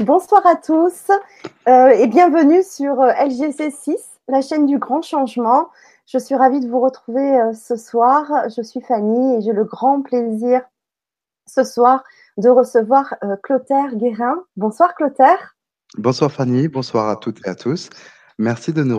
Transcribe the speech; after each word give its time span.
Bonsoir 0.00 0.46
à 0.46 0.56
tous 0.56 1.10
euh, 1.68 1.88
et 1.88 2.06
bienvenue 2.06 2.62
sur 2.62 3.00
euh, 3.00 3.12
LGC6, 3.12 3.96
la 4.28 4.42
chaîne 4.42 4.66
du 4.66 4.78
grand 4.78 5.02
changement. 5.02 5.70
Je 6.06 6.18
suis 6.18 6.34
ravie 6.34 6.60
de 6.60 6.68
vous 6.68 6.80
retrouver 6.80 7.40
euh, 7.40 7.52
ce 7.54 7.76
soir. 7.76 8.50
Je 8.54 8.62
suis 8.62 8.80
Fanny 8.80 9.36
et 9.36 9.40
j'ai 9.40 9.52
le 9.52 9.64
grand 9.64 10.02
plaisir 10.02 10.62
ce 11.46 11.64
soir 11.64 12.04
de 12.36 12.48
recevoir 12.48 13.14
Clotaire 13.42 13.94
Guérin. 13.96 14.42
Bonsoir 14.56 14.94
Clotaire. 14.94 15.56
Bonsoir 15.96 16.30
Fanny, 16.30 16.68
bonsoir 16.68 17.08
à 17.08 17.16
toutes 17.16 17.46
et 17.46 17.50
à 17.50 17.54
tous. 17.54 17.88
Merci 18.38 18.72
de 18.72 18.82
nous, 18.82 18.98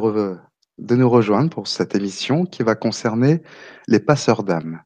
de 0.78 0.96
nous 0.96 1.10
rejoindre 1.10 1.50
pour 1.50 1.68
cette 1.68 1.96
émission 1.96 2.46
qui 2.46 2.64
va 2.64 2.76
concerner 2.76 3.42
les 3.88 4.00
passeurs 4.00 4.44
d'âme. 4.44 4.82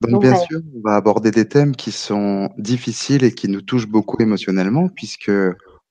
Donc 0.00 0.22
bien 0.22 0.36
sûr, 0.36 0.60
on 0.76 0.80
va 0.88 0.94
aborder 0.94 1.30
des 1.30 1.48
thèmes 1.48 1.74
qui 1.74 1.90
sont 1.90 2.50
difficiles 2.56 3.24
et 3.24 3.34
qui 3.34 3.48
nous 3.48 3.62
touchent 3.62 3.88
beaucoup 3.88 4.22
émotionnellement, 4.22 4.88
puisque 4.88 5.32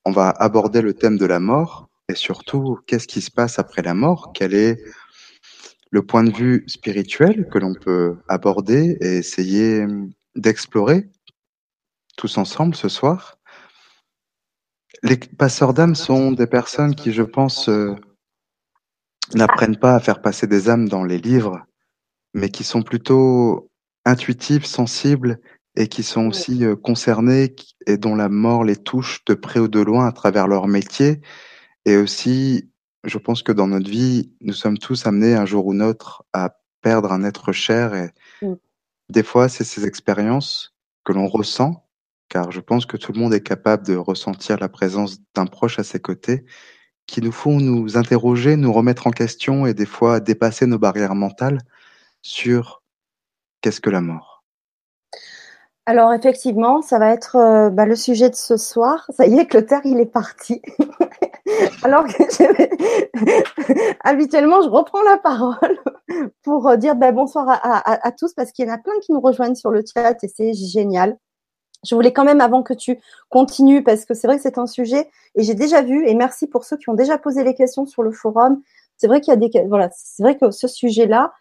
on 0.06 0.12
va 0.12 0.30
aborder 0.30 0.82
le 0.82 0.94
thème 0.94 1.18
de 1.18 1.26
la 1.26 1.40
mort 1.40 1.90
et 2.08 2.16
surtout 2.16 2.80
qu'est-ce 2.88 3.08
qui 3.08 3.20
se 3.20 3.32
passe 3.32 3.60
après 3.60 3.82
la 3.82 3.94
mort, 3.94 4.32
quel 4.34 4.54
est 4.54 4.82
le 5.92 6.06
point 6.06 6.24
de 6.24 6.32
vue 6.32 6.64
spirituel 6.68 7.48
que 7.52 7.58
l'on 7.58 7.74
peut 7.74 8.18
aborder 8.30 8.98
et 9.02 9.18
essayer 9.18 9.86
d'explorer 10.36 11.10
tous 12.16 12.38
ensemble 12.38 12.76
ce 12.76 12.88
soir? 12.88 13.38
Les 15.04 15.18
passeurs 15.18 15.74
d'âmes 15.74 15.96
sont 15.96 16.32
des 16.32 16.48
personnes 16.48 16.96
qui, 16.96 17.12
je 17.12 17.24
pense, 17.24 17.68
euh, 17.68 17.94
n'apprennent 19.36 19.78
pas 19.78 19.96
à 19.96 20.00
faire 20.00 20.22
passer 20.22 20.48
des 20.48 20.70
âmes 20.70 20.88
dans 20.88 21.04
les 21.04 21.20
livres, 21.20 21.66
mais 22.34 22.50
qui 22.50 22.64
sont 22.64 22.82
plutôt 22.82 23.67
intuitifs, 24.08 24.66
sensibles 24.66 25.40
et 25.76 25.88
qui 25.88 26.02
sont 26.02 26.28
aussi 26.28 26.66
euh, 26.66 26.76
concernés 26.76 27.56
et 27.86 27.98
dont 27.98 28.16
la 28.16 28.30
mort 28.30 28.64
les 28.64 28.78
touche 28.78 29.24
de 29.26 29.34
près 29.34 29.60
ou 29.60 29.68
de 29.68 29.80
loin 29.80 30.08
à 30.08 30.12
travers 30.12 30.48
leur 30.48 30.68
métier. 30.68 31.22
Et 31.86 31.98
aussi, 31.98 32.72
je 33.04 33.18
pense 33.18 33.44
que 33.44 33.52
dans 33.52 33.68
notre 33.68 33.90
vie, 33.90 34.32
nous 34.42 34.54
sommes 34.54 34.78
tous 34.78 35.06
amenés 35.06 35.36
un 35.36 35.46
jour 35.46 35.68
ou 35.68 35.74
l'autre 35.74 36.24
à 36.34 36.58
perdre 36.82 37.12
un 37.12 37.24
être 37.24 37.52
cher. 37.52 37.94
Et 37.94 38.12
des 39.10 39.24
fois, 39.24 39.50
c'est 39.50 39.64
ces 39.64 39.86
expériences 39.86 40.74
que 41.04 41.14
l'on 41.14 41.28
ressent, 41.28 41.86
car 42.30 42.52
je 42.52 42.60
pense 42.60 42.86
que 42.86 42.98
tout 42.98 43.12
le 43.12 43.20
monde 43.20 43.34
est 43.34 43.44
capable 43.44 43.86
de 43.86 43.96
ressentir 43.96 44.58
la 44.58 44.70
présence 44.70 45.20
d'un 45.36 45.46
proche 45.46 45.80
à 45.80 45.84
ses 45.84 46.00
côtés, 46.00 46.46
qui 47.06 47.22
nous 47.22 47.32
font 47.32 47.60
nous 47.60 47.98
interroger, 47.98 48.56
nous 48.56 48.74
remettre 48.74 49.08
en 49.08 49.12
question 49.12 49.66
et 49.66 49.74
des 49.74 49.86
fois 49.86 50.20
dépasser 50.20 50.66
nos 50.66 50.80
barrières 50.80 51.16
mentales 51.16 51.60
sur 52.22 52.82
Qu'est-ce 53.62 53.82
que 53.82 53.90
la 53.90 54.02
mort? 54.02 54.38
Alors 55.86 56.14
effectivement, 56.14 56.82
ça 56.82 57.00
va 57.00 57.14
être 57.14 57.38
euh, 57.38 57.70
bah, 57.70 57.86
le 57.86 57.96
sujet 57.96 58.30
de 58.30 58.36
ce 58.36 58.58
soir. 58.58 59.10
Ça 59.10 59.26
y 59.26 59.40
est, 59.40 59.46
Clotaire, 59.46 59.80
il 59.86 60.02
est 60.02 60.06
parti. 60.06 60.62
Alors 61.84 62.06
que 62.06 62.14
habituellement, 64.04 64.62
je 64.62 64.68
reprends 64.68 65.02
la 65.04 65.18
parole 65.18 65.80
pour 66.44 66.68
euh, 66.68 66.76
dire 66.76 66.96
bah, 66.96 67.14
bonsoir 67.14 67.48
à, 67.50 68.12
tous 68.12 68.34
parce 68.34 68.52
qu'il 68.52 68.68
y 68.68 68.70
en 68.70 68.74
a 68.74 68.78
plein 68.78 69.00
qui 69.02 69.14
nous 69.14 69.22
rejoignent 69.22 69.56
sur 69.56 69.72
le 69.72 69.82
chat 69.82 70.22
et 70.22 70.28
c'est 70.28 70.54
génial. 70.54 71.18
Je 71.86 71.96
voulais 71.96 72.12
quand 72.12 72.26
même, 72.26 72.42
avant 72.42 72.64
que 72.64 72.74
tu 72.74 73.00
continues, 73.30 73.82
parce 73.82 74.04
que 74.04 74.14
c'est 74.14 74.28
vrai 74.28 74.38
que 74.38 74.44
c'est 74.44 74.58
un 74.58 74.68
sujet, 74.68 75.10
et 75.36 75.44
j'ai 75.44 75.54
déjà 75.54 75.84
vu, 75.84 76.08
et 76.08 76.16
merci 76.16 76.48
pour 76.48 76.66
ceux 76.66 76.76
qui 76.76 76.90
ont 76.90 76.96
déjà 76.96 77.18
posé 77.18 77.44
les 77.44 77.54
questions 77.54 77.86
sur 77.86 78.04
le 78.04 78.12
forum. 78.12 78.62
C'est 78.98 79.08
vrai 79.08 79.22
qu'il 79.22 79.32
y 79.32 79.34
a 79.34 79.38
des, 79.38 79.50
voilà, 79.68 79.90
c'est 79.96 80.24
vrai 80.24 80.38
que 80.38 80.50
ce 80.50 80.68
sujet-là, 80.68 81.34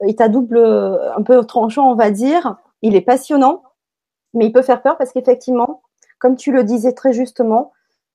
est 0.00 0.20
à 0.20 0.28
double, 0.28 0.58
un 0.58 1.22
peu 1.22 1.44
tranchant, 1.44 1.90
on 1.90 1.94
va 1.94 2.10
dire. 2.10 2.56
Il 2.82 2.94
est 2.94 3.00
passionnant, 3.00 3.62
mais 4.34 4.46
il 4.46 4.52
peut 4.52 4.62
faire 4.62 4.82
peur 4.82 4.96
parce 4.98 5.12
qu'effectivement, 5.12 5.82
comme 6.18 6.36
tu 6.36 6.52
le 6.52 6.64
disais 6.64 6.92
très 6.92 7.12
justement, 7.12 7.72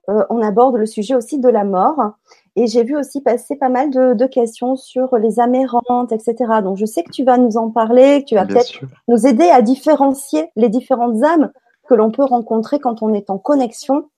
euh, 0.10 0.26
on 0.30 0.42
aborde 0.42 0.76
le 0.78 0.86
sujet 0.86 1.16
aussi 1.16 1.40
de 1.40 1.50
la 1.50 1.64
mort. 1.64 2.14
Et 2.56 2.68
j'ai 2.68 2.84
vu 2.84 2.98
aussi 2.98 3.22
passer 3.22 3.56
pas 3.56 3.70
mal 3.70 3.92
de, 3.92 4.26
questions 4.26 4.76
sur 4.76 5.16
les 5.18 5.40
amérantes, 5.40 6.12
etc. 6.12 6.36
Donc 6.64 6.78
je 6.78 6.86
sais 6.86 7.04
que 7.04 7.12
tu 7.12 7.24
vas 7.24 7.38
nous 7.38 7.58
en 7.58 7.70
parler, 7.70 8.22
que 8.22 8.30
tu 8.30 8.36
vas 8.36 8.46
peut-être 8.46 8.82
nous 9.08 9.26
aider 9.26 9.50
à 9.50 9.62
différencier 9.62 10.50
les 10.56 10.68
différentes 10.68 11.24
âmes 11.24 11.52
que 11.88 11.94
l'on 11.94 12.12
peut 12.12 12.24
rencontrer 12.24 12.80
quand 12.80 13.02
on 13.02 13.14
est 13.14 13.30
en 13.30 13.38
connexion. 13.38 14.10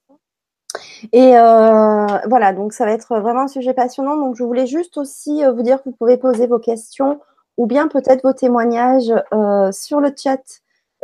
Et 1.11 1.37
euh, 1.37 2.07
voilà, 2.27 2.53
donc 2.53 2.73
ça 2.73 2.85
va 2.85 2.91
être 2.91 3.19
vraiment 3.19 3.41
un 3.41 3.47
sujet 3.47 3.73
passionnant. 3.73 4.17
Donc 4.17 4.35
je 4.35 4.43
voulais 4.43 4.65
juste 4.65 4.97
aussi 4.97 5.43
euh, 5.43 5.51
vous 5.51 5.61
dire 5.61 5.83
que 5.83 5.89
vous 5.89 5.95
pouvez 5.95 6.17
poser 6.17 6.47
vos 6.47 6.59
questions 6.59 7.19
ou 7.57 7.65
bien 7.65 7.87
peut-être 7.87 8.23
vos 8.23 8.33
témoignages 8.33 9.13
euh, 9.33 9.71
sur 9.71 9.99
le 9.99 10.13
chat 10.15 10.41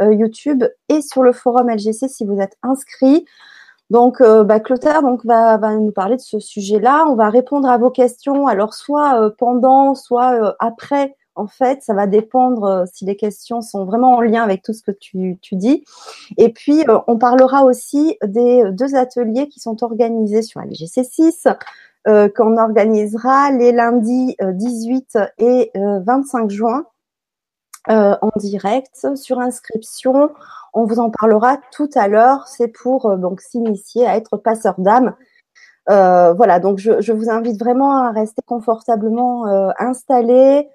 euh, 0.02 0.14
YouTube 0.14 0.64
et 0.88 1.02
sur 1.02 1.24
le 1.24 1.32
forum 1.32 1.70
LGC 1.70 2.08
si 2.08 2.26
vous 2.26 2.40
êtes 2.40 2.58
inscrit. 2.64 3.26
Donc, 3.90 4.22
euh, 4.22 4.44
bah, 4.44 4.60
Clotaire 4.60 5.02
donc, 5.02 5.26
va, 5.26 5.58
nous 5.76 5.92
parler 5.92 6.16
de 6.16 6.22
ce 6.22 6.40
sujet-là. 6.40 7.06
On 7.08 7.16
va 7.16 7.30
répondre 7.30 7.68
à 7.68 7.78
vos 7.78 7.90
questions, 7.90 8.48
alors 8.48 8.74
soit 8.74 9.32
pendant, 9.38 9.96
soit 9.96 10.56
après. 10.60 11.16
En 11.36 11.48
fait, 11.48 11.82
ça 11.82 11.94
va 11.94 12.06
dépendre 12.06 12.84
si 12.94 13.06
les 13.06 13.16
questions 13.16 13.62
sont 13.62 13.86
vraiment 13.86 14.16
en 14.16 14.22
lien 14.22 14.44
avec 14.44 14.62
tout 14.62 14.74
ce 14.74 14.84
que 14.84 14.92
tu, 14.92 15.40
dis. 15.54 15.86
Et 16.38 16.50
puis, 16.50 16.84
on 17.08 17.18
parlera 17.18 17.64
aussi 17.64 18.18
des 18.24 18.64
deux 18.74 18.94
ateliers 18.96 19.48
qui 19.48 19.62
sont 19.62 19.82
organisés 19.84 20.42
sur 20.42 20.62
LGC 20.62 21.04
6 21.04 21.48
euh, 21.48 21.54
qu'on 22.06 22.58
organisera 22.58 23.52
les 23.52 23.72
lundis 23.72 24.36
18 24.42 25.16
euh, 25.16 25.26
et 25.38 25.72
25 25.76 26.46
euh, 26.46 26.50
juin 26.50 26.86
en 27.88 28.32
direct 28.38 29.16
sur 29.16 29.40
inscription. 29.40 30.32
On 30.74 30.86
vous 30.86 31.00
en 31.00 31.10
parlera 31.10 31.58
tout 31.72 31.90
à 31.96 32.08
l'heure. 32.08 32.48
C'est 32.48 32.68
pour 32.68 33.18
donc 33.18 33.42
s'initier 33.42 34.06
à 34.06 34.16
être 34.16 34.38
passeur 34.38 34.76
d'âme. 34.78 35.16
voilà, 35.88 36.60
donc 36.60 36.78
je, 36.78 37.12
vous 37.12 37.30
invite 37.32 37.60
vraiment 37.60 37.92
à 37.92 38.12
rester 38.12 38.44
confortablement 38.46 39.46
installé 39.80 40.70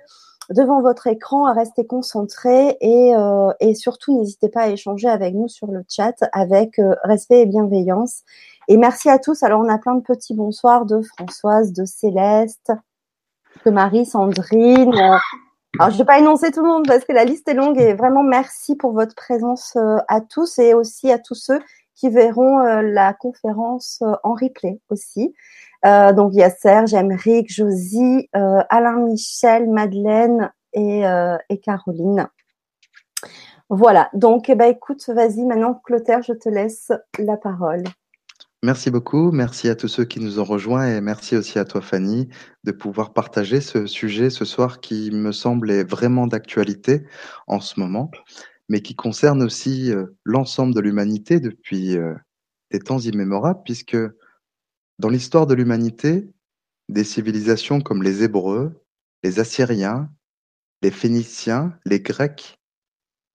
devant 0.51 0.83
votre 0.83 1.07
écran, 1.07 1.47
à 1.47 1.53
rester 1.53 1.87
concentré 1.87 2.77
et, 2.81 3.13
et 3.61 3.75
surtout 3.75 4.19
n'hésitez 4.19 4.49
pas 4.49 4.63
à 4.63 4.69
échanger 4.71 5.09
avec 5.09 5.35
nous 5.35 5.49
sur 5.49 5.69
le 5.69 5.85
chat 5.89 6.17
avec 6.33 6.81
respect 7.05 7.43
et 7.43 7.47
bienveillance. 7.47 8.23
Et 8.69 8.77
merci 8.77 9.11
à 9.11 9.19
tous. 9.19 9.43
Alors, 9.43 9.61
on 9.61 9.69
a 9.69 9.79
plein 9.79 9.95
de 9.95 10.03
petits 10.03 10.35
bonsoirs 10.35 10.87
de 10.87 11.03
Françoise, 11.03 11.73
de 11.73 11.85
Céleste, 11.85 12.73
de 13.65 13.71
Marie, 13.71 14.07
Sandrine. 14.07 14.95
Alors, 15.79 15.91
je 15.91 15.95
ne 15.95 15.99
vais 15.99 16.05
pas 16.05 16.19
énoncer 16.19 16.51
tout 16.51 16.63
le 16.63 16.69
monde 16.69 16.87
parce 16.87 17.05
que 17.05 17.13
la 17.13 17.25
liste 17.25 17.49
est 17.49 17.55
longue 17.55 17.79
et 17.79 17.95
vraiment 17.95 18.23
merci 18.23 18.77
pour 18.77 18.93
votre 18.93 19.15
présence 19.15 19.77
euh, 19.77 19.97
à 20.09 20.21
tous 20.21 20.59
et 20.59 20.73
aussi 20.73 21.11
à 21.11 21.19
tous 21.19 21.35
ceux 21.35 21.61
qui 21.95 22.09
verront 22.09 22.61
euh, 22.61 22.83
la 22.83 23.13
conférence 23.13 24.01
euh, 24.03 24.13
en 24.23 24.35
replay 24.35 24.81
aussi. 24.89 25.35
donc, 25.85 26.33
il 26.33 26.39
y 26.39 26.43
a 26.43 26.51
Serge, 26.51 26.95
Emeric, 26.95 27.53
Josie, 27.53 28.31
Alain 28.33 28.97
Michel, 29.05 29.69
Madeleine 29.69 30.51
et, 30.73 31.03
et 31.51 31.59
Caroline. 31.59 32.27
Voilà, 33.69 34.09
donc 34.15 34.49
eh 34.49 34.55
ben, 34.55 34.71
écoute, 34.71 35.07
vas-y 35.09 35.45
maintenant, 35.45 35.75
Clotaire, 35.85 36.23
je 36.23 36.33
te 36.33 36.49
laisse 36.49 36.91
la 37.19 37.37
parole. 37.37 37.85
Merci 38.65 38.91
beaucoup, 38.91 39.31
merci 39.31 39.69
à 39.69 39.75
tous 39.77 39.89
ceux 39.89 40.07
qui 40.07 40.21
nous 40.21 40.41
ont 40.41 40.45
rejoints 40.45 40.97
et 40.97 41.03
merci 41.03 41.37
aussi 41.37 41.59
à 41.59 41.67
toi 41.67 41.83
Fanny 41.83 42.31
de 42.65 42.73
pouvoir 42.73 43.13
partager 43.13 43.61
ce 43.61 43.85
sujet 43.85 44.31
ce 44.31 44.47
soir 44.47 44.81
qui 44.81 45.11
me 45.11 45.33
semble 45.33 45.71
est 45.71 45.85
vraiment 45.85 46.27
d'actualité 46.27 47.05
en 47.47 47.61
ce 47.61 47.79
moment, 47.79 48.11
mais 48.71 48.81
qui 48.81 48.95
concerne 48.97 49.43
aussi 49.43 49.93
euh, 49.93 50.07
l'ensemble 50.25 50.75
de 50.75 50.81
l'humanité 50.81 51.41
depuis 51.41 51.99
euh, 51.99 52.15
des 52.71 52.79
temps 52.79 53.01
immémorables, 53.01 53.61
puisque 53.67 53.99
dans 54.99 55.11
l'histoire 55.11 55.47
de 55.47 55.53
l'humanité, 55.53 56.31
des 56.89 57.05
civilisations 57.05 57.83
comme 57.83 58.03
les 58.03 58.23
Hébreux, 58.23 58.83
les 59.23 59.41
Assyriens, 59.41 60.09
les 60.81 60.91
Phéniciens, 60.91 61.79
les 61.85 62.01
Grecs, 62.01 62.59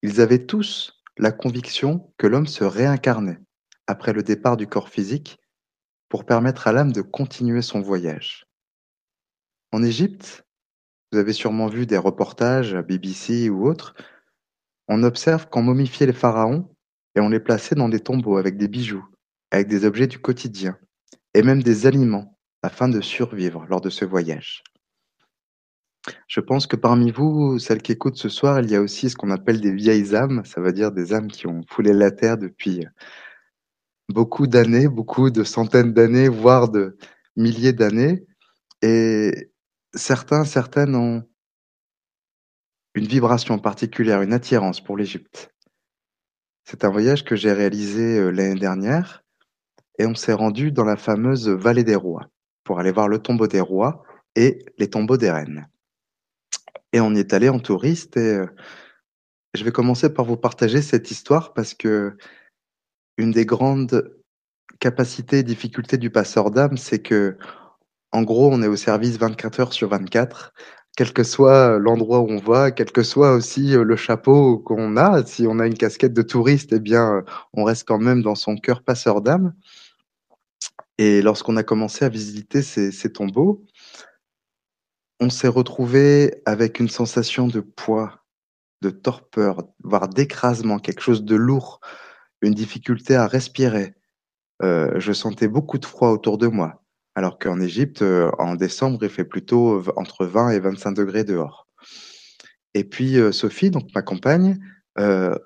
ils 0.01 0.21
avaient 0.21 0.47
tous 0.47 1.03
la 1.19 1.31
conviction 1.31 2.11
que 2.17 2.25
l'homme 2.25 2.47
se 2.47 2.63
réincarnait 2.63 3.41
après 3.89 4.13
le 4.13 4.21
départ 4.21 4.55
du 4.55 4.67
corps 4.67 4.89
physique 4.89 5.39
pour 6.09 6.23
permettre 6.23 6.67
à 6.67 6.71
l'âme 6.71 6.91
de 6.91 7.01
continuer 7.01 7.63
son 7.63 7.81
voyage. 7.81 8.45
En 9.71 9.81
Égypte, 9.81 10.45
vous 11.11 11.17
avez 11.17 11.33
sûrement 11.33 11.65
vu 11.65 11.87
des 11.87 11.97
reportages 11.97 12.75
à 12.75 12.83
BBC 12.83 13.49
ou 13.49 13.67
autres, 13.67 13.95
on 14.87 15.01
observe 15.01 15.49
qu'on 15.49 15.63
momifiait 15.63 16.05
les 16.05 16.13
pharaons 16.13 16.69
et 17.15 17.19
on 17.19 17.29
les 17.29 17.39
plaçait 17.39 17.73
dans 17.73 17.89
des 17.89 17.99
tombeaux 17.99 18.37
avec 18.37 18.57
des 18.57 18.67
bijoux, 18.67 19.03
avec 19.49 19.67
des 19.67 19.85
objets 19.85 20.07
du 20.07 20.19
quotidien 20.19 20.77
et 21.33 21.41
même 21.41 21.63
des 21.63 21.87
aliments 21.87 22.37
afin 22.61 22.89
de 22.89 23.01
survivre 23.01 23.65
lors 23.69 23.81
de 23.81 23.89
ce 23.89 24.05
voyage. 24.05 24.63
Je 26.27 26.41
pense 26.41 26.67
que 26.67 26.75
parmi 26.75 27.09
vous, 27.09 27.57
celles 27.57 27.81
qui 27.81 27.93
écoutent 27.93 28.17
ce 28.17 28.29
soir, 28.29 28.59
il 28.59 28.69
y 28.69 28.75
a 28.75 28.81
aussi 28.81 29.09
ce 29.09 29.15
qu'on 29.15 29.31
appelle 29.31 29.61
des 29.61 29.73
vieilles 29.73 30.15
âmes, 30.15 30.45
ça 30.45 30.61
veut 30.61 30.73
dire 30.73 30.91
des 30.91 31.11
âmes 31.11 31.29
qui 31.29 31.47
ont 31.47 31.61
foulé 31.67 31.91
la 31.91 32.11
terre 32.11 32.37
depuis 32.37 32.85
beaucoup 34.09 34.47
d'années, 34.47 34.87
beaucoup 34.87 35.29
de 35.29 35.43
centaines 35.43 35.93
d'années, 35.93 36.27
voire 36.27 36.69
de 36.69 36.97
milliers 37.35 37.73
d'années. 37.73 38.25
Et 38.81 39.51
certains, 39.93 40.43
certaines 40.43 40.95
ont 40.95 41.23
une 42.95 43.05
vibration 43.05 43.59
particulière, 43.59 44.21
une 44.21 44.33
attirance 44.33 44.81
pour 44.81 44.97
l'Égypte. 44.97 45.53
C'est 46.65 46.83
un 46.83 46.89
voyage 46.89 47.23
que 47.23 47.35
j'ai 47.35 47.53
réalisé 47.53 48.19
euh, 48.19 48.29
l'année 48.29 48.59
dernière 48.59 49.23
et 49.97 50.05
on 50.05 50.15
s'est 50.15 50.33
rendu 50.33 50.71
dans 50.71 50.83
la 50.85 50.97
fameuse 50.97 51.49
vallée 51.49 51.83
des 51.83 51.95
rois 51.95 52.29
pour 52.63 52.79
aller 52.79 52.91
voir 52.91 53.07
le 53.07 53.19
tombeau 53.19 53.47
des 53.47 53.61
rois 53.61 54.03
et 54.35 54.65
les 54.77 54.89
tombeaux 54.89 55.17
des 55.17 55.31
reines. 55.31 55.67
Et 56.93 56.99
on 56.99 57.13
y 57.13 57.19
est 57.19 57.33
allé 57.33 57.49
en 57.49 57.59
touriste 57.59 58.17
et 58.17 58.35
euh, 58.35 58.45
je 59.53 59.63
vais 59.63 59.71
commencer 59.71 60.13
par 60.13 60.25
vous 60.25 60.37
partager 60.37 60.81
cette 60.81 61.11
histoire 61.11 61.53
parce 61.53 61.73
que 61.73 62.15
une 63.19 63.31
des 63.31 63.45
grandes 63.45 64.15
capacités 64.79 65.39
et 65.39 65.43
difficultés 65.43 65.97
du 65.97 66.09
passeur 66.09 66.51
d'âme, 66.51 66.77
c'est 66.77 66.99
que 66.99 67.37
en 68.11 68.23
gros, 68.23 68.49
on 68.51 68.63
est 68.63 68.67
au 68.67 68.75
service 68.75 69.17
24 69.17 69.59
heures 69.59 69.73
sur 69.73 69.89
24 69.89 70.53
quel 70.97 71.13
que 71.13 71.23
soit 71.23 71.79
l'endroit 71.79 72.19
où 72.19 72.29
on 72.29 72.39
va, 72.39 72.71
quel 72.71 72.91
que 72.91 73.03
soit 73.03 73.31
aussi 73.31 73.71
le 73.71 73.95
chapeau 73.95 74.57
qu'on 74.59 74.97
a. 74.97 75.25
Si 75.25 75.47
on 75.47 75.59
a 75.59 75.65
une 75.65 75.77
casquette 75.77 76.13
de 76.13 76.21
touriste, 76.21 76.73
eh 76.73 76.79
bien, 76.81 77.23
on 77.53 77.63
reste 77.63 77.87
quand 77.87 77.99
même 77.99 78.21
dans 78.21 78.35
son 78.35 78.57
cœur 78.57 78.83
passeur 78.83 79.21
d'âme. 79.21 79.53
Et 80.97 81.21
lorsqu'on 81.21 81.55
a 81.55 81.63
commencé 81.63 82.03
à 82.03 82.09
visiter 82.09 82.61
ces 82.61 83.13
tombeaux, 83.13 83.63
on 85.21 85.29
s'est 85.29 85.47
retrouvé 85.47 86.41
avec 86.45 86.81
une 86.81 86.89
sensation 86.89 87.47
de 87.47 87.61
poids, 87.61 88.25
de 88.81 88.89
torpeur, 88.89 89.63
voire 89.81 90.09
d'écrasement, 90.09 90.79
quelque 90.79 91.01
chose 91.01 91.23
de 91.23 91.35
lourd, 91.35 91.79
une 92.41 92.53
difficulté 92.53 93.15
à 93.15 93.27
respirer. 93.27 93.93
Euh, 94.61 94.99
je 94.99 95.13
sentais 95.13 95.47
beaucoup 95.47 95.77
de 95.77 95.85
froid 95.85 96.09
autour 96.09 96.37
de 96.37 96.47
moi. 96.47 96.83
Alors 97.15 97.39
qu'en 97.39 97.59
Égypte, 97.59 98.01
euh, 98.01 98.31
en 98.39 98.55
décembre, 98.55 98.99
il 99.01 99.09
fait 99.09 99.25
plutôt 99.25 99.83
entre 99.95 100.25
20 100.25 100.51
et 100.51 100.59
25 100.59 100.91
degrés 100.91 101.23
dehors. 101.23 101.67
Et 102.73 102.83
puis 102.83 103.17
euh, 103.17 103.31
Sophie, 103.31 103.71
donc 103.71 103.89
ma 103.95 104.01
compagne, 104.01 104.59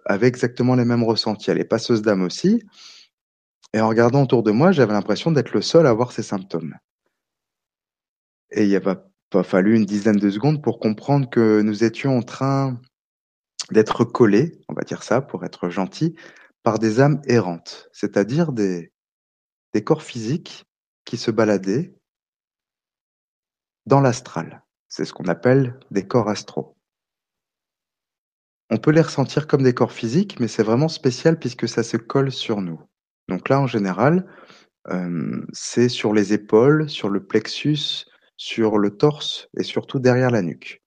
avait 0.06 0.26
exactement 0.26 0.74
les 0.74 0.84
mêmes 0.84 1.04
ressentis. 1.04 1.52
Elle 1.52 1.60
est 1.60 1.64
passeuse 1.64 2.02
d'âme 2.02 2.24
aussi. 2.24 2.64
Et 3.74 3.82
en 3.82 3.88
regardant 3.88 4.24
autour 4.24 4.42
de 4.42 4.50
moi, 4.50 4.72
j'avais 4.72 4.94
l'impression 4.94 5.32
d'être 5.32 5.54
le 5.54 5.62
seul 5.62 5.86
à 5.86 5.92
avoir 5.92 6.12
ces 6.12 6.24
symptômes. 6.24 6.74
Et 8.50 8.64
il 8.64 8.70
n'y 8.70 8.76
a 8.76 8.82
pas, 8.82 9.44
fallu 9.44 9.76
une 9.76 9.86
dizaine 9.86 10.18
de 10.18 10.30
secondes 10.30 10.64
pour 10.64 10.80
comprendre 10.80 11.30
que 11.30 11.62
nous 11.62 11.84
étions 11.84 12.18
en 12.18 12.24
train 12.24 12.80
d'être 13.72 14.04
collés, 14.04 14.60
on 14.70 14.74
va 14.74 14.82
dire 14.82 15.04
ça 15.04 15.22
pour 15.22 15.46
être 15.46 15.70
gentil, 15.70 16.16
par 16.64 16.80
des 16.80 17.02
âmes 17.02 17.22
errantes, 17.26 17.90
c'est-à-dire 17.92 18.54
des, 18.54 18.92
corps 19.84 20.04
physiques 20.04 20.66
qui 21.06 21.18
se 21.18 21.30
baladaient 21.30 21.94
dans 23.86 24.00
l'astral. 24.00 24.64
C'est 24.88 25.06
ce 25.06 25.14
qu'on 25.14 25.28
appelle 25.28 25.80
des 25.92 26.08
corps 26.08 26.30
astraux. 26.30 26.78
On 28.70 28.78
peut 28.78 28.92
les 28.92 29.02
ressentir 29.02 29.46
comme 29.46 29.64
des 29.64 29.74
corps 29.74 29.92
physiques, 29.92 30.40
mais 30.40 30.48
c'est 30.48 30.64
vraiment 30.64 30.88
spécial 30.88 31.38
puisque 31.38 31.68
ça 31.68 31.84
se 31.84 31.98
colle 31.98 32.32
sur 32.32 32.62
nous. 32.62 32.82
Donc 33.28 33.50
là, 33.50 33.60
en 33.60 33.68
général, 33.68 34.26
euh, 34.90 35.46
c'est 35.52 35.90
sur 35.90 36.14
les 36.14 36.34
épaules, 36.34 36.90
sur 36.90 37.10
le 37.10 37.26
plexus, 37.26 38.06
sur 38.38 38.78
le 38.78 38.96
torse 38.96 39.48
et 39.58 39.64
surtout 39.64 40.00
derrière 40.00 40.32
la 40.32 40.42
nuque. 40.42 40.83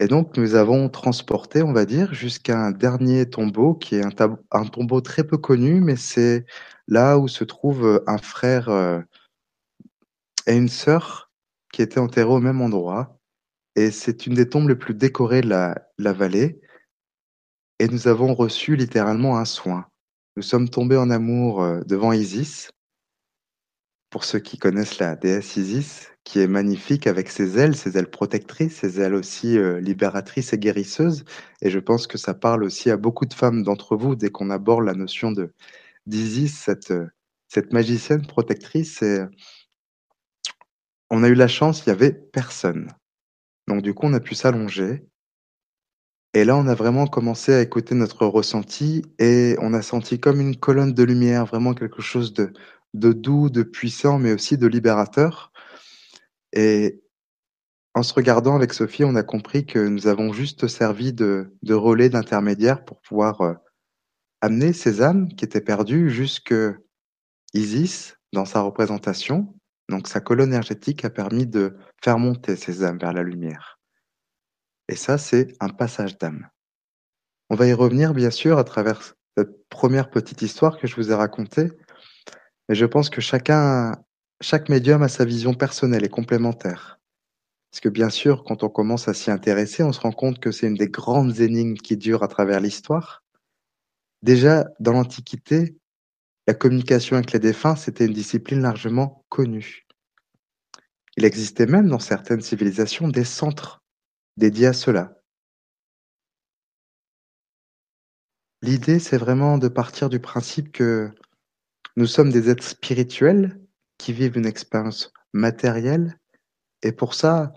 Et 0.00 0.06
donc, 0.06 0.34
nous 0.38 0.54
avons 0.54 0.88
transporté, 0.88 1.62
on 1.62 1.74
va 1.74 1.84
dire, 1.84 2.14
jusqu'à 2.14 2.58
un 2.58 2.70
dernier 2.70 3.28
tombeau 3.28 3.74
qui 3.74 3.96
est 3.96 4.02
un, 4.50 4.64
tombeau 4.64 5.02
très 5.02 5.24
peu 5.24 5.36
connu, 5.36 5.82
mais 5.82 5.96
c'est 5.96 6.46
là 6.88 7.18
où 7.18 7.28
se 7.28 7.44
trouve 7.44 8.02
un 8.06 8.16
frère 8.16 8.70
euh, 8.70 9.00
et 10.46 10.56
une 10.56 10.70
sœur 10.70 11.30
qui 11.70 11.82
étaient 11.82 12.00
enterrés 12.00 12.30
au 12.30 12.40
même 12.40 12.62
endroit. 12.62 13.18
Et 13.76 13.90
c'est 13.90 14.26
une 14.26 14.34
des 14.34 14.48
tombes 14.48 14.70
les 14.70 14.74
plus 14.74 14.94
décorées 14.94 15.42
de 15.42 15.50
la, 15.50 15.74
la 15.98 16.14
vallée. 16.14 16.62
Et 17.78 17.86
nous 17.86 18.08
avons 18.08 18.34
reçu 18.34 18.76
littéralement 18.76 19.36
un 19.36 19.44
soin. 19.44 19.86
Nous 20.36 20.42
sommes 20.42 20.70
tombés 20.70 20.96
en 20.96 21.10
amour 21.10 21.62
euh, 21.62 21.82
devant 21.86 22.12
Isis. 22.12 22.70
Pour 24.08 24.24
ceux 24.24 24.38
qui 24.38 24.56
connaissent 24.56 24.98
la 24.98 25.14
déesse 25.14 25.56
Isis, 25.56 26.10
qui 26.30 26.38
est 26.38 26.46
magnifique 26.46 27.08
avec 27.08 27.28
ses 27.28 27.58
ailes, 27.58 27.74
ses 27.74 27.98
ailes 27.98 28.08
protectrices, 28.08 28.76
ses 28.76 29.00
ailes 29.00 29.16
aussi 29.16 29.58
euh, 29.58 29.80
libératrices 29.80 30.52
et 30.52 30.58
guérisseuses. 30.58 31.24
Et 31.60 31.70
je 31.70 31.80
pense 31.80 32.06
que 32.06 32.18
ça 32.18 32.34
parle 32.34 32.62
aussi 32.62 32.88
à 32.88 32.96
beaucoup 32.96 33.26
de 33.26 33.34
femmes 33.34 33.64
d'entre 33.64 33.96
vous 33.96 34.14
dès 34.14 34.30
qu'on 34.30 34.48
aborde 34.50 34.84
la 34.84 34.94
notion 34.94 35.32
de 35.32 35.52
d'Isis, 36.06 36.56
cette, 36.56 36.92
euh, 36.92 37.08
cette 37.48 37.72
magicienne 37.72 38.24
protectrice. 38.24 39.02
Et 39.02 39.24
on 41.10 41.24
a 41.24 41.28
eu 41.28 41.34
la 41.34 41.48
chance, 41.48 41.84
il 41.84 41.88
y 41.88 41.92
avait 41.92 42.12
personne. 42.12 42.86
Donc 43.66 43.82
du 43.82 43.92
coup, 43.92 44.06
on 44.06 44.14
a 44.14 44.20
pu 44.20 44.36
s'allonger. 44.36 45.04
Et 46.32 46.44
là, 46.44 46.56
on 46.56 46.68
a 46.68 46.76
vraiment 46.76 47.08
commencé 47.08 47.52
à 47.52 47.60
écouter 47.60 47.96
notre 47.96 48.24
ressenti 48.24 49.02
et 49.18 49.56
on 49.58 49.74
a 49.74 49.82
senti 49.82 50.20
comme 50.20 50.40
une 50.40 50.54
colonne 50.54 50.94
de 50.94 51.02
lumière, 51.02 51.44
vraiment 51.44 51.74
quelque 51.74 52.02
chose 52.02 52.32
de, 52.34 52.52
de 52.94 53.12
doux, 53.12 53.50
de 53.50 53.64
puissant, 53.64 54.20
mais 54.20 54.32
aussi 54.32 54.56
de 54.58 54.68
libérateur. 54.68 55.49
Et 56.52 57.02
en 57.94 58.02
se 58.02 58.14
regardant 58.14 58.54
avec 58.54 58.72
Sophie, 58.72 59.04
on 59.04 59.16
a 59.16 59.22
compris 59.22 59.66
que 59.66 59.78
nous 59.78 60.06
avons 60.06 60.32
juste 60.32 60.68
servi 60.68 61.12
de, 61.12 61.52
relais 61.68 62.08
d'intermédiaire 62.08 62.84
pour 62.84 63.00
pouvoir 63.00 63.40
euh, 63.40 63.54
amener 64.40 64.72
ces 64.72 65.02
âmes 65.02 65.28
qui 65.28 65.44
étaient 65.44 65.60
perdues 65.60 66.10
jusque 66.10 66.54
Isis 67.52 68.16
dans 68.32 68.44
sa 68.44 68.60
représentation. 68.60 69.54
Donc 69.88 70.06
sa 70.06 70.20
colonne 70.20 70.50
énergétique 70.50 71.04
a 71.04 71.10
permis 71.10 71.46
de 71.46 71.76
faire 72.02 72.18
monter 72.18 72.54
ces 72.54 72.84
âmes 72.84 72.98
vers 72.98 73.12
la 73.12 73.24
lumière. 73.24 73.80
Et 74.88 74.94
ça, 74.96 75.18
c'est 75.18 75.54
un 75.60 75.68
passage 75.68 76.16
d'âme. 76.18 76.48
On 77.48 77.56
va 77.56 77.66
y 77.66 77.72
revenir, 77.72 78.14
bien 78.14 78.30
sûr, 78.30 78.58
à 78.58 78.64
travers 78.64 79.14
cette 79.36 79.68
première 79.68 80.10
petite 80.10 80.42
histoire 80.42 80.78
que 80.78 80.86
je 80.86 80.94
vous 80.94 81.10
ai 81.10 81.14
racontée. 81.14 81.72
Mais 82.68 82.76
je 82.76 82.86
pense 82.86 83.10
que 83.10 83.20
chacun 83.20 83.96
chaque 84.40 84.68
médium 84.68 85.02
a 85.02 85.08
sa 85.08 85.24
vision 85.24 85.54
personnelle 85.54 86.04
et 86.04 86.08
complémentaire. 86.08 86.98
Parce 87.70 87.80
que 87.80 87.88
bien 87.88 88.10
sûr, 88.10 88.42
quand 88.44 88.62
on 88.62 88.68
commence 88.68 89.06
à 89.06 89.14
s'y 89.14 89.30
intéresser, 89.30 89.82
on 89.82 89.92
se 89.92 90.00
rend 90.00 90.12
compte 90.12 90.40
que 90.40 90.50
c'est 90.50 90.66
une 90.66 90.74
des 90.74 90.88
grandes 90.88 91.40
énigmes 91.40 91.76
qui 91.76 91.96
durent 91.96 92.22
à 92.22 92.28
travers 92.28 92.60
l'histoire. 92.60 93.22
Déjà, 94.22 94.66
dans 94.80 94.92
l'Antiquité, 94.92 95.76
la 96.46 96.54
communication 96.54 97.16
avec 97.16 97.32
les 97.32 97.38
défunts, 97.38 97.76
c'était 97.76 98.06
une 98.06 98.12
discipline 98.12 98.62
largement 98.62 99.24
connue. 99.28 99.86
Il 101.16 101.24
existait 101.24 101.66
même 101.66 101.88
dans 101.88 101.98
certaines 101.98 102.40
civilisations 102.40 103.08
des 103.08 103.24
centres 103.24 103.82
dédiés 104.36 104.68
à 104.68 104.72
cela. 104.72 105.20
L'idée, 108.62 108.98
c'est 108.98 109.16
vraiment 109.16 109.58
de 109.58 109.68
partir 109.68 110.08
du 110.08 110.18
principe 110.18 110.72
que 110.72 111.10
nous 111.96 112.06
sommes 112.06 112.30
des 112.30 112.50
êtres 112.50 112.66
spirituels 112.66 113.59
qui 114.00 114.14
vivent 114.14 114.38
une 114.38 114.46
expérience 114.46 115.12
matérielle. 115.34 116.18
Et 116.82 116.90
pour 116.90 117.12
ça, 117.12 117.52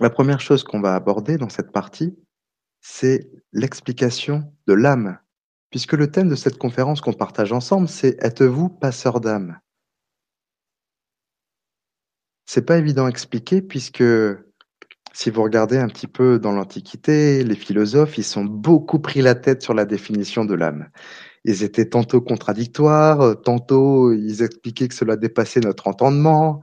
la 0.00 0.10
première 0.10 0.40
chose 0.40 0.64
qu'on 0.64 0.80
va 0.80 0.96
aborder 0.96 1.38
dans 1.38 1.48
cette 1.48 1.70
partie, 1.70 2.18
c'est 2.80 3.30
l'explication 3.52 4.52
de 4.66 4.74
l'âme. 4.74 5.18
Puisque 5.70 5.92
le 5.92 6.10
thème 6.10 6.28
de 6.28 6.34
cette 6.34 6.58
conférence 6.58 7.00
qu'on 7.00 7.12
partage 7.12 7.52
ensemble, 7.52 7.88
c'est 7.88 8.16
Êtes-vous 8.24 8.68
passeur 8.68 9.20
d'âme? 9.20 9.60
C'est 12.44 12.66
pas 12.66 12.78
évident 12.78 13.06
à 13.06 13.08
expliquer 13.08 13.62
puisque 13.62 14.04
si 15.12 15.30
vous 15.30 15.42
regardez 15.42 15.78
un 15.78 15.88
petit 15.88 16.08
peu 16.08 16.38
dans 16.40 16.52
l'Antiquité, 16.52 17.44
les 17.44 17.56
philosophes, 17.56 18.18
ils 18.18 18.24
sont 18.24 18.44
beaucoup 18.44 18.98
pris 18.98 19.22
la 19.22 19.34
tête 19.34 19.62
sur 19.62 19.74
la 19.74 19.84
définition 19.84 20.44
de 20.44 20.54
l'âme 20.54 20.90
ils 21.46 21.62
étaient 21.62 21.88
tantôt 21.88 22.20
contradictoires, 22.20 23.20
euh, 23.20 23.34
tantôt 23.34 24.12
ils 24.12 24.42
expliquaient 24.42 24.88
que 24.88 24.94
cela 24.94 25.16
dépassait 25.16 25.60
notre 25.60 25.86
entendement. 25.86 26.60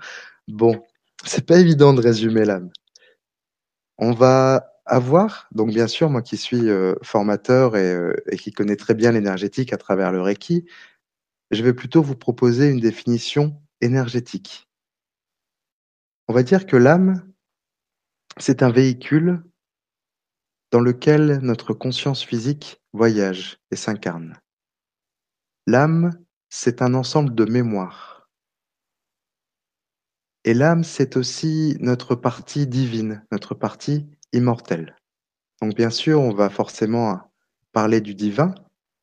Bon, 0.47 0.83
c'est 1.25 1.45
pas 1.45 1.57
évident 1.59 1.93
de 1.93 2.01
résumer 2.01 2.45
l'âme. 2.45 2.69
On 3.97 4.11
va 4.11 4.69
avoir, 4.85 5.47
donc 5.53 5.69
bien 5.69 5.87
sûr, 5.87 6.09
moi 6.09 6.21
qui 6.21 6.35
suis 6.37 6.69
euh, 6.69 6.95
formateur 7.01 7.77
et, 7.77 7.93
euh, 7.93 8.13
et, 8.29 8.37
qui 8.37 8.51
connais 8.51 8.75
très 8.75 8.93
bien 8.93 9.13
l'énergétique 9.13 9.71
à 9.71 9.77
travers 9.77 10.11
le 10.11 10.21
Reiki, 10.21 10.65
je 11.51 11.63
vais 11.63 11.73
plutôt 11.73 12.01
vous 12.01 12.15
proposer 12.15 12.69
une 12.69 12.81
définition 12.81 13.55
énergétique. 13.79 14.67
On 16.27 16.33
va 16.33 16.43
dire 16.43 16.65
que 16.65 16.75
l'âme, 16.75 17.23
c'est 18.37 18.63
un 18.63 18.71
véhicule 18.71 19.43
dans 20.71 20.81
lequel 20.81 21.39
notre 21.41 21.73
conscience 21.73 22.23
physique 22.23 22.81
voyage 22.91 23.59
et 23.71 23.75
s'incarne. 23.77 24.42
L'âme, 25.65 26.11
c'est 26.49 26.81
un 26.81 26.93
ensemble 26.93 27.33
de 27.35 27.45
mémoires. 27.45 28.27
Et 30.43 30.53
l'âme, 30.53 30.83
c'est 30.83 31.15
aussi 31.15 31.77
notre 31.79 32.15
partie 32.15 32.67
divine, 32.67 33.25
notre 33.31 33.55
partie 33.55 34.05
immortelle. 34.33 34.97
Donc 35.61 35.73
bien 35.75 35.89
sûr, 35.89 36.19
on 36.19 36.33
va 36.33 36.49
forcément 36.49 37.31
parler 37.71 38.01
du 38.01 38.13
divin, 38.13 38.53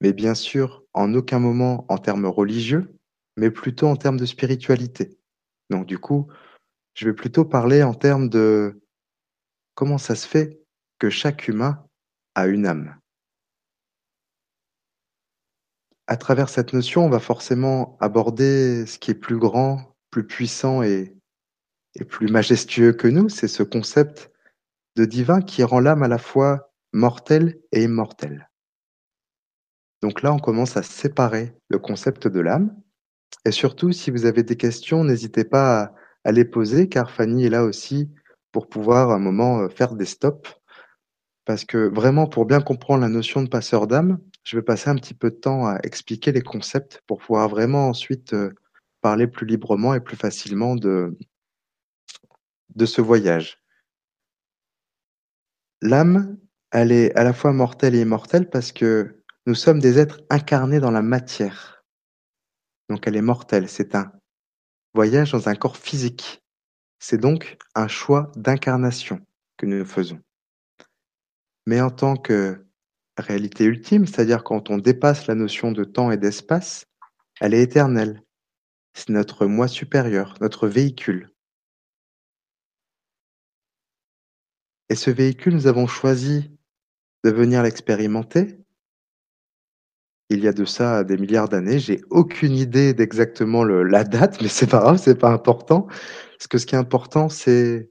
mais 0.03 0.13
bien 0.13 0.35
sûr, 0.35 0.85
en 0.93 1.15
aucun 1.15 1.39
moment 1.39 1.87
en 1.89 1.97
termes 1.97 2.27
religieux, 2.27 2.95
mais 3.39 3.51
plutôt 3.51 3.87
en 3.87 3.97
termes 3.97 4.19
de 4.19 4.27
spiritualité. 4.27 5.19
Donc 5.71 5.87
du 5.87 5.99
coup, 5.99 6.29
je 6.93 7.07
vais 7.07 7.15
plutôt 7.15 7.47
parler 7.47 7.83
en 7.83 7.95
termes 7.95 8.29
de 8.29 8.83
comment 9.75 9.97
ça 9.97 10.15
se 10.15 10.29
fait 10.29 10.61
que 10.99 11.09
chaque 11.09 11.49
humain 11.49 11.87
a 12.35 12.47
une 12.49 12.67
âme. 12.67 13.00
À 16.11 16.17
travers 16.17 16.49
cette 16.49 16.73
notion, 16.73 17.05
on 17.07 17.09
va 17.09 17.21
forcément 17.21 17.97
aborder 18.01 18.85
ce 18.85 18.99
qui 18.99 19.13
est 19.13 19.15
plus 19.15 19.39
grand, 19.39 19.95
plus 20.11 20.27
puissant 20.27 20.83
et, 20.83 21.17
plus 22.09 22.27
majestueux 22.27 22.93
que 22.93 23.07
nous, 23.07 23.29
c'est 23.29 23.47
ce 23.47 23.63
concept 23.63 24.33
de 24.97 25.05
divin 25.05 25.41
qui 25.41 25.63
rend 25.63 25.79
l'âme 25.79 26.03
à 26.03 26.09
la 26.09 26.19
fois 26.19 26.73
mortelle 26.93 27.61
et 27.71 27.85
immortelle. 27.85 28.51
Donc 30.03 30.23
là, 30.23 30.33
on 30.33 30.41
commence 30.41 30.77
à 30.77 30.83
séparer 30.83 31.55
le 31.69 31.79
concept 31.79 32.27
de 32.27 32.41
l'âme. 32.41 32.75
Et 33.45 33.53
surtout, 33.53 33.93
si 33.93 34.11
vous 34.11 34.27
avez 34.27 34.43
des 34.43 34.57
questions, 34.57 35.05
n'hésitez 35.05 35.45
pas 35.45 35.81
à, 35.81 35.95
à, 36.25 36.33
les 36.33 36.45
poser, 36.45 36.89
car 36.89 37.13
Fanny 37.13 37.45
est 37.45 37.51
là 37.51 37.63
aussi 37.63 38.11
pour 38.51 38.69
pouvoir 38.69 39.13
un 39.13 39.21
moment 39.21 39.61
euh, 39.61 39.69
faire 39.69 39.95
des 39.95 40.07
stops. 40.07 40.59
Parce 41.45 41.65
que 41.65 41.79
vraiment, 41.79 42.27
pour 42.27 42.47
bien 42.47 42.61
comprendre 42.61 43.03
la 43.03 43.09
notion 43.09 43.43
de 43.43 43.49
passeur 43.49 43.87
d'âme, 43.87 44.19
je 44.45 44.57
vais 44.57 44.63
passer 44.63 44.91
un 44.91 44.97
petit 44.97 45.15
peu 45.15 45.31
de 45.31 45.37
temps 45.37 45.67
à 45.67 45.79
expliquer 45.83 46.33
les 46.33 46.43
concepts 46.43 47.03
pour 47.07 47.19
pouvoir 47.19 47.49
vraiment 47.49 47.89
ensuite 47.89 48.33
euh, 48.33 48.55
parler 49.01 49.27
plus 49.27 49.47
librement 49.47 49.95
et 49.95 50.01
plus 50.01 50.17
facilement 50.17 50.77
de, 50.77 51.17
de 52.75 52.87
ce 52.87 53.01
voyage. 53.01 53.63
L'âme, 55.83 56.39
elle 56.71 56.93
est 56.93 57.15
à 57.17 57.25
la 57.25 57.33
fois 57.33 57.53
mortelle 57.53 57.95
et 57.95 58.03
immortelle 58.03 58.49
parce 58.49 58.73
que 58.73 59.23
nous 59.47 59.55
sommes 59.55 59.81
des 59.81 59.99
êtres 59.99 60.21
incarnés 60.31 60.81
dans 60.81 60.91
la 60.91 61.03
matière. 61.03 61.85
Donc 62.89 63.07
elle 63.07 63.17
est 63.17 63.23
mortelle, 63.23 63.69
c'est 63.69 63.95
un 63.95 64.13
voyage 64.95 65.33
dans 65.33 65.49
un 65.49 65.55
corps 65.55 65.77
physique. 65.77 66.43
C'est 66.99 67.19
donc 67.19 67.57
un 67.75 67.89
choix 67.89 68.31
d'incarnation 68.37 69.25
que 69.57 69.67
nous 69.67 69.85
faisons. 69.85 70.21
Mais 71.67 71.81
en 71.81 71.91
tant 71.91 72.17
que 72.17 72.67
réalité 73.21 73.65
ultime, 73.65 74.07
c'est-à-dire 74.07 74.45
quand 74.45 74.71
on 74.71 74.79
dépasse 74.79 75.27
la 75.27 75.35
notion 75.35 75.73
de 75.73 75.85
temps 75.85 76.11
et 76.11 76.17
d'espace, 76.17 76.87
elle 77.41 77.55
est 77.55 77.63
éternelle. 77.63 78.23
C'est 78.95 79.11
notre 79.11 79.47
moi 79.47 79.69
supérieur, 79.69 80.35
notre 80.41 80.69
véhicule. 80.69 81.31
Et 84.89 84.97
ce 84.97 85.11
véhicule, 85.11 85.55
nous 85.55 85.67
avons 85.69 85.87
choisi 85.87 86.51
de 87.25 87.31
venir 87.31 87.63
l'expérimenter. 87.63 88.59
Il 90.31 90.41
y 90.41 90.49
a 90.49 90.53
de 90.53 90.65
ça 90.65 91.05
des 91.05 91.17
milliards 91.17 91.49
d'années. 91.49 91.79
J'ai 91.79 92.01
aucune 92.11 92.57
idée 92.57 92.95
d'exactement 92.95 93.65
la 93.65 94.05
date, 94.05 94.41
mais 94.43 94.49
c'est 94.49 94.67
pas 94.67 94.81
grave, 94.81 94.99
c'est 94.99 95.19
pas 95.19 95.31
important. 95.31 95.83
Parce 95.83 96.49
que 96.49 96.59
ce 96.59 96.67
qui 96.67 96.75
est 96.75 96.79
important, 96.79 97.29
c'est 97.29 97.91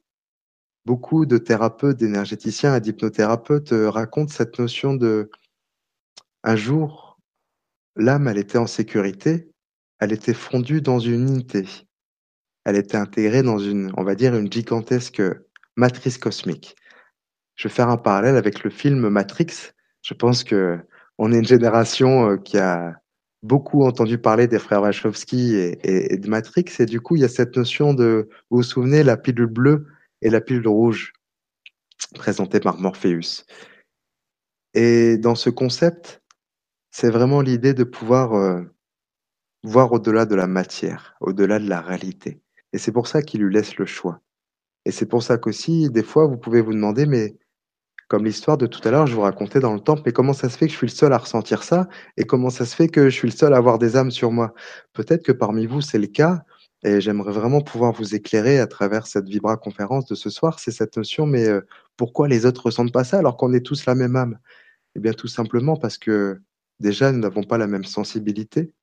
beaucoup 0.90 1.28
de 1.28 1.38
thérapeutes, 1.38 1.98
d'énergéticiens 1.98 2.76
et 2.76 2.82
d'hypnothérapeutes 2.82 3.74
euh, 3.74 3.92
racontent 3.92 4.34
cette 4.34 4.58
notion 4.58 4.96
de 4.96 5.30
un 6.44 6.56
jour, 6.56 7.20
l'âme, 7.96 8.28
elle 8.28 8.40
était 8.40 8.58
en 8.58 8.68
sécurité, 8.68 9.52
elle 10.00 10.12
était 10.12 10.34
fondue 10.34 10.82
dans 10.82 11.00
une 11.00 11.28
unité. 11.28 11.68
Elle 12.66 12.76
était 12.76 12.98
intégrée 12.98 13.44
dans 13.44 13.60
une, 13.60 13.92
on 13.98 14.04
va 14.04 14.16
dire, 14.16 14.36
une 14.36 14.52
gigantesque 14.52 15.22
matrice 15.76 16.18
cosmique 16.18 16.76
je 17.60 17.68
vais 17.68 17.74
faire 17.74 17.90
un 17.90 17.98
parallèle 17.98 18.38
avec 18.38 18.64
le 18.64 18.70
film 18.70 19.10
Matrix. 19.10 19.74
Je 20.02 20.14
pense 20.14 20.46
que 20.46 20.80
on 21.18 21.34
est 21.34 21.40
une 21.40 21.46
génération 21.46 22.32
euh, 22.32 22.38
qui 22.38 22.58
a 22.58 22.96
beaucoup 23.44 23.84
entendu 23.84 24.18
parler 24.18 24.48
des 24.48 24.60
frères 24.60 24.82
Wachowski 24.82 25.56
et, 25.56 26.14
et, 26.14 26.18
de 26.18 26.30
Matrix, 26.30 26.66
et 26.80 26.86
du 26.86 27.02
coup, 27.02 27.18
il 27.18 27.22
y 27.22 27.26
a 27.26 27.30
cette 27.30 27.58
notion 27.58 27.94
de, 27.94 28.30
vous 28.50 28.58
vous 28.58 28.64
souvenez, 28.64 29.04
la 29.04 29.18
pilule 29.18 29.48
bleue 29.48 29.88
et 30.22 30.30
la 30.30 30.42
pilule 30.42 30.68
rouge, 30.68 31.14
présentée 32.16 32.60
par 32.60 32.78
Morpheus. 32.78 33.46
Et 34.74 35.18
dans 35.18 35.36
ce 35.36 35.50
concept, 35.50 36.22
c'est 36.92 37.10
vraiment 37.10 37.42
l'idée 37.42 37.74
de 37.74 37.84
pouvoir 37.84 38.34
euh, 38.34 38.62
voir 39.64 39.92
au-delà 39.92 40.26
de 40.26 40.36
la 40.36 40.48
matière, 40.48 41.16
au-delà 41.22 41.60
de 41.60 41.70
la 41.70 41.82
réalité. 41.82 42.42
Et 42.74 42.78
c'est 42.78 42.92
pour 42.92 43.08
ça 43.08 43.22
qu'il 43.22 43.42
lui 43.42 43.54
laisse 43.54 43.78
le 43.78 43.86
choix. 43.86 44.22
Et 44.86 44.92
c'est 44.92 45.06
pour 45.06 45.24
ça 45.24 45.38
qu'aussi, 45.38 45.90
des 45.90 46.04
fois, 46.04 46.28
vous 46.28 46.38
pouvez 46.38 46.62
vous 46.62 46.74
demander, 46.74 47.06
mais 47.06 47.38
comme 48.08 48.26
l'histoire 48.26 48.58
de 48.58 48.66
tout 48.66 48.86
à 48.88 48.92
l'heure, 48.92 49.06
je 49.06 49.14
vous 49.14 49.22
racontais 49.22 49.60
dans 49.60 49.74
le 49.74 49.80
temple, 49.80 50.02
mais 50.06 50.14
comment 50.14 50.34
ça 50.34 50.50
se 50.50 50.58
fait 50.58 50.66
que 50.66 50.72
je 50.72 50.78
suis 50.78 50.88
le 50.88 50.92
seul 50.92 51.14
à 51.14 51.18
ressentir 51.18 51.64
ça? 51.64 51.88
Et 52.18 52.26
comment 52.26 52.50
ça 52.50 52.66
se 52.66 52.76
fait 52.76 52.88
que 52.88 53.10
je 53.10 53.16
suis 53.16 53.28
le 53.28 53.36
seul 53.36 53.54
à 53.54 53.58
avoir 53.58 53.78
des 53.78 53.98
âmes 53.98 54.12
sur 54.12 54.32
moi? 54.32 54.54
Peut-être 54.94 55.24
que 55.24 55.32
parmi 55.32 55.68
vous, 55.68 55.82
c'est 55.82 56.00
le 56.00 56.08
cas 56.08 56.44
et 56.84 57.02
j'aimerais 57.02 57.34
vraiment 57.34 57.62
pouvoir 57.62 57.92
vous 57.92 58.16
éclairer 58.16 58.60
à 58.60 58.68
travers 58.68 59.08
cette 59.08 59.28
Vibra 59.28 59.58
conférence 59.58 60.06
de 60.06 60.16
ce 60.16 60.30
soir. 60.30 60.60
C'est 60.60 60.72
cette 60.72 60.96
notion, 60.96 61.26
mais 61.26 61.48
euh, 61.48 61.62
pourquoi 61.98 62.28
les 62.28 62.46
autres 62.46 62.66
ressentent 62.66 62.94
pas 62.94 63.04
ça 63.04 63.20
alors 63.20 63.36
qu'on 63.36 63.54
est 63.54 63.66
tous 63.66 63.86
la 63.86 63.96
même 63.96 64.16
âme? 64.16 64.40
Eh 64.96 65.00
bien, 65.00 65.14
tout 65.14 65.28
simplement 65.28 65.76
parce 65.76 65.98
que 65.98 66.42
déjà, 66.80 67.12
nous 67.12 67.20
n'avons 67.20 67.44
pas 67.44 67.58
la 67.58 67.68
même 67.68 67.84
sensibilité. 67.84 68.74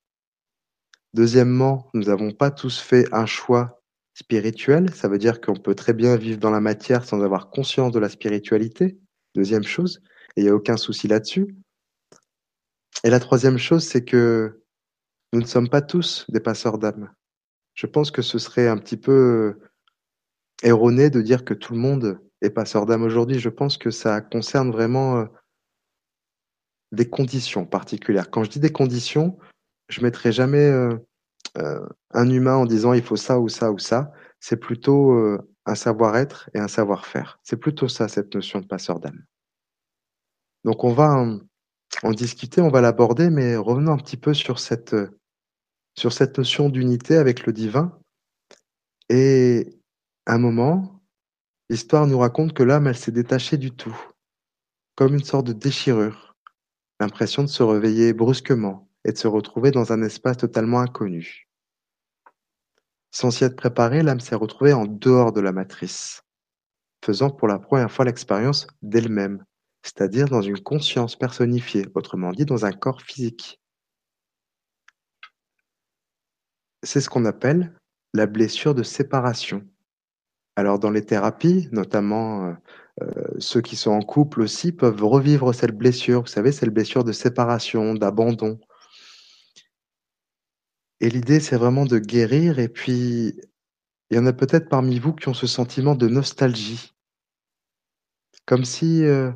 Deuxièmement, 1.14 1.88
nous 1.94 2.04
n'avons 2.04 2.32
pas 2.32 2.50
tous 2.50 2.78
fait 2.78 3.06
un 3.12 3.24
choix 3.24 3.80
spirituel. 4.12 4.94
Ça 4.94 5.08
veut 5.08 5.18
dire 5.18 5.40
qu'on 5.40 5.56
peut 5.56 5.74
très 5.74 5.94
bien 5.94 6.16
vivre 6.16 6.38
dans 6.38 6.50
la 6.50 6.60
matière 6.60 7.04
sans 7.04 7.22
avoir 7.22 7.48
conscience 7.50 7.92
de 7.92 7.98
la 7.98 8.10
spiritualité. 8.10 8.98
Deuxième 9.34 9.64
chose, 9.64 10.02
et 10.36 10.42
il 10.42 10.44
n'y 10.44 10.50
a 10.50 10.54
aucun 10.54 10.76
souci 10.76 11.08
là-dessus. 11.08 11.56
Et 13.04 13.10
la 13.10 13.20
troisième 13.20 13.58
chose, 13.58 13.84
c'est 13.84 14.04
que 14.04 14.62
nous 15.32 15.40
ne 15.40 15.46
sommes 15.46 15.68
pas 15.68 15.82
tous 15.82 16.24
des 16.28 16.40
passeurs 16.40 16.78
d'âme. 16.78 17.10
Je 17.76 17.86
pense 17.86 18.10
que 18.10 18.22
ce 18.22 18.38
serait 18.38 18.68
un 18.68 18.78
petit 18.78 18.96
peu 18.96 19.60
erroné 20.62 21.10
de 21.10 21.20
dire 21.20 21.44
que 21.44 21.54
tout 21.54 21.74
le 21.74 21.78
monde 21.78 22.18
est 22.40 22.50
passeur 22.50 22.86
d'âme 22.86 23.02
aujourd'hui. 23.02 23.38
Je 23.38 23.50
pense 23.50 23.76
que 23.76 23.90
ça 23.90 24.20
concerne 24.22 24.72
vraiment 24.72 25.18
euh, 25.18 25.26
des 26.90 27.08
conditions 27.08 27.66
particulières. 27.66 28.30
Quand 28.30 28.44
je 28.44 28.50
dis 28.50 28.60
des 28.60 28.72
conditions, 28.72 29.38
je 29.88 30.00
ne 30.00 30.06
mettrai 30.06 30.32
jamais 30.32 30.66
euh, 30.66 30.96
euh, 31.58 31.86
un 32.12 32.30
humain 32.30 32.56
en 32.56 32.64
disant 32.64 32.94
il 32.94 33.02
faut 33.02 33.16
ça 33.16 33.38
ou 33.38 33.50
ça 33.50 33.70
ou 33.70 33.78
ça. 33.78 34.10
C'est 34.40 34.56
plutôt 34.56 35.12
un 35.64 35.74
savoir-être 35.74 36.50
et 36.54 36.58
un 36.58 36.68
savoir-faire. 36.68 37.40
C'est 37.42 37.56
plutôt 37.56 37.88
ça, 37.88 38.06
cette 38.06 38.34
notion 38.34 38.60
de 38.60 38.66
passeur 38.66 39.00
d'âme. 39.00 39.24
Donc 40.64 40.84
on 40.84 40.92
va 40.92 41.38
en, 42.02 42.12
discuter, 42.12 42.60
on 42.60 42.68
va 42.68 42.80
l'aborder, 42.80 43.30
mais 43.30 43.56
revenons 43.56 43.92
un 43.92 43.96
petit 43.96 44.18
peu 44.18 44.34
sur 44.34 44.58
cette, 44.58 44.94
sur 45.98 46.12
cette 46.12 46.38
notion 46.38 46.68
d'unité 46.68 47.16
avec 47.16 47.46
le 47.46 47.52
divin. 47.52 47.98
Et 49.08 49.78
à 50.26 50.34
un 50.34 50.38
moment, 50.38 51.02
l'histoire 51.70 52.06
nous 52.06 52.18
raconte 52.18 52.52
que 52.52 52.62
l'âme, 52.62 52.86
elle 52.86 52.96
s'est 52.96 53.12
détachée 53.12 53.56
du 53.56 53.70
tout, 53.70 53.96
comme 54.94 55.14
une 55.14 55.24
sorte 55.24 55.46
de 55.46 55.52
déchirure, 55.52 56.36
l'impression 57.00 57.42
de 57.42 57.48
se 57.48 57.62
réveiller 57.62 58.12
brusquement 58.12 58.90
et 59.04 59.12
de 59.12 59.18
se 59.18 59.28
retrouver 59.28 59.70
dans 59.70 59.92
un 59.92 60.02
espace 60.02 60.38
totalement 60.38 60.80
inconnu. 60.80 61.48
Sans 63.12 63.30
s'y 63.30 63.44
être 63.44 63.56
préparé, 63.56 64.02
l'âme 64.02 64.20
s'est 64.20 64.34
retrouvée 64.34 64.72
en 64.72 64.84
dehors 64.84 65.32
de 65.32 65.40
la 65.40 65.52
matrice, 65.52 66.22
faisant 67.04 67.30
pour 67.30 67.48
la 67.48 67.58
première 67.58 67.90
fois 67.90 68.04
l'expérience 68.04 68.66
d'elle-même, 68.82 69.44
c'est-à-dire 69.82 70.28
dans 70.28 70.42
une 70.42 70.60
conscience 70.60 71.16
personnifiée, 71.16 71.86
autrement 71.94 72.32
dit 72.32 72.44
dans 72.44 72.66
un 72.66 72.72
corps 72.72 73.00
physique. 73.00 73.60
C'est 76.86 77.00
ce 77.00 77.10
qu'on 77.10 77.24
appelle 77.24 77.72
la 78.14 78.26
blessure 78.26 78.74
de 78.74 78.82
séparation. 78.82 79.62
Alors 80.56 80.78
dans 80.78 80.90
les 80.90 81.04
thérapies, 81.04 81.68
notamment 81.72 82.46
euh, 82.46 82.52
euh, 83.02 83.34
ceux 83.38 83.60
qui 83.60 83.76
sont 83.76 83.90
en 83.90 84.00
couple 84.00 84.40
aussi, 84.40 84.72
peuvent 84.72 85.04
revivre 85.04 85.54
cette 85.54 85.76
blessure. 85.76 86.22
Vous 86.22 86.28
savez, 86.28 86.52
cette 86.52 86.70
blessure 86.70 87.04
de 87.04 87.12
séparation, 87.12 87.94
d'abandon, 87.94 88.58
et 91.00 91.10
l'idée, 91.10 91.40
c'est 91.40 91.56
vraiment 91.56 91.84
de 91.84 91.98
guérir 91.98 92.58
et 92.58 92.68
puis 92.68 93.38
il 94.10 94.16
y 94.16 94.18
en 94.18 94.26
a 94.26 94.32
peut-être 94.32 94.68
parmi 94.68 94.98
vous 94.98 95.12
qui 95.12 95.28
ont 95.28 95.34
ce 95.34 95.46
sentiment 95.46 95.94
de 95.94 96.08
nostalgie. 96.08 96.94
Comme 98.46 98.64
si, 98.64 99.02
euh, 99.04 99.32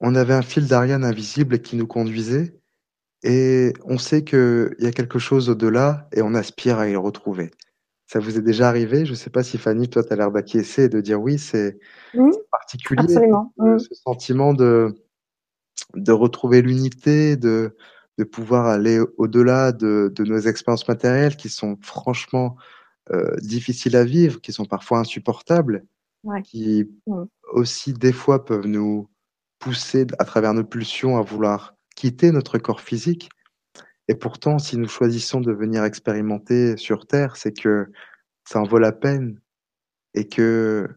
on 0.00 0.14
avait 0.14 0.34
un 0.34 0.42
fil 0.42 0.66
d'Ariane 0.68 1.04
invisible 1.04 1.60
qui 1.60 1.76
nous 1.76 1.86
conduisait 1.86 2.58
et 3.22 3.72
on 3.84 3.98
sait 3.98 4.24
qu'il 4.24 4.76
y 4.78 4.86
a 4.86 4.92
quelque 4.92 5.18
chose 5.18 5.48
au-delà 5.48 6.08
et 6.12 6.22
on 6.22 6.34
aspire 6.34 6.78
à 6.78 6.88
y 6.88 6.96
retrouver. 6.96 7.50
Ça 8.06 8.20
vous 8.20 8.38
est 8.38 8.42
déjà 8.42 8.68
arrivé? 8.68 9.04
Je 9.04 9.12
ne 9.12 9.16
sais 9.16 9.30
pas 9.30 9.42
si 9.42 9.58
Fanny, 9.58 9.88
toi, 9.88 10.04
tu 10.04 10.12
as 10.12 10.16
l'air 10.16 10.30
d'acquiescer 10.30 10.84
et 10.84 10.88
de 10.88 11.00
dire 11.00 11.20
oui, 11.20 11.38
c'est 11.38 11.78
particulier, 12.52 13.02
absolument. 13.02 13.52
Mmh. 13.58 13.78
ce 13.78 13.94
sentiment 13.94 14.54
de 14.54 14.94
de 15.94 16.12
retrouver 16.12 16.62
l'unité, 16.62 17.36
de 17.36 17.76
de 18.18 18.24
pouvoir 18.24 18.66
aller 18.66 18.98
au-delà 19.18 19.72
de, 19.72 20.10
de, 20.14 20.24
nos 20.24 20.38
expériences 20.38 20.88
matérielles 20.88 21.36
qui 21.36 21.50
sont 21.50 21.76
franchement 21.82 22.56
euh, 23.12 23.36
difficiles 23.42 23.94
à 23.94 24.04
vivre, 24.04 24.40
qui 24.40 24.54
sont 24.54 24.64
parfois 24.64 25.00
insupportables, 25.00 25.84
ouais. 26.24 26.40
qui 26.40 26.88
mmh. 27.06 27.24
aussi 27.52 27.92
des 27.92 28.12
fois 28.12 28.44
peuvent 28.44 28.66
nous 28.66 29.10
pousser 29.58 30.06
à 30.18 30.24
travers 30.24 30.54
nos 30.54 30.64
pulsions 30.64 31.18
à 31.18 31.22
vouloir 31.22 31.75
quitter 31.96 32.30
notre 32.30 32.58
corps 32.58 32.80
physique. 32.80 33.30
Et 34.06 34.14
pourtant, 34.14 34.60
si 34.60 34.76
nous 34.78 34.88
choisissons 34.88 35.40
de 35.40 35.52
venir 35.52 35.82
expérimenter 35.82 36.76
sur 36.76 37.06
Terre, 37.06 37.36
c'est 37.36 37.52
que 37.52 37.90
ça 38.48 38.60
en 38.60 38.64
vaut 38.64 38.78
la 38.78 38.92
peine 38.92 39.40
et 40.14 40.28
que 40.28 40.88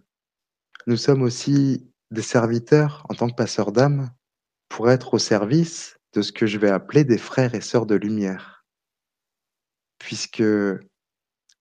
nous 0.86 0.98
sommes 0.98 1.24
aussi 1.24 1.90
des 2.12 2.22
serviteurs 2.22 3.06
en 3.10 3.16
tant 3.16 3.30
que 3.30 3.36
passeurs 3.36 3.72
d'âme 3.72 4.12
pour 4.68 4.92
être 4.92 5.16
au 5.16 5.20
service 5.20 5.98
de 6.14 6.22
ce 6.22 6.32
que 6.32 6.46
je 6.46 6.60
vais 6.60 6.70
appeler 6.70 7.04
des 7.04 7.18
frères 7.18 7.56
et 7.56 7.62
sœurs 7.62 7.88
de 7.88 7.96
lumière. 7.96 8.66
Puisque 9.98 10.44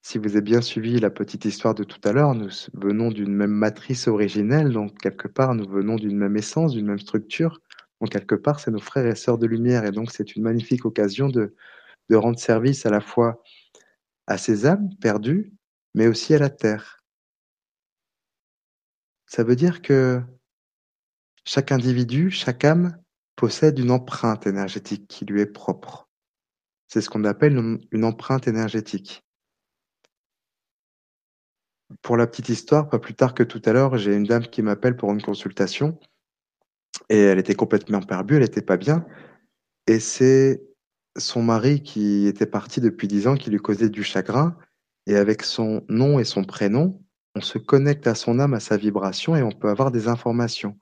si 0.03 0.19
vous 0.19 0.29
avez 0.29 0.41
bien 0.41 0.61
suivi 0.61 0.99
la 1.01 1.11
petite 1.11 1.45
histoire 1.45 1.75
de 1.75 1.85
tout 1.85 2.01
à 2.05 2.13
l'heure, 2.13 2.35
nous 2.35 2.49
venons 2.75 3.11
d'une 3.11 3.35
même 3.35 3.51
matrice 3.51 4.09
originelle, 4.09 4.73
donc 4.73 4.97
quelque 4.99 5.29
part 5.29 5.55
nous 5.55 5.69
venons 5.69 5.97
d'une 5.97 6.17
même 6.17 6.37
essence, 6.37 6.73
d'une 6.73 6.87
même 6.87 6.99
structure. 6.99 7.61
Donc 8.01 8.11
quelque 8.11 8.35
part, 8.35 8.61
c'est 8.61 8.71
nos 8.71 8.81
frères 8.81 9.07
et 9.07 9.17
sœurs 9.17 9.39
de 9.39 9.47
lumière. 9.47 9.85
Et 9.85 9.91
donc 9.91 10.11
c'est 10.11 10.37
une 10.37 10.43
magnifique 10.43 10.85
occasion 10.85 11.29
de, 11.29 11.55
de 12.09 12.17
rendre 12.17 12.39
service 12.39 12.87
à 12.87 12.91
la 12.91 13.01
fois 13.01 13.43
à 14.27 14.39
ces 14.39 14.67
âmes 14.67 14.91
perdues, 15.01 15.53
mais 15.95 16.07
aussi 16.07 16.35
à 16.35 16.39
la 16.39 16.51
terre. 16.51 17.03
Ça 19.27 19.43
veut 19.43 19.57
dire 19.57 19.83
que 19.83 20.23
chaque 21.45 21.73
individu, 21.73 22.31
chaque 22.31 22.65
âme 22.65 22.97
possède 23.37 23.79
une 23.79 23.91
empreinte 23.91 24.47
énergétique 24.47 25.07
qui 25.09 25.25
lui 25.25 25.41
est 25.41 25.47
propre. 25.47 26.09
C'est 26.89 27.01
ce 27.01 27.11
qu'on 27.11 27.25
appelle 27.25 27.79
une 27.91 28.05
empreinte 28.05 28.49
énergétique. 28.49 29.25
Pour 32.03 32.17
la 32.17 32.27
petite 32.27 32.51
histoire, 32.51 32.89
pas 32.89 32.99
plus 32.99 33.15
tard 33.15 33.35
que 33.35 33.43
tout 33.43 33.63
à 33.65 33.73
l'heure, 33.73 33.97
j'ai 33.97 34.15
une 34.15 34.25
dame 34.25 34.47
qui 34.47 34.61
m'appelle 34.61 34.97
pour 34.97 35.11
une 35.13 35.23
consultation 35.23 35.99
et 37.09 37.19
elle 37.19 37.39
était 37.39 37.55
complètement 37.55 38.01
perdue, 38.01 38.37
elle 38.37 38.43
n'était 38.43 38.63
pas 38.63 38.77
bien. 38.77 39.07
Et 39.87 40.01
c'est 40.01 40.63
son 41.17 41.43
mari 41.43 41.83
qui 41.83 42.27
était 42.27 42.47
parti 42.47 42.81
depuis 42.81 43.09
dix 43.09 43.27
ans 43.27 43.35
qui 43.35 43.51
lui 43.51 43.59
causait 43.59 43.89
du 43.89 44.03
chagrin. 44.03 44.57
Et 45.07 45.17
avec 45.17 45.43
son 45.43 45.85
nom 45.89 46.19
et 46.19 46.25
son 46.25 46.45
prénom, 46.45 47.03
on 47.35 47.41
se 47.41 47.59
connecte 47.59 48.07
à 48.07 48.15
son 48.15 48.39
âme, 48.39 48.55
à 48.55 48.61
sa 48.61 48.77
vibration 48.77 49.35
et 49.35 49.43
on 49.43 49.53
peut 49.53 49.71
avoir 49.71 49.91
des 49.91 50.07
informations. 50.09 50.79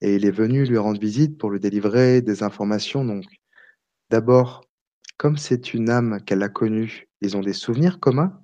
Et 0.00 0.16
il 0.16 0.26
est 0.26 0.32
venu 0.32 0.64
lui 0.64 0.76
rendre 0.76 1.00
visite 1.00 1.38
pour 1.38 1.50
lui 1.50 1.60
délivrer 1.60 2.20
des 2.20 2.42
informations. 2.42 3.04
Donc, 3.04 3.24
d'abord, 4.10 4.64
comme 5.16 5.36
c'est 5.36 5.72
une 5.72 5.88
âme 5.88 6.20
qu'elle 6.24 6.42
a 6.42 6.48
connue, 6.48 7.08
ils 7.20 7.36
ont 7.36 7.40
des 7.40 7.52
souvenirs 7.52 8.00
communs. 8.00 8.40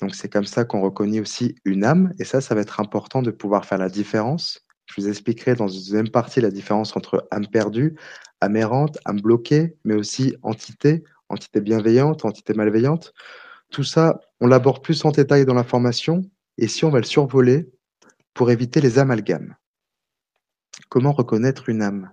Donc 0.00 0.14
c'est 0.14 0.30
comme 0.30 0.44
ça 0.44 0.64
qu'on 0.64 0.80
reconnaît 0.80 1.20
aussi 1.20 1.54
une 1.64 1.84
âme, 1.84 2.12
et 2.18 2.24
ça, 2.24 2.40
ça 2.40 2.54
va 2.54 2.60
être 2.60 2.80
important 2.80 3.22
de 3.22 3.30
pouvoir 3.30 3.64
faire 3.64 3.78
la 3.78 3.88
différence. 3.88 4.66
Je 4.94 5.02
vous 5.02 5.08
expliquerai 5.08 5.54
dans 5.54 5.66
une 5.66 5.80
deuxième 5.80 6.08
partie 6.08 6.40
la 6.40 6.50
différence 6.50 6.96
entre 6.96 7.26
âme 7.32 7.48
perdue, 7.48 7.96
âme 8.40 8.56
errante, 8.56 8.98
âme 9.04 9.20
bloquée, 9.20 9.76
mais 9.84 9.94
aussi 9.94 10.36
entité, 10.42 11.02
entité 11.28 11.60
bienveillante, 11.60 12.24
entité 12.24 12.54
malveillante. 12.54 13.12
Tout 13.70 13.82
ça, 13.82 14.20
on 14.40 14.46
l'aborde 14.46 14.84
plus 14.84 15.04
en 15.04 15.10
détail 15.10 15.46
dans 15.46 15.54
la 15.54 15.64
formation, 15.64 16.22
et 16.58 16.68
si 16.68 16.84
on 16.84 16.90
va 16.90 16.98
le 16.98 17.04
survoler 17.04 17.68
pour 18.34 18.52
éviter 18.52 18.80
les 18.80 19.00
amalgames. 19.00 19.56
Comment 20.88 21.12
reconnaître 21.12 21.68
une 21.68 21.82
âme? 21.82 22.12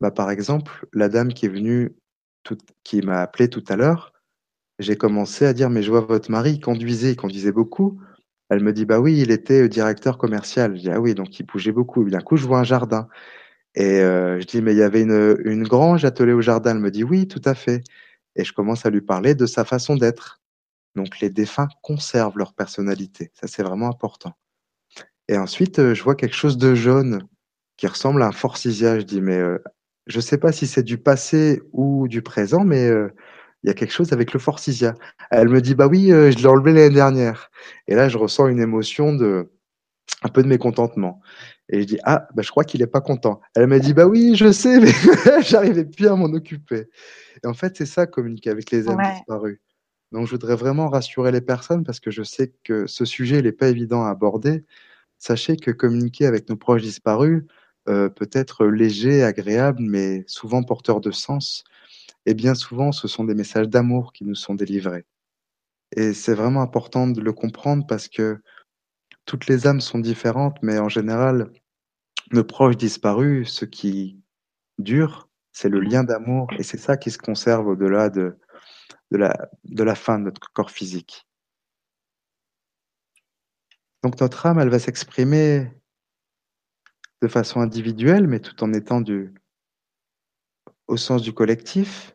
Bah, 0.00 0.10
Par 0.10 0.30
exemple, 0.32 0.86
la 0.92 1.08
dame 1.08 1.32
qui 1.32 1.46
est 1.46 1.50
venue, 1.50 1.94
qui 2.82 3.02
m'a 3.02 3.20
appelé 3.20 3.48
tout 3.48 3.64
à 3.68 3.76
l'heure, 3.76 4.12
j'ai 4.80 4.96
commencé 4.96 5.46
à 5.46 5.52
dire, 5.52 5.70
mais 5.70 5.84
je 5.84 5.90
vois 5.90 6.00
votre 6.00 6.32
mari, 6.32 6.54
il 6.54 6.60
conduisait, 6.60 7.12
il 7.12 7.16
conduisait 7.16 7.52
beaucoup. 7.52 8.00
Elle 8.50 8.60
me 8.62 8.72
dit, 8.72 8.84
bah 8.84 9.00
oui, 9.00 9.18
il 9.18 9.30
était 9.30 9.62
euh, 9.62 9.68
directeur 9.68 10.18
commercial. 10.18 10.76
Je 10.76 10.82
dis, 10.82 10.90
ah 10.90 11.00
oui, 11.00 11.14
donc 11.14 11.38
il 11.38 11.44
bougeait 11.44 11.72
beaucoup. 11.72 12.08
D'un 12.08 12.20
coup, 12.20 12.36
je 12.36 12.46
vois 12.46 12.58
un 12.60 12.64
jardin. 12.64 13.08
Et 13.74 14.00
euh, 14.00 14.40
je 14.40 14.46
dis, 14.46 14.62
mais 14.62 14.72
il 14.72 14.78
y 14.78 14.82
avait 14.82 15.02
une, 15.02 15.38
une 15.44 15.64
grange 15.64 16.04
attelée 16.04 16.32
au 16.32 16.42
jardin. 16.42 16.72
Elle 16.72 16.80
me 16.80 16.90
dit, 16.90 17.04
oui, 17.04 17.26
tout 17.26 17.42
à 17.44 17.54
fait. 17.54 17.82
Et 18.36 18.44
je 18.44 18.52
commence 18.52 18.86
à 18.86 18.90
lui 18.90 19.00
parler 19.00 19.34
de 19.34 19.46
sa 19.46 19.64
façon 19.64 19.96
d'être. 19.96 20.40
Donc 20.94 21.20
les 21.20 21.30
défunts 21.30 21.68
conservent 21.82 22.38
leur 22.38 22.54
personnalité. 22.54 23.32
Ça, 23.34 23.48
c'est 23.48 23.62
vraiment 23.62 23.88
important. 23.88 24.34
Et 25.28 25.38
ensuite, 25.38 25.78
euh, 25.78 25.94
je 25.94 26.02
vois 26.04 26.14
quelque 26.14 26.36
chose 26.36 26.58
de 26.58 26.74
jaune 26.74 27.26
qui 27.76 27.86
ressemble 27.86 28.22
à 28.22 28.26
un 28.28 28.32
forsythia. 28.32 29.00
Je 29.00 29.04
dis, 29.04 29.20
mais 29.20 29.40
je 30.06 30.16
ne 30.16 30.22
sais 30.22 30.38
pas 30.38 30.52
si 30.52 30.68
c'est 30.68 30.84
du 30.84 30.98
passé 30.98 31.60
ou 31.72 32.06
du 32.06 32.22
présent, 32.22 32.64
mais 32.64 32.88
il 33.64 33.68
y 33.68 33.70
a 33.70 33.74
quelque 33.74 33.92
chose 33.92 34.12
avec 34.12 34.34
le 34.34 34.38
forsythia. 34.38 34.94
Elle 35.30 35.48
me 35.48 35.62
dit, 35.62 35.74
bah 35.74 35.86
oui, 35.86 36.12
euh, 36.12 36.30
je 36.30 36.36
l'ai 36.36 36.46
enlevé 36.46 36.74
l'année 36.74 36.94
dernière. 36.94 37.50
Et 37.88 37.94
là, 37.94 38.10
je 38.10 38.18
ressens 38.18 38.48
une 38.48 38.60
émotion 38.60 39.14
de, 39.14 39.50
un 40.22 40.28
peu 40.28 40.42
de 40.42 40.48
mécontentement. 40.48 41.22
Et 41.70 41.80
je 41.80 41.86
dis, 41.86 41.98
ah, 42.04 42.28
bah, 42.34 42.42
je 42.42 42.50
crois 42.50 42.64
qu'il 42.64 42.82
est 42.82 42.86
pas 42.86 43.00
content. 43.00 43.40
Elle 43.56 43.66
m'a 43.68 43.78
dit, 43.78 43.94
bah 43.94 44.06
oui, 44.06 44.36
je 44.36 44.52
sais, 44.52 44.80
mais 44.80 44.92
j'arrivais 45.42 45.86
plus 45.86 46.06
à 46.08 46.14
m'en 46.14 46.26
occuper. 46.26 46.90
Et 47.42 47.46
en 47.46 47.54
fait, 47.54 47.74
c'est 47.78 47.86
ça, 47.86 48.06
communiquer 48.06 48.50
avec 48.50 48.70
les 48.70 48.86
âmes 48.86 49.00
disparus. 49.14 49.58
Donc, 50.12 50.26
je 50.26 50.32
voudrais 50.32 50.56
vraiment 50.56 50.90
rassurer 50.90 51.32
les 51.32 51.40
personnes 51.40 51.84
parce 51.84 52.00
que 52.00 52.10
je 52.10 52.22
sais 52.22 52.52
que 52.64 52.86
ce 52.86 53.06
sujet 53.06 53.40
n'est 53.40 53.52
pas 53.52 53.68
évident 53.68 54.04
à 54.04 54.10
aborder. 54.10 54.66
Sachez 55.18 55.56
que 55.56 55.70
communiquer 55.70 56.26
avec 56.26 56.50
nos 56.50 56.56
proches 56.56 56.82
disparus 56.82 57.44
euh, 57.88 58.10
peut 58.10 58.28
être 58.32 58.66
léger, 58.66 59.22
agréable, 59.22 59.80
mais 59.80 60.22
souvent 60.26 60.62
porteur 60.62 61.00
de 61.00 61.10
sens. 61.10 61.64
Et 62.26 62.34
bien 62.34 62.54
souvent, 62.54 62.92
ce 62.92 63.08
sont 63.08 63.24
des 63.24 63.34
messages 63.34 63.68
d'amour 63.68 64.12
qui 64.12 64.24
nous 64.24 64.34
sont 64.34 64.54
délivrés. 64.54 65.04
Et 65.96 66.12
c'est 66.12 66.34
vraiment 66.34 66.62
important 66.62 67.06
de 67.06 67.20
le 67.20 67.32
comprendre 67.32 67.86
parce 67.86 68.08
que 68.08 68.40
toutes 69.26 69.46
les 69.46 69.66
âmes 69.66 69.80
sont 69.80 69.98
différentes, 69.98 70.58
mais 70.62 70.78
en 70.78 70.88
général, 70.88 71.52
nos 72.32 72.44
proches 72.44 72.76
disparus, 72.76 73.52
ce 73.52 73.64
qui 73.64 74.20
dure, 74.78 75.28
c'est 75.52 75.68
le 75.68 75.80
lien 75.80 76.04
d'amour 76.04 76.48
et 76.58 76.62
c'est 76.62 76.78
ça 76.78 76.96
qui 76.96 77.10
se 77.10 77.18
conserve 77.18 77.68
au-delà 77.68 78.10
de, 78.10 78.36
la, 79.10 79.48
la 79.64 79.94
fin 79.94 80.18
de 80.18 80.24
notre 80.24 80.52
corps 80.52 80.70
physique. 80.70 81.26
Donc 84.02 84.20
notre 84.20 84.46
âme, 84.46 84.58
elle 84.58 84.68
va 84.68 84.78
s'exprimer 84.78 85.70
de 87.22 87.28
façon 87.28 87.60
individuelle, 87.60 88.26
mais 88.26 88.40
tout 88.40 88.62
en 88.62 88.72
étant 88.72 89.00
du, 89.00 89.32
au 90.88 90.96
sens 90.96 91.22
du 91.22 91.32
collectif. 91.32 92.14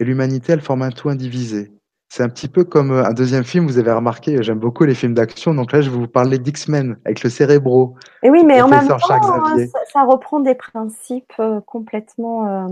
Et 0.00 0.04
l'humanité, 0.04 0.52
elle 0.52 0.60
forme 0.60 0.82
un 0.82 0.90
tout 0.90 1.08
indivisé. 1.08 1.72
C'est 2.08 2.22
un 2.22 2.28
petit 2.28 2.46
peu 2.46 2.62
comme 2.62 2.92
euh, 2.92 3.04
un 3.04 3.12
deuxième 3.12 3.42
film, 3.42 3.66
vous 3.66 3.78
avez 3.78 3.90
remarqué, 3.90 4.40
j'aime 4.42 4.60
beaucoup 4.60 4.84
les 4.84 4.94
films 4.94 5.14
d'action, 5.14 5.52
donc 5.52 5.72
là 5.72 5.80
je 5.80 5.90
vais 5.90 5.96
vous 5.96 6.06
parler 6.06 6.38
d'X-Men 6.38 6.96
avec 7.04 7.24
le 7.24 7.30
cérébro. 7.30 7.96
Et 8.22 8.30
oui, 8.30 8.44
mais 8.44 8.62
en 8.62 8.68
même 8.68 8.86
temps, 8.86 8.98
ça, 9.00 10.04
reprend 10.04 10.38
des 10.38 10.54
principes 10.54 11.32
euh, 11.40 11.60
complètement 11.62 12.46
euh, 12.46 12.68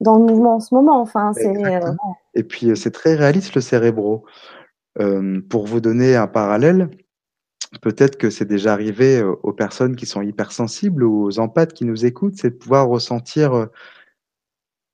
dans 0.00 0.18
le 0.18 0.24
mouvement 0.24 0.54
en 0.56 0.60
ce 0.60 0.72
moment. 0.72 1.00
Enfin, 1.00 1.32
Et 2.34 2.44
puis 2.44 2.76
c'est 2.76 2.92
très 2.92 3.16
réaliste 3.16 3.56
le 3.56 3.60
cérébro. 3.60 4.24
pour 5.50 5.66
vous 5.66 5.80
donner 5.80 6.14
un 6.14 6.28
parallèle, 6.28 6.90
peut-être 7.80 8.18
que 8.18 8.30
c'est 8.30 8.44
déjà 8.44 8.72
arrivé 8.72 9.20
aux 9.20 9.52
personnes 9.52 9.96
qui 9.96 10.06
sont 10.06 10.22
hypersensibles 10.22 11.02
ou 11.02 11.24
aux 11.24 11.40
empathes 11.40 11.72
qui 11.72 11.84
nous 11.84 12.06
écoutent, 12.06 12.36
c'est 12.36 12.50
de 12.50 12.56
pouvoir 12.56 12.86
ressentir 12.86 13.68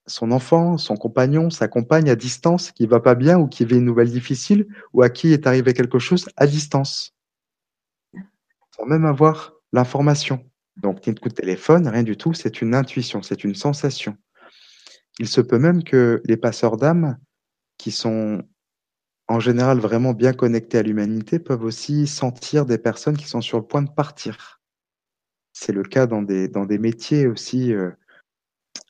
son 0.08 0.32
enfant, 0.32 0.78
son 0.78 0.96
compagnon, 0.96 1.50
sa 1.50 1.68
compagne 1.68 2.10
à 2.10 2.16
distance, 2.16 2.72
qui 2.72 2.86
va 2.86 3.00
pas 3.00 3.14
bien 3.14 3.38
ou 3.38 3.46
qui 3.46 3.64
vit 3.64 3.76
une 3.76 3.84
nouvelle 3.84 4.10
difficile 4.10 4.66
ou 4.92 5.02
à 5.02 5.10
qui 5.10 5.32
est 5.32 5.46
arrivé 5.46 5.74
quelque 5.74 5.98
chose 5.98 6.28
à 6.36 6.46
distance. 6.46 7.14
Sans 8.76 8.86
même 8.86 9.04
avoir 9.04 9.54
l'information. 9.72 10.44
Donc, 10.76 11.06
ni 11.06 11.12
de 11.12 11.20
coup 11.20 11.28
de 11.28 11.34
téléphone, 11.34 11.88
rien 11.88 12.02
du 12.02 12.16
tout, 12.16 12.34
c'est 12.34 12.62
une 12.62 12.74
intuition, 12.74 13.22
c'est 13.22 13.44
une 13.44 13.54
sensation. 13.54 14.16
Il 15.18 15.28
se 15.28 15.40
peut 15.40 15.58
même 15.58 15.82
que 15.82 16.22
les 16.24 16.36
passeurs 16.36 16.76
d'âme, 16.76 17.18
qui 17.76 17.90
sont 17.90 18.42
en 19.26 19.40
général 19.40 19.78
vraiment 19.78 20.14
bien 20.14 20.32
connectés 20.32 20.78
à 20.78 20.82
l'humanité, 20.82 21.38
peuvent 21.38 21.64
aussi 21.64 22.06
sentir 22.06 22.64
des 22.64 22.78
personnes 22.78 23.16
qui 23.16 23.26
sont 23.26 23.40
sur 23.40 23.58
le 23.58 23.66
point 23.66 23.82
de 23.82 23.90
partir. 23.90 24.60
C'est 25.52 25.72
le 25.72 25.82
cas 25.82 26.06
dans 26.06 26.22
des, 26.22 26.78
métiers 26.78 27.26
aussi 27.26 27.72
euh, 27.72 27.90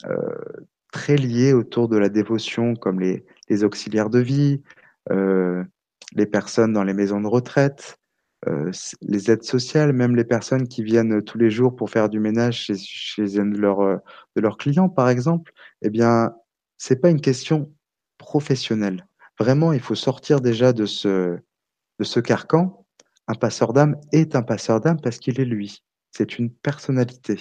euh, 0.04 0.66
très 0.98 1.16
liés 1.16 1.52
autour 1.52 1.88
de 1.88 1.96
la 1.96 2.08
dévotion, 2.08 2.74
comme 2.74 2.98
les, 2.98 3.24
auxiliaires 3.62 4.11
de 4.11 4.18
vie, 4.18 4.62
euh, 5.12 5.62
les 6.12 6.26
personnes 6.26 6.72
dans 6.72 6.82
les 6.82 6.92
maisons 6.92 7.20
de 7.20 7.28
retraite, 7.28 7.98
euh, 8.48 8.72
les 9.02 9.30
aides 9.30 9.44
sociales, 9.44 9.92
même 9.92 10.16
les 10.16 10.24
personnes 10.24 10.66
qui 10.66 10.82
viennent 10.82 11.22
tous 11.22 11.38
les 11.38 11.50
jours 11.50 11.76
pour 11.76 11.88
faire 11.88 12.08
du 12.08 12.18
ménage 12.18 12.64
chez, 12.64 12.76
chez 12.76 13.38
un 13.38 13.52
euh, 13.52 13.96
de 14.34 14.40
leurs 14.40 14.56
clients, 14.56 14.88
par 14.88 15.08
exemple, 15.08 15.52
eh 15.82 15.90
bien, 15.90 16.32
c'est 16.78 17.00
pas 17.00 17.11
une 17.11 17.20
question 17.20 17.72
professionnelle. 18.18 19.06
Vraiment, 19.38 19.72
il 19.72 19.80
faut 19.80 19.94
sortir 19.94 20.40
déjà 20.40 20.72
de 20.72 20.84
ce, 20.84 21.38
de 22.00 22.04
ce 22.04 22.18
carcan. 22.18 22.84
Un 23.28 23.34
passeur 23.34 23.72
d'âme 23.72 23.96
est 24.11 24.34
un 24.34 24.42
passeur 24.42 24.80
d'âme 24.80 25.00
parce 25.00 25.18
qu'il 25.18 25.40
est 25.40 25.44
lui. 25.44 25.84
C'est 26.11 26.40
une 26.40 26.50
personnalité. 26.50 27.38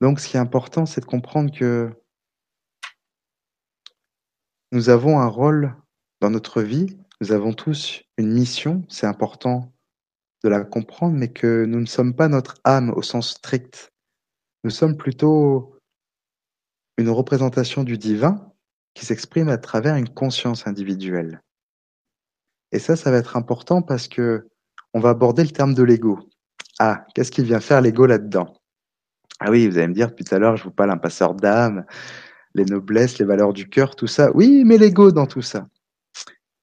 Donc, 0.00 0.20
ce 0.20 0.28
qui 0.28 0.36
est 0.36 0.40
important, 0.40 0.86
c'est 0.86 1.00
de 1.00 1.06
comprendre 1.06 1.52
que 1.52 1.92
nous 4.70 4.90
avons 4.90 5.18
un 5.18 5.26
rôle 5.26 5.74
dans 6.20 6.30
notre 6.30 6.62
vie, 6.62 6.98
nous 7.20 7.32
avons 7.32 7.52
tous 7.52 8.02
une 8.16 8.32
mission, 8.32 8.84
c'est 8.88 9.06
important 9.06 9.72
de 10.44 10.48
la 10.48 10.64
comprendre, 10.64 11.16
mais 11.16 11.32
que 11.32 11.64
nous 11.64 11.80
ne 11.80 11.86
sommes 11.86 12.14
pas 12.14 12.28
notre 12.28 12.60
âme 12.64 12.90
au 12.90 13.02
sens 13.02 13.30
strict. 13.30 13.92
Nous 14.62 14.70
sommes 14.70 14.96
plutôt 14.96 15.76
une 16.96 17.10
représentation 17.10 17.82
du 17.82 17.98
divin 17.98 18.52
qui 18.94 19.06
s'exprime 19.06 19.48
à 19.48 19.58
travers 19.58 19.96
une 19.96 20.08
conscience 20.08 20.66
individuelle. 20.66 21.40
Et 22.72 22.78
ça, 22.78 22.96
ça 22.96 23.10
va 23.10 23.16
être 23.16 23.36
important 23.36 23.82
parce 23.82 24.08
que 24.08 24.48
on 24.94 25.00
va 25.00 25.10
aborder 25.10 25.42
le 25.44 25.50
terme 25.50 25.74
de 25.74 25.82
l'ego. 25.82 26.28
Ah, 26.78 27.04
qu'est-ce 27.14 27.30
qu'il 27.30 27.44
vient 27.44 27.60
faire 27.60 27.80
l'ego 27.80 28.06
là-dedans? 28.06 28.57
Ah 29.40 29.50
oui, 29.50 29.68
vous 29.68 29.78
allez 29.78 29.88
me 29.88 29.94
dire, 29.94 30.14
tout 30.14 30.24
à 30.30 30.38
l'heure, 30.38 30.56
je 30.56 30.64
vous 30.64 30.70
parle 30.70 30.90
un 30.90 30.96
passeur 30.96 31.34
d'âme, 31.34 31.84
les 32.54 32.64
noblesses, 32.64 33.18
les 33.18 33.24
valeurs 33.24 33.52
du 33.52 33.68
cœur, 33.68 33.94
tout 33.94 34.06
ça. 34.06 34.30
Oui, 34.34 34.64
mais 34.64 34.78
l'ego 34.78 35.12
dans 35.12 35.26
tout 35.26 35.42
ça. 35.42 35.68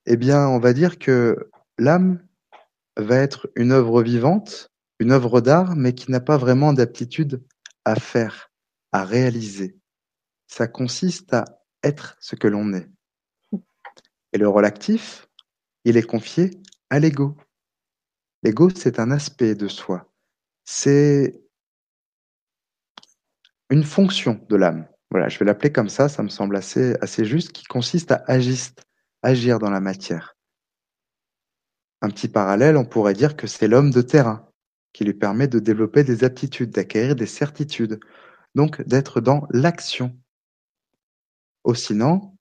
Eh 0.06 0.17
bien, 0.17 0.47
on 0.47 0.60
va 0.60 0.73
dire 0.73 0.99
que 0.99 1.49
l'âme 1.78 2.21
va 2.97 3.17
être 3.17 3.49
une 3.56 3.71
œuvre 3.71 4.04
vivante, 4.04 4.71
une 4.99 5.12
œuvre 5.12 5.41
d'art, 5.41 5.75
mais 5.75 5.93
qui 5.93 6.12
n'a 6.12 6.19
pas 6.19 6.38
vraiment 6.38 6.73
d'aptitude 6.73 7.43
à 7.86 7.95
faire, 7.95 8.51
à 8.91 9.04
réaliser. 9.04 9.78
Ça 10.47 10.67
consiste 10.67 11.34
à 11.34 11.45
être 11.84 12.17
ce 12.19 12.36
que 12.36 12.47
l'on 12.47 12.73
est. 12.73 12.89
Et 14.34 14.38
le 14.38 14.47
rôle 14.47 14.65
actif, 14.65 15.28
il 15.86 15.97
est 15.97 16.04
confié 16.04 16.51
à 16.89 16.99
l'ego. 16.99 17.38
L'ego, 18.43 18.69
c'est 18.69 18.99
un 18.99 19.12
aspect 19.12 19.56
de 19.56 19.67
soi. 19.67 20.12
C'est 20.65 21.44
une 23.69 23.84
fonction 23.84 24.39
de 24.49 24.56
l'âme. 24.56 24.88
Voilà, 25.12 25.30
je 25.30 25.39
vais 25.39 25.45
l'appeler 25.45 25.71
comme 25.71 25.89
ça, 25.89 26.10
ça 26.10 26.23
me 26.23 26.30
semble 26.30 26.56
assez, 26.56 26.95
assez 27.01 27.25
juste, 27.25 27.51
qui 27.51 27.65
consiste 27.65 28.12
à 28.12 28.23
agir, 29.21 29.60
dans 29.60 29.69
la 29.69 29.80
matière. 29.80 30.36
Un 32.01 32.10
petit 32.10 32.28
parallèle, 32.28 32.78
on 32.78 32.86
pourrait 32.86 33.13
dire 33.13 33.36
que 33.36 33.47
c'est 33.47 33.67
l'homme 33.67 33.91
de 33.91 34.01
terrain, 34.01 34.49
qui 34.93 35.04
lui 35.04 35.13
permet 35.13 35.47
de 35.47 35.60
développer 35.60 36.04
des 36.04 36.23
aptitudes, 36.23 36.71
d'acquérir 36.71 37.15
des 37.15 37.25
certitudes, 37.25 37.99
donc 38.54 38.82
d'être 38.84 39.21
dans 39.21 39.47
l'action. 39.49 40.17
Au 41.63 41.73
sinon, 41.73 42.36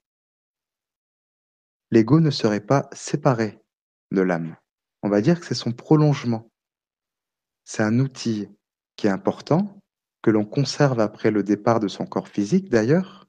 l'ego 1.91 2.21
ne 2.21 2.31
serait 2.31 2.61
pas 2.61 2.89
séparé 2.93 3.61
de 4.11 4.21
l'âme. 4.21 4.57
On 5.03 5.09
va 5.09 5.21
dire 5.21 5.41
que 5.41 5.47
c'est 5.47 5.55
son 5.55 5.73
prolongement. 5.73 6.51
C'est 7.65 7.83
un 7.83 7.99
outil 7.99 8.49
qui 8.97 9.07
est 9.07 9.11
important, 9.11 9.81
que 10.25 10.31
l'on 10.31 10.47
conserve 10.47 11.01
après 11.01 11.31
le 11.31 11.43
départ 11.43 11.81
de 11.81 11.87
son 11.87 12.07
corps 12.07 12.29
physique 12.29 12.71
d'ailleurs. 12.71 13.29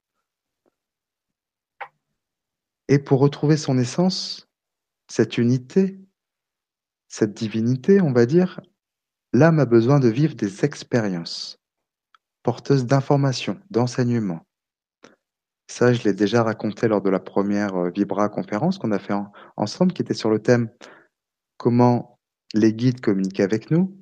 Et 2.88 3.00
pour 3.00 3.20
retrouver 3.20 3.58
son 3.58 3.78
essence, 3.78 4.48
cette 5.12 5.38
unité, 5.38 6.00
cette 7.10 7.34
divinité, 7.34 8.00
on 8.00 8.14
va 8.14 8.26
dire, 8.26 8.62
l'âme 9.34 9.60
a 9.60 9.66
besoin 9.66 10.00
de 10.00 10.08
vivre 10.08 10.36
des 10.36 10.64
expériences 10.64 11.60
porteuses 12.44 12.86
d'informations, 12.86 13.60
d'enseignements. 13.72 14.46
Ça, 15.68 15.92
je 15.92 16.02
l'ai 16.04 16.14
déjà 16.14 16.44
raconté 16.44 16.88
lors 16.88 17.02
de 17.02 17.10
la 17.10 17.20
première 17.20 17.76
euh, 17.76 17.90
Vibra 17.90 18.30
conférence 18.30 18.78
qu'on 18.78 18.92
a 18.92 19.00
fait 19.00 19.16
ensemble, 19.58 19.92
qui 19.92 20.02
était 20.02 20.14
sur 20.14 20.30
le 20.30 20.40
thème 20.40 20.70
comment 21.58 22.22
les 22.54 22.74
guides 22.74 23.02
communiquent 23.02 23.42
avec 23.42 23.70
nous. 23.70 24.02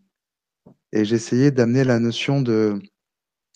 Et 0.96 1.06
j'essayais 1.06 1.50
d'amener 1.50 1.84
la 1.84 2.00
notion 2.00 2.40
de 2.40 2.80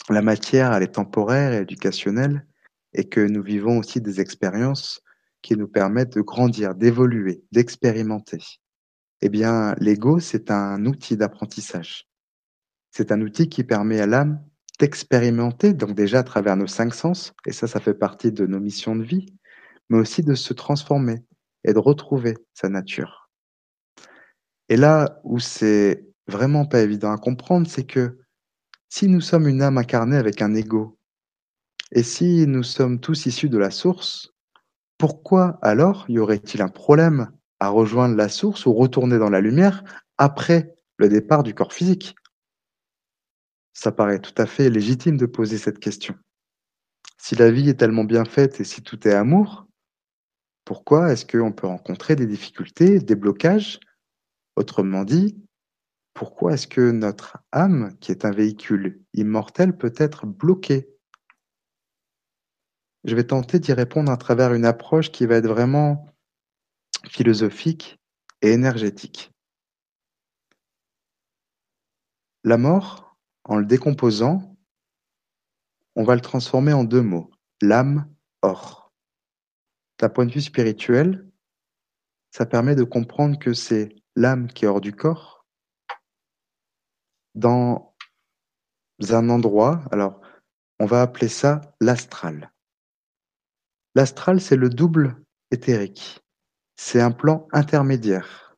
la 0.10 0.24
matière, 0.24 0.74
elle 0.74 0.82
est 0.82 0.96
temporaire 0.96 1.54
et 1.54 1.62
éducationnelle, 1.62 2.48
et 2.94 3.08
que 3.08 3.20
nous 3.20 3.44
vivons 3.44 3.78
aussi 3.78 4.02
des 4.02 4.20
expériences 4.20 5.02
qui 5.44 5.56
nous 5.56 5.68
permettent 5.68 6.16
de 6.16 6.22
grandir, 6.22 6.74
d'évoluer, 6.74 7.44
d'expérimenter. 7.52 8.40
Eh 9.22 9.30
bien, 9.30 9.76
l'ego, 9.78 10.20
c'est 10.20 10.50
un 10.50 10.84
outil 10.88 11.16
d'apprentissage. 11.16 12.08
C'est 12.90 13.12
un 13.12 13.22
outil 13.22 13.50
qui 13.50 13.64
permet 13.64 14.00
à 14.00 14.08
l'âme 14.08 14.44
d'expérimenter, 14.80 15.74
donc 15.74 15.94
déjà 15.94 16.20
à 16.20 16.24
travers 16.24 16.58
nos 16.58 16.66
cinq 16.66 16.92
sens, 16.96 17.34
et 17.46 17.52
ça, 17.52 17.68
ça 17.68 17.80
fait 17.80 17.94
partie 17.94 18.32
de 18.32 18.48
nos 18.48 18.60
missions 18.60 18.96
de 18.96 19.04
vie, 19.04 19.28
mais 19.90 20.00
aussi 20.00 20.24
de 20.24 20.34
se 20.34 20.54
transformer 20.54 21.24
et 21.64 21.74
de 21.74 21.80
retrouver 21.80 22.34
sa 22.56 22.68
nature. 22.68 23.30
Et 24.70 24.76
là 24.76 25.20
où 25.24 25.38
c'est 25.38 26.04
vraiment 26.28 26.66
pas 26.66 26.82
évident 26.82 27.12
à 27.12 27.18
comprendre, 27.18 27.68
c'est 27.68 27.86
que 27.86 28.20
si 28.90 29.08
nous 29.08 29.22
sommes 29.22 29.48
une 29.48 29.62
âme 29.62 29.78
incarnée 29.78 30.18
avec 30.18 30.42
un 30.42 30.54
ego, 30.54 30.98
et 31.92 32.04
si 32.04 32.46
nous 32.48 32.64
sommes 32.64 33.00
tous 33.00 33.26
issus 33.26 33.50
de 33.50 33.58
la 33.58 33.72
source, 33.72 34.34
pourquoi 34.98 35.58
alors 35.62 36.06
y 36.10 36.20
aurait-il 36.20 36.62
un 36.62 36.70
problème 36.70 37.32
à 37.60 37.70
rejoindre 37.70 38.16
la 38.16 38.30
source 38.30 38.66
ou 38.66 38.74
retourner 38.74 39.18
dans 39.18 39.30
la 39.30 39.42
lumière 39.42 39.84
après 40.18 40.76
le 40.98 41.08
départ 41.10 41.44
du 41.44 41.54
corps 41.54 41.74
physique? 41.74 42.16
Ça 43.74 43.92
paraît 43.92 44.20
tout 44.20 44.34
à 44.38 44.46
fait 44.46 44.70
légitime 44.70 45.18
de 45.18 45.28
poser 45.28 45.58
cette 45.58 45.80
question. 45.80 46.16
Si 47.18 47.36
la 47.36 47.52
vie 47.52 47.70
est 47.70 47.80
tellement 47.80 48.04
bien 48.04 48.26
faite 48.26 48.60
et 48.60 48.64
si 48.64 48.82
tout 48.82 49.08
est 49.08 49.14
amour, 49.14 49.68
pourquoi 50.66 51.12
est-ce 51.12 51.26
qu'on 51.26 51.52
peut 51.52 51.68
rencontrer 51.68 52.16
des 52.16 52.28
difficultés, 52.28 53.00
des 53.00 53.16
blocages? 53.16 53.80
Autrement 54.56 55.04
dit, 55.04 55.38
pourquoi 56.18 56.54
est-ce 56.54 56.66
que 56.66 56.90
notre 56.90 57.38
âme, 57.52 57.96
qui 58.00 58.12
est 58.12 58.26
un 58.26 58.32
véhicule 58.32 59.04
immortel, 59.14 59.78
peut 59.78 59.94
être 59.98 60.26
bloquée? 60.26 60.90
Je 63.04 63.16
vais 63.16 63.28
tenter 63.28 63.60
d'y 63.60 63.72
répondre 63.72 64.12
à 64.12 64.18
travers 64.18 64.56
une 64.56 64.66
approche 64.66 65.12
qui 65.12 65.28
va 65.28 65.36
être 65.36 65.48
vraiment 65.48 66.08
philosophique 67.08 68.00
et 68.42 68.50
énergétique. 68.50 69.32
La 72.44 72.58
mort, 72.58 73.16
en 73.44 73.58
le 73.58 73.66
décomposant, 73.68 74.58
on 75.96 76.04
va 76.04 76.16
le 76.16 76.22
transformer 76.22 76.74
en 76.74 76.84
deux 76.84 77.04
mots, 77.04 77.30
l'âme 77.62 78.12
or. 78.42 78.92
D'un 80.00 80.10
point 80.10 80.26
de 80.26 80.32
vue 80.32 80.42
spirituel, 80.42 81.30
ça 82.32 82.48
permet 82.48 82.74
de 82.74 82.84
comprendre 82.84 83.38
que 83.38 83.54
c'est 83.54 83.90
l'âme 84.16 84.48
qui 84.48 84.66
est 84.66 84.68
hors 84.68 84.82
du 84.82 84.94
corps, 84.94 85.37
dans 87.38 87.94
un 89.10 89.30
endroit, 89.30 89.84
alors 89.92 90.22
on 90.80 90.86
va 90.86 91.02
appeler 91.02 91.28
ça 91.28 91.62
l'astral. 91.80 92.52
L'astral, 93.96 94.42
c'est 94.42 94.56
le 94.56 94.70
double 94.70 95.16
éthérique. 95.52 96.20
C'est 96.76 97.02
un 97.02 97.12
plan 97.12 97.48
intermédiaire. 97.52 98.56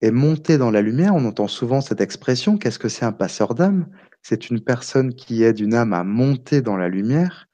Et 0.00 0.12
monter 0.12 0.58
dans 0.58 0.70
la 0.70 0.80
lumière, 0.80 1.14
on 1.14 1.24
entend 1.24 1.48
souvent 1.48 1.80
cette 1.80 2.00
expression, 2.00 2.56
qu'est-ce 2.56 2.78
que 2.78 2.88
c'est 2.88 3.04
un 3.04 3.12
passeur 3.12 3.54
d'âme? 3.54 3.88
C'est 4.22 4.50
une 4.50 4.60
personne 4.60 5.14
qui 5.14 5.42
aide 5.42 5.58
une 5.58 5.74
âme 5.74 5.92
à 5.92 6.04
monter 6.04 6.62
dans 6.62 6.76
la 6.76 6.88
lumière. 6.88 7.46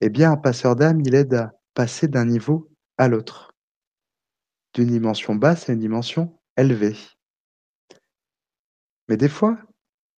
Eh 0.00 0.10
bien, 0.10 0.30
un 0.30 0.36
passeur 0.36 0.76
d'âme, 0.76 1.00
il 1.00 1.14
aide 1.14 1.34
à 1.34 1.54
passer 1.74 2.06
d'un 2.06 2.26
niveau 2.26 2.70
à 2.98 3.08
l'autre 3.08 3.52
d'une 4.76 4.90
dimension 4.90 5.34
basse 5.34 5.70
à 5.70 5.72
une 5.72 5.78
dimension 5.78 6.38
élevée. 6.58 6.96
Mais 9.08 9.16
des 9.16 9.28
fois, 9.28 9.58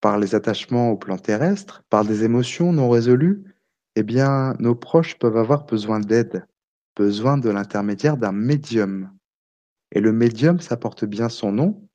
par 0.00 0.18
les 0.18 0.34
attachements 0.34 0.90
au 0.90 0.96
plan 0.96 1.18
terrestre, 1.18 1.82
par 1.90 2.04
des 2.04 2.24
émotions 2.24 2.72
non 2.72 2.88
résolues, 2.88 3.44
eh 3.96 4.02
bien, 4.02 4.54
nos 4.60 4.74
proches 4.74 5.18
peuvent 5.18 5.36
avoir 5.36 5.66
besoin 5.66 6.00
d'aide, 6.00 6.46
besoin 6.96 7.36
de 7.36 7.50
l'intermédiaire 7.50 8.16
d'un 8.16 8.32
médium. 8.32 9.10
Et 9.92 10.00
le 10.00 10.12
médium, 10.12 10.60
ça 10.60 10.76
porte 10.76 11.04
bien 11.04 11.28
son 11.28 11.52
nom. 11.52 11.88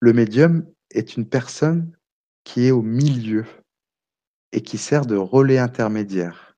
Le 0.00 0.12
médium 0.12 0.66
est 0.90 1.16
une 1.16 1.28
personne 1.28 1.92
qui 2.44 2.66
est 2.66 2.70
au 2.70 2.82
milieu 2.82 3.44
et 4.52 4.62
qui 4.62 4.78
sert 4.78 5.06
de 5.06 5.16
relais 5.16 5.58
intermédiaire. 5.58 6.56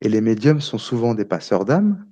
Et 0.00 0.08
les 0.08 0.20
médiums 0.20 0.60
sont 0.60 0.78
souvent 0.78 1.14
des 1.14 1.24
passeurs 1.24 1.64
d'âme, 1.64 2.07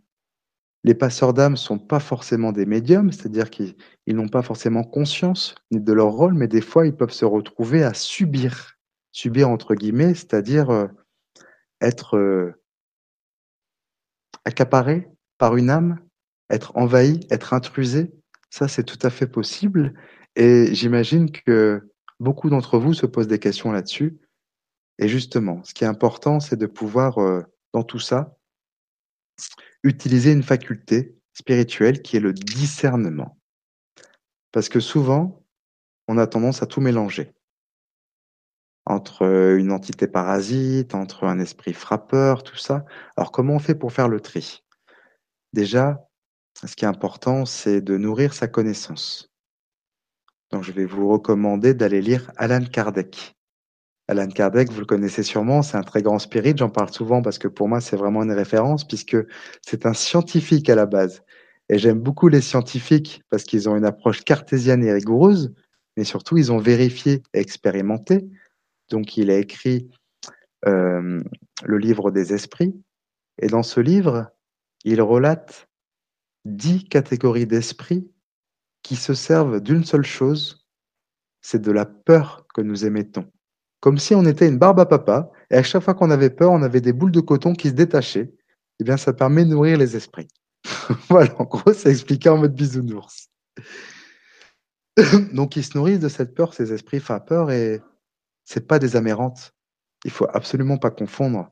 les 0.86 0.94
passeurs 0.94 1.34
d'âme 1.34 1.52
ne 1.52 1.56
sont 1.56 1.80
pas 1.80 1.98
forcément 1.98 2.52
des 2.52 2.64
médiums, 2.64 3.10
c'est-à-dire 3.10 3.50
qu'ils 3.50 3.74
n'ont 4.06 4.28
pas 4.28 4.42
forcément 4.42 4.84
conscience 4.84 5.56
de 5.72 5.92
leur 5.92 6.12
rôle, 6.12 6.34
mais 6.34 6.46
des 6.46 6.60
fois, 6.60 6.86
ils 6.86 6.94
peuvent 6.94 7.10
se 7.10 7.24
retrouver 7.24 7.82
à 7.82 7.92
subir, 7.92 8.76
subir 9.10 9.48
entre 9.48 9.74
guillemets, 9.74 10.14
c'est-à-dire 10.14 10.70
euh, 10.70 10.86
être 11.80 12.16
euh, 12.16 12.62
accaparé 14.44 15.08
par 15.38 15.56
une 15.56 15.70
âme, 15.70 15.98
être 16.50 16.70
envahi, 16.76 17.18
être 17.30 17.52
intrusé. 17.52 18.14
Ça, 18.50 18.68
c'est 18.68 18.84
tout 18.84 19.04
à 19.04 19.10
fait 19.10 19.26
possible. 19.26 19.92
Et 20.36 20.72
j'imagine 20.72 21.32
que 21.32 21.82
beaucoup 22.20 22.48
d'entre 22.48 22.78
vous 22.78 22.94
se 22.94 23.06
posent 23.06 23.26
des 23.26 23.40
questions 23.40 23.72
là-dessus. 23.72 24.20
Et 25.00 25.08
justement, 25.08 25.64
ce 25.64 25.74
qui 25.74 25.82
est 25.82 25.88
important, 25.88 26.38
c'est 26.38 26.56
de 26.56 26.66
pouvoir, 26.66 27.18
euh, 27.18 27.42
dans 27.72 27.82
tout 27.82 27.98
ça, 27.98 28.36
utiliser 29.86 30.32
une 30.32 30.42
faculté 30.42 31.16
spirituelle 31.32 32.02
qui 32.02 32.16
est 32.16 32.20
le 32.20 32.32
discernement. 32.32 33.38
Parce 34.50 34.68
que 34.68 34.80
souvent, 34.80 35.44
on 36.08 36.18
a 36.18 36.26
tendance 36.26 36.62
à 36.62 36.66
tout 36.66 36.80
mélanger. 36.80 37.32
Entre 38.84 39.56
une 39.56 39.72
entité 39.72 40.06
parasite, 40.06 40.94
entre 40.94 41.24
un 41.24 41.38
esprit 41.38 41.72
frappeur, 41.72 42.42
tout 42.42 42.56
ça. 42.56 42.84
Alors 43.16 43.32
comment 43.32 43.54
on 43.54 43.58
fait 43.58 43.74
pour 43.74 43.92
faire 43.92 44.08
le 44.08 44.20
tri? 44.20 44.64
Déjà, 45.52 46.08
ce 46.64 46.74
qui 46.74 46.84
est 46.84 46.88
important, 46.88 47.44
c'est 47.44 47.80
de 47.80 47.96
nourrir 47.96 48.32
sa 48.34 48.48
connaissance. 48.48 49.32
Donc 50.50 50.62
je 50.62 50.72
vais 50.72 50.84
vous 50.84 51.08
recommander 51.08 51.74
d'aller 51.74 52.00
lire 52.00 52.32
Alan 52.36 52.64
Kardec. 52.64 53.35
Alan 54.08 54.28
Kardec, 54.28 54.70
vous 54.70 54.80
le 54.80 54.86
connaissez 54.86 55.24
sûrement, 55.24 55.62
c'est 55.62 55.76
un 55.76 55.82
très 55.82 56.00
grand 56.00 56.20
spirit, 56.20 56.54
j'en 56.56 56.70
parle 56.70 56.92
souvent 56.92 57.22
parce 57.22 57.38
que 57.38 57.48
pour 57.48 57.68
moi 57.68 57.80
c'est 57.80 57.96
vraiment 57.96 58.22
une 58.22 58.32
référence 58.32 58.86
puisque 58.86 59.16
c'est 59.66 59.84
un 59.84 59.94
scientifique 59.94 60.70
à 60.70 60.76
la 60.76 60.86
base. 60.86 61.24
Et 61.68 61.78
j'aime 61.78 61.98
beaucoup 61.98 62.28
les 62.28 62.40
scientifiques 62.40 63.22
parce 63.30 63.42
qu'ils 63.42 63.68
ont 63.68 63.76
une 63.76 63.84
approche 63.84 64.22
cartésienne 64.22 64.84
et 64.84 64.92
rigoureuse, 64.92 65.52
mais 65.96 66.04
surtout 66.04 66.36
ils 66.36 66.52
ont 66.52 66.58
vérifié 66.58 67.24
et 67.34 67.40
expérimenté. 67.40 68.28
Donc 68.90 69.16
il 69.16 69.30
a 69.30 69.38
écrit 69.38 69.90
euh, 70.66 71.22
le 71.64 71.78
livre 71.78 72.12
des 72.12 72.32
esprits. 72.32 72.80
Et 73.42 73.48
dans 73.48 73.64
ce 73.64 73.80
livre, 73.80 74.30
il 74.84 75.02
relate 75.02 75.68
dix 76.44 76.84
catégories 76.84 77.46
d'esprits 77.46 78.08
qui 78.82 78.94
se 78.94 79.14
servent 79.14 79.60
d'une 79.60 79.84
seule 79.84 80.04
chose, 80.04 80.64
c'est 81.40 81.60
de 81.60 81.72
la 81.72 81.84
peur 81.84 82.46
que 82.54 82.60
nous 82.60 82.86
émettons. 82.86 83.28
Comme 83.80 83.98
si 83.98 84.14
on 84.14 84.24
était 84.24 84.48
une 84.48 84.58
barbe 84.58 84.80
à 84.80 84.86
papa, 84.86 85.30
et 85.50 85.56
à 85.56 85.62
chaque 85.62 85.82
fois 85.82 85.94
qu'on 85.94 86.10
avait 86.10 86.30
peur, 86.30 86.52
on 86.52 86.62
avait 86.62 86.80
des 86.80 86.92
boules 86.92 87.12
de 87.12 87.20
coton 87.20 87.54
qui 87.54 87.68
se 87.68 87.74
détachaient. 87.74 88.32
Eh 88.80 88.84
bien, 88.84 88.96
ça 88.96 89.12
permet 89.12 89.44
de 89.44 89.50
nourrir 89.50 89.78
les 89.78 89.96
esprits. 89.96 90.28
voilà, 91.08 91.34
en 91.40 91.44
gros, 91.44 91.72
ça 91.72 91.90
expliqué 91.90 92.28
en 92.28 92.38
mode 92.38 92.54
bisounours. 92.54 93.30
Donc, 95.32 95.56
ils 95.56 95.64
se 95.64 95.76
nourrissent 95.76 96.00
de 96.00 96.08
cette 96.08 96.34
peur, 96.34 96.54
ces 96.54 96.72
esprits 96.72 97.02
peur, 97.26 97.50
et 97.50 97.80
c'est 98.44 98.66
pas 98.66 98.78
des 98.78 98.96
amérantes. 98.96 99.54
Il 100.04 100.10
faut 100.10 100.26
absolument 100.32 100.78
pas 100.78 100.90
confondre. 100.90 101.50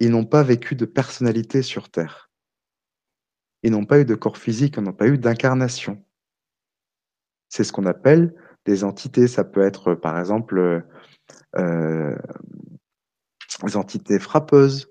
Ils 0.00 0.10
n'ont 0.10 0.26
pas 0.26 0.42
vécu 0.42 0.74
de 0.74 0.84
personnalité 0.84 1.62
sur 1.62 1.88
Terre. 1.90 2.30
Ils 3.62 3.70
n'ont 3.70 3.84
pas 3.84 4.00
eu 4.00 4.04
de 4.04 4.14
corps 4.14 4.38
physique, 4.38 4.74
ils 4.76 4.82
n'ont 4.82 4.92
pas 4.92 5.06
eu 5.06 5.18
d'incarnation. 5.18 6.04
C'est 7.48 7.64
ce 7.64 7.72
qu'on 7.72 7.86
appelle 7.86 8.34
des 8.64 8.84
entités. 8.84 9.28
Ça 9.28 9.44
peut 9.44 9.62
être, 9.62 9.94
par 9.94 10.18
exemple, 10.18 10.84
euh, 11.56 12.16
des 13.64 13.76
entités 13.76 14.18
frappeuses. 14.18 14.88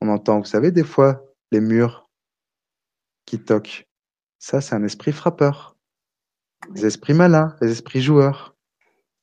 On 0.00 0.08
entend, 0.08 0.38
vous 0.38 0.44
savez, 0.44 0.70
des 0.70 0.84
fois, 0.84 1.24
les 1.50 1.60
murs 1.60 2.10
qui 3.26 3.38
toquent. 3.38 3.88
Ça, 4.38 4.60
c'est 4.60 4.74
un 4.74 4.84
esprit 4.84 5.12
frappeur. 5.12 5.76
Les 6.74 6.86
esprits 6.86 7.14
malins, 7.14 7.56
les 7.60 7.70
esprits 7.70 8.02
joueurs. 8.02 8.56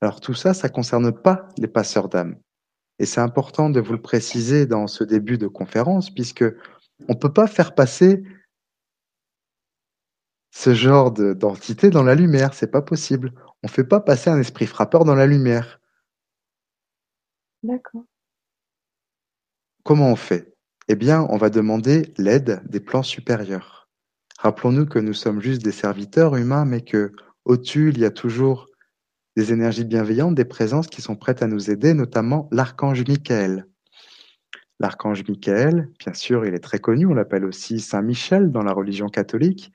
Alors 0.02 0.22
tout 0.22 0.34
ça, 0.34 0.54
ça 0.54 0.70
concerne 0.70 1.12
pas 1.12 1.48
les 1.58 1.68
passeurs 1.68 2.10
d'âme. 2.10 2.38
Et 3.00 3.06
c'est 3.06 3.22
important 3.22 3.70
de 3.70 3.80
vous 3.80 3.94
le 3.94 4.02
préciser 4.02 4.66
dans 4.66 4.88
ce 4.88 5.04
début 5.04 5.38
de 5.38 5.48
conférence, 5.48 6.10
puisque 6.14 6.46
on 7.08 7.16
peut 7.16 7.32
pas 7.32 7.48
faire 7.48 7.76
passer 7.76 8.24
ce 10.52 10.74
genre 10.74 11.12
d'entité 11.12 11.90
dans 11.90 12.04
la 12.04 12.16
lumière. 12.16 12.54
C'est 12.54 12.72
pas 12.72 12.82
possible. 12.82 13.34
On 13.64 13.68
fait 13.68 13.84
pas 13.84 14.02
passer 14.02 14.30
un 14.30 14.40
esprit 14.40 14.68
frappeur 14.68 15.06
dans 15.06 15.16
la 15.16 15.26
lumière. 15.26 15.79
D'accord. 17.64 18.06
Comment 19.84 20.12
on 20.12 20.16
fait? 20.16 20.54
Eh 20.88 20.96
bien, 20.96 21.26
on 21.30 21.38
va 21.38 21.50
demander 21.50 22.14
l'aide 22.18 22.62
des 22.66 22.80
plans 22.80 23.04
supérieurs. 23.04 23.90
Rappelons-nous 24.40 24.86
que 24.86 25.00
nous 25.00 25.14
sommes 25.14 25.42
juste 25.42 25.64
des 25.64 25.72
serviteurs 25.72 26.36
humains, 26.36 26.66
mais 26.66 26.82
que 26.82 27.12
au-dessus, 27.46 27.90
il 27.90 28.00
y 28.00 28.06
a 28.06 28.12
toujours 28.12 28.68
des 29.36 29.52
énergies 29.52 29.86
bienveillantes, 29.86 30.36
des 30.36 30.46
présences 30.46 30.88
qui 30.88 31.02
sont 31.02 31.16
prêtes 31.16 31.42
à 31.42 31.48
nous 31.48 31.70
aider, 31.70 31.94
notamment 31.94 32.48
l'archange 32.52 33.06
Michael. 33.08 33.66
L'archange 34.80 35.28
Michael, 35.28 35.92
bien 36.00 36.14
sûr, 36.14 36.46
il 36.46 36.54
est 36.54 36.64
très 36.64 36.80
connu, 36.80 37.06
on 37.06 37.14
l'appelle 37.14 37.46
aussi 37.46 37.80
Saint 37.80 38.02
Michel 38.02 38.52
dans 38.52 38.64
la 38.64 38.72
religion 38.72 39.08
catholique. 39.08 39.74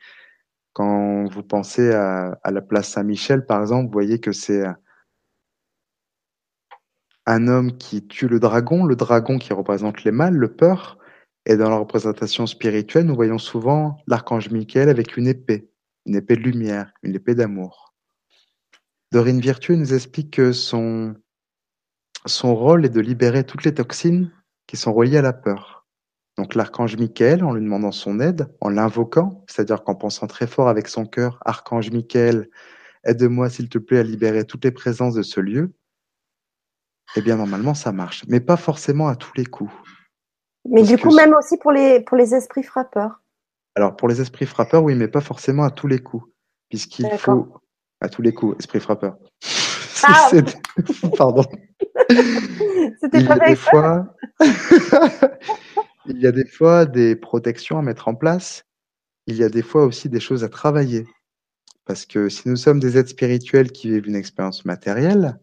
Quand 0.72 1.24
vous 1.30 1.42
pensez 1.42 1.92
à, 1.92 2.38
à 2.42 2.50
la 2.50 2.62
place 2.62 2.88
Saint 2.88 3.04
Michel, 3.04 3.44
par 3.44 3.60
exemple, 3.60 3.86
vous 3.86 3.92
voyez 3.92 4.18
que 4.18 4.32
c'est 4.32 4.64
un 7.26 7.48
homme 7.48 7.76
qui 7.76 8.06
tue 8.06 8.28
le 8.28 8.38
dragon, 8.38 8.84
le 8.84 8.96
dragon 8.96 9.38
qui 9.38 9.52
représente 9.52 10.04
les 10.04 10.10
mâles, 10.10 10.36
le 10.36 10.52
peur. 10.54 10.98
Et 11.46 11.56
dans 11.56 11.68
la 11.68 11.76
représentation 11.76 12.46
spirituelle, 12.46 13.06
nous 13.06 13.14
voyons 13.14 13.38
souvent 13.38 13.98
l'archange 14.06 14.50
Michael 14.50 14.88
avec 14.88 15.16
une 15.16 15.26
épée, 15.26 15.70
une 16.06 16.16
épée 16.16 16.36
de 16.36 16.42
lumière, 16.42 16.92
une 17.02 17.14
épée 17.14 17.34
d'amour. 17.34 17.94
Dorine 19.12 19.40
Virtue 19.40 19.76
nous 19.76 19.94
explique 19.94 20.32
que 20.32 20.52
son, 20.52 21.14
son 22.26 22.54
rôle 22.54 22.86
est 22.86 22.90
de 22.90 23.00
libérer 23.00 23.44
toutes 23.44 23.64
les 23.64 23.74
toxines 23.74 24.32
qui 24.66 24.76
sont 24.76 24.92
reliées 24.92 25.18
à 25.18 25.22
la 25.22 25.32
peur. 25.32 25.86
Donc 26.36 26.54
l'archange 26.54 26.96
Michael, 26.96 27.44
en 27.44 27.52
lui 27.52 27.62
demandant 27.62 27.92
son 27.92 28.18
aide, 28.18 28.48
en 28.60 28.70
l'invoquant, 28.70 29.44
c'est-à-dire 29.46 29.84
qu'en 29.84 29.94
pensant 29.94 30.26
très 30.26 30.46
fort 30.46 30.68
avec 30.68 30.88
son 30.88 31.06
cœur, 31.06 31.38
Archange 31.44 31.90
Michael, 31.92 32.48
aide-moi 33.04 33.50
s'il 33.50 33.68
te 33.68 33.78
plaît 33.78 34.00
à 34.00 34.02
libérer 34.02 34.44
toutes 34.44 34.64
les 34.64 34.72
présences 34.72 35.14
de 35.14 35.22
ce 35.22 35.40
lieu, 35.40 35.74
eh 37.16 37.22
bien, 37.22 37.36
normalement, 37.36 37.74
ça 37.74 37.92
marche, 37.92 38.24
mais 38.28 38.40
pas 38.40 38.56
forcément 38.56 39.08
à 39.08 39.16
tous 39.16 39.32
les 39.36 39.46
coups. 39.46 39.72
Mais 40.68 40.82
du 40.82 40.96
coup, 40.96 41.14
même 41.14 41.34
aussi 41.34 41.56
pour 41.58 41.72
les, 41.72 42.00
pour 42.00 42.16
les 42.16 42.34
esprits 42.34 42.62
frappeurs. 42.62 43.20
Alors, 43.74 43.96
pour 43.96 44.08
les 44.08 44.20
esprits 44.20 44.46
frappeurs, 44.46 44.82
oui, 44.82 44.94
mais 44.94 45.08
pas 45.08 45.20
forcément 45.20 45.64
à 45.64 45.70
tous 45.70 45.86
les 45.86 45.98
coups, 45.98 46.24
puisqu'il 46.68 47.08
faut. 47.18 47.48
À 48.00 48.08
tous 48.08 48.22
les 48.22 48.32
coups, 48.34 48.56
esprit 48.58 48.80
frappeur. 48.80 49.16
Ah 50.06 50.28
Pardon. 51.16 51.44
C'était 53.00 53.24
pas 53.24 53.38
des 53.38 53.56
fois... 53.56 54.06
Il 56.06 56.20
y 56.20 56.26
a 56.26 56.32
des 56.32 56.46
fois 56.46 56.84
des 56.84 57.16
protections 57.16 57.78
à 57.78 57.82
mettre 57.82 58.08
en 58.08 58.14
place. 58.14 58.64
Il 59.26 59.36
y 59.36 59.44
a 59.44 59.48
des 59.48 59.62
fois 59.62 59.86
aussi 59.86 60.10
des 60.10 60.20
choses 60.20 60.44
à 60.44 60.50
travailler. 60.50 61.06
Parce 61.86 62.04
que 62.04 62.28
si 62.28 62.48
nous 62.48 62.56
sommes 62.56 62.80
des 62.80 62.98
êtres 62.98 63.10
spirituels 63.10 63.72
qui 63.72 63.88
vivent 63.88 64.06
une 64.06 64.16
expérience 64.16 64.66
matérielle, 64.66 65.38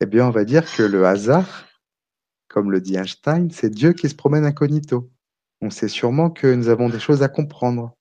eh 0.00 0.06
bien, 0.06 0.26
on 0.26 0.30
va 0.30 0.44
dire 0.44 0.64
que 0.74 0.82
le 0.82 1.06
hasard, 1.06 1.66
comme 2.48 2.70
le 2.70 2.80
dit 2.80 2.96
Einstein, 2.96 3.50
c'est 3.50 3.70
Dieu 3.70 3.92
qui 3.92 4.08
se 4.08 4.14
promène 4.14 4.44
incognito. 4.44 5.10
On 5.60 5.70
sait 5.70 5.88
sûrement 5.88 6.30
que 6.30 6.46
nous 6.46 6.68
avons 6.68 6.88
des 6.88 6.98
choses 6.98 7.22
à 7.22 7.28
comprendre. 7.28 7.94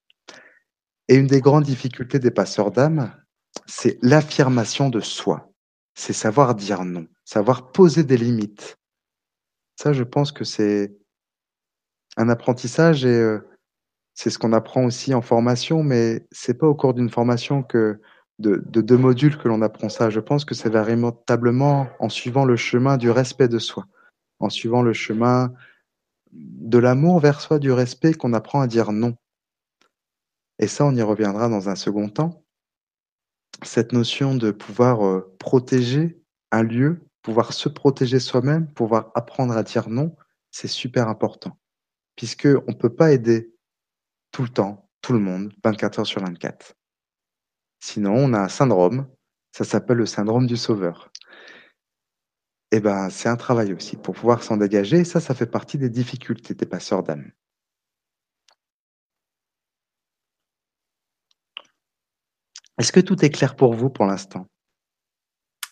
Et 1.10 1.16
une 1.16 1.28
des 1.28 1.42
grandes 1.42 1.66
difficultés 1.66 2.20
des 2.20 2.32
passeurs 2.32 2.72
d'âme, 2.72 3.14
c'est 3.66 4.00
l'affirmation 4.02 4.90
de 4.90 5.02
soi. 5.02 5.52
C'est 5.94 6.14
savoir 6.14 6.56
dire 6.56 6.86
non, 6.86 7.08
savoir 7.26 7.72
poser 7.72 8.04
des 8.04 8.18
limites. 8.18 8.78
Ça, 9.76 9.92
je 9.92 10.04
pense 10.04 10.32
que 10.32 10.44
c'est 10.44 10.96
un 12.16 12.30
apprentissage 12.30 13.06
et 13.06 13.10
euh, 13.10 13.40
c'est 14.14 14.30
ce 14.30 14.40
qu'on 14.40 14.54
apprend 14.54 14.86
aussi 14.86 15.14
en 15.14 15.22
formation, 15.22 15.84
mais 15.84 16.28
c'est 16.32 16.54
pas 16.54 16.68
au 16.68 16.76
cours 16.76 16.94
d'une 16.94 17.10
formation 17.10 17.64
que 17.64 18.00
de, 18.40 18.82
deux 18.82 18.98
modules 18.98 19.38
que 19.38 19.48
l'on 19.48 19.62
apprend 19.62 19.90
ça. 19.90 20.10
Je 20.10 20.20
pense 20.20 20.46
que 20.46 20.56
c'est 20.56 20.70
véritablement 20.70 21.90
en 22.00 22.10
suivant 22.10 22.46
le 22.46 22.56
chemin 22.56 22.98
du 22.98 23.12
respect 23.12 23.50
de 23.50 23.60
soi, 23.60 23.86
en 24.40 24.50
suivant 24.50 24.82
le 24.82 24.94
chemin 24.94 25.54
de 26.32 26.78
l'amour 26.78 27.20
vers 27.20 27.42
soi, 27.42 27.60
du 27.60 27.72
respect 27.72 28.14
qu'on 28.14 28.34
apprend 28.34 28.62
à 28.62 28.68
dire 28.68 28.92
non. 28.92 29.16
Et 30.60 30.68
ça, 30.68 30.86
on 30.86 30.96
y 30.96 31.02
reviendra 31.02 31.50
dans 31.50 31.70
un 31.70 31.76
second 31.76 32.10
temps. 32.10 32.44
Cette 33.64 33.92
notion 33.92 34.36
de 34.36 34.52
pouvoir 34.52 35.06
euh, 35.06 35.36
protéger 35.40 36.22
un 36.52 36.64
lieu, 36.64 37.02
pouvoir 37.22 37.54
se 37.54 37.68
protéger 37.68 38.20
soi-même, 38.20 38.72
pouvoir 38.72 39.12
apprendre 39.16 39.56
à 39.56 39.64
dire 39.64 39.90
non, 39.90 40.16
c'est 40.52 40.68
super 40.68 41.10
important. 41.10 41.58
Puisque 42.16 42.46
on 42.46 42.72
ne 42.72 42.78
peut 42.78 42.94
pas 42.94 43.12
aider 43.12 43.54
tout 44.32 44.44
le 44.44 44.50
temps, 44.50 44.90
tout 45.02 45.14
le 45.14 45.20
monde, 45.20 45.54
24 45.64 46.00
heures 46.00 46.08
sur 46.08 46.22
24. 46.22 46.79
Sinon, 47.80 48.16
on 48.16 48.34
a 48.34 48.40
un 48.40 48.50
syndrome, 48.50 49.08
ça 49.52 49.64
s'appelle 49.64 49.98
le 49.98 50.06
syndrome 50.06 50.48
du 50.48 50.58
sauveur. 50.58 51.12
Eh 52.72 52.80
ben, 52.80 53.10
c'est 53.10 53.30
un 53.30 53.36
travail 53.36 53.74
aussi 53.74 53.98
pour 53.98 54.14
pouvoir 54.16 54.44
s'en 54.44 54.58
dégager. 54.58 55.04
ça, 55.04 55.20
ça 55.20 55.34
fait 55.34 55.48
partie 55.48 55.78
des 55.78 55.90
difficultés 55.90 56.54
des 56.54 56.66
passeurs 56.66 57.04
d'âme. 57.04 57.32
Est-ce 62.78 62.92
que 62.92 63.00
tout 63.00 63.26
est 63.26 63.30
clair 63.30 63.56
pour 63.56 63.74
vous 63.74 63.90
pour 63.90 64.06
l'instant? 64.06 64.46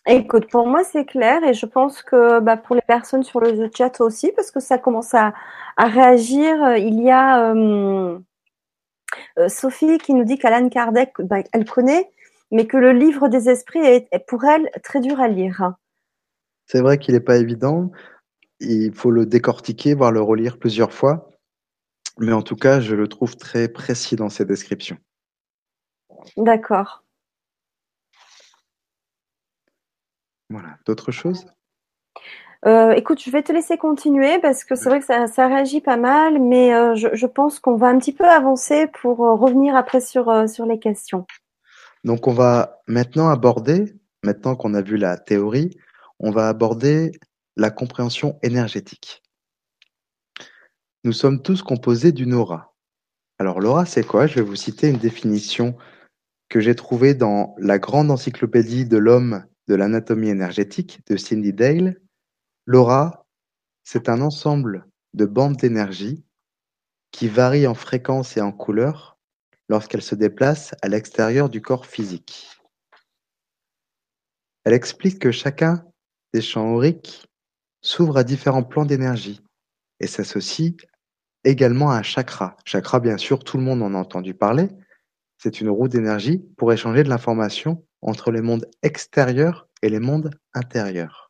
Écoute, 0.10 0.50
pour 0.50 0.67
moi 0.67 0.84
c'est 0.86 1.06
clair 1.06 1.43
et 1.43 1.54
je 1.54 1.65
pense 1.65 2.02
que 2.02 2.39
bah, 2.39 2.56
pour 2.58 2.76
les 2.76 2.82
personnes 2.82 3.24
sur 3.24 3.41
le 3.41 3.70
chat 3.76 4.00
aussi, 4.00 4.32
parce 4.36 4.52
que 4.52 4.60
ça 4.60 4.78
commence 4.78 5.13
à, 5.13 5.34
réagir. 5.78 6.78
Il 6.78 7.02
y 7.02 7.12
a 7.12 7.54
euh, 7.54 8.17
euh, 9.38 9.50
Sophie 9.50 9.98
qui 9.98 10.13
nous 10.13 10.24
dit 10.24 10.38
qu'Alan 10.38 10.70
Kardec, 10.70 11.13
ben, 11.20 11.43
elle 11.54 11.65
connaît, 11.65 12.10
mais 12.52 12.67
que 12.67 12.78
le 12.78 12.91
livre 12.91 13.28
des 13.28 13.50
esprits 13.50 13.80
est, 13.80 14.10
pour 14.28 14.43
elle 14.46 14.70
très 14.84 15.00
dur 15.00 15.20
à 15.20 15.28
lire. 15.28 15.74
C'est 16.65 16.82
vrai 16.82 16.98
qu'il 16.98 17.13
n'est 17.13 17.22
pas 17.22 17.38
évident. 17.38 17.91
Il 18.60 18.93
faut 18.93 19.12
le 19.12 19.26
décortiquer, 19.26 19.93
voire 19.93 20.12
le 20.12 20.22
relire 20.22 20.58
plusieurs 20.58 20.93
fois. 20.93 21.30
Mais 22.20 22.34
en 22.34 22.41
tout 22.41 22.56
cas, 22.56 22.80
je 22.80 22.96
le 22.96 23.08
trouve 23.08 23.38
très 23.38 23.67
précis 23.67 24.15
dans 24.15 24.30
ses 24.30 24.43
descriptions. 24.43 24.98
D'accord. 26.36 27.04
Voilà. 30.50 30.78
D'autres 30.86 31.12
choses? 31.12 31.46
Euh, 32.65 32.91
écoute, 32.91 33.22
je 33.24 33.30
vais 33.30 33.43
te 33.43 33.52
laisser 33.52 33.78
continuer 33.78 34.39
parce 34.39 34.63
que 34.63 34.76
c'est 34.76 34.89
vrai 34.89 35.00
que 35.00 35.06
ça, 35.06 35.48
réagit 35.48 35.82
pas 35.82 35.98
mal, 35.98 36.41
mais 36.41 36.74
euh, 36.74 36.96
je, 36.96 37.26
pense 37.26 37.60
qu'on 37.60 37.76
va 37.76 37.88
un 37.88 38.00
petit 38.00 38.13
peu 38.13 38.26
avancer 38.26 38.88
pour 39.02 39.24
euh, 39.24 39.36
revenir 39.36 39.76
après 39.76 40.02
sur, 40.02 40.50
sur 40.50 40.65
les 40.65 40.80
questions. 40.80 41.26
Donc 42.04 42.28
on 42.28 42.34
va 42.34 42.82
maintenant 42.88 43.30
aborder, 43.30 43.96
maintenant 44.24 44.56
qu'on 44.56 44.74
a 44.74 44.82
vu 44.82 44.98
la 44.98 45.17
théorie, 45.17 45.78
on 46.20 46.32
va 46.32 46.48
aborder 46.48 47.12
la 47.56 47.70
compréhension 47.70 48.39
énergétique. 48.41 49.22
Nous 51.04 51.13
sommes 51.13 51.41
tous 51.41 51.62
composés 51.62 52.12
d'une 52.12 52.34
aura. 52.34 52.74
Alors 53.39 53.60
l'aura, 53.60 53.86
c'est 53.86 54.06
quoi? 54.06 54.26
Je 54.26 54.36
vais 54.36 54.41
vous 54.41 54.56
citer 54.56 54.89
une 54.89 54.98
définition 54.98 55.78
que 56.50 56.60
j'ai 56.60 56.76
trouvée 56.76 57.13
dans 57.13 57.56
la 57.60 57.78
grande 57.78 58.10
encyclopédie 58.10 58.86
de 58.86 58.98
l'homme 58.98 59.43
de 59.67 59.76
l'anatomie 59.76 60.30
énergétique 60.30 61.02
de 61.08 61.17
Cindy 61.17 61.54
Dale. 61.54 61.98
L'aura, 62.69 63.25
c'est 63.86 64.10
un 64.10 64.19
ensemble 64.19 64.86
de 65.13 65.25
bandes 65.25 65.56
d'énergie 65.56 66.25
qui 67.12 67.30
varient 67.30 67.65
en 67.65 67.73
fréquence 67.73 68.36
et 68.36 68.41
en 68.41 68.51
couleur 68.51 69.17
lorsqu'elles 69.69 70.01
se 70.01 70.15
déplacent 70.15 70.75
à 70.82 70.89
l'extérieur 70.89 71.49
du 71.49 71.62
corps 71.62 71.86
physique. 71.86 72.60
Elle 74.65 74.73
explique 74.73 75.17
que 75.19 75.32
chacun 75.32 75.86
des 76.34 76.41
champs 76.41 76.73
auriques 76.73 77.30
s'ouvre 77.80 78.17
à 78.17 78.25
différents 78.25 78.63
plans 78.63 78.86
d'énergie 78.86 79.41
et 80.01 80.08
s'associe 80.08 80.73
également 81.45 81.91
à 81.91 81.99
un 81.99 82.03
chakra. 82.03 82.58
Chakra, 82.65 82.99
bien 82.99 83.17
sûr, 83.17 83.45
tout 83.45 83.58
le 83.58 83.63
monde 83.63 83.82
en 83.82 83.93
a 83.93 83.97
entendu 83.97 84.34
parler. 84.34 84.67
C'est 85.38 85.62
une 85.62 85.69
roue 85.69 85.88
d'énergie 85.88 86.39
pour 86.58 86.73
échanger 86.73 87.06
de 87.06 87.10
l'information 87.10 87.88
entre 88.01 88.30
les 88.30 88.41
mondes 88.41 88.69
extérieurs 88.84 89.69
et 89.82 89.88
les 89.88 90.01
mondes 90.01 90.32
intérieurs. 90.53 91.26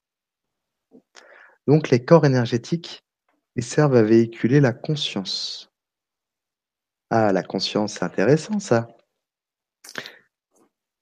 Donc 1.68 1.90
les 1.90 2.04
corps 2.04 2.26
énergétiques, 2.26 3.04
ils 3.56 3.64
servent 3.64 3.96
à 3.96 4.04
véhiculer 4.04 4.60
la 4.60 4.74
conscience. 4.74 5.72
Ah, 7.10 7.32
la 7.32 7.44
conscience, 7.44 7.94
c'est 7.94 8.06
intéressant 8.06 8.60
ça. 8.60 8.88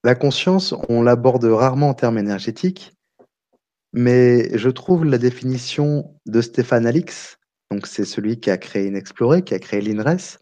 La 0.03 0.15
conscience, 0.15 0.75
on 0.89 1.01
l'aborde 1.01 1.45
rarement 1.45 1.89
en 1.89 1.93
termes 1.93 2.19
énergétiques, 2.19 2.93
mais 3.93 4.55
je 4.57 4.69
trouve 4.69 5.03
la 5.05 5.17
définition 5.17 6.15
de 6.27 6.41
Stéphane 6.41 6.85
Alix, 6.85 7.37
donc 7.71 7.87
c'est 7.87 8.05
celui 8.05 8.39
qui 8.39 8.51
a 8.51 8.57
créé 8.57 8.85
Inexploré, 8.85 9.43
qui 9.43 9.55
a 9.55 9.59
créé 9.59 9.81
l'INRES, 9.81 10.37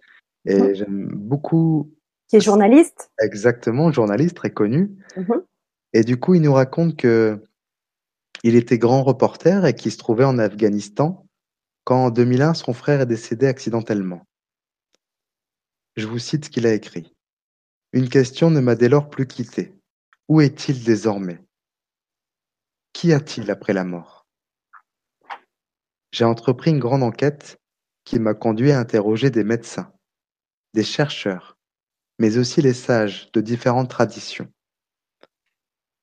et 0.45 0.59
mmh. 0.59 0.75
j'aime 0.75 1.07
beaucoup. 1.13 1.93
Qui 2.27 2.37
est 2.37 2.41
journaliste 2.41 3.11
Exactement, 3.21 3.91
journaliste 3.91 4.35
très 4.35 4.51
connu. 4.51 4.91
Mmh 5.15 5.33
et 5.95 6.03
du 6.03 6.19
coup, 6.19 6.33
il 6.33 6.41
nous 6.41 6.53
raconte 6.53 6.97
que 6.97 7.39
il 8.43 8.55
était 8.55 8.77
grand 8.77 9.03
reporter 9.03 9.65
et 9.65 9.73
qu'il 9.73 9.91
se 9.91 9.97
trouvait 9.97 10.25
en 10.25 10.37
Afghanistan 10.37 11.25
quand 11.85 12.05
en 12.05 12.11
2001 12.11 12.53
son 12.53 12.73
frère 12.73 13.01
est 13.01 13.05
décédé 13.05 13.47
accidentellement. 13.47 14.25
Je 15.95 16.07
vous 16.07 16.19
cite 16.19 16.45
ce 16.45 16.49
qu'il 16.49 16.67
a 16.67 16.73
écrit. 16.73 17.13
Une 17.93 18.09
question 18.09 18.49
ne 18.49 18.59
m'a 18.59 18.75
dès 18.75 18.89
lors 18.89 19.09
plus 19.09 19.27
quitté. 19.27 19.73
Où 20.27 20.41
est-il 20.41 20.83
désormais? 20.83 21.39
Qu'y 22.93 23.13
a-t-il 23.13 23.49
après 23.51 23.73
la 23.73 23.83
mort? 23.83 24.25
J'ai 26.11 26.25
entrepris 26.25 26.71
une 26.71 26.79
grande 26.79 27.03
enquête 27.03 27.57
qui 28.03 28.19
m'a 28.19 28.33
conduit 28.33 28.71
à 28.71 28.79
interroger 28.79 29.29
des 29.29 29.43
médecins, 29.43 29.91
des 30.73 30.83
chercheurs, 30.83 31.57
mais 32.19 32.37
aussi 32.37 32.61
les 32.61 32.73
sages 32.73 33.31
de 33.31 33.41
différentes 33.41 33.89
traditions. 33.89 34.51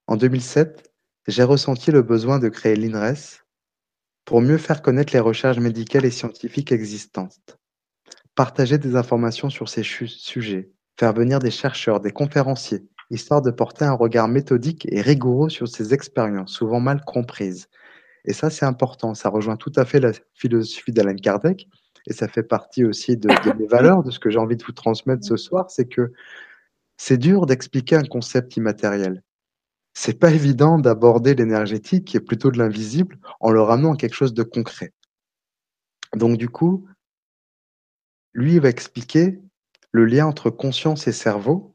En 0.06 0.16
2007, 0.16 0.89
j'ai 1.26 1.42
ressenti 1.42 1.90
le 1.90 2.02
besoin 2.02 2.38
de 2.38 2.48
créer 2.48 2.76
l'INRES 2.76 3.44
pour 4.24 4.40
mieux 4.40 4.58
faire 4.58 4.82
connaître 4.82 5.12
les 5.12 5.20
recherches 5.20 5.58
médicales 5.58 6.04
et 6.04 6.10
scientifiques 6.10 6.72
existantes, 6.72 7.58
partager 8.34 8.78
des 8.78 8.96
informations 8.96 9.50
sur 9.50 9.68
ces 9.68 9.82
sujets, 9.82 10.70
faire 10.98 11.12
venir 11.12 11.38
des 11.38 11.50
chercheurs, 11.50 12.00
des 12.00 12.12
conférenciers, 12.12 12.86
histoire 13.10 13.42
de 13.42 13.50
porter 13.50 13.84
un 13.84 13.94
regard 13.94 14.28
méthodique 14.28 14.86
et 14.90 15.00
rigoureux 15.00 15.50
sur 15.50 15.68
ces 15.68 15.92
expériences, 15.92 16.52
souvent 16.52 16.80
mal 16.80 17.02
comprises. 17.04 17.68
Et 18.24 18.32
ça, 18.32 18.50
c'est 18.50 18.66
important. 18.66 19.14
Ça 19.14 19.28
rejoint 19.28 19.56
tout 19.56 19.72
à 19.76 19.84
fait 19.84 20.00
la 20.00 20.12
philosophie 20.34 20.92
d'Alain 20.92 21.16
Kardec. 21.16 21.68
Et 22.06 22.12
ça 22.12 22.28
fait 22.28 22.42
partie 22.42 22.84
aussi 22.84 23.16
de, 23.16 23.28
mes 23.58 23.66
valeurs, 23.70 24.02
de 24.02 24.10
ce 24.10 24.18
que 24.18 24.30
j'ai 24.30 24.38
envie 24.38 24.56
de 24.56 24.64
vous 24.64 24.72
transmettre 24.72 25.24
ce 25.24 25.36
soir. 25.36 25.70
C'est 25.70 25.86
que 25.86 26.12
c'est 26.96 27.18
dur 27.18 27.46
d'expliquer 27.46 27.96
un 27.96 28.04
concept 28.04 28.56
immatériel. 28.56 29.22
C'est 29.92 30.18
pas 30.18 30.30
évident 30.30 30.78
d'aborder 30.78 31.34
l'énergétique, 31.34 32.06
qui 32.06 32.16
est 32.16 32.20
plutôt 32.20 32.50
de 32.50 32.58
l'invisible, 32.58 33.18
en 33.40 33.50
le 33.50 33.60
ramenant 33.60 33.94
à 33.94 33.96
quelque 33.96 34.14
chose 34.14 34.34
de 34.34 34.42
concret. 34.42 34.92
Donc, 36.14 36.38
du 36.38 36.48
coup, 36.48 36.86
lui, 38.32 38.58
va 38.58 38.68
expliquer 38.68 39.40
le 39.92 40.04
lien 40.04 40.26
entre 40.26 40.50
conscience 40.50 41.06
et 41.06 41.12
cerveau 41.12 41.74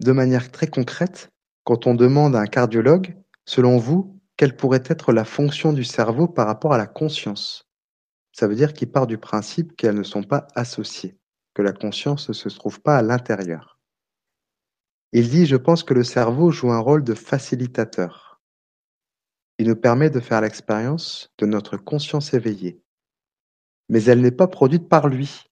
de 0.00 0.12
manière 0.12 0.50
très 0.52 0.68
concrète, 0.68 1.30
quand 1.64 1.86
on 1.86 1.94
demande 1.94 2.36
à 2.36 2.40
un 2.40 2.46
cardiologue, 2.46 3.16
selon 3.44 3.78
vous, 3.78 4.20
quelle 4.36 4.56
pourrait 4.56 4.84
être 4.86 5.12
la 5.12 5.24
fonction 5.24 5.72
du 5.72 5.84
cerveau 5.84 6.28
par 6.28 6.46
rapport 6.46 6.72
à 6.72 6.78
la 6.78 6.86
conscience? 6.86 7.68
Ça 8.32 8.46
veut 8.46 8.54
dire 8.54 8.72
qu'il 8.72 8.90
part 8.90 9.08
du 9.08 9.18
principe 9.18 9.76
qu'elles 9.76 9.96
ne 9.96 10.04
sont 10.04 10.22
pas 10.22 10.46
associées, 10.54 11.18
que 11.54 11.62
la 11.62 11.72
conscience 11.72 12.28
ne 12.28 12.34
se 12.34 12.48
trouve 12.48 12.80
pas 12.80 12.96
à 12.96 13.02
l'intérieur. 13.02 13.77
Il 15.12 15.30
dit, 15.30 15.46
je 15.46 15.56
pense 15.56 15.82
que 15.82 15.94
le 15.94 16.04
cerveau 16.04 16.50
joue 16.50 16.70
un 16.70 16.80
rôle 16.80 17.02
de 17.02 17.14
facilitateur. 17.14 18.40
Il 19.58 19.68
nous 19.68 19.76
permet 19.76 20.10
de 20.10 20.20
faire 20.20 20.40
l'expérience 20.40 21.32
de 21.38 21.46
notre 21.46 21.76
conscience 21.76 22.34
éveillée. 22.34 22.82
Mais 23.88 24.04
elle 24.04 24.20
n'est 24.20 24.30
pas 24.30 24.48
produite 24.48 24.88
par 24.88 25.08
lui. 25.08 25.44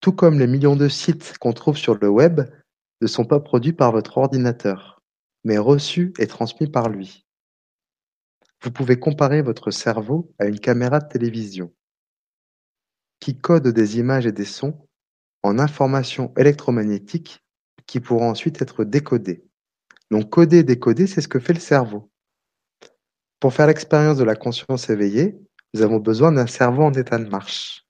Tout 0.00 0.12
comme 0.12 0.38
les 0.38 0.48
millions 0.48 0.76
de 0.76 0.88
sites 0.88 1.38
qu'on 1.38 1.52
trouve 1.52 1.76
sur 1.76 1.94
le 1.94 2.08
web 2.08 2.40
ne 3.00 3.06
sont 3.06 3.24
pas 3.24 3.40
produits 3.40 3.72
par 3.72 3.92
votre 3.92 4.18
ordinateur, 4.18 5.00
mais 5.44 5.56
reçus 5.56 6.12
et 6.18 6.26
transmis 6.26 6.66
par 6.66 6.88
lui. 6.88 7.24
Vous 8.62 8.70
pouvez 8.70 8.98
comparer 8.98 9.40
votre 9.42 9.70
cerveau 9.70 10.34
à 10.38 10.46
une 10.46 10.58
caméra 10.58 10.98
de 10.98 11.08
télévision 11.08 11.72
qui 13.20 13.38
code 13.38 13.68
des 13.68 13.98
images 13.98 14.26
et 14.26 14.32
des 14.32 14.44
sons 14.44 14.86
en 15.42 15.58
informations 15.58 16.34
électromagnétiques 16.36 17.43
qui 17.86 18.00
pourront 18.00 18.30
ensuite 18.30 18.60
être 18.62 18.84
décodées. 18.84 19.44
Donc 20.10 20.30
coder 20.30 20.58
et 20.58 20.62
décoder, 20.62 21.06
c'est 21.06 21.20
ce 21.20 21.28
que 21.28 21.40
fait 21.40 21.52
le 21.52 21.60
cerveau. 21.60 22.10
Pour 23.40 23.52
faire 23.52 23.66
l'expérience 23.66 24.18
de 24.18 24.24
la 24.24 24.36
conscience 24.36 24.88
éveillée, 24.90 25.38
nous 25.74 25.82
avons 25.82 25.98
besoin 25.98 26.32
d'un 26.32 26.46
cerveau 26.46 26.82
en 26.82 26.92
état 26.92 27.18
de 27.18 27.28
marche. 27.28 27.86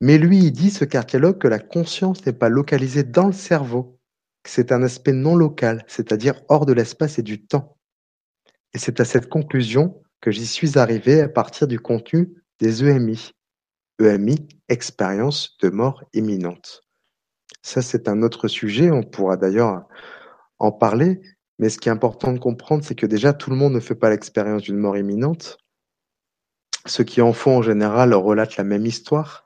Mais 0.00 0.16
lui, 0.18 0.38
il 0.38 0.52
dit, 0.52 0.70
ce 0.70 0.84
cardiologue, 0.84 1.38
que 1.38 1.48
la 1.48 1.58
conscience 1.58 2.24
n'est 2.24 2.32
pas 2.32 2.48
localisée 2.48 3.02
dans 3.02 3.26
le 3.26 3.32
cerveau, 3.32 3.98
que 4.42 4.50
c'est 4.50 4.72
un 4.72 4.82
aspect 4.82 5.12
non 5.12 5.36
local, 5.36 5.84
c'est-à-dire 5.88 6.40
hors 6.48 6.66
de 6.66 6.72
l'espace 6.72 7.18
et 7.18 7.22
du 7.22 7.44
temps. 7.44 7.76
Et 8.74 8.78
c'est 8.78 9.00
à 9.00 9.04
cette 9.04 9.28
conclusion 9.28 10.02
que 10.20 10.30
j'y 10.30 10.46
suis 10.46 10.78
arrivé 10.78 11.20
à 11.20 11.28
partir 11.28 11.66
du 11.66 11.80
contenu 11.80 12.32
des 12.60 12.84
EMI. 12.84 13.32
EMI, 14.00 14.48
expérience 14.68 15.56
de 15.58 15.70
mort 15.70 16.04
imminente. 16.12 16.87
Ça, 17.62 17.82
c'est 17.82 18.08
un 18.08 18.22
autre 18.22 18.48
sujet, 18.48 18.90
on 18.90 19.02
pourra 19.02 19.36
d'ailleurs 19.36 19.84
en 20.58 20.72
parler, 20.72 21.20
mais 21.58 21.68
ce 21.68 21.78
qui 21.78 21.88
est 21.88 21.92
important 21.92 22.32
de 22.32 22.38
comprendre, 22.38 22.84
c'est 22.84 22.94
que 22.94 23.06
déjà, 23.06 23.32
tout 23.32 23.50
le 23.50 23.56
monde 23.56 23.74
ne 23.74 23.80
fait 23.80 23.94
pas 23.94 24.10
l'expérience 24.10 24.62
d'une 24.62 24.78
mort 24.78 24.96
imminente. 24.96 25.58
Ceux 26.86 27.04
qui 27.04 27.20
en 27.20 27.32
font 27.32 27.58
en 27.58 27.62
général 27.62 28.14
relatent 28.14 28.56
la 28.56 28.64
même 28.64 28.86
histoire, 28.86 29.44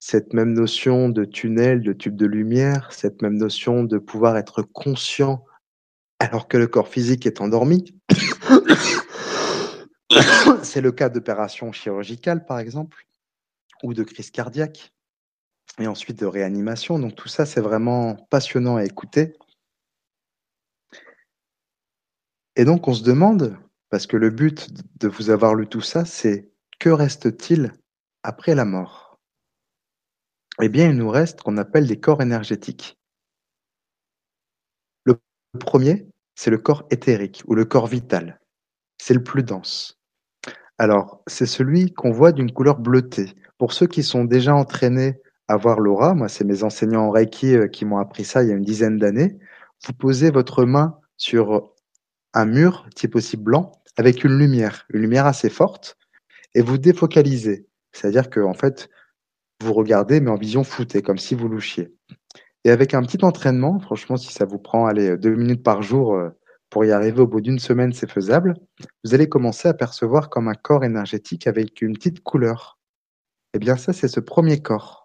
cette 0.00 0.32
même 0.32 0.52
notion 0.52 1.08
de 1.08 1.24
tunnel, 1.24 1.82
de 1.82 1.92
tube 1.92 2.16
de 2.16 2.26
lumière, 2.26 2.92
cette 2.92 3.22
même 3.22 3.36
notion 3.36 3.84
de 3.84 3.98
pouvoir 3.98 4.36
être 4.36 4.62
conscient 4.62 5.44
alors 6.18 6.48
que 6.48 6.56
le 6.56 6.66
corps 6.66 6.88
physique 6.88 7.26
est 7.26 7.40
endormi. 7.40 7.94
C'est 10.62 10.80
le 10.80 10.92
cas 10.92 11.08
d'opérations 11.08 11.72
chirurgicales, 11.72 12.46
par 12.46 12.58
exemple, 12.58 13.06
ou 13.82 13.94
de 13.94 14.02
crise 14.02 14.30
cardiaque, 14.30 14.93
et 15.78 15.86
ensuite 15.86 16.18
de 16.18 16.26
réanimation. 16.26 16.98
Donc 16.98 17.14
tout 17.14 17.28
ça, 17.28 17.46
c'est 17.46 17.60
vraiment 17.60 18.16
passionnant 18.30 18.76
à 18.76 18.84
écouter. 18.84 19.36
Et 22.56 22.64
donc 22.64 22.86
on 22.86 22.94
se 22.94 23.02
demande, 23.02 23.56
parce 23.90 24.06
que 24.06 24.16
le 24.16 24.30
but 24.30 24.68
de 25.00 25.08
vous 25.08 25.30
avoir 25.30 25.54
lu 25.54 25.66
tout 25.66 25.80
ça, 25.80 26.04
c'est 26.04 26.50
que 26.78 26.90
reste-t-il 26.90 27.72
après 28.22 28.54
la 28.54 28.64
mort? 28.64 29.18
Eh 30.62 30.68
bien, 30.68 30.90
il 30.90 30.96
nous 30.96 31.10
reste 31.10 31.42
qu'on 31.42 31.56
appelle 31.56 31.88
des 31.88 31.98
corps 31.98 32.22
énergétiques. 32.22 32.96
Le 35.04 35.18
premier, 35.58 36.06
c'est 36.36 36.50
le 36.50 36.58
corps 36.58 36.86
éthérique 36.90 37.42
ou 37.46 37.56
le 37.56 37.64
corps 37.64 37.88
vital. 37.88 38.40
C'est 38.98 39.14
le 39.14 39.24
plus 39.24 39.42
dense. 39.42 39.98
Alors, 40.78 41.22
c'est 41.26 41.46
celui 41.46 41.92
qu'on 41.92 42.12
voit 42.12 42.30
d'une 42.32 42.52
couleur 42.52 42.78
bleutée. 42.78 43.34
Pour 43.58 43.72
ceux 43.72 43.88
qui 43.88 44.04
sont 44.04 44.24
déjà 44.24 44.54
entraînés 44.54 45.20
à 45.48 45.56
voir 45.56 45.80
l'aura, 45.80 46.14
moi, 46.14 46.28
c'est 46.28 46.44
mes 46.44 46.62
enseignants 46.62 47.06
en 47.06 47.10
Reiki 47.10 47.54
euh, 47.54 47.68
qui 47.68 47.84
m'ont 47.84 47.98
appris 47.98 48.24
ça 48.24 48.42
il 48.42 48.48
y 48.48 48.52
a 48.52 48.54
une 48.54 48.64
dizaine 48.64 48.98
d'années. 48.98 49.38
Vous 49.86 49.92
posez 49.92 50.30
votre 50.30 50.64
main 50.64 50.98
sur 51.16 51.74
un 52.32 52.46
mur, 52.46 52.86
type 52.94 53.14
aussi 53.16 53.36
blanc, 53.36 53.72
avec 53.96 54.24
une 54.24 54.36
lumière, 54.38 54.86
une 54.92 55.00
lumière 55.02 55.26
assez 55.26 55.50
forte, 55.50 55.96
et 56.54 56.62
vous 56.62 56.78
défocalisez. 56.78 57.66
C'est-à-dire 57.92 58.30
que, 58.30 58.40
en 58.40 58.54
fait, 58.54 58.88
vous 59.62 59.72
regardez, 59.72 60.20
mais 60.20 60.30
en 60.30 60.36
vision 60.36 60.64
floutée, 60.64 61.02
comme 61.02 61.18
si 61.18 61.34
vous 61.34 61.48
louchiez. 61.48 61.94
Et 62.64 62.70
avec 62.70 62.94
un 62.94 63.02
petit 63.02 63.24
entraînement, 63.24 63.78
franchement, 63.78 64.16
si 64.16 64.32
ça 64.32 64.46
vous 64.46 64.58
prend 64.58 64.86
allez, 64.86 65.16
deux 65.18 65.34
minutes 65.34 65.62
par 65.62 65.82
jour 65.82 66.14
euh, 66.14 66.30
pour 66.70 66.84
y 66.84 66.90
arriver 66.92 67.20
au 67.20 67.26
bout 67.26 67.40
d'une 67.40 67.58
semaine, 67.58 67.92
c'est 67.92 68.10
faisable, 68.10 68.54
vous 69.04 69.14
allez 69.14 69.28
commencer 69.28 69.68
à 69.68 69.74
percevoir 69.74 70.30
comme 70.30 70.48
un 70.48 70.54
corps 70.54 70.84
énergétique 70.84 71.46
avec 71.46 71.82
une 71.82 71.92
petite 71.92 72.22
couleur. 72.22 72.78
Eh 73.54 73.58
bien, 73.58 73.76
ça, 73.76 73.92
c'est 73.92 74.08
ce 74.08 74.20
premier 74.20 74.60
corps. 74.62 75.03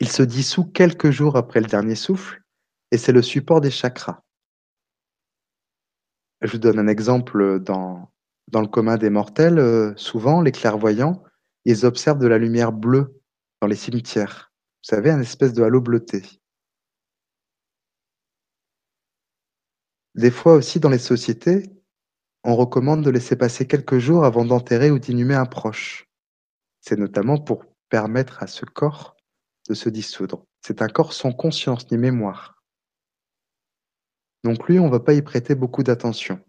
Il 0.00 0.08
se 0.08 0.22
dissout 0.22 0.64
quelques 0.64 1.10
jours 1.10 1.36
après 1.36 1.60
le 1.60 1.66
dernier 1.66 1.94
souffle 1.94 2.42
et 2.90 2.98
c'est 2.98 3.12
le 3.12 3.22
support 3.22 3.60
des 3.60 3.70
chakras. 3.70 4.22
Je 6.40 6.52
vous 6.52 6.58
donne 6.58 6.78
un 6.78 6.88
exemple 6.88 7.60
dans, 7.60 8.10
le 8.52 8.66
commun 8.66 8.96
des 8.96 9.10
mortels. 9.10 9.58
Euh, 9.58 9.94
souvent, 9.96 10.40
les 10.40 10.52
clairvoyants, 10.52 11.22
ils 11.64 11.86
observent 11.86 12.18
de 12.18 12.26
la 12.26 12.38
lumière 12.38 12.72
bleue 12.72 13.20
dans 13.60 13.68
les 13.68 13.76
cimetières. 13.76 14.52
Vous 14.82 14.96
savez, 14.96 15.10
un 15.10 15.20
espèce 15.20 15.52
de 15.52 15.62
halo 15.62 15.80
bleuté. 15.80 16.22
Des 20.14 20.30
fois 20.30 20.54
aussi, 20.54 20.80
dans 20.80 20.90
les 20.90 20.98
sociétés, 20.98 21.70
on 22.44 22.56
recommande 22.56 23.04
de 23.04 23.10
laisser 23.10 23.36
passer 23.36 23.66
quelques 23.66 23.98
jours 23.98 24.24
avant 24.24 24.44
d'enterrer 24.44 24.90
ou 24.90 24.98
d'inhumer 24.98 25.36
un 25.36 25.46
proche. 25.46 26.08
C'est 26.80 26.98
notamment 26.98 27.38
pour 27.38 27.64
permettre 27.88 28.42
à 28.42 28.48
ce 28.48 28.64
corps 28.64 29.16
de 29.68 29.74
se 29.74 29.88
dissoudre. 29.88 30.44
C'est 30.60 30.82
un 30.82 30.88
corps 30.88 31.12
sans 31.12 31.32
conscience 31.32 31.90
ni 31.90 31.98
mémoire. 31.98 32.62
Donc 34.44 34.68
lui, 34.68 34.78
on 34.78 34.86
ne 34.86 34.90
va 34.90 35.00
pas 35.00 35.14
y 35.14 35.22
prêter 35.22 35.54
beaucoup 35.54 35.82
d'attention. 35.82 36.40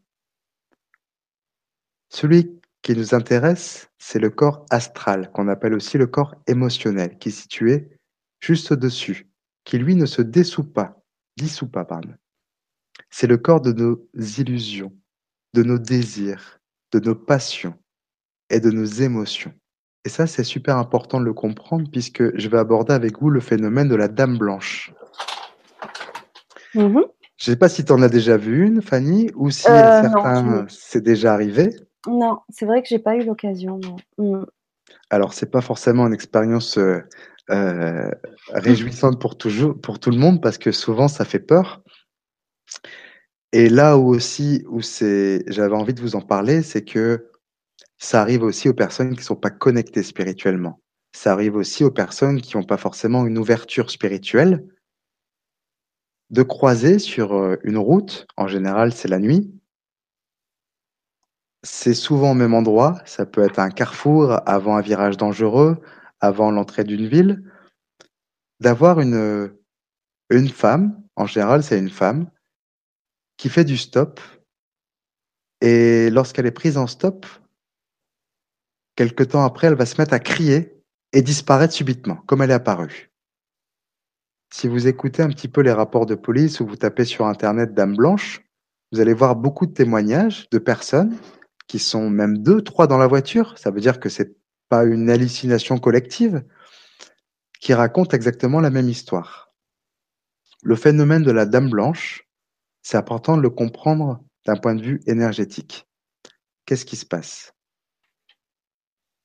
Celui 2.09 2.59
qui 2.81 2.95
nous 2.95 3.15
intéresse, 3.15 3.89
c'est 3.97 4.19
le 4.19 4.29
corps 4.29 4.65
astral, 4.69 5.31
qu'on 5.31 5.47
appelle 5.47 5.73
aussi 5.73 5.97
le 5.97 6.07
corps 6.07 6.35
émotionnel, 6.47 7.17
qui 7.17 7.29
est 7.29 7.31
situé 7.31 7.97
juste 8.39 8.71
au-dessus, 8.71 9.29
qui 9.63 9.77
lui 9.77 9.95
ne 9.95 10.05
se 10.05 10.21
dissout 10.21 10.71
pas, 10.71 11.01
dissout 11.37 11.69
pas. 11.69 11.87
C'est 13.09 13.27
le 13.27 13.37
corps 13.37 13.61
de 13.61 13.71
nos 13.71 14.09
illusions, 14.15 14.95
de 15.53 15.63
nos 15.63 15.79
désirs, 15.79 16.59
de 16.91 16.99
nos 16.99 17.15
passions 17.15 17.79
et 18.49 18.59
de 18.59 18.69
nos 18.69 18.85
émotions. 18.85 19.53
Et 20.05 20.09
ça, 20.09 20.27
c'est 20.27 20.43
super 20.43 20.77
important 20.77 21.19
de 21.19 21.25
le 21.25 21.33
comprendre 21.33 21.89
puisque 21.89 22.37
je 22.37 22.49
vais 22.49 22.57
aborder 22.57 22.93
avec 22.93 23.19
vous 23.19 23.29
le 23.29 23.39
phénomène 23.39 23.87
de 23.87 23.95
la 23.95 24.07
dame 24.07 24.37
blanche. 24.37 24.93
Mhm. 26.75 27.05
Je 27.37 27.49
ne 27.49 27.55
sais 27.55 27.59
pas 27.59 27.69
si 27.69 27.83
tu 27.83 27.91
en 27.91 28.01
as 28.01 28.09
déjà 28.09 28.37
vu 28.37 28.65
une, 28.65 28.81
Fanny, 28.81 29.29
ou 29.35 29.49
si 29.49 29.69
Euh, 29.69 30.01
certains, 30.01 30.65
c'est 30.69 31.03
déjà 31.03 31.33
arrivé. 31.33 31.75
Non, 32.07 32.39
c'est 32.49 32.65
vrai 32.65 32.81
que 32.81 32.87
j'ai 32.87 32.99
pas 32.99 33.15
eu 33.15 33.23
l'occasion. 33.23 33.79
non. 34.17 34.41
Mm. 34.41 34.45
Alors, 35.09 35.33
c'est 35.33 35.49
pas 35.49 35.61
forcément 35.61 36.07
une 36.07 36.13
expérience 36.13 36.77
euh, 36.77 37.01
euh, 37.49 38.09
réjouissante 38.49 39.19
pour, 39.19 39.37
toujours, 39.37 39.79
pour 39.79 39.99
tout 39.99 40.09
le 40.09 40.17
monde 40.17 40.41
parce 40.41 40.57
que 40.57 40.71
souvent, 40.71 41.07
ça 41.07 41.25
fait 41.25 41.39
peur. 41.39 41.81
Et 43.51 43.69
là 43.69 43.97
où 43.97 44.07
aussi, 44.07 44.65
où 44.69 44.81
c'est, 44.81 45.43
j'avais 45.47 45.75
envie 45.75 45.93
de 45.93 46.01
vous 46.01 46.15
en 46.15 46.21
parler, 46.21 46.63
c'est 46.63 46.83
que 46.83 47.29
ça 48.03 48.21
arrive 48.21 48.43
aussi 48.43 48.67
aux 48.67 48.73
personnes 48.73 49.15
qui 49.15 49.23
sont 49.23 49.37
pas 49.37 49.49
connectées 49.49 50.03
spirituellement. 50.03 50.81
Ça 51.13 51.31
arrive 51.31 51.55
aussi 51.55 51.85
aux 51.85 51.91
personnes 51.91 52.41
qui 52.41 52.57
n'ont 52.57 52.65
pas 52.65 52.75
forcément 52.75 53.25
une 53.25 53.37
ouverture 53.37 53.89
spirituelle 53.89 54.67
de 56.29 56.43
croiser 56.43 56.99
sur 56.99 57.33
euh, 57.33 57.55
une 57.63 57.77
route. 57.77 58.27
En 58.35 58.47
général, 58.47 58.91
c'est 58.91 59.07
la 59.07 59.19
nuit. 59.19 59.49
C'est 61.63 61.93
souvent 61.93 62.31
au 62.31 62.33
même 62.33 62.53
endroit. 62.53 63.01
Ça 63.05 63.25
peut 63.25 63.41
être 63.41 63.59
un 63.59 63.69
carrefour 63.69 64.37
avant 64.45 64.75
un 64.75 64.81
virage 64.81 65.15
dangereux, 65.15 65.77
avant 66.19 66.51
l'entrée 66.51 66.83
d'une 66.83 67.07
ville. 67.07 67.49
D'avoir 68.59 68.99
une, 68.99 69.55
une 70.29 70.49
femme, 70.49 71.01
en 71.15 71.25
général, 71.25 71.63
c'est 71.63 71.79
une 71.79 71.89
femme, 71.89 72.29
qui 73.37 73.47
fait 73.47 73.63
du 73.63 73.77
stop. 73.77 74.19
Et 75.61 76.09
lorsqu'elle 76.09 76.47
est 76.47 76.51
prise 76.51 76.77
en 76.77 76.87
stop, 76.87 77.25
quelque 78.95 79.23
temps 79.23 79.43
après, 79.43 79.67
elle 79.67 79.75
va 79.75 79.85
se 79.85 79.99
mettre 79.99 80.13
à 80.13 80.19
crier 80.19 80.81
et 81.11 81.21
disparaître 81.21 81.73
subitement, 81.73 82.17
comme 82.25 82.41
elle 82.41 82.51
est 82.51 82.55
apparue. 82.55 83.11
Si 84.51 84.67
vous 84.67 84.87
écoutez 84.87 85.23
un 85.23 85.29
petit 85.29 85.47
peu 85.47 85.61
les 85.61 85.71
rapports 85.71 86.05
de 86.05 86.15
police 86.15 86.59
ou 86.59 86.67
vous 86.67 86.75
tapez 86.75 87.05
sur 87.05 87.25
Internet 87.25 87.73
Dame 87.73 87.95
Blanche, 87.95 88.41
vous 88.91 88.99
allez 88.99 89.13
voir 89.13 89.35
beaucoup 89.35 89.65
de 89.65 89.73
témoignages 89.73 90.47
de 90.51 90.59
personnes 90.59 91.17
qui 91.67 91.79
sont 91.79 92.09
même 92.09 92.37
deux, 92.37 92.61
trois 92.61 92.85
dans 92.85 92.99
la 92.99 93.07
voiture. 93.07 93.57
Ça 93.57 93.71
veut 93.71 93.81
dire 93.81 93.99
que 93.99 94.09
c'est 94.09 94.35
pas 94.69 94.83
une 94.83 95.09
hallucination 95.09 95.79
collective 95.79 96.43
qui 97.59 97.73
racontent 97.73 98.15
exactement 98.15 98.59
la 98.59 98.69
même 98.69 98.89
histoire. 98.89 99.51
Le 100.61 100.75
phénomène 100.75 101.23
de 101.23 101.31
la 101.31 101.45
Dame 101.45 101.69
Blanche, 101.69 102.27
c'est 102.83 102.97
important 102.97 103.37
de 103.37 103.41
le 103.41 103.49
comprendre 103.49 104.23
d'un 104.45 104.57
point 104.57 104.75
de 104.75 104.83
vue 104.83 105.01
énergétique. 105.07 105.87
Qu'est-ce 106.65 106.85
qui 106.85 106.95
se 106.95 107.05
passe? 107.05 107.52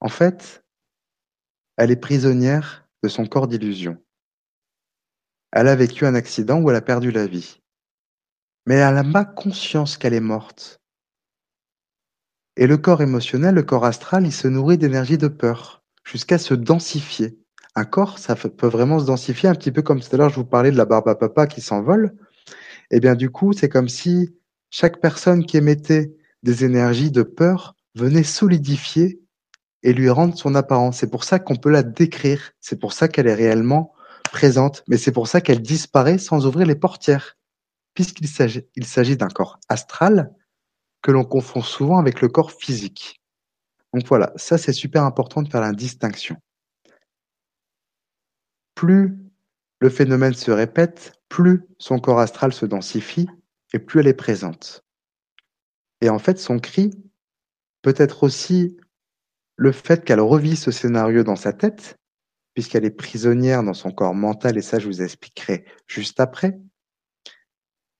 En 0.00 0.08
fait, 0.08 0.64
elle 1.76 1.90
est 1.90 1.96
prisonnière 1.96 2.88
de 3.02 3.08
son 3.08 3.26
corps 3.26 3.48
d'illusion. 3.48 4.02
Elle 5.52 5.68
a 5.68 5.76
vécu 5.76 6.06
un 6.06 6.14
accident 6.14 6.60
où 6.60 6.70
elle 6.70 6.76
a 6.76 6.82
perdu 6.82 7.10
la 7.10 7.26
vie. 7.26 7.60
Mais 8.66 8.76
elle 8.76 8.94
n'a 8.94 9.04
pas 9.04 9.24
conscience 9.24 9.96
qu'elle 9.96 10.14
est 10.14 10.20
morte. 10.20 10.80
Et 12.56 12.66
le 12.66 12.76
corps 12.76 13.02
émotionnel, 13.02 13.54
le 13.54 13.62
corps 13.62 13.84
astral, 13.84 14.26
il 14.26 14.32
se 14.32 14.48
nourrit 14.48 14.78
d'énergie 14.78 15.16
de 15.16 15.28
peur, 15.28 15.82
jusqu'à 16.04 16.38
se 16.38 16.54
densifier. 16.54 17.38
Un 17.76 17.84
corps, 17.84 18.18
ça 18.18 18.34
peut 18.34 18.66
vraiment 18.66 18.98
se 18.98 19.06
densifier, 19.06 19.48
un 19.48 19.54
petit 19.54 19.70
peu 19.70 19.82
comme 19.82 20.00
tout 20.00 20.08
à 20.12 20.16
l'heure, 20.16 20.30
je 20.30 20.36
vous 20.36 20.44
parlais 20.44 20.72
de 20.72 20.76
la 20.76 20.84
barbe 20.84 21.08
à 21.08 21.14
papa 21.14 21.46
qui 21.46 21.60
s'envole. 21.60 22.16
Et 22.90 23.00
bien 23.00 23.14
du 23.14 23.30
coup, 23.30 23.52
c'est 23.52 23.68
comme 23.68 23.88
si 23.88 24.34
chaque 24.70 25.00
personne 25.00 25.46
qui 25.46 25.56
émettait 25.56 26.16
des 26.42 26.64
énergies 26.64 27.12
de 27.12 27.22
peur 27.22 27.76
venait 27.94 28.24
solidifier 28.24 29.20
et 29.82 29.92
lui 29.92 30.10
rendre 30.10 30.36
son 30.36 30.54
apparence. 30.54 30.98
C'est 30.98 31.10
pour 31.10 31.24
ça 31.24 31.38
qu'on 31.38 31.56
peut 31.56 31.70
la 31.70 31.82
décrire. 31.82 32.52
C'est 32.60 32.78
pour 32.78 32.92
ça 32.92 33.08
qu'elle 33.08 33.26
est 33.26 33.34
réellement 33.34 33.92
présente. 34.24 34.84
Mais 34.88 34.96
c'est 34.96 35.12
pour 35.12 35.28
ça 35.28 35.40
qu'elle 35.40 35.62
disparaît 35.62 36.18
sans 36.18 36.46
ouvrir 36.46 36.66
les 36.66 36.74
portières. 36.74 37.36
Puisqu'il 37.94 38.28
s'agit, 38.28 39.16
d'un 39.16 39.28
corps 39.28 39.58
astral 39.68 40.32
que 41.02 41.10
l'on 41.10 41.24
confond 41.24 41.62
souvent 41.62 41.98
avec 41.98 42.20
le 42.20 42.28
corps 42.28 42.52
physique. 42.52 43.20
Donc 43.92 44.06
voilà, 44.06 44.32
ça 44.36 44.58
c'est 44.58 44.72
super 44.72 45.04
important 45.04 45.42
de 45.42 45.48
faire 45.48 45.60
la 45.60 45.72
distinction. 45.72 46.36
Plus 48.74 49.16
le 49.80 49.90
phénomène 49.90 50.34
se 50.34 50.50
répète, 50.50 51.12
plus 51.28 51.66
son 51.78 51.98
corps 51.98 52.20
astral 52.20 52.52
se 52.52 52.66
densifie 52.66 53.28
et 53.72 53.78
plus 53.78 54.00
elle 54.00 54.08
est 54.08 54.14
présente. 54.14 54.84
Et 56.00 56.08
en 56.08 56.18
fait, 56.18 56.38
son 56.38 56.58
cri 56.58 56.90
peut 57.82 57.94
être 57.96 58.22
aussi 58.22 58.76
le 59.58 59.72
fait 59.72 60.04
qu'elle 60.04 60.20
revit 60.20 60.56
ce 60.56 60.70
scénario 60.70 61.24
dans 61.24 61.36
sa 61.36 61.52
tête, 61.52 61.98
puisqu'elle 62.54 62.84
est 62.84 62.90
prisonnière 62.90 63.64
dans 63.64 63.74
son 63.74 63.90
corps 63.90 64.14
mental, 64.14 64.56
et 64.56 64.62
ça 64.62 64.78
je 64.78 64.86
vous 64.86 65.02
expliquerai 65.02 65.64
juste 65.88 66.20
après, 66.20 66.60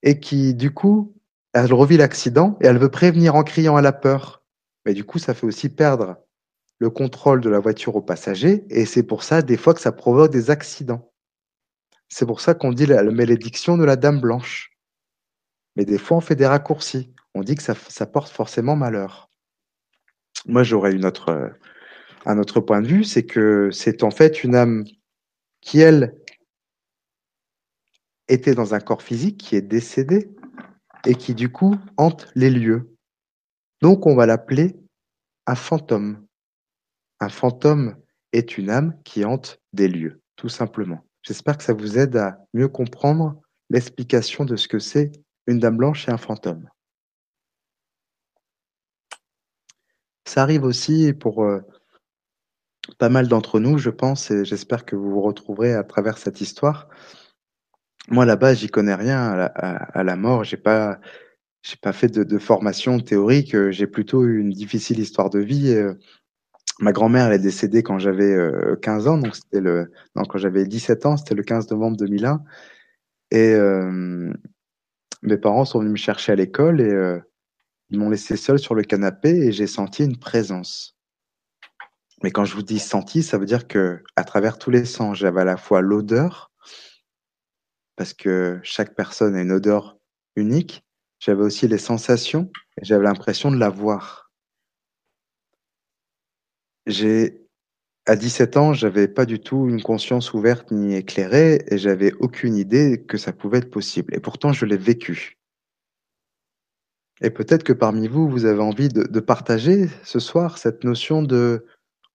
et 0.02 0.20
qui 0.20 0.54
du 0.54 0.72
coup, 0.72 1.14
elle 1.52 1.72
revit 1.72 1.96
l'accident 1.96 2.56
et 2.60 2.66
elle 2.66 2.78
veut 2.78 2.90
prévenir 2.90 3.34
en 3.34 3.42
criant 3.42 3.76
à 3.76 3.82
la 3.82 3.92
peur. 3.92 4.44
Mais 4.86 4.94
du 4.94 5.04
coup, 5.04 5.18
ça 5.18 5.34
fait 5.34 5.46
aussi 5.46 5.68
perdre 5.68 6.16
le 6.78 6.90
contrôle 6.90 7.40
de 7.40 7.50
la 7.50 7.58
voiture 7.58 7.96
aux 7.96 8.02
passagers, 8.02 8.64
et 8.70 8.86
c'est 8.86 9.02
pour 9.02 9.24
ça 9.24 9.42
des 9.42 9.56
fois 9.56 9.74
que 9.74 9.80
ça 9.80 9.90
provoque 9.90 10.30
des 10.30 10.50
accidents. 10.50 11.12
C'est 12.08 12.24
pour 12.24 12.40
ça 12.40 12.54
qu'on 12.54 12.72
dit 12.72 12.86
la 12.86 13.02
malédiction 13.02 13.76
de 13.76 13.84
la 13.84 13.96
dame 13.96 14.20
blanche. 14.20 14.70
Mais 15.74 15.84
des 15.84 15.98
fois, 15.98 16.18
on 16.18 16.20
fait 16.20 16.36
des 16.36 16.46
raccourcis. 16.46 17.12
On 17.34 17.42
dit 17.42 17.56
que 17.56 17.62
ça, 17.62 17.74
ça 17.74 18.06
porte 18.06 18.30
forcément 18.30 18.76
malheur. 18.76 19.27
Moi, 20.48 20.62
j'aurais 20.62 20.92
une 20.92 21.04
autre, 21.04 21.52
un 22.24 22.38
autre 22.38 22.60
point 22.60 22.80
de 22.80 22.86
vue, 22.86 23.04
c'est 23.04 23.26
que 23.26 23.70
c'est 23.70 24.02
en 24.02 24.10
fait 24.10 24.42
une 24.42 24.54
âme 24.54 24.84
qui, 25.60 25.80
elle, 25.80 26.14
était 28.28 28.54
dans 28.54 28.74
un 28.74 28.80
corps 28.80 29.02
physique, 29.02 29.38
qui 29.38 29.56
est 29.56 29.62
décédé, 29.62 30.30
et 31.06 31.14
qui, 31.14 31.34
du 31.34 31.52
coup, 31.52 31.76
hante 31.98 32.28
les 32.34 32.48
lieux. 32.48 32.94
Donc, 33.82 34.06
on 34.06 34.16
va 34.16 34.24
l'appeler 34.24 34.74
un 35.46 35.54
fantôme. 35.54 36.26
Un 37.20 37.28
fantôme 37.28 37.96
est 38.32 38.56
une 38.56 38.70
âme 38.70 38.94
qui 39.04 39.26
hante 39.26 39.60
des 39.74 39.88
lieux, 39.88 40.22
tout 40.36 40.48
simplement. 40.48 41.04
J'espère 41.22 41.58
que 41.58 41.64
ça 41.64 41.74
vous 41.74 41.98
aide 41.98 42.16
à 42.16 42.38
mieux 42.54 42.68
comprendre 42.68 43.40
l'explication 43.68 44.46
de 44.46 44.56
ce 44.56 44.66
que 44.66 44.78
c'est 44.78 45.12
une 45.46 45.58
dame 45.58 45.76
blanche 45.76 46.08
et 46.08 46.10
un 46.10 46.16
fantôme. 46.16 46.68
Ça 50.28 50.42
arrive 50.42 50.64
aussi 50.64 51.14
pour 51.14 51.42
euh, 51.42 51.60
pas 52.98 53.08
mal 53.08 53.28
d'entre 53.28 53.60
nous, 53.60 53.78
je 53.78 53.88
pense, 53.88 54.30
et 54.30 54.44
j'espère 54.44 54.84
que 54.84 54.94
vous 54.94 55.10
vous 55.10 55.22
retrouverez 55.22 55.72
à 55.72 55.84
travers 55.84 56.18
cette 56.18 56.42
histoire. 56.42 56.90
Moi, 58.08 58.26
là-bas, 58.26 58.52
j'y 58.52 58.68
connais 58.68 58.94
rien 58.94 59.48
à 59.54 60.04
la, 60.04 60.16
mort. 60.16 60.44
J'ai 60.44 60.58
pas, 60.58 61.00
j'ai 61.62 61.78
pas 61.80 61.94
fait 61.94 62.08
de, 62.08 62.38
formation 62.38 63.00
théorique. 63.00 63.56
J'ai 63.70 63.86
plutôt 63.86 64.22
eu 64.24 64.38
une 64.38 64.50
difficile 64.50 64.98
histoire 64.98 65.30
de 65.30 65.38
vie. 65.38 65.70
Et, 65.70 65.86
ma 66.78 66.92
grand-mère, 66.92 67.28
elle 67.28 67.32
est 67.32 67.38
décédée 67.38 67.82
quand 67.82 67.98
j'avais 67.98 68.30
euh, 68.30 68.76
15 68.82 69.08
ans, 69.08 69.16
donc 69.16 69.34
c'était 69.34 69.62
le, 69.62 69.90
non, 70.14 70.24
quand 70.24 70.36
j'avais 70.36 70.66
17 70.66 71.06
ans, 71.06 71.16
c'était 71.16 71.36
le 71.36 71.42
15 71.42 71.70
novembre 71.70 71.96
2001. 71.96 72.42
Et 73.30 73.54
euh, 73.54 74.30
mes 75.22 75.38
parents 75.38 75.64
sont 75.64 75.78
venus 75.78 75.92
me 75.92 75.96
chercher 75.96 76.32
à 76.32 76.36
l'école 76.36 76.82
et 76.82 77.18
ils 77.90 77.98
m'ont 77.98 78.10
laissé 78.10 78.36
seul 78.36 78.58
sur 78.58 78.74
le 78.74 78.82
canapé 78.82 79.30
et 79.30 79.52
j'ai 79.52 79.66
senti 79.66 80.04
une 80.04 80.18
présence. 80.18 80.96
Mais 82.22 82.30
quand 82.30 82.44
je 82.44 82.54
vous 82.54 82.62
dis 82.62 82.78
senti, 82.78 83.22
ça 83.22 83.38
veut 83.38 83.46
dire 83.46 83.68
que 83.68 84.02
à 84.16 84.24
travers 84.24 84.58
tous 84.58 84.70
les 84.70 84.84
sens, 84.84 85.16
j'avais 85.18 85.42
à 85.42 85.44
la 85.44 85.56
fois 85.56 85.80
l'odeur, 85.80 86.50
parce 87.96 88.14
que 88.14 88.60
chaque 88.62 88.94
personne 88.94 89.36
a 89.36 89.42
une 89.42 89.52
odeur 89.52 89.98
unique. 90.36 90.84
J'avais 91.20 91.42
aussi 91.42 91.66
les 91.68 91.78
sensations 91.78 92.50
et 92.80 92.84
j'avais 92.84 93.04
l'impression 93.04 93.50
de 93.50 93.56
la 93.56 93.70
voir. 93.70 94.30
À 98.06 98.16
17 98.16 98.56
ans, 98.56 98.72
j'avais 98.72 99.08
pas 99.08 99.26
du 99.26 99.40
tout 99.40 99.68
une 99.68 99.82
conscience 99.82 100.32
ouverte 100.32 100.70
ni 100.70 100.94
éclairée 100.96 101.64
et 101.68 101.78
j'avais 101.78 102.12
aucune 102.20 102.56
idée 102.56 103.04
que 103.06 103.18
ça 103.18 103.32
pouvait 103.32 103.58
être 103.58 103.70
possible. 103.70 104.14
Et 104.14 104.20
pourtant, 104.20 104.52
je 104.52 104.64
l'ai 104.64 104.78
vécu. 104.78 105.37
Et 107.20 107.30
peut-être 107.30 107.64
que 107.64 107.72
parmi 107.72 108.08
vous, 108.08 108.28
vous 108.28 108.44
avez 108.44 108.62
envie 108.62 108.88
de, 108.88 109.20
partager 109.20 109.88
ce 110.04 110.18
soir 110.18 110.58
cette 110.58 110.84
notion 110.84 111.22
de 111.22 111.66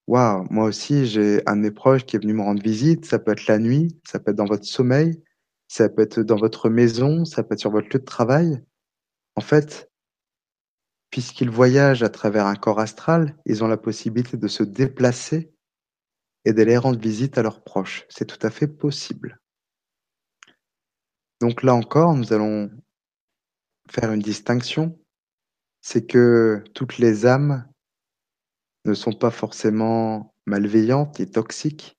Waouh, 0.08 0.46
moi 0.50 0.66
aussi, 0.66 1.06
j'ai 1.06 1.42
un 1.46 1.56
de 1.56 1.62
mes 1.62 1.72
proches 1.72 2.06
qui 2.06 2.18
est 2.18 2.20
venu 2.20 2.34
me 2.34 2.42
rendre 2.42 2.62
visite. 2.62 3.06
Ça 3.06 3.20
peut 3.20 3.32
être 3.32 3.48
la 3.48 3.58
nuit, 3.58 3.98
ça 4.06 4.20
peut 4.20 4.32
être 4.32 4.38
dans 4.38 4.46
votre 4.46 4.66
sommeil, 4.66 5.24
ça 5.70 5.88
peut 5.88 6.02
être 6.02 6.20
dans 6.20 6.36
votre 6.36 6.70
maison, 6.70 7.24
ça 7.24 7.42
peut 7.44 7.54
être 7.54 7.62
sur 7.62 7.72
votre 7.72 7.88
lieu 7.88 8.00
de 8.00 8.06
travail. 8.06 8.62
En 9.36 9.42
fait, 9.42 9.90
puisqu'ils 11.10 11.50
voyagent 11.50 12.04
à 12.04 12.10
travers 12.10 12.48
un 12.48 12.56
corps 12.56 12.80
astral, 12.80 13.38
ils 13.46 13.64
ont 13.64 13.68
la 13.68 13.78
possibilité 13.78 14.36
de 14.36 14.48
se 14.48 14.64
déplacer 14.64 15.54
et 16.44 16.52
d'aller 16.52 16.76
rendre 16.76 17.00
visite 17.00 17.38
à 17.38 17.44
leurs 17.44 17.64
proches. 17.64 18.06
C'est 18.10 18.26
tout 18.26 18.46
à 18.46 18.50
fait 18.50 18.68
possible. 18.68 19.40
Donc 21.40 21.64
là 21.64 21.74
encore, 21.76 22.14
nous 22.16 22.34
allons 22.34 22.70
faire 23.92 24.12
une 24.12 24.22
distinction. 24.22 24.98
C'est 25.82 26.06
que 26.06 26.64
toutes 26.74 26.98
les 26.98 27.26
âmes 27.26 27.68
ne 28.86 28.94
sont 28.94 29.14
pas 29.14 29.32
forcément 29.32 30.34
malveillantes 30.46 31.20
et 31.20 31.30
toxiques. 31.30 31.98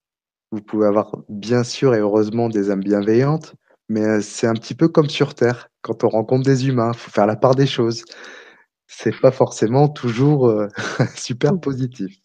Vous 0.52 0.62
pouvez 0.62 0.86
avoir 0.86 1.16
bien 1.28 1.64
sûr 1.64 1.94
et 1.94 1.98
heureusement 1.98 2.48
des 2.48 2.70
âmes 2.70 2.84
bienveillantes, 2.84 3.54
mais 3.88 4.02
euh, 4.04 4.20
c'est 4.20 4.46
un 4.46 4.54
petit 4.54 4.74
peu 4.74 4.88
comme 4.88 5.08
sur 5.10 5.34
Terre, 5.34 5.68
quand 5.82 6.04
on 6.04 6.08
rencontre 6.08 6.44
des 6.44 6.68
humains, 6.68 6.92
il 6.94 6.98
faut 6.98 7.10
faire 7.10 7.26
la 7.26 7.36
part 7.36 7.54
des 7.54 7.66
choses. 7.66 8.04
C'est 8.86 9.18
pas 9.20 9.32
forcément 9.32 9.88
toujours 9.88 10.48
euh, 10.48 10.68
super 11.16 11.58
positif. 11.60 12.16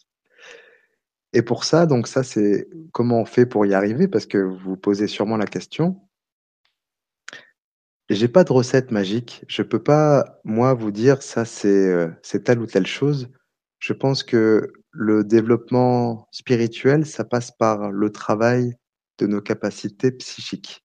Et 1.33 1.41
pour 1.41 1.63
ça, 1.63 1.85
donc 1.85 2.07
ça, 2.07 2.23
c'est 2.23 2.67
comment 2.91 3.21
on 3.21 3.25
fait 3.25 3.45
pour 3.45 3.65
y 3.65 3.73
arriver, 3.73 4.07
parce 4.07 4.25
que 4.25 4.37
vous 4.37 4.57
vous 4.57 4.77
posez 4.77 5.07
sûrement 5.07 5.37
la 5.37 5.45
question. 5.45 6.01
J'ai 8.09 8.27
pas 8.27 8.43
de 8.43 8.51
recette 8.51 8.89
magique. 8.91 9.45
Je 9.47 9.61
peux 9.61 9.81
pas, 9.81 10.39
moi, 10.43 10.73
vous 10.73 10.91
dire 10.91 11.21
ça, 11.21 11.45
c'est 11.45 11.67
euh, 11.67 12.09
c'est 12.23 12.43
telle 12.43 12.59
ou 12.59 12.65
telle 12.65 12.87
chose. 12.87 13.29
Je 13.77 13.93
pense 13.93 14.23
que 14.23 14.73
le 14.91 15.23
développement 15.23 16.27
spirituel, 16.31 17.05
ça 17.05 17.23
passe 17.23 17.51
par 17.51 17.91
le 17.91 18.11
travail 18.11 18.73
de 19.19 19.27
nos 19.27 19.41
capacités 19.41 20.11
psychiques. 20.11 20.83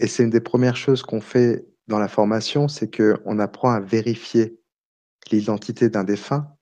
Et 0.00 0.08
c'est 0.08 0.24
une 0.24 0.30
des 0.30 0.40
premières 0.40 0.76
choses 0.76 1.02
qu'on 1.02 1.20
fait 1.20 1.64
dans 1.86 2.00
la 2.00 2.08
formation, 2.08 2.66
c'est 2.66 2.90
qu'on 2.90 3.38
apprend 3.38 3.70
à 3.70 3.80
vérifier 3.80 4.58
l'identité 5.30 5.88
d'un 5.88 6.04
défunt 6.04 6.56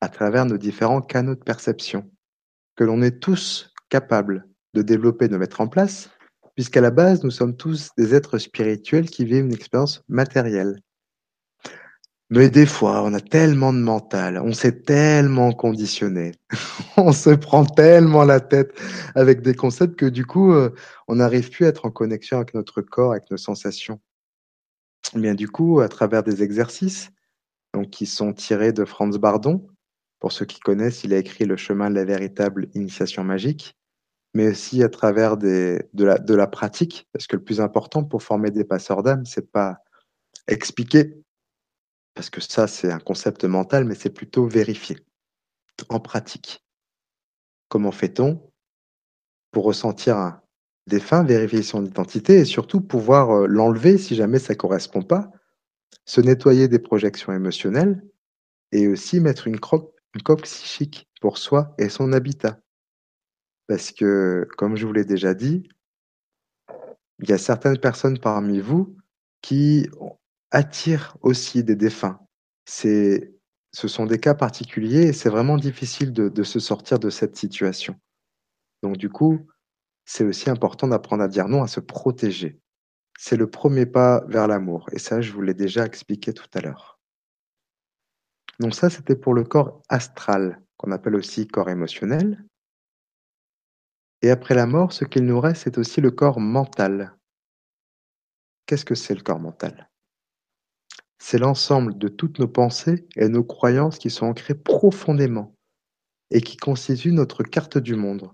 à 0.00 0.08
travers 0.08 0.46
nos 0.46 0.58
différents 0.58 1.00
canaux 1.00 1.34
de 1.34 1.42
perception, 1.42 2.10
que 2.76 2.84
l'on 2.84 3.02
est 3.02 3.18
tous 3.20 3.72
capables 3.88 4.48
de 4.74 4.82
développer, 4.82 5.28
de 5.28 5.36
mettre 5.36 5.60
en 5.60 5.68
place, 5.68 6.10
puisqu'à 6.54 6.80
la 6.80 6.90
base, 6.90 7.24
nous 7.24 7.30
sommes 7.30 7.56
tous 7.56 7.90
des 7.96 8.14
êtres 8.14 8.38
spirituels 8.38 9.08
qui 9.08 9.24
vivent 9.24 9.44
une 9.44 9.54
expérience 9.54 10.02
matérielle. 10.08 10.80
Mais 12.30 12.48
des 12.48 12.64
fois, 12.64 13.02
on 13.02 13.12
a 13.12 13.20
tellement 13.20 13.74
de 13.74 13.78
mental, 13.78 14.40
on 14.42 14.54
s'est 14.54 14.80
tellement 14.80 15.52
conditionné, 15.52 16.32
on 16.96 17.12
se 17.12 17.28
prend 17.28 17.66
tellement 17.66 18.24
la 18.24 18.40
tête 18.40 18.72
avec 19.14 19.42
des 19.42 19.54
concepts 19.54 19.96
que 19.96 20.06
du 20.06 20.24
coup, 20.24 20.52
euh, 20.52 20.70
on 21.08 21.16
n'arrive 21.16 21.50
plus 21.50 21.66
à 21.66 21.68
être 21.68 21.84
en 21.84 21.90
connexion 21.90 22.38
avec 22.38 22.54
notre 22.54 22.80
corps, 22.80 23.12
avec 23.12 23.30
nos 23.30 23.36
sensations. 23.36 24.00
Eh 25.14 25.18
bien 25.18 25.34
du 25.34 25.46
coup, 25.46 25.80
à 25.80 25.90
travers 25.90 26.22
des 26.22 26.42
exercices, 26.42 27.10
donc 27.74 27.90
qui 27.90 28.06
sont 28.06 28.32
tirés 28.32 28.72
de 28.72 28.86
Franz 28.86 29.18
Bardon, 29.18 29.66
pour 30.18 30.32
ceux 30.32 30.46
qui 30.46 30.60
connaissent, 30.60 31.04
il 31.04 31.12
a 31.12 31.18
écrit 31.18 31.44
Le 31.44 31.58
chemin 31.58 31.90
de 31.90 31.96
la 31.96 32.06
véritable 32.06 32.68
initiation 32.74 33.24
magique, 33.24 33.76
mais 34.34 34.48
aussi 34.48 34.82
à 34.82 34.88
travers 34.88 35.36
de, 35.36 35.78
la, 35.94 36.18
de 36.18 36.34
la 36.34 36.46
pratique, 36.46 37.08
parce 37.12 37.26
que 37.26 37.36
le 37.36 37.44
plus 37.44 37.60
important 37.60 38.04
pour 38.04 38.22
former 38.22 38.50
des 38.50 38.64
passeurs 38.64 39.02
d'âme, 39.02 39.26
c'est 39.26 39.50
pas 39.50 39.78
expliquer 40.48 41.22
parce 42.14 42.30
que 42.30 42.40
ça, 42.40 42.66
c'est 42.66 42.90
un 42.90 42.98
concept 42.98 43.44
mental, 43.44 43.84
mais 43.84 43.94
c'est 43.94 44.10
plutôt 44.10 44.46
vérifié 44.46 44.98
en 45.88 46.00
pratique. 46.00 46.64
Comment 47.68 47.92
fait-on 47.92 48.52
pour 49.50 49.64
ressentir 49.64 50.16
un 50.16 50.42
défunt, 50.86 51.24
vérifier 51.24 51.62
son 51.62 51.84
identité 51.84 52.38
et 52.38 52.44
surtout 52.44 52.80
pouvoir 52.80 53.30
euh, 53.30 53.46
l'enlever 53.46 53.98
si 53.98 54.14
jamais 54.14 54.38
ça 54.38 54.54
ne 54.54 54.58
correspond 54.58 55.02
pas, 55.02 55.30
se 56.04 56.20
nettoyer 56.20 56.68
des 56.68 56.78
projections 56.78 57.32
émotionnelles 57.32 58.02
et 58.72 58.88
aussi 58.88 59.20
mettre 59.20 59.46
une, 59.46 59.58
une 60.14 60.22
coque 60.22 60.42
psychique 60.42 61.08
pour 61.20 61.38
soi 61.38 61.74
et 61.78 61.88
son 61.88 62.12
habitat. 62.12 62.61
Parce 63.66 63.92
que, 63.92 64.46
comme 64.56 64.76
je 64.76 64.86
vous 64.86 64.92
l'ai 64.92 65.04
déjà 65.04 65.34
dit, 65.34 65.68
il 67.20 67.28
y 67.28 67.32
a 67.32 67.38
certaines 67.38 67.78
personnes 67.78 68.18
parmi 68.18 68.60
vous 68.60 68.96
qui 69.40 69.88
attire 70.50 71.16
aussi 71.22 71.64
des 71.64 71.76
défunts. 71.76 72.20
Ce 72.66 73.28
sont 73.72 74.06
des 74.06 74.18
cas 74.18 74.34
particuliers 74.34 75.08
et 75.08 75.12
c'est 75.12 75.30
vraiment 75.30 75.56
difficile 75.56 76.12
de, 76.12 76.28
de 76.28 76.42
se 76.42 76.60
sortir 76.60 76.98
de 76.98 77.10
cette 77.10 77.36
situation. 77.36 77.96
Donc 78.82 78.96
du 78.96 79.08
coup, 79.08 79.46
c'est 80.04 80.24
aussi 80.24 80.50
important 80.50 80.88
d'apprendre 80.88 81.22
à 81.22 81.28
dire 81.28 81.48
non, 81.48 81.62
à 81.62 81.68
se 81.68 81.80
protéger. 81.80 82.60
C'est 83.18 83.36
le 83.36 83.48
premier 83.48 83.86
pas 83.86 84.24
vers 84.26 84.48
l'amour. 84.48 84.88
Et 84.92 84.98
ça, 84.98 85.20
je 85.20 85.32
vous 85.32 85.42
l'ai 85.42 85.54
déjà 85.54 85.86
expliqué 85.86 86.32
tout 86.32 86.48
à 86.54 86.60
l'heure. 86.60 86.98
Donc 88.58 88.74
ça, 88.74 88.90
c'était 88.90 89.16
pour 89.16 89.34
le 89.34 89.44
corps 89.44 89.82
astral, 89.88 90.60
qu'on 90.76 90.92
appelle 90.92 91.14
aussi 91.14 91.46
corps 91.46 91.70
émotionnel. 91.70 92.44
Et 94.22 94.30
après 94.30 94.54
la 94.54 94.66
mort, 94.66 94.92
ce 94.92 95.04
qu'il 95.04 95.24
nous 95.24 95.40
reste, 95.40 95.64
c'est 95.64 95.78
aussi 95.78 96.00
le 96.00 96.12
corps 96.12 96.40
mental. 96.40 97.16
Qu'est-ce 98.66 98.84
que 98.84 98.94
c'est 98.94 99.14
le 99.14 99.22
corps 99.22 99.40
mental? 99.40 99.90
C'est 101.18 101.38
l'ensemble 101.38 101.98
de 101.98 102.08
toutes 102.08 102.38
nos 102.38 102.48
pensées 102.48 103.06
et 103.16 103.28
nos 103.28 103.44
croyances 103.44 103.98
qui 103.98 104.10
sont 104.10 104.26
ancrées 104.26 104.54
profondément 104.54 105.54
et 106.30 106.40
qui 106.40 106.56
constituent 106.56 107.12
notre 107.12 107.42
carte 107.42 107.78
du 107.78 107.96
monde, 107.96 108.30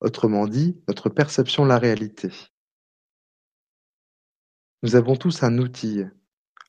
autrement 0.00 0.46
dit, 0.46 0.80
notre 0.88 1.08
perception 1.08 1.64
de 1.64 1.68
la 1.68 1.78
réalité. 1.78 2.30
Nous 4.82 4.96
avons 4.96 5.16
tous 5.16 5.42
un 5.42 5.58
outil, 5.58 6.04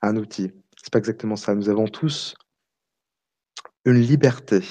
un 0.01 0.18
outil, 0.18 0.51
c'est 0.78 0.91
pas 0.91 0.99
exactement 0.99 1.36
ça, 1.36 1.55
nous 1.55 1.70
avons 1.70 1.88
tous 1.88 2.36
une 3.86 3.99
liberté. 3.99 4.62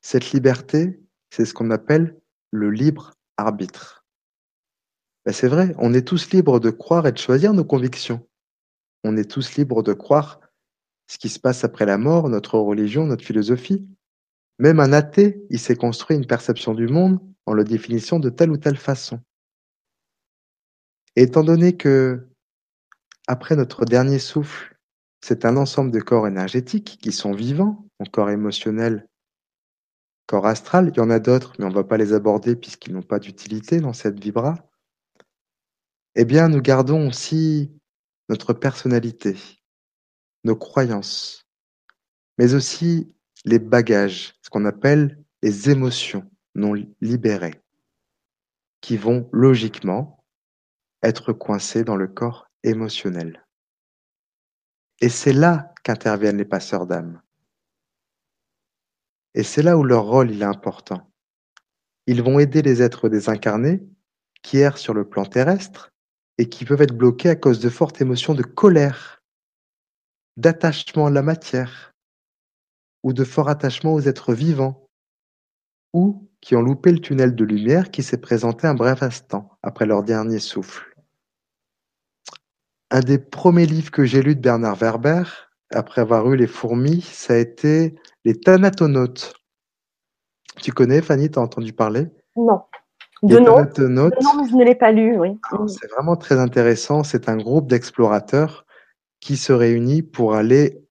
Cette 0.00 0.32
liberté, 0.32 1.00
c'est 1.30 1.44
ce 1.44 1.54
qu'on 1.54 1.70
appelle 1.70 2.17
le 2.50 2.70
libre 2.70 3.14
arbitre. 3.36 4.04
Ben, 5.24 5.32
c'est 5.32 5.48
vrai, 5.48 5.74
on 5.78 5.94
est 5.94 6.06
tous 6.06 6.30
libres 6.30 6.60
de 6.60 6.70
croire 6.70 7.06
et 7.06 7.12
de 7.12 7.18
choisir 7.18 7.52
nos 7.52 7.64
convictions 7.64 8.28
on 9.04 9.16
est 9.16 9.30
tous 9.30 9.56
libres 9.56 9.82
de 9.82 9.92
croire 9.92 10.40
ce 11.06 11.18
qui 11.18 11.28
se 11.28 11.40
passe 11.40 11.64
après 11.64 11.86
la 11.86 11.98
mort, 11.98 12.28
notre 12.28 12.58
religion, 12.58 13.06
notre 13.06 13.24
philosophie. 13.24 13.86
Même 14.58 14.80
un 14.80 14.92
athée, 14.92 15.42
il 15.50 15.58
s'est 15.58 15.76
construit 15.76 16.16
une 16.16 16.26
perception 16.26 16.74
du 16.74 16.88
monde 16.88 17.20
en 17.46 17.54
le 17.54 17.64
définissant 17.64 18.18
de 18.18 18.28
telle 18.28 18.50
ou 18.50 18.58
telle 18.58 18.76
façon. 18.76 19.20
Étant 21.16 21.42
donné 21.42 21.76
que, 21.76 22.28
après 23.26 23.56
notre 23.56 23.84
dernier 23.84 24.18
souffle, 24.18 24.76
c'est 25.22 25.44
un 25.44 25.56
ensemble 25.56 25.90
de 25.90 26.00
corps 26.00 26.28
énergétiques 26.28 26.98
qui 27.00 27.12
sont 27.12 27.32
vivants, 27.32 27.86
mon 27.98 28.06
corps 28.06 28.30
émotionnel, 28.30 29.08
corps 30.28 30.46
astral, 30.46 30.90
il 30.92 30.96
y 30.96 31.00
en 31.00 31.10
a 31.10 31.18
d'autres, 31.18 31.54
mais 31.58 31.64
on 31.64 31.70
ne 31.70 31.74
va 31.74 31.84
pas 31.84 31.96
les 31.96 32.12
aborder 32.12 32.54
puisqu'ils 32.54 32.92
n'ont 32.92 33.02
pas 33.02 33.18
d'utilité 33.18 33.80
dans 33.80 33.94
cette 33.94 34.20
vibra. 34.20 34.56
Eh 36.14 36.24
bien, 36.26 36.48
nous 36.48 36.60
gardons 36.60 37.08
aussi 37.08 37.72
notre 38.28 38.52
personnalité, 38.52 39.36
nos 40.44 40.54
croyances, 40.54 41.48
mais 42.36 42.54
aussi 42.54 43.12
les 43.46 43.58
bagages, 43.58 44.34
ce 44.42 44.50
qu'on 44.50 44.66
appelle 44.66 45.18
les 45.42 45.70
émotions 45.70 46.30
non 46.54 46.74
libérées, 47.00 47.62
qui 48.82 48.98
vont 48.98 49.30
logiquement 49.32 50.24
être 51.02 51.32
coincées 51.32 51.84
dans 51.84 51.96
le 51.96 52.06
corps 52.06 52.50
émotionnel. 52.64 53.46
Et 55.00 55.08
c'est 55.08 55.32
là 55.32 55.72
qu'interviennent 55.84 56.38
les 56.38 56.44
passeurs 56.44 56.86
d'âme. 56.86 57.22
Et 59.34 59.42
c'est 59.42 59.62
là 59.62 59.76
où 59.76 59.84
leur 59.84 60.04
rôle 60.04 60.30
est 60.32 60.42
important. 60.42 61.10
Ils 62.06 62.22
vont 62.22 62.38
aider 62.38 62.62
les 62.62 62.82
êtres 62.82 63.08
désincarnés 63.08 63.82
qui 64.42 64.58
errent 64.58 64.78
sur 64.78 64.94
le 64.94 65.08
plan 65.08 65.24
terrestre 65.24 65.90
et 66.38 66.48
qui 66.48 66.64
peuvent 66.64 66.82
être 66.82 66.96
bloqués 66.96 67.30
à 67.30 67.36
cause 67.36 67.60
de 67.60 67.68
fortes 67.68 68.00
émotions 68.00 68.34
de 68.34 68.42
colère, 68.42 69.22
d'attachement 70.36 71.06
à 71.06 71.10
la 71.10 71.22
matière 71.22 71.92
ou 73.02 73.12
de 73.12 73.24
fort 73.24 73.48
attachement 73.48 73.94
aux 73.94 74.00
êtres 74.00 74.34
vivants, 74.34 74.88
ou 75.92 76.28
qui 76.40 76.56
ont 76.56 76.62
loupé 76.62 76.92
le 76.92 77.00
tunnel 77.00 77.34
de 77.34 77.44
lumière 77.44 77.90
qui 77.90 78.02
s'est 78.02 78.20
présenté 78.20 78.66
un 78.66 78.74
bref 78.74 79.02
instant 79.02 79.58
après 79.62 79.86
leur 79.86 80.02
dernier 80.02 80.38
souffle. 80.38 80.94
Un 82.90 83.00
des 83.00 83.18
premiers 83.18 83.66
livres 83.66 83.90
que 83.90 84.04
j'ai 84.04 84.22
lu 84.22 84.34
de 84.34 84.40
Bernard 84.40 84.76
Werber, 84.76 85.24
après 85.70 86.00
avoir 86.00 86.30
eu 86.32 86.36
les 86.36 86.46
fourmis, 86.46 87.02
ça 87.02 87.34
a 87.34 87.36
été 87.36 87.94
Les 88.24 88.38
Thanatonautes. 88.38 89.34
Tu 90.62 90.72
connais, 90.72 91.02
Fanny, 91.02 91.30
tu 91.30 91.38
as 91.38 91.42
entendu 91.42 91.72
parler? 91.72 92.06
Non. 92.36 92.62
De 93.22 93.38
nom, 93.38 93.58
je 93.74 94.54
ne 94.54 94.64
l'ai 94.64 94.76
pas 94.76 94.92
lu, 94.92 95.18
oui. 95.18 95.38
C'est 95.66 95.90
vraiment 95.90 96.16
très 96.16 96.38
intéressant. 96.38 97.02
C'est 97.02 97.28
un 97.28 97.36
groupe 97.36 97.68
d'explorateurs 97.68 98.64
qui 99.20 99.36
se 99.36 99.52
réunit 99.52 100.02
pour 100.02 100.34
aller 100.34 100.84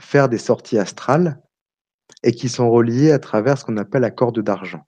faire 0.00 0.28
des 0.28 0.38
sorties 0.38 0.78
astrales 0.78 1.42
et 2.22 2.32
qui 2.32 2.48
sont 2.48 2.70
reliés 2.70 3.12
à 3.12 3.18
travers 3.18 3.58
ce 3.58 3.64
qu'on 3.64 3.76
appelle 3.76 4.02
la 4.02 4.10
corde 4.10 4.40
d'argent. 4.40 4.86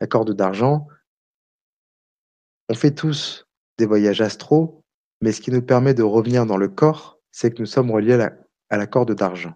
La 0.00 0.08
corde 0.08 0.32
d'argent, 0.32 0.88
on 2.68 2.74
fait 2.74 2.94
tous 2.94 3.46
des 3.78 3.86
voyages 3.86 4.20
astraux, 4.20 4.82
mais 5.20 5.30
ce 5.30 5.40
qui 5.40 5.52
nous 5.52 5.62
permet 5.62 5.94
de 5.94 6.02
revenir 6.02 6.46
dans 6.46 6.56
le 6.56 6.68
corps, 6.68 7.20
c'est 7.30 7.52
que 7.52 7.60
nous 7.60 7.66
sommes 7.66 7.90
reliés 7.92 8.14
à 8.14 8.16
la, 8.16 8.32
corde 8.86 9.12
d'argent. 9.14 9.52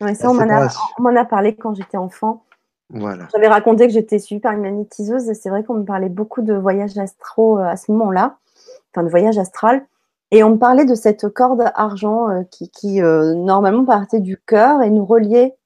ça, 0.00 0.30
on 0.30 0.34
m'en 0.34 1.16
a, 1.16 1.24
parlé 1.24 1.54
quand 1.54 1.74
j'étais 1.74 1.96
enfant. 1.96 2.44
Voilà. 2.90 3.28
J'avais 3.32 3.48
raconté 3.48 3.86
que 3.86 3.92
j'étais 3.92 4.18
super 4.18 4.52
par 4.52 4.60
magnétiseuse 4.60 5.28
et 5.28 5.34
c'est 5.34 5.50
vrai 5.50 5.62
qu'on 5.62 5.74
me 5.74 5.84
parlait 5.84 6.08
beaucoup 6.08 6.40
de 6.40 6.54
voyages 6.54 6.96
astraux 6.96 7.58
euh, 7.58 7.64
à 7.64 7.76
ce 7.76 7.92
moment-là, 7.92 8.38
enfin 8.92 9.04
de 9.04 9.10
voyage 9.10 9.38
astral. 9.38 9.86
Et 10.30 10.42
on 10.42 10.50
me 10.50 10.56
parlait 10.56 10.84
de 10.84 10.94
cette 10.94 11.28
corde 11.28 11.70
argent 11.74 12.30
euh, 12.30 12.42
qui, 12.50 13.02
euh, 13.02 13.34
normalement 13.34 13.84
partait 13.84 14.20
du 14.20 14.38
cœur 14.38 14.82
et 14.82 14.90
nous 14.90 15.04
reliait 15.04 15.56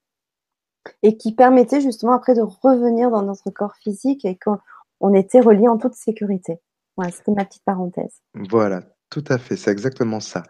et 1.02 1.16
qui 1.16 1.32
permettait 1.32 1.80
justement 1.80 2.12
après 2.12 2.34
de 2.34 2.42
revenir 2.42 3.10
dans 3.10 3.22
notre 3.22 3.50
corps 3.50 3.76
physique 3.76 4.24
et 4.24 4.36
qu'on 4.36 5.14
était 5.14 5.40
relié 5.40 5.68
en 5.68 5.78
toute 5.78 5.94
sécurité. 5.94 6.60
Voilà, 6.96 7.12
c'était 7.12 7.32
ma 7.32 7.44
petite 7.44 7.64
parenthèse. 7.64 8.20
Voilà, 8.34 8.82
tout 9.10 9.24
à 9.28 9.38
fait, 9.38 9.56
c'est 9.56 9.70
exactement 9.70 10.20
ça. 10.20 10.42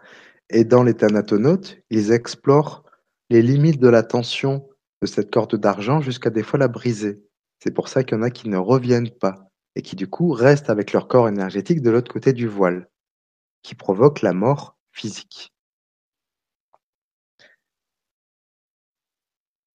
Et 0.55 0.65
dans 0.65 0.83
les 0.83 0.93
thanatonautes, 0.93 1.79
ils 1.89 2.11
explorent 2.11 2.83
les 3.31 3.41
limites 3.41 3.79
de 3.79 3.87
la 3.87 4.03
tension 4.03 4.69
de 5.01 5.07
cette 5.07 5.33
corde 5.33 5.55
d'argent 5.55 5.99
jusqu'à 5.99 6.29
des 6.29 6.43
fois 6.43 6.59
la 6.59 6.67
briser. 6.67 7.23
C'est 7.57 7.73
pour 7.73 7.87
ça 7.87 8.03
qu'il 8.03 8.15
y 8.17 8.19
en 8.19 8.23
a 8.23 8.29
qui 8.29 8.47
ne 8.49 8.57
reviennent 8.57 9.09
pas 9.09 9.49
et 9.75 9.81
qui 9.81 9.95
du 9.95 10.07
coup 10.07 10.31
restent 10.31 10.69
avec 10.69 10.93
leur 10.93 11.07
corps 11.07 11.27
énergétique 11.27 11.81
de 11.81 11.89
l'autre 11.89 12.13
côté 12.13 12.33
du 12.33 12.47
voile, 12.47 12.87
qui 13.63 13.73
provoque 13.73 14.21
la 14.21 14.33
mort 14.33 14.77
physique. 14.91 15.51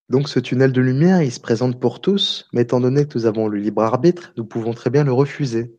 Donc 0.08 0.28
ce 0.28 0.38
tunnel 0.38 0.70
de 0.70 0.80
lumière, 0.80 1.22
il 1.22 1.32
se 1.32 1.40
présente 1.40 1.80
pour 1.80 2.00
tous, 2.00 2.48
mais 2.52 2.62
étant 2.62 2.78
donné 2.78 3.08
que 3.08 3.18
nous 3.18 3.26
avons 3.26 3.48
le 3.48 3.58
libre 3.58 3.82
arbitre, 3.82 4.32
nous 4.36 4.44
pouvons 4.44 4.74
très 4.74 4.90
bien 4.90 5.02
le 5.02 5.12
refuser. 5.12 5.76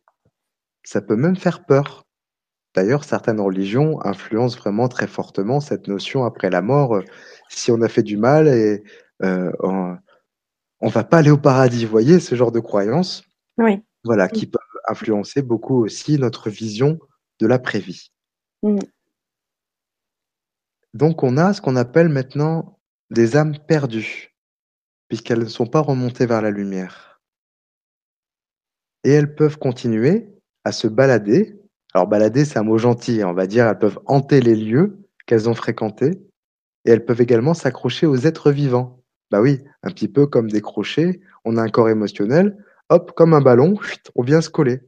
Ça 0.83 1.01
peut 1.01 1.15
même 1.15 1.37
faire 1.37 1.65
peur. 1.65 2.05
D'ailleurs, 2.75 3.03
certaines 3.03 3.39
religions 3.39 4.03
influencent 4.05 4.57
vraiment 4.57 4.87
très 4.87 5.07
fortement 5.07 5.59
cette 5.59 5.87
notion 5.87 6.23
après 6.23 6.49
la 6.49 6.61
mort. 6.61 6.95
Euh, 6.95 7.03
si 7.49 7.71
on 7.71 7.81
a 7.81 7.89
fait 7.89 8.03
du 8.03 8.17
mal 8.17 8.47
et 8.47 8.83
euh, 9.23 9.51
on, 9.61 9.97
ne 10.81 10.89
va 10.89 11.03
pas 11.03 11.17
aller 11.17 11.31
au 11.31 11.37
paradis, 11.37 11.85
vous 11.85 11.91
voyez, 11.91 12.19
ce 12.19 12.35
genre 12.35 12.51
de 12.51 12.59
croyances. 12.59 13.23
Oui. 13.57 13.83
Voilà, 14.03 14.29
qui 14.29 14.45
peuvent 14.45 14.61
influencer 14.87 15.41
beaucoup 15.41 15.83
aussi 15.83 16.17
notre 16.17 16.49
vision 16.49 16.99
de 17.39 17.47
l'après-vie. 17.47 18.11
Mm. 18.63 18.79
Donc 20.93 21.23
on 21.23 21.37
a 21.37 21.53
ce 21.53 21.61
qu'on 21.61 21.75
appelle 21.75 22.09
maintenant 22.09 22.79
des 23.11 23.35
âmes 23.35 23.57
perdues, 23.67 24.35
puisqu'elles 25.07 25.39
ne 25.39 25.45
sont 25.45 25.67
pas 25.67 25.81
remontées 25.81 26.25
vers 26.25 26.41
la 26.41 26.51
lumière. 26.51 27.21
Et 29.03 29.11
elles 29.11 29.35
peuvent 29.35 29.57
continuer 29.57 30.29
à 30.63 30.71
se 30.71 30.87
balader. 30.87 31.59
Alors 31.93 32.07
balader, 32.07 32.45
c'est 32.45 32.59
un 32.59 32.63
mot 32.63 32.77
gentil, 32.77 33.23
on 33.23 33.33
va 33.33 33.47
dire, 33.47 33.67
elles 33.67 33.79
peuvent 33.79 33.99
hanter 34.05 34.41
les 34.41 34.55
lieux 34.55 34.99
qu'elles 35.25 35.49
ont 35.49 35.55
fréquentés, 35.55 36.21
et 36.85 36.91
elles 36.91 37.05
peuvent 37.05 37.21
également 37.21 37.53
s'accrocher 37.53 38.05
aux 38.05 38.17
êtres 38.17 38.51
vivants. 38.51 39.01
Bah 39.31 39.41
oui, 39.41 39.63
un 39.83 39.89
petit 39.91 40.07
peu 40.07 40.27
comme 40.27 40.49
des 40.49 40.61
crochets, 40.61 41.19
on 41.45 41.57
a 41.57 41.61
un 41.61 41.69
corps 41.69 41.89
émotionnel, 41.89 42.57
hop, 42.89 43.13
comme 43.15 43.33
un 43.33 43.41
ballon, 43.41 43.75
on 44.15 44.23
vient 44.23 44.41
se 44.41 44.49
coller. 44.49 44.81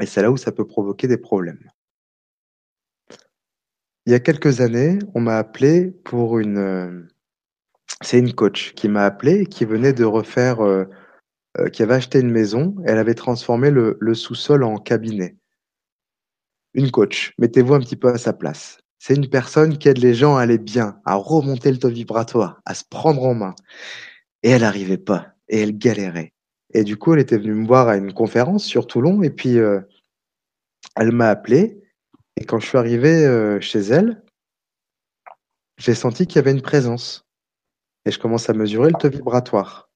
Et 0.00 0.06
c'est 0.06 0.22
là 0.22 0.30
où 0.30 0.36
ça 0.36 0.52
peut 0.52 0.66
provoquer 0.66 1.08
des 1.08 1.16
problèmes. 1.16 1.60
Il 4.06 4.12
y 4.12 4.14
a 4.14 4.20
quelques 4.20 4.60
années, 4.60 4.98
on 5.14 5.20
m'a 5.20 5.36
appelé 5.36 5.90
pour 6.04 6.38
une, 6.38 6.58
euh, 6.58 7.08
c'est 8.02 8.18
une 8.18 8.32
coach 8.32 8.72
qui 8.74 8.88
m'a 8.88 9.04
appelé, 9.04 9.46
qui 9.46 9.64
venait 9.64 9.92
de 9.92 10.04
refaire, 10.04 10.64
euh, 10.64 10.84
euh, 11.58 11.68
qui 11.68 11.82
avait 11.82 11.94
acheté 11.94 12.20
une 12.20 12.30
maison, 12.30 12.76
elle 12.84 12.98
avait 12.98 13.14
transformé 13.14 13.70
le, 13.70 14.14
sous-sol 14.14 14.64
en 14.64 14.78
cabinet. 14.78 15.36
Une 16.74 16.90
coach, 16.90 17.32
mettez-vous 17.38 17.74
un 17.74 17.80
petit 17.80 17.96
peu 17.96 18.08
à 18.08 18.18
sa 18.18 18.32
place. 18.32 18.78
C'est 18.98 19.14
une 19.14 19.28
personne 19.28 19.78
qui 19.78 19.88
aide 19.88 19.98
les 19.98 20.14
gens 20.14 20.36
à 20.36 20.42
aller 20.42 20.58
bien, 20.58 21.00
à 21.04 21.14
remonter 21.14 21.70
le 21.70 21.78
taux 21.78 21.88
vibratoire, 21.88 22.60
à 22.66 22.74
se 22.74 22.84
prendre 22.88 23.24
en 23.24 23.34
main. 23.34 23.54
Et 24.42 24.50
elle 24.50 24.60
n'arrivait 24.62 24.98
pas, 24.98 25.28
et 25.48 25.60
elle 25.60 25.76
galérait. 25.76 26.32
Et 26.72 26.84
du 26.84 26.96
coup, 26.96 27.14
elle 27.14 27.20
était 27.20 27.38
venue 27.38 27.54
me 27.54 27.66
voir 27.66 27.88
à 27.88 27.96
une 27.96 28.12
conférence 28.12 28.64
sur 28.64 28.86
Toulon, 28.86 29.22
et 29.22 29.30
puis 29.30 29.58
euh, 29.58 29.80
elle 30.96 31.12
m'a 31.12 31.28
appelé. 31.28 31.82
Et 32.36 32.44
quand 32.44 32.60
je 32.60 32.66
suis 32.66 32.78
arrivé 32.78 33.58
chez 33.60 33.80
elle, 33.80 34.22
j'ai 35.76 35.94
senti 35.94 36.26
qu'il 36.26 36.36
y 36.36 36.38
avait 36.38 36.52
une 36.52 36.62
présence 36.62 37.26
et 38.04 38.10
je 38.10 38.18
commence 38.18 38.48
à 38.48 38.52
mesurer 38.52 38.90
le 38.90 38.98
taux 38.98 39.08
vibratoire. 39.08 39.90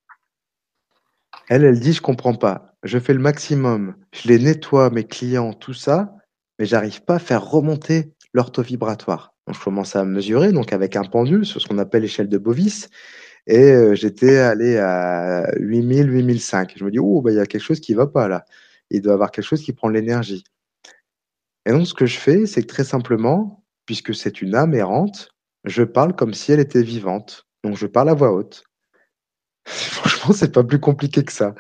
Elle, 1.49 1.65
elle 1.65 1.81
dit, 1.81 1.93
je 1.93 2.01
comprends 2.01 2.35
pas. 2.35 2.75
Je 2.83 2.99
fais 2.99 3.13
le 3.13 3.21
maximum. 3.21 3.95
Je 4.13 4.29
les 4.29 4.39
nettoie, 4.39 4.91
mes 4.91 5.05
clients, 5.05 5.53
tout 5.53 5.75
ça, 5.75 6.17
mais 6.59 6.67
j'arrive 6.67 7.03
pas 7.03 7.17
à 7.17 7.19
faire 7.19 7.45
remonter 7.45 8.13
leur 8.33 8.53
taux 8.53 8.63
vibratoire. 8.63 9.35
Donc, 9.47 9.57
je 9.57 9.63
commence 9.63 9.97
à 9.97 10.05
mesurer, 10.05 10.53
donc 10.53 10.73
avec 10.73 10.97
un 10.97 11.05
pendule 11.05 11.45
sur 11.45 11.61
ce 11.61 11.69
qu'on 11.69 11.79
appelle 11.79 12.03
l'échelle 12.03 12.29
de 12.29 12.39
Bovis. 12.39 12.89
Et 13.47 13.73
euh, 13.73 13.95
j'étais 13.95 14.39
allé 14.39 14.79
à 14.79 15.53
8000, 15.59 16.11
8005. 16.11 16.75
Je 16.77 16.85
me 16.85 16.91
dis, 16.91 16.99
oh, 16.99 17.21
bah, 17.21 17.31
il 17.31 17.37
y 17.37 17.41
a 17.41 17.47
quelque 17.47 17.63
chose 17.63 17.81
qui 17.81 17.95
va 17.95 18.07
pas 18.07 18.27
là. 18.27 18.45
Il 18.91 19.03
doit 19.03 19.13
y 19.13 19.15
avoir 19.15 19.31
quelque 19.31 19.45
chose 19.45 19.63
qui 19.63 19.73
prend 19.73 19.89
l'énergie. 19.89 20.45
Et 21.67 21.73
donc, 21.73 21.87
ce 21.87 21.95
que 21.95 22.07
je 22.07 22.19
fais, 22.19 22.47
c'est 22.47 22.63
que 22.63 22.67
très 22.67 22.85
simplement, 22.85 23.65
puisque 23.87 24.15
c'est 24.15 24.41
une 24.41 24.55
âme 24.55 24.75
errante, 24.75 25.35
je 25.65 25.83
parle 25.83 26.15
comme 26.15 26.35
si 26.35 26.53
elle 26.53 26.61
était 26.61 26.83
vivante. 26.83 27.47
Donc 27.63 27.77
je 27.77 27.87
parle 27.87 28.11
à 28.11 28.15
voix 28.15 28.33
haute. 28.33 28.65
Franchement, 29.67 30.35
c'est 30.35 30.53
pas 30.53 30.65
plus 30.65 30.81
compliqué 30.81 31.25
que 31.25 31.33
ça. 31.33 31.55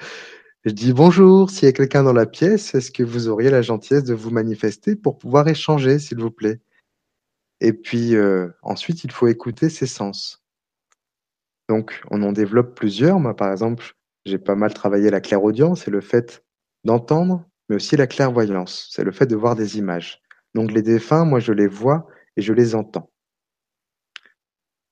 Je 0.65 0.71
dis 0.71 0.95
bonjour, 0.95 1.51
s'il 1.51 1.67
y 1.67 1.69
a 1.69 1.73
quelqu'un 1.73 2.03
dans 2.03 2.15
la 2.15 2.25
pièce, 2.25 2.75
est-ce 2.75 2.91
que 2.91 3.03
vous 3.03 3.29
auriez 3.29 3.51
la 3.51 3.61
gentillesse 3.61 4.05
de 4.05 4.15
vous 4.15 4.31
manifester 4.31 4.97
pour 4.97 5.19
pouvoir 5.19 5.47
échanger, 5.47 5.99
s'il 5.99 6.19
vous 6.19 6.31
plaît? 6.31 6.59
Et 7.61 7.75
puis 7.75 8.17
euh, 8.17 8.49
ensuite, 8.63 9.05
il 9.05 9.13
faut 9.13 9.27
écouter 9.27 9.69
ses 9.69 9.87
sens. 9.87 10.43
Donc, 11.69 12.03
on 12.11 12.23
en 12.23 12.33
développe 12.33 12.75
plusieurs. 12.75 13.21
Moi, 13.21 13.37
par 13.37 13.53
exemple, 13.53 13.95
j'ai 14.25 14.39
pas 14.39 14.55
mal 14.55 14.73
travaillé 14.73 15.11
la 15.11 15.21
clairaudience, 15.21 15.83
c'est 15.85 15.91
le 15.91 16.01
fait 16.01 16.43
d'entendre, 16.85 17.45
mais 17.69 17.77
aussi 17.77 17.99
la 17.99 18.07
clairvoyance, 18.07 18.89
c'est 18.91 19.05
le 19.05 19.13
fait 19.13 19.27
de 19.27 19.37
voir 19.37 19.57
des 19.57 19.77
images. 19.77 20.23
Donc, 20.55 20.73
les 20.73 20.83
défunts, 20.83 21.27
moi, 21.27 21.41
je 21.41 21.53
les 21.53 21.67
vois 21.67 22.07
et 22.39 22.43
je 22.43 22.55
les 22.55 22.75
entends. 22.75 23.11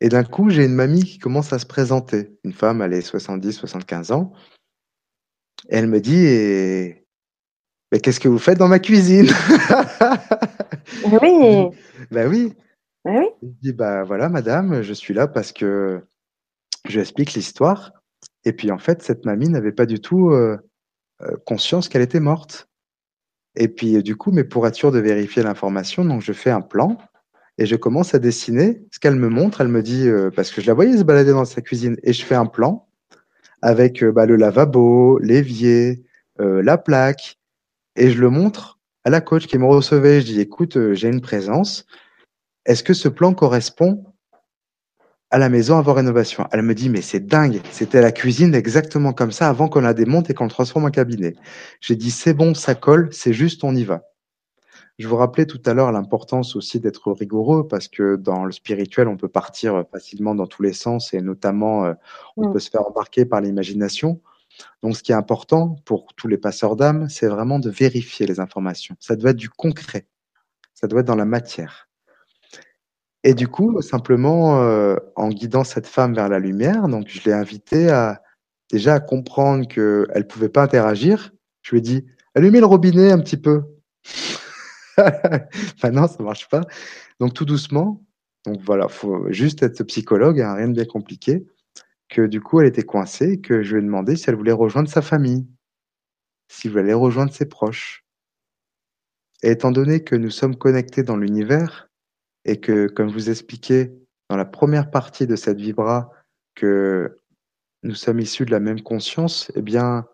Et 0.03 0.11
d'un 0.11 0.25
coup, 0.25 0.51
j'ai 0.51 0.67
une 0.67 0.75
mamie 0.75 1.05
qui 1.05 1.19
commence 1.19 1.55
à 1.55 1.59
se 1.59 1.67
présenter. 1.67 2.37
Une 2.45 2.53
femme, 2.53 2.83
elle 2.83 2.93
est 2.93 3.01
70, 3.01 3.53
75 3.55 4.13
ans. 4.13 4.35
Et 5.69 5.77
elle 5.77 5.87
me 5.87 6.01
dit, 6.01 6.97
mais 7.91 8.01
qu'est-ce 8.01 8.21
que 8.21 8.29
vous 8.29 8.39
faites 8.39 8.59
dans 8.59 8.69
ma 8.69 8.79
cuisine? 8.79 9.29
Oui. 11.05 11.69
Ben 12.11 12.29
oui. 12.29 12.53
Ben 13.05 13.19
oui. 13.19 13.27
Je 13.43 13.49
dis, 13.63 13.73
bah 13.73 14.05
voilà, 14.05 14.29
madame, 14.29 14.83
je 14.83 14.93
suis 14.93 15.15
là 15.15 15.27
parce 15.27 15.53
que 15.53 16.03
je 16.89 17.01
explique 17.01 17.35
l'histoire. 17.35 17.93
Et 18.45 18.53
puis 18.53 18.71
en 18.71 18.79
fait, 18.79 19.03
cette 19.03 19.25
mamie 19.25 19.49
n'avait 19.49 19.73
pas 19.73 19.87
du 19.87 20.01
tout 20.01 20.31
euh, 20.31 20.59
euh, 21.23 21.37
conscience 21.47 21.89
qu'elle 21.89 22.03
était 22.03 22.21
morte. 22.21 22.69
Et 23.57 23.69
puis 23.69 24.03
du 24.03 24.17
coup, 24.17 24.33
mais 24.33 24.45
pour 24.45 24.67
être 24.67 24.75
sûr 24.75 24.93
de 24.93 24.99
vérifier 24.99 25.43
l'information, 25.43 26.05
donc 26.05 26.23
je 26.23 26.33
fais 26.33 26.51
un 26.51 26.61
plan 26.61 26.99
et 27.59 27.67
je 27.67 27.77
commence 27.77 28.15
à 28.15 28.19
dessiner 28.19 28.83
ce 28.91 28.99
qu'elle 28.99 29.17
me 29.17 29.29
montre. 29.29 29.61
Elle 29.61 29.69
me 29.69 29.83
dit, 29.83 30.09
euh, 30.09 30.31
parce 30.35 30.51
que 30.51 30.61
je 30.61 30.67
la 30.67 30.75
voyais 30.75 30.97
se 30.97 31.05
balader 31.05 31.33
dans 31.33 31.45
sa 31.45 31.61
cuisine, 31.61 31.97
et 32.03 32.13
je 32.13 32.25
fais 32.25 32.35
un 32.35 32.47
plan 32.47 32.89
avec 33.63 34.03
euh, 34.03 34.13
bah, 34.13 34.27
le 34.27 34.37
lavabo, 34.37 35.19
l'évier, 35.19 36.03
euh, 36.41 36.63
la 36.63 36.79
plaque, 36.79 37.39
et 37.97 38.11
je 38.11 38.21
le 38.21 38.31
montre 38.31 38.81
à 39.05 39.11
la 39.11 39.21
coach 39.21 39.47
qui 39.47 39.59
me 39.59 39.67
recevait. 39.67 40.21
Je 40.21 40.27
dis, 40.27 40.41
écoute, 40.41 40.77
j'ai 40.93 41.09
une 41.09 41.21
présence. 41.21 41.87
Est-ce 42.67 42.83
que 42.83 42.95
ce 42.95 43.09
plan 43.09 43.35
correspond 43.35 44.05
à 45.31 45.39
la 45.39 45.49
maison 45.49 45.79
avant 45.79 45.95
rénovation? 45.95 46.47
Elle 46.53 46.63
me 46.63 46.75
dit, 46.75 46.89
mais 46.89 47.03
c'est 47.03 47.27
dingue, 47.27 47.61
c'était 47.71 48.01
la 48.01 48.13
cuisine 48.13 48.55
exactement 48.55 49.13
comme 49.13 49.33
ça 49.33 49.49
avant 49.49 49.69
qu'on 49.69 49.81
la 49.81 49.95
démonte 49.95 50.31
et 50.31 50.35
qu'on 50.35 50.45
le 50.45 50.51
transforme 50.51 50.85
en 50.85 50.91
cabinet. 50.91 51.35
J'ai 51.81 51.97
dit, 51.97 52.11
c'est 52.11 52.35
bon, 52.35 52.55
ça 52.55 52.75
colle, 52.75 53.09
c'est 53.13 53.33
juste, 53.33 53.65
on 53.65 53.75
y 53.75 53.85
va. 53.85 54.03
Je 55.03 55.09
vous 55.09 55.17
rappelais 55.17 55.47
tout 55.47 55.61
à 55.67 55.75
l'heure 55.75 55.91
l'importance 55.91 56.55
aussi 56.55 56.79
d'être 56.79 57.11
rigoureux 57.11 57.67
parce 57.67 57.89
que 57.89 58.15
dans 58.15 58.45
le 58.45 58.53
spirituel, 58.53 59.09
on 59.09 59.17
peut 59.17 59.27
partir 59.27 59.85
facilement 59.91 60.37
dans 60.37 60.47
tous 60.47 60.63
les 60.63 60.73
sens 60.73 61.13
et 61.13 61.21
notamment 61.21 61.85
euh, 61.85 61.95
on 62.37 62.49
mm. 62.49 62.53
peut 62.53 62.61
se 62.61 62.71
faire 62.71 62.87
embarquer 62.87 63.25
par 63.25 63.41
l'imagination. 63.41 64.21
Donc, 64.81 64.97
ce 64.97 65.03
qui 65.03 65.11
est 65.11 65.17
important 65.17 65.75
pour 65.87 66.15
tous 66.15 66.29
les 66.29 66.39
passeurs 66.39 66.77
d'âme, 66.77 67.09
c'est 67.09 67.27
vraiment 67.27 67.59
de 67.59 67.69
vérifier 67.69 68.27
les 68.27 68.39
informations. 68.39 68.95
Ça 69.01 69.17
doit 69.17 69.31
être 69.31 69.37
du 69.37 69.51
concret. 69.51 70.07
Ça 70.73 70.87
doit 70.87 71.01
être 71.01 71.07
dans 71.09 71.17
la 71.17 71.25
matière. 71.25 71.89
Et 73.25 73.35
du 73.35 73.49
coup, 73.49 73.83
simplement, 73.83 74.63
euh, 74.63 74.95
en 75.17 75.31
guidant 75.31 75.65
cette 75.65 75.89
femme 75.89 76.15
vers 76.15 76.29
la 76.29 76.39
lumière, 76.39 76.87
donc 76.87 77.09
je 77.09 77.25
l'ai 77.25 77.33
invitée 77.33 77.91
à 77.91 78.23
déjà 78.71 78.95
à 78.95 79.01
comprendre 79.01 79.67
qu'elle 79.67 80.07
ne 80.15 80.23
pouvait 80.23 80.49
pas 80.49 80.63
interagir. 80.63 81.33
Je 81.63 81.73
lui 81.73 81.79
ai 81.79 81.83
dit, 81.83 82.07
allumez 82.37 82.61
le 82.61 82.67
robinet 82.67 83.11
un 83.11 83.19
petit 83.19 83.37
peu. 83.37 83.63
Enfin 84.99 85.91
non, 85.93 86.07
ça 86.07 86.23
marche 86.23 86.49
pas. 86.49 86.63
Donc 87.21 87.35
tout 87.35 87.45
doucement. 87.45 88.05
Donc 88.45 88.61
voilà, 88.63 88.89
faut 88.89 89.31
juste 89.31 89.63
être 89.63 89.85
psychologue, 89.85 90.41
hein, 90.41 90.55
rien 90.55 90.69
de 90.69 90.75
bien 90.75 90.85
compliqué. 90.85 91.47
Que 92.09 92.27
du 92.27 92.41
coup, 92.41 92.61
elle 92.61 92.67
était 92.67 92.83
coincée, 92.83 93.41
que 93.41 93.63
je 93.63 93.75
lui 93.75 93.83
ai 93.83 93.85
demandé 93.85 94.17
si 94.17 94.29
elle 94.29 94.37
voulait 94.37 94.53
rejoindre 94.53 94.89
sa 94.89 95.03
famille, 95.03 95.47
si 96.49 96.67
elle 96.67 96.75
voulait 96.75 96.93
rejoindre 96.93 97.33
ses 97.33 97.47
proches. 97.47 98.05
Et 99.43 99.51
étant 99.51 99.73
donné 99.73 100.05
que 100.05 100.15
nous 100.17 100.31
sommes 100.31 100.57
connectés 100.57 101.03
dans 101.03 101.17
l'univers 101.17 101.89
et 102.45 102.61
que, 102.61 102.87
comme 102.89 103.09
je 103.09 103.15
vous 103.15 103.31
expliquais 103.31 103.93
dans 104.29 104.37
la 104.37 104.45
première 104.45 104.91
partie 104.91 105.27
de 105.27 105.37
cette 105.37 105.59
vibra, 105.59 106.11
que 106.55 107.19
nous 107.83 107.95
sommes 107.95 108.21
issus 108.21 108.45
de 108.45 108.51
la 108.51 108.61
même 108.61 108.83
conscience, 108.83 109.51
eh 109.55 109.63
bien, 109.63 110.07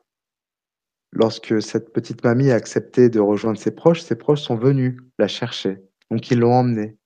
lorsque 1.12 1.60
cette 1.62 1.92
petite 1.92 2.22
mamie 2.24 2.50
a 2.50 2.54
accepté 2.54 3.08
de 3.08 3.20
rejoindre 3.20 3.58
ses 3.58 3.70
proches, 3.70 4.02
ses 4.02 4.16
proches 4.16 4.42
sont 4.42 4.56
venus 4.56 4.96
la 5.18 5.28
chercher. 5.28 5.82
Donc, 6.10 6.30
ils 6.30 6.38
l'ont 6.38 6.54
emmenée. 6.54 6.96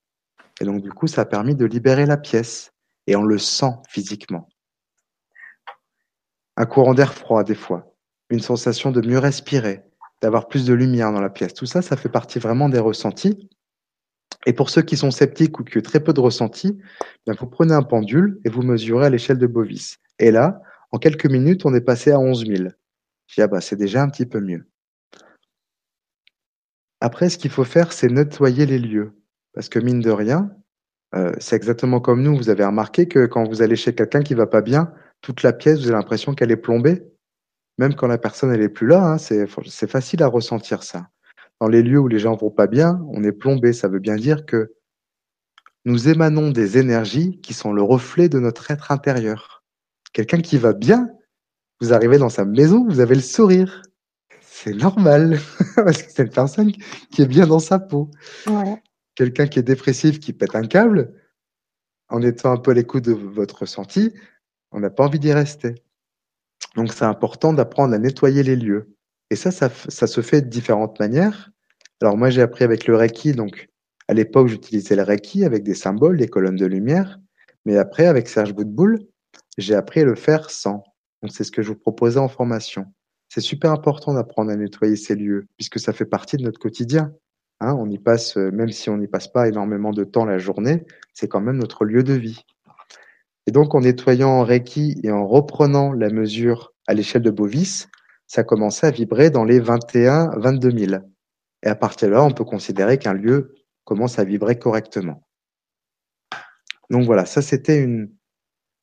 Et 0.60 0.64
donc, 0.64 0.82
du 0.82 0.90
coup, 0.90 1.06
ça 1.06 1.22
a 1.22 1.24
permis 1.24 1.54
de 1.54 1.64
libérer 1.64 2.06
la 2.06 2.16
pièce. 2.16 2.72
Et 3.06 3.16
on 3.16 3.24
le 3.24 3.38
sent 3.38 3.72
physiquement. 3.88 4.48
Un 6.56 6.66
courant 6.66 6.94
d'air 6.94 7.14
froid, 7.14 7.42
des 7.42 7.54
fois. 7.54 7.96
Une 8.30 8.40
sensation 8.40 8.92
de 8.92 9.06
mieux 9.06 9.18
respirer, 9.18 9.82
d'avoir 10.20 10.48
plus 10.48 10.66
de 10.66 10.72
lumière 10.72 11.12
dans 11.12 11.20
la 11.20 11.30
pièce. 11.30 11.54
Tout 11.54 11.66
ça, 11.66 11.82
ça 11.82 11.96
fait 11.96 12.08
partie 12.08 12.38
vraiment 12.38 12.68
des 12.68 12.78
ressentis. 12.78 13.48
Et 14.46 14.52
pour 14.52 14.70
ceux 14.70 14.82
qui 14.82 14.96
sont 14.96 15.10
sceptiques 15.10 15.58
ou 15.58 15.64
qui 15.64 15.78
ont 15.78 15.82
très 15.82 16.00
peu 16.00 16.12
de 16.12 16.20
ressentis, 16.20 16.78
bien, 17.26 17.34
vous 17.38 17.46
prenez 17.46 17.74
un 17.74 17.82
pendule 17.82 18.40
et 18.44 18.48
vous 18.48 18.62
mesurez 18.62 19.06
à 19.06 19.10
l'échelle 19.10 19.38
de 19.38 19.46
Bovis. 19.46 19.98
Et 20.18 20.30
là, 20.30 20.62
en 20.90 20.98
quelques 20.98 21.26
minutes, 21.26 21.64
on 21.64 21.74
est 21.74 21.80
passé 21.80 22.10
à 22.12 22.18
11 22.18 22.46
000. 22.46 22.68
Ah 23.38 23.46
bah, 23.46 23.60
c'est 23.60 23.76
déjà 23.76 24.02
un 24.02 24.08
petit 24.08 24.26
peu 24.26 24.40
mieux. 24.40 24.66
Après, 27.00 27.28
ce 27.30 27.38
qu'il 27.38 27.50
faut 27.50 27.64
faire, 27.64 27.92
c'est 27.92 28.08
nettoyer 28.08 28.66
les 28.66 28.78
lieux. 28.78 29.12
Parce 29.54 29.68
que 29.68 29.78
mine 29.78 30.00
de 30.00 30.10
rien, 30.10 30.50
euh, 31.14 31.32
c'est 31.38 31.56
exactement 31.56 32.00
comme 32.00 32.22
nous. 32.22 32.36
Vous 32.36 32.48
avez 32.48 32.64
remarqué 32.64 33.08
que 33.08 33.26
quand 33.26 33.48
vous 33.48 33.62
allez 33.62 33.76
chez 33.76 33.94
quelqu'un 33.94 34.22
qui 34.22 34.34
va 34.34 34.46
pas 34.46 34.62
bien, 34.62 34.92
toute 35.20 35.42
la 35.42 35.52
pièce, 35.52 35.80
vous 35.80 35.86
avez 35.86 35.96
l'impression 35.96 36.34
qu'elle 36.34 36.50
est 36.50 36.56
plombée. 36.56 37.02
Même 37.78 37.94
quand 37.94 38.06
la 38.06 38.18
personne 38.18 38.52
elle 38.52 38.62
est 38.62 38.68
plus 38.68 38.86
là, 38.86 39.02
hein, 39.04 39.18
c'est 39.18 39.46
facile 39.88 40.22
à 40.22 40.28
ressentir 40.28 40.82
ça. 40.82 41.08
Dans 41.60 41.68
les 41.68 41.82
lieux 41.82 41.98
où 41.98 42.08
les 42.08 42.18
gens 42.18 42.36
vont 42.36 42.50
pas 42.50 42.66
bien, 42.66 43.00
on 43.08 43.24
est 43.24 43.32
plombé. 43.32 43.72
Ça 43.72 43.88
veut 43.88 43.98
bien 43.98 44.16
dire 44.16 44.46
que 44.46 44.74
nous 45.84 46.08
émanons 46.08 46.50
des 46.50 46.78
énergies 46.78 47.40
qui 47.40 47.54
sont 47.54 47.72
le 47.72 47.82
reflet 47.82 48.28
de 48.28 48.38
notre 48.38 48.70
être 48.70 48.92
intérieur. 48.92 49.64
Quelqu'un 50.12 50.40
qui 50.40 50.58
va 50.58 50.72
bien, 50.72 51.08
vous 51.82 51.92
arrivez 51.92 52.16
dans 52.16 52.28
sa 52.28 52.44
maison, 52.44 52.86
vous 52.88 53.00
avez 53.00 53.16
le 53.16 53.20
sourire. 53.20 53.82
C'est 54.40 54.72
normal, 54.72 55.40
parce 55.74 56.00
que 56.00 56.12
c'est 56.12 56.22
une 56.22 56.30
personne 56.30 56.70
qui 57.10 57.22
est 57.22 57.26
bien 57.26 57.44
dans 57.44 57.58
sa 57.58 57.80
peau. 57.80 58.08
Quelqu'un 59.16 59.48
qui 59.48 59.58
est 59.58 59.64
dépressif, 59.64 60.20
qui 60.20 60.32
pète 60.32 60.54
un 60.54 60.64
câble, 60.64 61.12
en 62.08 62.22
étant 62.22 62.52
un 62.52 62.56
peu 62.56 62.70
à 62.70 62.74
l'écoute 62.74 63.04
de 63.04 63.12
votre 63.12 63.62
ressenti, 63.62 64.14
on 64.70 64.78
n'a 64.78 64.90
pas 64.90 65.06
envie 65.06 65.18
d'y 65.18 65.32
rester. 65.32 65.74
Donc 66.76 66.92
c'est 66.92 67.04
important 67.04 67.52
d'apprendre 67.52 67.94
à 67.94 67.98
nettoyer 67.98 68.44
les 68.44 68.54
lieux. 68.54 68.94
Et 69.30 69.34
ça, 69.34 69.50
ça, 69.50 69.68
ça, 69.88 70.06
se 70.06 70.20
fait 70.20 70.42
de 70.42 70.48
différentes 70.48 71.00
manières. 71.00 71.50
Alors 72.00 72.16
moi, 72.16 72.30
j'ai 72.30 72.42
appris 72.42 72.62
avec 72.62 72.86
le 72.86 72.94
Reiki. 72.94 73.32
Donc 73.32 73.70
à 74.06 74.14
l'époque, 74.14 74.46
j'utilisais 74.46 74.94
le 74.94 75.02
Reiki 75.02 75.44
avec 75.44 75.64
des 75.64 75.74
symboles, 75.74 76.16
des 76.16 76.28
colonnes 76.28 76.54
de 76.54 76.66
lumière. 76.66 77.18
Mais 77.64 77.76
après, 77.76 78.06
avec 78.06 78.28
Serge 78.28 78.54
Boudboul, 78.54 79.00
j'ai 79.58 79.74
appris 79.74 80.02
à 80.02 80.04
le 80.04 80.14
faire 80.14 80.48
sans. 80.48 80.84
Donc 81.22 81.32
c'est 81.32 81.44
ce 81.44 81.52
que 81.52 81.62
je 81.62 81.68
vous 81.68 81.78
proposais 81.78 82.18
en 82.18 82.28
formation. 82.28 82.86
C'est 83.28 83.40
super 83.40 83.70
important 83.70 84.12
d'apprendre 84.12 84.50
à 84.50 84.56
nettoyer 84.56 84.96
ces 84.96 85.14
lieux, 85.14 85.46
puisque 85.56 85.78
ça 85.78 85.92
fait 85.92 86.04
partie 86.04 86.36
de 86.36 86.42
notre 86.42 86.58
quotidien. 86.58 87.14
Hein, 87.60 87.74
on 87.78 87.88
y 87.88 87.98
passe, 87.98 88.36
euh, 88.36 88.50
même 88.50 88.70
si 88.70 88.90
on 88.90 88.98
n'y 88.98 89.06
passe 89.06 89.28
pas 89.28 89.48
énormément 89.48 89.92
de 89.92 90.04
temps 90.04 90.24
la 90.24 90.38
journée, 90.38 90.84
c'est 91.14 91.28
quand 91.28 91.40
même 91.40 91.58
notre 91.58 91.84
lieu 91.84 92.02
de 92.02 92.14
vie. 92.14 92.44
Et 93.46 93.52
donc 93.52 93.74
en 93.74 93.80
nettoyant 93.80 94.30
en 94.30 94.44
Reiki 94.44 95.00
et 95.02 95.10
en 95.10 95.26
reprenant 95.26 95.92
la 95.92 96.10
mesure 96.10 96.72
à 96.86 96.94
l'échelle 96.94 97.22
de 97.22 97.30
Bovis, 97.30 97.88
ça 98.26 98.44
commençait 98.44 98.86
à 98.86 98.90
vibrer 98.90 99.30
dans 99.30 99.44
les 99.44 99.60
21, 99.60 100.38
22 100.38 100.86
000. 100.86 101.02
Et 101.62 101.68
à 101.68 101.74
partir 101.74 102.08
de 102.08 102.14
là, 102.14 102.24
on 102.24 102.32
peut 102.32 102.44
considérer 102.44 102.98
qu'un 102.98 103.14
lieu 103.14 103.54
commence 103.84 104.18
à 104.18 104.24
vibrer 104.24 104.58
correctement. 104.58 105.22
Donc 106.90 107.04
voilà, 107.04 107.26
ça 107.26 107.42
c'était 107.42 107.82
une, 107.82 108.12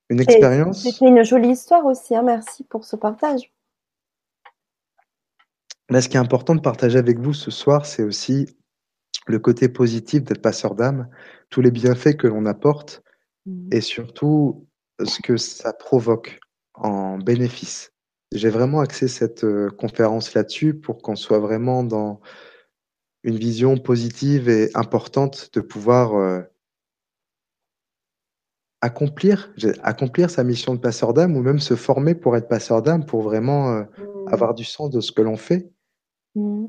une 0.10 0.20
expérience? 0.20 0.84
C'était 0.84 1.08
une 1.08 1.24
jolie 1.24 1.50
histoire 1.50 1.86
aussi. 1.86 2.16
Hein. 2.16 2.24
Merci 2.24 2.64
pour 2.64 2.86
ce 2.86 2.96
partage. 2.96 3.52
Là, 5.90 6.02
ce 6.02 6.10
qui 6.10 6.18
est 6.18 6.20
important 6.20 6.56
de 6.56 6.62
partager 6.62 7.00
avec 7.00 7.20
vous 7.20 7.34
ce 7.34 7.50
soir, 7.52 7.86
c'est 7.86 8.04
aussi 8.04 8.48
le 9.26 9.40
côté 9.40 9.70
positif 9.70 10.24
d'être 10.24 10.42
passeur 10.42 10.76
d'âme, 10.76 11.08
tous 11.50 11.62
les 11.62 11.72
bienfaits 11.72 12.16
que 12.18 12.28
l'on 12.28 12.46
apporte 12.46 13.04
mmh. 13.46 13.70
et 13.72 13.82
surtout 13.82 14.68
ce 15.04 15.22
que 15.22 15.38
ça 15.38 15.74
provoque 15.74 16.40
en 16.74 17.18
bénéfice. 17.18 17.92
J'ai 18.32 18.50
vraiment 18.50 18.80
axé 18.80 19.08
cette 19.08 19.44
euh, 19.44 19.70
conférence 19.70 20.34
là-dessus 20.34 20.76
pour 20.76 21.02
qu'on 21.02 21.16
soit 21.16 21.40
vraiment 21.40 21.84
dans 21.84 22.20
une 23.24 23.38
vision 23.38 23.78
positive 23.78 24.50
et 24.50 24.70
importante 24.76 25.50
de 25.54 25.62
pouvoir 25.62 26.16
euh, 26.16 26.42
accomplir, 28.82 29.54
accomplir 29.84 30.30
sa 30.30 30.44
mission 30.44 30.74
de 30.74 30.80
passeur 30.80 31.14
d'âme 31.14 31.36
ou 31.36 31.42
même 31.42 31.60
se 31.60 31.76
former 31.76 32.16
pour 32.16 32.38
être 32.38 32.48
passeur 32.48 32.82
d'âme 32.82 33.06
pour 33.06 33.22
vraiment 33.22 33.70
euh, 33.70 33.82
mmh. 33.82 34.34
avoir 34.34 34.54
du 34.54 34.64
sens 34.64 34.90
de 34.90 35.02
ce 35.02 35.12
que 35.12 35.22
l'on 35.22 35.36
fait. 35.36 35.70
Mmh. 36.36 36.68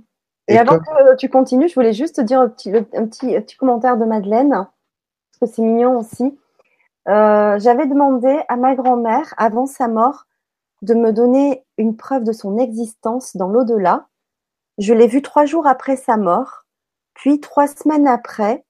Et, 0.48 0.58
avant 0.58 0.78
que 0.80 1.16
tu 1.16 1.28
continues, 1.28 1.68
je 1.68 1.74
voulais 1.74 1.92
juste 1.92 2.16
te 2.16 2.20
dire 2.22 2.40
un 2.40 2.48
petit, 2.48 2.74
un 2.74 3.06
petit, 3.06 3.40
petit 3.40 3.56
commentaire 3.56 3.96
de 3.96 4.04
Madeleine, 4.04 4.50
parce 4.50 5.38
que 5.40 5.46
c'est 5.46 5.62
mignon 5.62 5.98
aussi. 5.98 6.36
Euh, 7.08 7.58
j'avais 7.60 7.86
demandé 7.86 8.40
à 8.48 8.56
ma 8.56 8.74
grand-mère, 8.74 9.32
avant 9.36 9.66
sa 9.66 9.86
mort, 9.86 10.26
de 10.82 10.94
me 10.94 11.12
donner 11.12 11.64
une 11.78 11.96
preuve 11.96 12.24
de 12.24 12.32
son 12.32 12.58
existence 12.58 13.36
dans 13.36 13.48
l'au-delà. 13.48 14.08
Je 14.78 14.92
l'ai 14.92 15.06
vue 15.06 15.22
trois 15.22 15.44
jours 15.44 15.68
après 15.68 15.96
sa 15.96 16.16
mort, 16.16 16.64
puis 17.14 17.38
trois 17.38 17.68
semaines 17.68 18.08
après, 18.08 18.64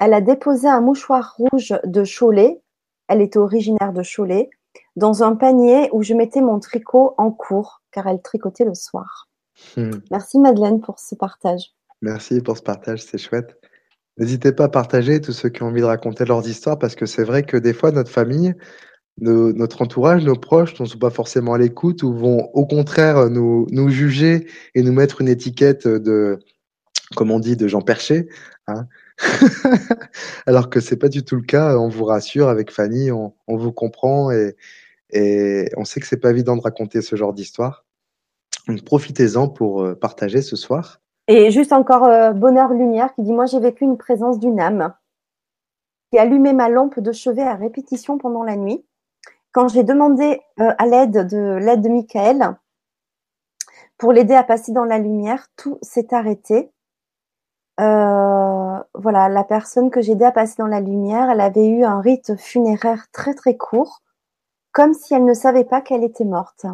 elle 0.00 0.14
a 0.14 0.22
déposé 0.22 0.68
un 0.68 0.80
mouchoir 0.80 1.36
rouge 1.36 1.74
de 1.84 2.02
Cholet 2.04 2.62
elle 3.08 3.20
était 3.20 3.38
originaire 3.38 3.92
de 3.92 4.02
Cholet, 4.02 4.50
dans 4.96 5.22
un 5.22 5.34
panier 5.34 5.88
où 5.92 6.02
je 6.02 6.14
mettais 6.14 6.40
mon 6.40 6.58
tricot 6.58 7.14
en 7.18 7.30
cours, 7.30 7.82
car 7.92 8.06
elle 8.06 8.20
tricotait 8.22 8.64
le 8.64 8.74
soir. 8.74 9.28
Hmm. 9.76 9.90
Merci 10.10 10.38
Madeleine 10.38 10.80
pour 10.80 10.98
ce 10.98 11.14
partage. 11.14 11.72
Merci 12.02 12.40
pour 12.40 12.56
ce 12.56 12.62
partage, 12.62 13.02
c'est 13.02 13.18
chouette. 13.18 13.58
N'hésitez 14.18 14.52
pas 14.52 14.64
à 14.64 14.68
partager 14.68 15.20
tous 15.20 15.32
ceux 15.32 15.48
qui 15.48 15.62
ont 15.62 15.66
envie 15.66 15.80
de 15.80 15.86
raconter 15.86 16.24
leurs 16.24 16.46
histoires, 16.48 16.78
parce 16.78 16.94
que 16.94 17.06
c'est 17.06 17.24
vrai 17.24 17.42
que 17.42 17.56
des 17.56 17.74
fois, 17.74 17.90
notre 17.90 18.10
famille, 18.10 18.54
notre 19.18 19.82
entourage, 19.82 20.24
nos 20.24 20.36
proches 20.36 20.78
ne 20.78 20.86
sont 20.86 20.98
pas 20.98 21.10
forcément 21.10 21.54
à 21.54 21.58
l'écoute 21.58 22.02
ou 22.02 22.12
vont 22.12 22.50
au 22.52 22.66
contraire 22.66 23.30
nous, 23.30 23.66
nous 23.70 23.88
juger 23.88 24.46
et 24.74 24.82
nous 24.82 24.92
mettre 24.92 25.22
une 25.22 25.28
étiquette 25.28 25.88
de, 25.88 26.38
comme 27.14 27.30
on 27.30 27.38
dit, 27.38 27.56
de 27.56 27.68
gens 27.68 27.80
perchés. 27.80 28.28
Hein. 28.66 28.86
Alors 30.46 30.70
que 30.70 30.80
c'est 30.80 30.96
pas 30.96 31.08
du 31.08 31.24
tout 31.24 31.36
le 31.36 31.42
cas. 31.42 31.76
On 31.76 31.88
vous 31.88 32.04
rassure, 32.04 32.48
avec 32.48 32.70
Fanny, 32.70 33.10
on, 33.10 33.32
vous 33.48 33.72
comprend 33.72 34.30
et, 34.30 34.54
on 35.76 35.84
sait 35.84 36.00
que 36.00 36.06
c'est 36.06 36.20
pas 36.20 36.30
évident 36.30 36.56
de 36.56 36.62
raconter 36.62 37.02
ce 37.02 37.16
genre 37.16 37.32
d'histoire. 37.32 37.84
Donc 38.68 38.82
profitez-en 38.84 39.48
pour 39.48 39.82
euh, 39.82 39.94
partager 39.94 40.42
ce 40.42 40.56
soir. 40.56 41.00
Et 41.28 41.50
juste 41.50 41.72
encore 41.72 42.04
euh, 42.04 42.32
Bonheur 42.32 42.72
Lumière 42.72 43.14
qui 43.14 43.22
dit 43.22 43.32
Moi 43.32 43.46
j'ai 43.46 43.60
vécu 43.60 43.84
une 43.84 43.96
présence 43.96 44.40
d'une 44.40 44.58
âme 44.58 44.92
qui 46.10 46.18
allumait 46.18 46.52
ma 46.52 46.68
lampe 46.68 46.98
de 46.98 47.12
chevet 47.12 47.42
à 47.42 47.54
répétition 47.54 48.18
pendant 48.18 48.42
la 48.42 48.56
nuit. 48.56 48.84
Quand 49.52 49.68
j'ai 49.68 49.84
demandé 49.84 50.40
euh, 50.60 50.72
à 50.78 50.86
l'aide 50.86 51.26
de 51.28 51.56
l'aide 51.56 51.80
de 51.80 51.88
Michael 51.88 52.56
pour 53.98 54.12
l'aider 54.12 54.34
à 54.34 54.42
passer 54.42 54.72
dans 54.72 54.84
la 54.84 54.98
lumière, 54.98 55.46
tout 55.56 55.78
s'est 55.82 56.12
arrêté. 56.12 56.70
Euh, 57.80 58.78
voilà, 58.94 59.28
la 59.28 59.44
personne 59.44 59.90
que 59.90 60.00
j'ai 60.00 60.12
aidée 60.12 60.24
à 60.24 60.32
passer 60.32 60.54
dans 60.58 60.66
la 60.66 60.80
lumière, 60.80 61.30
elle 61.30 61.40
avait 61.40 61.68
eu 61.68 61.84
un 61.84 62.00
rite 62.00 62.36
funéraire 62.36 63.06
très 63.12 63.34
très 63.34 63.56
court, 63.56 64.02
comme 64.72 64.94
si 64.94 65.14
elle 65.14 65.24
ne 65.24 65.34
savait 65.34 65.64
pas 65.64 65.80
qu'elle 65.80 66.04
était 66.04 66.24
morte. 66.24 66.66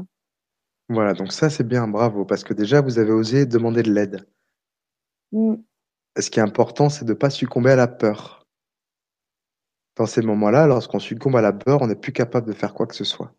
Voilà, 0.88 1.14
donc 1.14 1.32
ça 1.32 1.50
c'est 1.50 1.66
bien, 1.66 1.88
bravo, 1.88 2.24
parce 2.24 2.44
que 2.44 2.54
déjà 2.54 2.80
vous 2.80 2.98
avez 2.98 3.12
osé 3.12 3.46
demander 3.46 3.82
de 3.82 3.92
l'aide. 3.92 4.26
Mm. 5.32 5.54
Ce 6.18 6.30
qui 6.30 6.40
est 6.40 6.42
important, 6.42 6.88
c'est 6.88 7.04
de 7.04 7.12
ne 7.12 7.18
pas 7.18 7.30
succomber 7.30 7.70
à 7.70 7.76
la 7.76 7.88
peur. 7.88 8.46
Dans 9.96 10.06
ces 10.06 10.22
moments-là, 10.22 10.66
lorsqu'on 10.66 10.98
succombe 10.98 11.36
à 11.36 11.42
la 11.42 11.52
peur, 11.52 11.82
on 11.82 11.86
n'est 11.86 11.96
plus 11.96 12.12
capable 12.12 12.46
de 12.46 12.52
faire 12.52 12.74
quoi 12.74 12.86
que 12.86 12.94
ce 12.94 13.04
soit. 13.04 13.34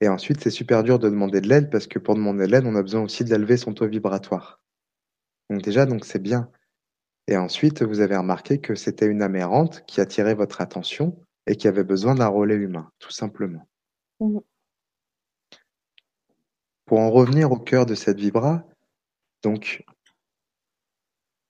Et 0.00 0.08
ensuite, 0.08 0.40
c'est 0.42 0.50
super 0.50 0.82
dur 0.82 0.98
de 0.98 1.08
demander 1.08 1.40
de 1.40 1.48
l'aide 1.48 1.70
parce 1.70 1.86
que 1.86 1.98
pour 1.98 2.14
demander 2.14 2.46
de 2.46 2.52
l'aide, 2.52 2.66
on 2.66 2.74
a 2.74 2.82
besoin 2.82 3.02
aussi 3.02 3.24
d'élever 3.24 3.56
son 3.56 3.74
taux 3.74 3.86
vibratoire. 3.86 4.62
Donc 5.50 5.62
déjà, 5.62 5.84
donc 5.84 6.04
c'est 6.04 6.22
bien. 6.22 6.50
Et 7.30 7.36
ensuite, 7.36 7.84
vous 7.84 8.00
avez 8.00 8.16
remarqué 8.16 8.58
que 8.58 8.74
c'était 8.74 9.06
une 9.06 9.22
âme 9.22 9.36
errante 9.36 9.84
qui 9.86 10.00
attirait 10.00 10.34
votre 10.34 10.60
attention 10.60 11.16
et 11.46 11.54
qui 11.54 11.68
avait 11.68 11.84
besoin 11.84 12.16
d'un 12.16 12.26
relais 12.26 12.56
humain, 12.56 12.90
tout 12.98 13.12
simplement. 13.12 13.68
Mmh. 14.18 14.40
Pour 16.86 16.98
en 16.98 17.08
revenir 17.08 17.52
au 17.52 17.56
cœur 17.56 17.86
de 17.86 17.94
cette 17.94 18.18
vibra, 18.18 18.64
donc, 19.44 19.84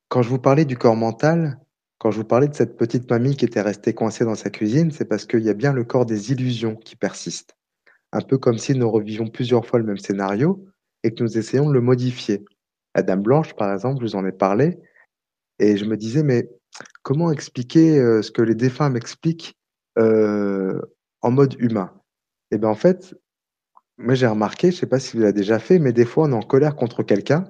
quand 0.09 0.21
je 0.21 0.29
vous 0.29 0.39
parlais 0.39 0.67
du 0.67 0.77
corps 0.77 0.97
mental, 0.97 1.59
quand 1.97 2.11
je 2.11 2.19
vous 2.19 2.27
parlais 2.27 2.49
de 2.49 2.55
cette 2.55 2.77
petite 2.77 3.11
mamie 3.11 3.35
qui 3.35 3.47
était 3.47 3.63
restée 3.63 3.95
coincée 3.95 4.27
dans 4.27 4.35
sa 4.35 4.51
cuisine, 4.51 4.91
c'est 4.91 5.07
parce 5.07 5.25
qu'il 5.25 5.41
y 5.41 5.49
a 5.49 5.55
bien 5.55 5.73
le 5.73 5.85
corps 5.85 6.05
des 6.05 6.31
illusions 6.31 6.77
qui 6.77 6.95
persiste. 6.95 7.57
Un 8.13 8.21
peu 8.21 8.37
comme 8.37 8.59
si 8.59 8.75
nous 8.75 8.91
revivions 8.91 9.29
plusieurs 9.29 9.65
fois 9.65 9.79
le 9.79 9.87
même 9.87 9.97
scénario 9.97 10.63
et 11.05 11.15
que 11.15 11.23
nous 11.23 11.39
essayons 11.39 11.71
de 11.71 11.75
le 11.75 11.81
modifier. 11.81 12.45
La 12.95 13.03
Dame 13.03 13.23
Blanche, 13.23 13.55
par 13.55 13.73
exemple, 13.73 14.01
je 14.01 14.11
vous 14.11 14.17
en 14.17 14.27
ai 14.27 14.33
parlé, 14.33 14.79
et 15.61 15.77
je 15.77 15.85
me 15.85 15.97
disais, 15.97 16.23
mais 16.23 16.51
comment 17.03 17.31
expliquer 17.31 17.99
euh, 17.99 18.23
ce 18.23 18.31
que 18.31 18.43
les 18.43 18.55
défunts 18.55 18.89
m'expliquent 18.89 19.55
euh, 19.99 20.81
en 21.21 21.31
mode 21.31 21.55
humain? 21.59 21.93
Et 22.51 22.57
eh 22.57 22.59
bien 22.59 22.71
en 22.71 22.75
fait, 22.75 23.15
moi 23.99 24.15
j'ai 24.15 24.27
remarqué, 24.27 24.71
je 24.71 24.77
ne 24.77 24.81
sais 24.81 24.87
pas 24.87 24.99
si 24.99 25.17
vous 25.17 25.23
l'avez 25.23 25.35
déjà 25.35 25.61
fait, 25.61 25.79
mais 25.79 25.93
des 25.93 26.05
fois 26.05 26.25
on 26.25 26.33
est 26.33 26.35
en 26.35 26.43
colère 26.43 26.75
contre 26.75 27.05
quelqu'un, 27.05 27.45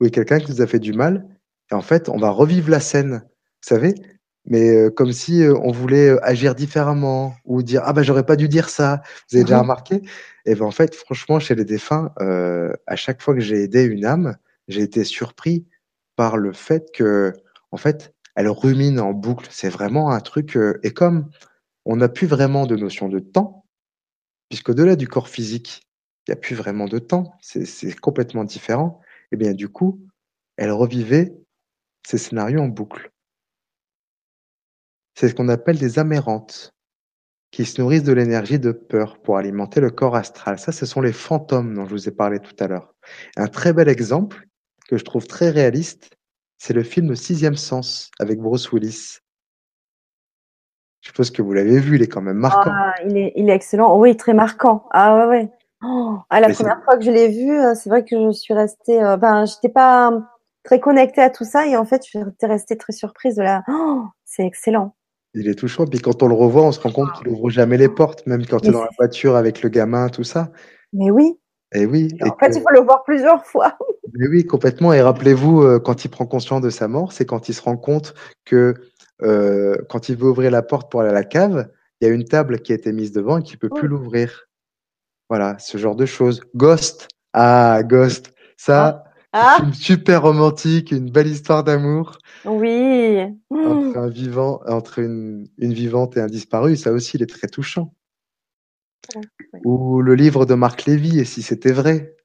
ou 0.00 0.08
quelqu'un 0.08 0.38
qui 0.40 0.50
nous 0.50 0.60
a 0.60 0.66
fait 0.66 0.80
du 0.80 0.92
mal, 0.92 1.26
et 1.70 1.74
en 1.74 1.80
fait 1.80 2.08
on 2.10 2.18
va 2.18 2.30
revivre 2.30 2.68
la 2.68 2.80
scène, 2.80 3.22
vous 3.22 3.68
savez? 3.68 3.94
Mais 4.46 4.76
euh, 4.76 4.90
comme 4.90 5.12
si 5.12 5.42
on 5.48 5.70
voulait 5.70 6.18
agir 6.22 6.54
différemment 6.54 7.34
ou 7.46 7.62
dire 7.62 7.80
ah 7.84 7.94
ben 7.94 8.02
j'aurais 8.02 8.26
pas 8.26 8.36
dû 8.36 8.46
dire 8.48 8.68
ça. 8.68 9.00
Vous 9.30 9.36
avez 9.36 9.44
déjà 9.44 9.56
mmh 9.56 9.62
remarqué? 9.62 10.02
Et 10.44 10.54
ben 10.54 10.66
en 10.66 10.70
fait, 10.70 10.94
franchement, 10.94 11.38
chez 11.38 11.54
les 11.54 11.64
défunts, 11.64 12.12
à 12.18 12.96
chaque 12.96 13.22
fois 13.22 13.32
que 13.32 13.40
j'ai 13.40 13.62
aidé 13.62 13.84
une 13.84 14.04
âme, 14.04 14.36
j'ai 14.68 14.82
été 14.82 15.04
surpris 15.04 15.66
par 16.16 16.36
le 16.36 16.52
fait 16.52 16.90
que 16.92 17.32
en 17.74 17.76
fait, 17.76 18.14
elle 18.36 18.48
rumine 18.48 19.00
en 19.00 19.12
boucle. 19.12 19.48
C'est 19.50 19.68
vraiment 19.68 20.12
un 20.12 20.20
truc. 20.20 20.56
Euh, 20.56 20.78
et 20.84 20.92
comme 20.92 21.28
on 21.84 21.96
n'a 21.96 22.08
plus 22.08 22.28
vraiment 22.28 22.66
de 22.66 22.76
notion 22.76 23.08
de 23.08 23.18
temps, 23.18 23.66
puisqu'au-delà 24.48 24.94
du 24.94 25.08
corps 25.08 25.28
physique, 25.28 25.82
il 26.26 26.30
n'y 26.30 26.38
a 26.38 26.40
plus 26.40 26.54
vraiment 26.54 26.86
de 26.86 26.98
temps, 26.98 27.36
c'est 27.40 27.94
complètement 28.00 28.44
différent, 28.44 29.00
et 29.02 29.34
eh 29.34 29.36
bien 29.36 29.52
du 29.52 29.68
coup, 29.68 30.00
elle 30.56 30.70
revivait 30.70 31.36
ces 32.06 32.16
scénarios 32.16 32.60
en 32.60 32.68
boucle. 32.68 33.10
C'est 35.16 35.28
ce 35.28 35.34
qu'on 35.34 35.48
appelle 35.48 35.78
des 35.78 35.98
amérantes, 35.98 36.72
qui 37.50 37.64
se 37.64 37.80
nourrissent 37.80 38.04
de 38.04 38.12
l'énergie 38.12 38.60
de 38.60 38.72
peur 38.72 39.20
pour 39.20 39.36
alimenter 39.36 39.80
le 39.80 39.90
corps 39.90 40.16
astral. 40.16 40.58
Ça, 40.58 40.72
ce 40.72 40.86
sont 40.86 41.00
les 41.00 41.12
fantômes 41.12 41.74
dont 41.74 41.86
je 41.86 41.90
vous 41.90 42.08
ai 42.08 42.12
parlé 42.12 42.38
tout 42.38 42.56
à 42.58 42.68
l'heure. 42.68 42.94
Un 43.36 43.48
très 43.48 43.72
bel 43.72 43.88
exemple 43.88 44.46
que 44.88 44.96
je 44.96 45.04
trouve 45.04 45.26
très 45.26 45.50
réaliste, 45.50 46.13
c'est 46.64 46.72
le 46.72 46.82
film 46.82 47.14
Sixième 47.14 47.56
Sens 47.56 48.10
avec 48.18 48.40
Bruce 48.40 48.72
Willis. 48.72 49.18
Je 51.02 51.08
suppose 51.08 51.30
que 51.30 51.42
vous 51.42 51.52
l'avez 51.52 51.78
vu, 51.78 51.96
il 51.96 52.02
est 52.02 52.08
quand 52.08 52.22
même 52.22 52.38
marquant. 52.38 52.70
Ah, 52.72 52.94
il, 53.04 53.18
est, 53.18 53.34
il 53.36 53.50
est 53.50 53.52
excellent. 53.52 53.98
Oui, 53.98 54.16
très 54.16 54.32
marquant. 54.32 54.86
Ah 54.90 55.14
ouais, 55.14 55.26
ouais. 55.26 55.50
Oh, 55.84 56.16
ah, 56.30 56.40
la 56.40 56.48
première 56.48 56.82
fois 56.82 56.96
que 56.96 57.04
je 57.04 57.10
l'ai 57.10 57.28
vu, 57.28 57.52
euh, 57.52 57.74
c'est 57.74 57.90
vrai 57.90 58.02
que 58.02 58.16
je 58.16 58.30
suis 58.30 58.54
restée. 58.54 59.02
Euh, 59.02 59.18
ben, 59.18 59.44
j'étais 59.44 59.68
pas 59.68 60.10
très 60.62 60.80
connectée 60.80 61.20
à 61.20 61.28
tout 61.28 61.44
ça 61.44 61.66
et 61.66 61.76
en 61.76 61.84
fait, 61.84 62.02
je 62.02 62.08
suis 62.08 62.18
restée 62.46 62.78
très 62.78 62.94
surprise 62.94 63.34
de 63.34 63.42
la. 63.42 63.62
Oh, 63.68 64.04
c'est 64.24 64.46
excellent. 64.46 64.96
Il 65.34 65.46
est 65.48 65.56
touchant. 65.56 65.84
Puis 65.86 66.00
quand 66.00 66.22
on 66.22 66.28
le 66.28 66.34
revoit, 66.34 66.62
on 66.62 66.72
se 66.72 66.80
rend 66.80 66.92
compte 66.92 67.12
qu'il 67.18 67.28
ouvre 67.28 67.50
jamais 67.50 67.76
les 67.76 67.90
portes, 67.90 68.26
même 68.26 68.46
quand 68.46 68.60
il 68.62 68.70
est 68.70 68.72
dans 68.72 68.84
la 68.84 68.90
voiture 68.96 69.36
avec 69.36 69.60
le 69.60 69.68
gamin, 69.68 70.08
tout 70.08 70.24
ça. 70.24 70.48
Mais 70.94 71.10
oui. 71.10 71.38
Et 71.74 71.86
oui. 71.86 72.08
en 72.22 72.36
fait, 72.36 72.56
il 72.56 72.62
faut 72.62 72.70
le 72.70 72.80
voir 72.80 73.02
plusieurs 73.02 73.44
fois. 73.44 73.76
Mais 74.14 74.28
oui, 74.28 74.46
complètement. 74.46 74.92
Et 74.92 75.02
rappelez-vous, 75.02 75.62
euh, 75.62 75.80
quand 75.80 76.04
il 76.04 76.08
prend 76.08 76.24
conscience 76.24 76.60
de 76.62 76.70
sa 76.70 76.86
mort, 76.86 77.12
c'est 77.12 77.26
quand 77.26 77.48
il 77.48 77.54
se 77.54 77.62
rend 77.62 77.76
compte 77.76 78.14
que 78.44 78.74
euh, 79.22 79.76
quand 79.88 80.08
il 80.08 80.16
veut 80.16 80.28
ouvrir 80.28 80.52
la 80.52 80.62
porte 80.62 80.90
pour 80.90 81.00
aller 81.00 81.10
à 81.10 81.14
la 81.14 81.24
cave, 81.24 81.68
il 82.00 82.06
y 82.06 82.10
a 82.10 82.14
une 82.14 82.24
table 82.24 82.60
qui 82.60 82.72
a 82.72 82.76
été 82.76 82.92
mise 82.92 83.12
devant 83.12 83.38
et 83.38 83.42
qui 83.42 83.56
peut 83.56 83.68
plus 83.68 83.88
l'ouvrir. 83.88 84.46
Voilà, 85.28 85.58
ce 85.58 85.78
genre 85.78 85.96
de 85.96 86.06
choses. 86.06 86.42
Ghost. 86.54 87.08
Ah, 87.32 87.82
Ghost. 87.82 88.32
Ça, 88.56 89.04
ah. 89.32 89.56
c'est 89.58 89.64
une 89.64 89.74
super 89.74 90.22
romantique, 90.22 90.92
une 90.92 91.10
belle 91.10 91.26
histoire 91.26 91.64
d'amour. 91.64 92.18
Oui. 92.44 93.18
Entre 93.50 93.98
un 93.98 94.08
vivant, 94.08 94.60
entre 94.68 95.00
une, 95.00 95.48
une 95.58 95.72
vivante 95.72 96.16
et 96.16 96.20
un 96.20 96.26
disparu, 96.26 96.76
ça 96.76 96.92
aussi, 96.92 97.16
il 97.16 97.22
est 97.22 97.26
très 97.26 97.48
touchant. 97.48 97.92
Ou 99.64 100.00
le 100.00 100.14
livre 100.14 100.46
de 100.46 100.54
Marc 100.54 100.84
Lévy, 100.86 101.18
et 101.18 101.24
si 101.24 101.42
c'était 101.42 101.72
vrai. 101.72 102.16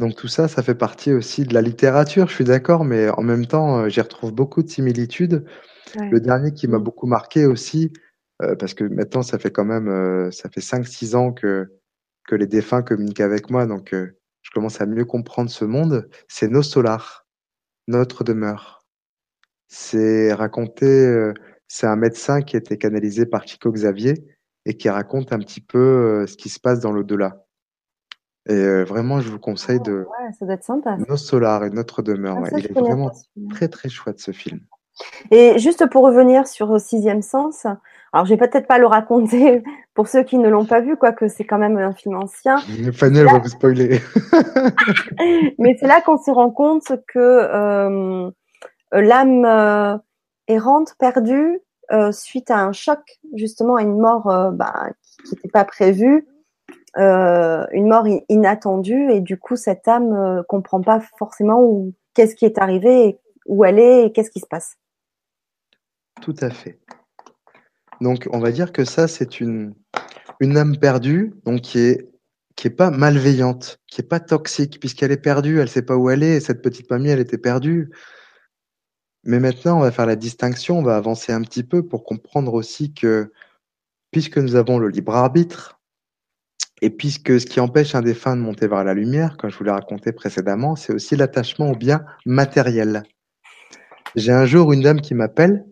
Donc 0.00 0.16
tout 0.16 0.28
ça, 0.28 0.48
ça 0.48 0.62
fait 0.62 0.74
partie 0.74 1.12
aussi 1.12 1.44
de 1.44 1.54
la 1.54 1.62
littérature, 1.62 2.28
je 2.28 2.34
suis 2.34 2.44
d'accord, 2.44 2.84
mais 2.84 3.08
en 3.10 3.22
même 3.22 3.46
temps, 3.46 3.78
euh, 3.78 3.88
j'y 3.88 4.00
retrouve 4.00 4.32
beaucoup 4.32 4.62
de 4.62 4.68
similitudes. 4.68 5.44
Le 6.10 6.20
dernier 6.20 6.52
qui 6.52 6.66
m'a 6.66 6.78
mmh. 6.78 6.82
beaucoup 6.82 7.06
marqué 7.06 7.46
aussi, 7.46 7.92
euh, 8.42 8.56
parce 8.56 8.74
que 8.74 8.82
maintenant 8.82 9.22
ça 9.22 9.38
fait 9.38 9.50
quand 9.50 9.64
même 9.64 9.88
euh, 9.88 10.30
ça 10.30 10.48
fait 10.48 10.60
5-6 10.60 11.14
ans 11.14 11.32
que, 11.32 11.70
que 12.26 12.34
les 12.34 12.46
défunts 12.46 12.82
communiquent 12.82 13.20
avec 13.20 13.50
moi, 13.50 13.66
donc 13.66 13.94
je 13.94 14.50
commence 14.52 14.80
à 14.80 14.86
mieux 14.86 15.04
comprendre 15.04 15.50
ce 15.50 15.64
monde, 15.64 16.08
c'est 16.28 16.48
Nos 16.48 16.62
Solars, 16.62 17.26
Notre 17.88 18.24
demeure. 18.24 18.84
C'est 19.68 20.32
raconté 20.32 21.32
c'est 21.72 21.86
un 21.86 21.96
médecin 21.96 22.42
qui 22.42 22.56
a 22.56 22.58
été 22.58 22.76
canalisé 22.76 23.24
par 23.24 23.46
Chico 23.48 23.72
Xavier 23.72 24.22
et 24.66 24.76
qui 24.76 24.90
raconte 24.90 25.32
un 25.32 25.38
petit 25.38 25.62
peu 25.62 25.78
euh, 25.78 26.26
ce 26.26 26.36
qui 26.36 26.50
se 26.50 26.60
passe 26.60 26.80
dans 26.80 26.92
l'au-delà. 26.92 27.46
Et 28.46 28.52
euh, 28.52 28.84
vraiment, 28.84 29.22
je 29.22 29.30
vous 29.30 29.38
conseille 29.38 29.78
ah, 29.80 29.88
de 29.88 30.06
ça 30.38 30.44
doit 30.44 30.54
être 30.54 30.64
sympa, 30.64 30.98
Nos 31.08 31.16
Solars 31.16 31.64
et 31.64 31.70
Notre 31.70 32.02
demeure. 32.02 32.36
Ah, 32.44 32.48
Il 32.58 32.66
est 32.66 32.78
vraiment 32.78 33.10
très 33.48 33.68
très 33.68 33.88
chouette 33.88 34.20
ce 34.20 34.32
film. 34.32 34.60
Et 35.30 35.58
juste 35.58 35.88
pour 35.88 36.04
revenir 36.04 36.46
sur 36.46 36.78
Sixième 36.78 37.22
Sens, 37.22 37.64
alors 38.12 38.26
je 38.26 38.34
vais 38.34 38.36
peut-être 38.36 38.66
pas 38.66 38.76
le 38.76 38.86
raconter 38.86 39.62
pour 39.94 40.08
ceux 40.08 40.24
qui 40.24 40.36
ne 40.36 40.50
l'ont 40.50 40.66
pas 40.66 40.82
vu, 40.82 40.98
quoique 40.98 41.26
c'est 41.28 41.44
quand 41.44 41.58
même 41.58 41.78
un 41.78 41.94
film 41.94 42.16
ancien. 42.16 42.58
Fanny, 42.92 43.20
elle 43.20 43.28
va 43.28 43.38
vous 43.38 43.48
spoiler. 43.48 43.98
Mais 45.58 45.74
c'est 45.80 45.86
là 45.86 46.02
qu'on 46.02 46.18
se 46.18 46.30
rend 46.30 46.50
compte 46.50 46.92
que 47.08 47.18
euh, 47.18 48.30
l'âme 48.92 50.02
errante, 50.52 50.94
perdue, 50.98 51.60
euh, 51.90 52.12
suite 52.12 52.50
à 52.50 52.58
un 52.58 52.72
choc, 52.72 53.00
justement 53.34 53.76
à 53.76 53.82
une 53.82 53.98
mort 53.98 54.30
euh, 54.30 54.50
bah, 54.50 54.90
qui 55.24 55.34
n'était 55.34 55.48
pas 55.48 55.64
prévue, 55.64 56.26
euh, 56.96 57.66
une 57.72 57.88
mort 57.88 58.06
inattendue, 58.28 59.10
et 59.10 59.20
du 59.20 59.38
coup 59.38 59.56
cette 59.56 59.86
âme 59.88 60.42
comprend 60.48 60.80
pas 60.80 61.00
forcément 61.18 61.86
qu'est-ce 62.14 62.34
qui 62.34 62.44
est 62.44 62.58
arrivé, 62.58 63.18
où 63.46 63.64
elle 63.64 63.78
est, 63.78 64.06
et 64.06 64.12
qu'est-ce 64.12 64.30
qui 64.30 64.40
se 64.40 64.46
passe. 64.46 64.76
Tout 66.20 66.36
à 66.40 66.50
fait. 66.50 66.78
Donc 68.00 68.28
on 68.32 68.38
va 68.38 68.52
dire 68.52 68.72
que 68.72 68.84
ça 68.84 69.08
c'est 69.08 69.40
une 69.40 69.74
une 70.40 70.56
âme 70.56 70.76
perdue, 70.78 71.34
donc 71.44 71.60
qui 71.60 71.78
est 71.78 72.12
qui 72.56 72.68
est 72.68 72.70
pas 72.70 72.90
malveillante, 72.90 73.80
qui 73.86 74.00
est 74.00 74.08
pas 74.08 74.20
toxique, 74.20 74.78
puisqu'elle 74.80 75.12
est 75.12 75.16
perdue, 75.16 75.60
elle 75.60 75.68
sait 75.68 75.82
pas 75.82 75.96
où 75.96 76.10
elle 76.10 76.22
est. 76.22 76.36
Et 76.36 76.40
cette 76.40 76.62
petite 76.62 76.90
mamie, 76.90 77.08
elle 77.08 77.20
était 77.20 77.38
perdue. 77.38 77.90
Mais 79.24 79.40
maintenant, 79.40 79.78
on 79.78 79.80
va 79.80 79.92
faire 79.92 80.06
la 80.06 80.16
distinction, 80.16 80.78
on 80.78 80.82
va 80.82 80.96
avancer 80.96 81.32
un 81.32 81.42
petit 81.42 81.62
peu 81.62 81.86
pour 81.86 82.04
comprendre 82.04 82.54
aussi 82.54 82.92
que 82.92 83.32
puisque 84.10 84.38
nous 84.38 84.56
avons 84.56 84.78
le 84.78 84.88
libre 84.88 85.14
arbitre, 85.14 85.80
et 86.82 86.90
puisque 86.90 87.40
ce 87.40 87.46
qui 87.46 87.60
empêche 87.60 87.94
un 87.94 88.02
défunt 88.02 88.36
de 88.36 88.42
monter 88.42 88.66
vers 88.66 88.82
la 88.82 88.92
lumière, 88.92 89.36
comme 89.36 89.50
je 89.50 89.56
vous 89.56 89.62
l'ai 89.62 89.70
raconté 89.70 90.10
précédemment, 90.10 90.74
c'est 90.74 90.92
aussi 90.92 91.14
l'attachement 91.14 91.70
au 91.70 91.76
bien 91.76 92.04
matériel. 92.26 93.04
J'ai 94.16 94.32
un 94.32 94.46
jour 94.46 94.72
une 94.72 94.82
dame 94.82 95.00
qui 95.00 95.14
m'appelle 95.14 95.64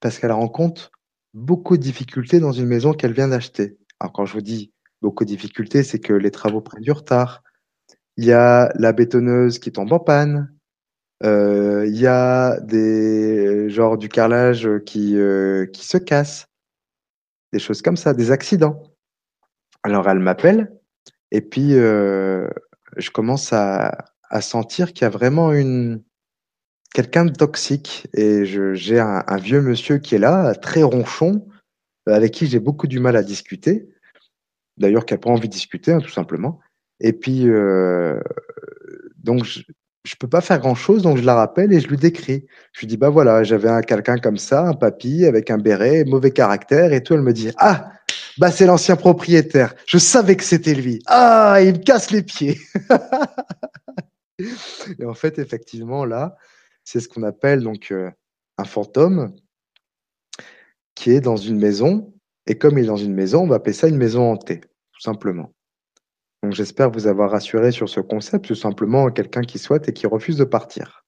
parce 0.00 0.18
qu'elle 0.18 0.32
rencontre 0.32 0.90
beaucoup 1.34 1.76
de 1.76 1.82
difficultés 1.82 2.40
dans 2.40 2.52
une 2.52 2.66
maison 2.66 2.94
qu'elle 2.94 3.12
vient 3.12 3.28
d'acheter. 3.28 3.76
Alors 4.00 4.14
quand 4.14 4.24
je 4.24 4.32
vous 4.32 4.40
dis 4.40 4.72
beaucoup 5.02 5.24
de 5.24 5.28
difficultés, 5.28 5.82
c'est 5.82 6.00
que 6.00 6.14
les 6.14 6.30
travaux 6.30 6.62
prennent 6.62 6.82
du 6.82 6.92
retard. 6.92 7.42
Il 8.16 8.24
y 8.24 8.32
a 8.32 8.72
la 8.74 8.92
bétonneuse 8.92 9.58
qui 9.58 9.70
tombe 9.70 9.92
en 9.92 10.00
panne, 10.00 10.50
il 11.22 11.96
y 11.96 12.06
a 12.06 12.60
des 12.60 13.68
genre 13.70 13.98
du 13.98 14.08
carrelage 14.08 14.68
qui 14.86 15.18
euh, 15.18 15.66
qui 15.66 15.86
se 15.86 15.98
casse, 15.98 16.46
des 17.52 17.58
choses 17.58 17.82
comme 17.82 17.96
ça, 17.96 18.14
des 18.14 18.30
accidents. 18.30 18.82
Alors 19.82 20.08
elle 20.08 20.18
m'appelle 20.20 20.72
et 21.30 21.40
puis 21.40 21.74
euh, 21.74 22.48
je 22.96 23.10
commence 23.10 23.52
à, 23.52 24.06
à 24.30 24.40
sentir 24.40 24.92
qu'il 24.92 25.02
y 25.02 25.04
a 25.06 25.10
vraiment 25.10 25.52
une 25.52 26.02
quelqu'un 26.94 27.24
de 27.24 27.32
toxique 27.32 28.08
et 28.14 28.44
j'ai 28.44 28.98
un, 28.98 29.36
vieux 29.36 29.60
monsieur 29.60 29.98
qui 29.98 30.14
est 30.14 30.18
là, 30.18 30.54
très 30.54 30.82
ronchon, 30.82 31.46
avec 32.06 32.32
qui 32.32 32.46
j'ai 32.46 32.60
beaucoup 32.60 32.86
du 32.86 32.98
mal 32.98 33.16
à 33.16 33.22
discuter. 33.22 33.88
D'ailleurs, 34.78 35.04
qui 35.04 35.14
n'a 35.14 35.18
pas 35.18 35.30
envie 35.30 35.48
de 35.48 35.52
discuter, 35.52 35.92
hein, 35.92 36.00
tout 36.00 36.08
simplement. 36.08 36.60
Et 37.00 37.12
puis, 37.12 37.48
euh, 37.48 38.20
donc, 39.16 39.44
je 40.04 40.14
peux 40.16 40.28
pas 40.28 40.40
faire 40.40 40.58
grand 40.58 40.74
chose, 40.74 41.02
donc 41.02 41.18
je 41.18 41.24
la 41.24 41.34
rappelle 41.34 41.72
et 41.72 41.80
je 41.80 41.88
lui 41.88 41.96
décris. 41.96 42.46
Je 42.72 42.80
lui 42.80 42.86
dis, 42.86 42.96
bah 42.96 43.10
voilà, 43.10 43.42
j'avais 43.42 43.68
un 43.68 43.82
quelqu'un 43.82 44.18
comme 44.18 44.38
ça, 44.38 44.66
un 44.66 44.74
papy 44.74 45.26
avec 45.26 45.50
un 45.50 45.58
béret, 45.58 46.04
mauvais 46.04 46.30
caractère 46.30 46.92
et 46.92 47.02
tout. 47.02 47.14
Elle 47.14 47.22
me 47.22 47.32
dit, 47.32 47.50
ah, 47.58 47.92
Bah, 48.38 48.52
c'est 48.52 48.66
l'ancien 48.66 48.96
propriétaire. 48.96 49.74
Je 49.86 49.98
savais 49.98 50.36
que 50.36 50.44
c'était 50.44 50.74
lui. 50.74 51.00
Ah, 51.06 51.58
il 51.60 51.72
me 51.72 51.78
casse 51.78 52.12
les 52.12 52.22
pieds. 52.22 52.58
et 54.98 55.04
en 55.04 55.14
fait, 55.14 55.38
effectivement, 55.40 56.04
là, 56.04 56.36
c'est 56.84 57.00
ce 57.00 57.08
qu'on 57.08 57.24
appelle 57.24 57.62
donc 57.62 57.90
euh, 57.90 58.10
un 58.56 58.64
fantôme 58.64 59.34
qui 60.94 61.10
est 61.10 61.20
dans 61.20 61.36
une 61.36 61.58
maison. 61.58 62.14
Et 62.46 62.56
comme 62.56 62.78
il 62.78 62.84
est 62.84 62.88
dans 62.88 62.96
une 62.96 63.14
maison, 63.14 63.42
on 63.42 63.48
va 63.48 63.56
appeler 63.56 63.74
ça 63.74 63.88
une 63.88 63.98
maison 63.98 64.30
hantée, 64.30 64.60
tout 64.92 65.00
simplement. 65.00 65.52
Donc 66.42 66.52
j'espère 66.52 66.90
vous 66.90 67.06
avoir 67.06 67.30
rassuré 67.30 67.72
sur 67.72 67.88
ce 67.88 68.00
concept, 68.00 68.46
tout 68.46 68.54
simplement 68.54 69.10
quelqu'un 69.10 69.42
qui 69.42 69.58
souhaite 69.58 69.88
et 69.88 69.92
qui 69.92 70.06
refuse 70.06 70.36
de 70.36 70.44
partir. 70.44 71.04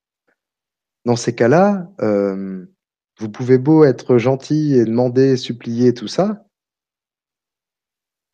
Dans 1.05 1.17
ces 1.17 1.35
cas-là, 1.35 1.89
euh, 2.01 2.67
vous 3.19 3.29
pouvez 3.31 3.59
beau 3.59 3.85
être 3.85 4.19
gentil 4.19 4.75
et 4.75 4.85
demander, 4.85 5.37
supplier, 5.37 5.95
tout 5.95 6.09
ça. 6.09 6.45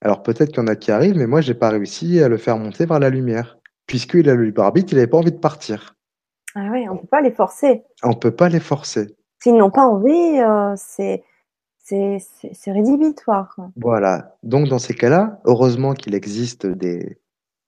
Alors 0.01 0.23
peut-être 0.23 0.51
qu'il 0.51 0.59
y 0.59 0.65
en 0.65 0.69
a 0.69 0.77
qui 0.77 0.91
arrivent, 0.91 1.17
mais 1.17 1.27
moi 1.27 1.41
j'ai 1.41 1.55
pas 1.55 1.71
réussi 1.71 2.21
à 2.21 2.29
le 2.29 2.37
faire 2.37 2.59
monter 2.59 2.87
vers 2.87 2.99
la 2.99 3.11
lumière, 3.11 3.59
puisqu'il 3.87 4.29
a 4.29 4.35
le 4.35 4.45
libre 4.45 4.63
arbitre, 4.63 4.93
il 4.93 4.97
n'avait 4.97 5.07
pas 5.07 5.19
envie 5.19 5.33
de 5.33 5.39
partir. 5.39 5.95
Ah 6.55 6.69
oui, 6.73 6.89
on 6.89 6.97
peut 6.97 7.07
pas 7.07 7.21
les 7.21 7.33
forcer. 7.33 7.83
On 8.03 8.15
peut 8.15 8.35
pas 8.35 8.49
les 8.49 8.61
forcer. 8.61 9.15
S'ils 9.43 9.57
n'ont 9.57 9.71
pas 9.71 9.87
envie, 9.87 10.41
euh, 10.41 10.75
c'est 10.77 11.23
c'est 11.89 12.73
rédhibitoire. 12.73 13.57
Voilà. 13.77 14.37
Donc 14.43 14.69
dans 14.69 14.79
ces 14.79 14.95
cas-là, 14.95 15.41
heureusement 15.45 15.95
qu'il 15.95 16.15
existe 16.15 16.67
des, 16.67 17.21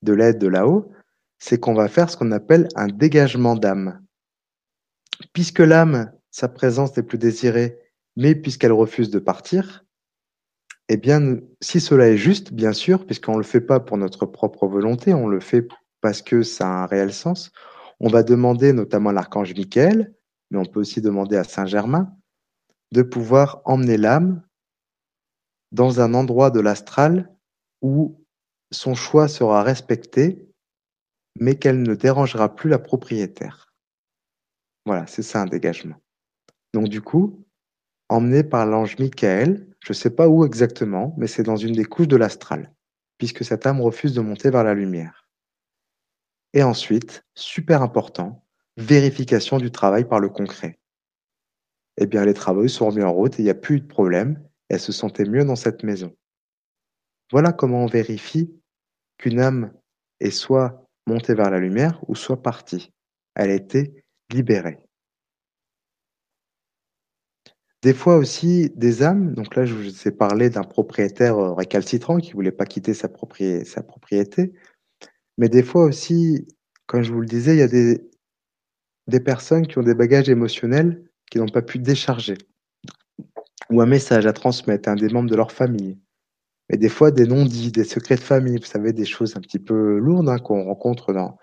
de 0.03 0.13
l'aide 0.13 0.39
de 0.39 0.49
là-haut, 0.49 0.91
c'est 1.39 1.61
qu'on 1.61 1.75
va 1.75 1.89
faire 1.89 2.11
ce 2.11 2.17
qu'on 2.17 2.33
appelle 2.33 2.69
un 2.75 2.89
dégagement 2.89 3.55
d'âme. 3.55 4.01
Puisque 5.33 5.61
l'âme, 5.61 6.13
sa 6.31 6.49
présence 6.49 6.97
n'est 6.97 7.03
plus 7.05 7.19
désirée, 7.19 7.79
mais 8.17 8.35
puisqu'elle 8.35 8.73
refuse 8.73 9.11
de 9.11 9.21
partir, 9.21 9.85
eh 10.89 10.97
bien, 10.97 11.39
si 11.61 11.81
cela 11.81 12.09
est 12.09 12.17
juste, 12.17 12.53
bien 12.53 12.73
sûr, 12.73 13.07
puisqu'on 13.07 13.33
ne 13.33 13.39
le 13.39 13.45
fait 13.45 13.61
pas 13.61 13.79
pour 13.79 13.99
notre 13.99 14.27
propre 14.27 14.67
volonté, 14.67 15.15
on 15.15 15.29
le 15.29 15.41
fait 15.41 15.69
parce 16.01 16.23
que 16.23 16.43
ça 16.43 16.67
a 16.67 16.83
un 16.83 16.87
réel 16.87 17.13
sens, 17.13 17.53
on 18.01 18.09
va 18.09 18.23
demander 18.23 18.73
notamment 18.73 19.11
à 19.11 19.13
l'archange 19.13 19.55
Michael, 19.55 20.15
mais 20.51 20.59
on 20.59 20.65
peut 20.65 20.81
aussi 20.81 21.01
demander 21.01 21.37
à 21.37 21.45
Saint 21.45 21.67
Germain, 21.67 22.13
de 22.93 23.03
pouvoir 23.03 23.61
emmener 23.65 23.97
l'âme 23.97 24.43
dans 25.73 26.01
un 26.01 26.15
endroit 26.15 26.51
de 26.51 26.61
l'astral 26.61 27.35
où 27.83 28.25
son 28.71 28.95
choix 28.95 29.29
sera 29.29 29.63
respecté, 29.63 30.49
mais 31.39 31.57
qu'elle 31.57 31.83
ne 31.83 31.95
dérangera 31.95 32.55
plus 32.55 32.71
la 32.71 32.79
propriétaire. 32.79 33.73
Voilà, 34.87 35.07
c'est 35.07 35.23
ça 35.23 35.43
un 35.43 35.47
dégagement. 35.47 35.97
Donc 36.75 36.89
du 36.89 37.03
coup, 37.03 37.47
emmené 38.09 38.43
par 38.43 38.67
l'ange 38.67 38.99
Michael, 38.99 39.69
je 39.85 39.93
ne 39.93 39.95
sais 39.95 40.11
pas 40.11 40.29
où 40.29 40.45
exactement, 40.45 41.15
mais 41.19 41.27
c'est 41.27 41.43
dans 41.43 41.57
une 41.57 41.75
des 41.75 41.85
couches 41.85 42.09
de 42.09 42.17
l'astral, 42.17 42.73
puisque 43.19 43.45
cette 43.45 43.67
âme 43.67 43.81
refuse 43.81 44.15
de 44.15 44.21
monter 44.21 44.51
vers 44.51 44.65
la 44.65 44.75
lumière. 44.75 45.29
Et 46.55 46.63
ensuite, 46.63 47.25
super 47.35 47.83
important, 47.83 48.45
vérification 48.77 49.59
du 49.59 49.71
travail 49.71 50.07
par 50.07 50.21
le 50.21 50.29
concret 50.29 50.78
eh 52.01 52.07
bien, 52.07 52.25
les 52.25 52.35
travaux 52.35 52.67
sont 52.69 52.87
remis 52.87 53.03
en 53.03 53.13
route 53.13 53.35
et 53.35 53.43
il 53.43 53.45
n'y 53.45 53.51
a 53.51 53.55
plus 53.55 53.81
de 53.81 53.87
problème. 53.87 54.41
Elle 54.69 54.79
se 54.79 54.93
sentait 54.93 55.25
mieux 55.25 55.45
dans 55.45 55.57
cette 55.57 55.83
maison. 55.83 56.15
Voilà 57.33 57.53
comment 57.53 57.83
on 57.83 57.87
vérifie 57.87 58.55
qu'une 59.19 59.41
âme 59.41 59.73
est 60.21 60.31
soit 60.31 60.87
montée 61.07 61.35
vers 61.35 61.51
la 61.51 61.59
lumière 61.59 62.01
ou 62.07 62.15
soit 62.15 62.41
partie. 62.41 62.93
Elle 63.35 63.51
a 63.51 63.55
été 63.55 64.05
libérée. 64.33 64.79
Des 67.83 67.95
fois 67.95 68.17
aussi, 68.17 68.71
des 68.77 69.03
âmes, 69.03 69.35
donc 69.35 69.57
là 69.57 69.65
je 69.65 69.75
vous 69.75 70.09
ai 70.09 70.11
parlé 70.13 70.51
d'un 70.51 70.65
propriétaire 70.65 71.39
euh, 71.39 71.53
récalcitrant 71.53 72.19
qui 72.19 72.31
ne 72.31 72.35
voulait 72.35 72.53
pas 72.53 72.67
quitter 72.67 72.95
sa, 72.95 73.09
propriété, 73.09 74.53
mais 75.37 75.49
des 75.49 75.63
fois 75.63 75.85
aussi, 75.85 76.49
comme 76.87 77.03
je 77.03 77.13
vous 77.13 77.21
le 77.21 77.27
disais, 77.27 77.55
il 77.55 77.59
y 77.59 77.63
a 77.63 77.69
des 79.07 79.21
personnes 79.21 79.67
qui 79.67 79.79
ont 79.79 79.85
des 79.85 79.95
bagages 79.95 80.29
émotionnels 80.29 81.08
qui 81.31 81.39
n'ont 81.39 81.49
pas 81.49 81.63
pu 81.63 81.79
décharger, 81.79 82.39
ou 83.71 83.81
un 83.81 83.87
message 83.87 84.27
à 84.27 84.33
transmettre 84.33 84.89
à 84.89 84.93
un 84.93 84.97
des 84.97 85.09
membres 85.09 85.31
de 85.31 85.37
leur 85.37 85.53
famille. 85.53 85.99
Mais 86.71 86.77
des 86.77 86.89
fois, 86.89 87.11
des 87.11 87.27
non-dits, 87.27 87.73
des 87.73 87.85
secrets 87.85 88.17
de 88.17 88.21
famille, 88.21 88.59
vous 88.59 88.67
savez, 88.67 88.93
des 88.93 89.05
choses 89.05 89.37
un 89.37 89.41
petit 89.41 89.59
peu 89.59 89.99
lourdes 89.99 90.29
hein, 90.29 90.39
qu'on 90.39 90.65
rencontre 90.65 91.13
dans, 91.13 91.39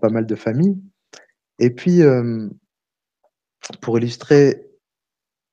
pas 0.00 0.08
mal 0.08 0.26
de 0.26 0.34
familles. 0.36 0.78
Et 1.58 1.70
puis, 1.70 2.02
euh, 2.02 2.48
pour 3.80 3.98
illustrer 3.98 4.70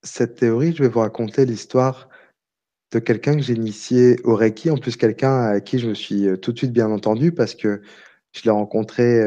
cette 0.03 0.36
théorie, 0.36 0.73
je 0.73 0.84
vais 0.84 0.89
vous 0.89 0.99
raconter 0.99 1.45
l'histoire 1.45 2.09
de 2.91 2.99
quelqu'un 2.99 3.36
que 3.36 3.41
j'ai 3.41 3.53
initié 3.53 4.17
au 4.23 4.36
Reiki, 4.36 4.69
en 4.69 4.78
plus 4.78 4.95
quelqu'un 4.95 5.41
à 5.41 5.59
qui 5.59 5.80
je 5.80 5.89
me 5.89 5.93
suis 5.93 6.28
euh, 6.28 6.38
tout 6.38 6.53
de 6.53 6.57
suite 6.57 6.71
bien 6.71 6.89
entendu 6.89 7.32
parce 7.32 7.55
que 7.55 7.82
je 8.34 8.43
l'ai 8.43 8.51
rencontré 8.51 9.19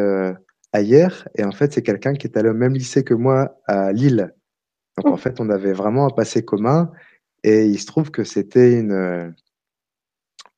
ailleurs 0.72 1.28
et 1.34 1.42
en 1.42 1.52
fait 1.52 1.72
c'est 1.72 1.82
quelqu'un 1.82 2.14
qui 2.14 2.26
est 2.26 2.36
allé 2.36 2.48
au 2.48 2.54
même 2.54 2.74
lycée 2.74 3.02
que 3.02 3.14
moi 3.14 3.60
à 3.66 3.92
Lille. 3.92 4.32
Donc 4.96 5.06
en 5.12 5.16
fait, 5.16 5.40
on 5.40 5.50
avait 5.50 5.72
vraiment 5.72 6.06
un 6.06 6.10
passé 6.10 6.44
commun 6.44 6.90
et 7.42 7.66
il 7.66 7.78
se 7.78 7.86
trouve 7.86 8.10
que 8.10 8.24
c'était 8.24 8.78
une, 8.78 8.92
euh, 8.92 9.30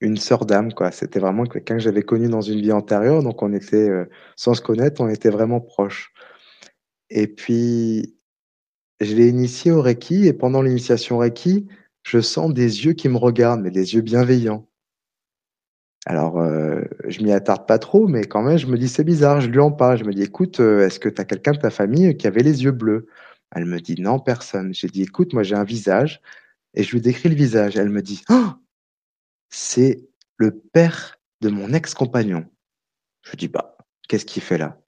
une 0.01 0.17
sœur 0.17 0.45
d'âme, 0.47 0.73
quoi. 0.75 0.91
C'était 0.91 1.21
vraiment 1.21 1.45
quelqu'un 1.45 1.77
que 1.77 1.83
j'avais 1.83 2.03
connu 2.03 2.29
dans 2.29 2.41
une 2.41 2.61
vie 2.61 2.73
antérieure, 2.73 3.23
donc 3.23 3.43
on 3.43 3.53
était, 3.53 3.89
euh, 3.89 4.05
sans 4.37 4.55
se 4.55 4.61
connaître, 4.63 5.01
on 5.01 5.09
était 5.09 5.31
vraiment 5.31 5.61
proches. 5.61 6.13
Et 7.11 7.27
puis, 7.29 8.17
je 9.01 9.15
l'ai 9.15 9.29
initié 9.29 9.73
au 9.73 9.83
Reiki 9.83 10.27
et 10.27 10.33
pendant 10.33 10.63
l'initiation 10.63 11.19
Reiki, 11.19 11.69
je 12.05 12.21
sens 12.21 12.53
des 12.53 12.85
yeux 12.87 12.95
qui 12.95 13.09
me 13.09 13.19
regardent, 13.19 13.63
mais 13.63 13.71
des 13.71 13.95
yeux 13.95 14.03
bienveillants. 14.03 14.69
Alors, 16.07 16.41
euh, 16.41 16.83
je 17.07 17.23
m'y 17.23 17.33
attarde 17.33 17.67
pas 17.67 17.79
trop, 17.79 18.09
mais 18.09 18.25
quand 18.25 18.43
même, 18.43 18.59
je 18.59 18.67
me 18.67 18.77
dis 18.77 18.89
c'est 18.89 19.05
bizarre, 19.05 19.41
je 19.41 19.49
lui 19.49 19.61
en 19.61 19.71
parle. 19.71 19.99
Je 19.99 20.05
me 20.05 20.13
dis, 20.13 20.23
écoute, 20.23 20.59
est-ce 20.61 20.99
que 20.99 21.09
tu 21.09 21.21
as 21.21 21.25
quelqu'un 21.25 21.53
de 21.53 21.59
ta 21.59 21.71
famille 21.71 22.17
qui 22.17 22.27
avait 22.27 22.43
les 22.43 22.65
yeux 22.65 22.73
bleus? 22.73 23.07
Elle 23.55 23.67
me 23.67 23.81
dit 23.81 24.01
non, 24.01 24.19
personne. 24.19 24.75
J'ai 24.75 24.89
dit 24.89 25.03
écoute, 25.03 25.35
moi 25.35 25.43
j'ai 25.43 25.55
un 25.55 25.65
visage 25.65 26.21
et 26.75 26.83
je 26.83 26.93
lui 26.93 27.01
décris 27.01 27.29
le 27.29 27.35
visage. 27.35 27.77
Elle 27.77 27.91
me 27.91 28.03
dit 28.03 28.23
oh, 28.31 28.51
c'est 29.51 30.09
le 30.37 30.59
père 30.59 31.21
de 31.41 31.51
mon 31.51 31.73
ex-compagnon. 31.73 32.47
Je 33.23 33.37
dis 33.37 33.49
bah 33.49 33.77
qu'est-ce 34.09 34.25
qu'il 34.25 34.43
fait 34.43 34.59
là? 34.59 34.81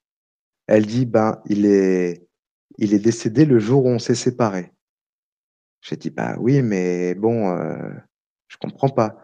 Elle 0.67 0.87
dit 0.87 1.07
ben 1.07 1.43
il 1.47 1.67
est 1.67 2.27
il 2.79 2.95
est 2.95 2.99
décédé 2.99 3.45
le 3.45 3.59
jour 3.59 3.85
où 3.85 3.89
on 3.89 3.99
s'est 3.99 4.15
séparés. 4.15 4.73
J'ai 5.83 5.97
dit 5.97 6.11
bah 6.11 6.37
oui 6.39 6.63
mais 6.63 7.15
bon 7.15 7.51
euh, 7.51 7.93
je 8.49 8.57
comprends 8.57 8.89
pas. 8.89 9.19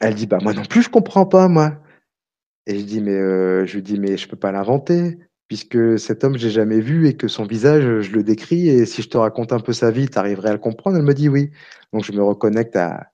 Elle 0.00 0.16
dit 0.16 0.26
bah 0.26 0.38
moi 0.42 0.52
non 0.52 0.64
plus 0.64 0.82
je 0.82 0.90
comprends 0.90 1.26
pas 1.26 1.46
moi. 1.46 1.80
Et 2.66 2.80
je 2.80 2.84
dis 2.84 3.00
mais 3.00 3.12
euh, 3.12 3.66
je 3.66 3.76
lui 3.76 3.82
dis 3.82 3.98
mais 4.00 4.16
je 4.16 4.28
peux 4.28 4.36
pas 4.36 4.50
l'inventer 4.50 5.18
puisque 5.48 5.98
cet 5.98 6.24
homme, 6.24 6.38
je 6.38 6.46
l'ai 6.46 6.52
jamais 6.52 6.80
vu 6.80 7.08
et 7.08 7.16
que 7.16 7.26
son 7.26 7.44
visage, 7.44 8.02
je 8.02 8.12
le 8.12 8.22
décris. 8.22 8.68
Et 8.68 8.86
si 8.86 9.02
je 9.02 9.08
te 9.08 9.16
raconte 9.16 9.52
un 9.52 9.60
peu 9.60 9.72
sa 9.72 9.90
vie, 9.90 10.08
tu 10.08 10.18
arriverais 10.18 10.50
à 10.50 10.52
le 10.52 10.58
comprendre? 10.58 10.98
Elle 10.98 11.04
me 11.04 11.14
dit 11.14 11.28
oui. 11.28 11.50
Donc 11.92 12.04
je 12.04 12.12
me 12.12 12.22
reconnecte 12.22 12.76
à, 12.76 13.10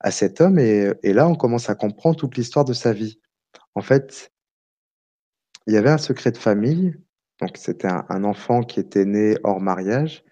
à 0.00 0.10
cet 0.10 0.40
homme 0.40 0.58
et, 0.58 0.92
et, 1.02 1.12
là, 1.12 1.28
on 1.28 1.34
commence 1.34 1.68
à 1.68 1.74
comprendre 1.74 2.16
toute 2.16 2.36
l'histoire 2.36 2.64
de 2.64 2.72
sa 2.72 2.92
vie. 2.92 3.20
En 3.74 3.82
fait, 3.82 4.32
il 5.66 5.74
y 5.74 5.76
avait 5.76 5.90
un 5.90 5.98
secret 5.98 6.30
de 6.30 6.38
famille. 6.38 6.94
Donc 7.40 7.56
c'était 7.56 7.88
un, 7.88 8.06
un, 8.08 8.22
enfant 8.22 8.62
qui 8.62 8.78
était 8.78 9.04
né 9.04 9.36
hors 9.42 9.60
mariage 9.60 10.24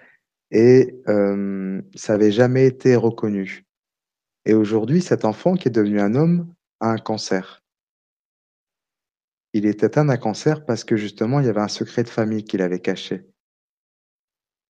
et 0.53 1.01
euh, 1.09 1.83
ça 1.97 2.13
n'avait 2.13 2.31
jamais 2.31 2.67
été 2.67 2.95
reconnu. 2.95 3.67
Et 4.45 4.55
aujourd'hui, 4.55 5.01
cet 5.01 5.25
enfant 5.25 5.55
qui 5.55 5.69
est 5.69 5.73
devenu 5.73 6.01
un 6.01 6.15
homme 6.15 6.53
a 6.81 6.91
un 6.91 6.99
cancer. 6.99 7.62
Il 9.53 9.67
est 9.67 9.85
atteint 9.85 10.05
d'un 10.05 10.17
cancer 10.17 10.65
parce 10.65 10.85
que 10.85 10.97
justement, 10.97 11.41
il 11.41 11.47
y 11.47 11.49
avait 11.49 11.61
un 11.61 11.69
secret 11.69 12.03
de 12.03 12.09
famille 12.09 12.45
qu'il 12.45 12.63
avait 12.63 12.81
caché. 12.81 13.27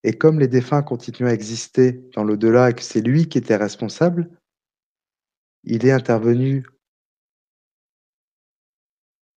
Et 0.05 0.19
comme 0.19 0.41
les 0.41 0.49
défunts 0.49 0.83
continuent 0.83 1.29
à 1.29 1.35
exister 1.35 2.09
dans 2.15 2.25
l'au-delà 2.25 2.71
et 2.71 2.75
que 2.75 2.83
c'est 2.83 3.01
lui 3.01 3.29
qui 3.29 3.39
était 3.39 3.57
responsable, 3.57 4.31
il 5.65 5.87
est 5.87 5.93
intervenu 5.93 6.67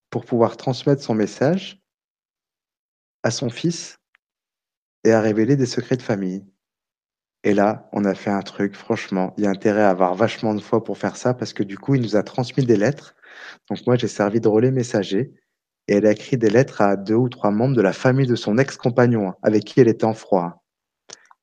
pour 0.09 0.25
pouvoir 0.25 0.57
transmettre 0.57 1.03
son 1.03 1.13
message 1.13 1.83
à 3.21 3.31
son 3.31 3.49
fils 3.49 3.99
et 5.03 5.11
à 5.11 5.21
révéler 5.21 5.55
des 5.55 5.65
secrets 5.65 5.97
de 5.97 6.01
famille. 6.01 6.45
Et 7.43 7.53
là, 7.53 7.87
on 7.91 8.05
a 8.05 8.15
fait 8.15 8.31
un 8.31 8.41
truc, 8.41 8.75
franchement, 8.75 9.35
il 9.37 9.43
y 9.43 9.47
a 9.47 9.51
intérêt 9.51 9.83
à 9.83 9.91
avoir 9.91 10.15
vachement 10.15 10.55
de 10.55 10.61
foi 10.61 10.83
pour 10.83 10.97
faire 10.97 11.15
ça 11.15 11.35
parce 11.35 11.53
que 11.53 11.61
du 11.61 11.77
coup, 11.77 11.93
il 11.93 12.01
nous 12.01 12.15
a 12.15 12.23
transmis 12.23 12.65
des 12.65 12.75
lettres 12.75 13.14
donc 13.69 13.79
moi, 13.87 13.95
j'ai 13.95 14.07
servi 14.07 14.39
de 14.39 14.47
relais 14.47 14.71
messager 14.71 15.33
et 15.87 15.95
elle 15.95 16.05
a 16.05 16.11
écrit 16.11 16.37
des 16.37 16.49
lettres 16.49 16.81
à 16.81 16.95
deux 16.95 17.15
ou 17.15 17.29
trois 17.29 17.51
membres 17.51 17.75
de 17.75 17.81
la 17.81 17.93
famille 17.93 18.27
de 18.27 18.35
son 18.35 18.57
ex-compagnon, 18.57 19.29
hein, 19.29 19.35
avec 19.43 19.63
qui 19.65 19.79
elle 19.79 19.87
était 19.87 20.05
en 20.05 20.13
froid. 20.13 20.63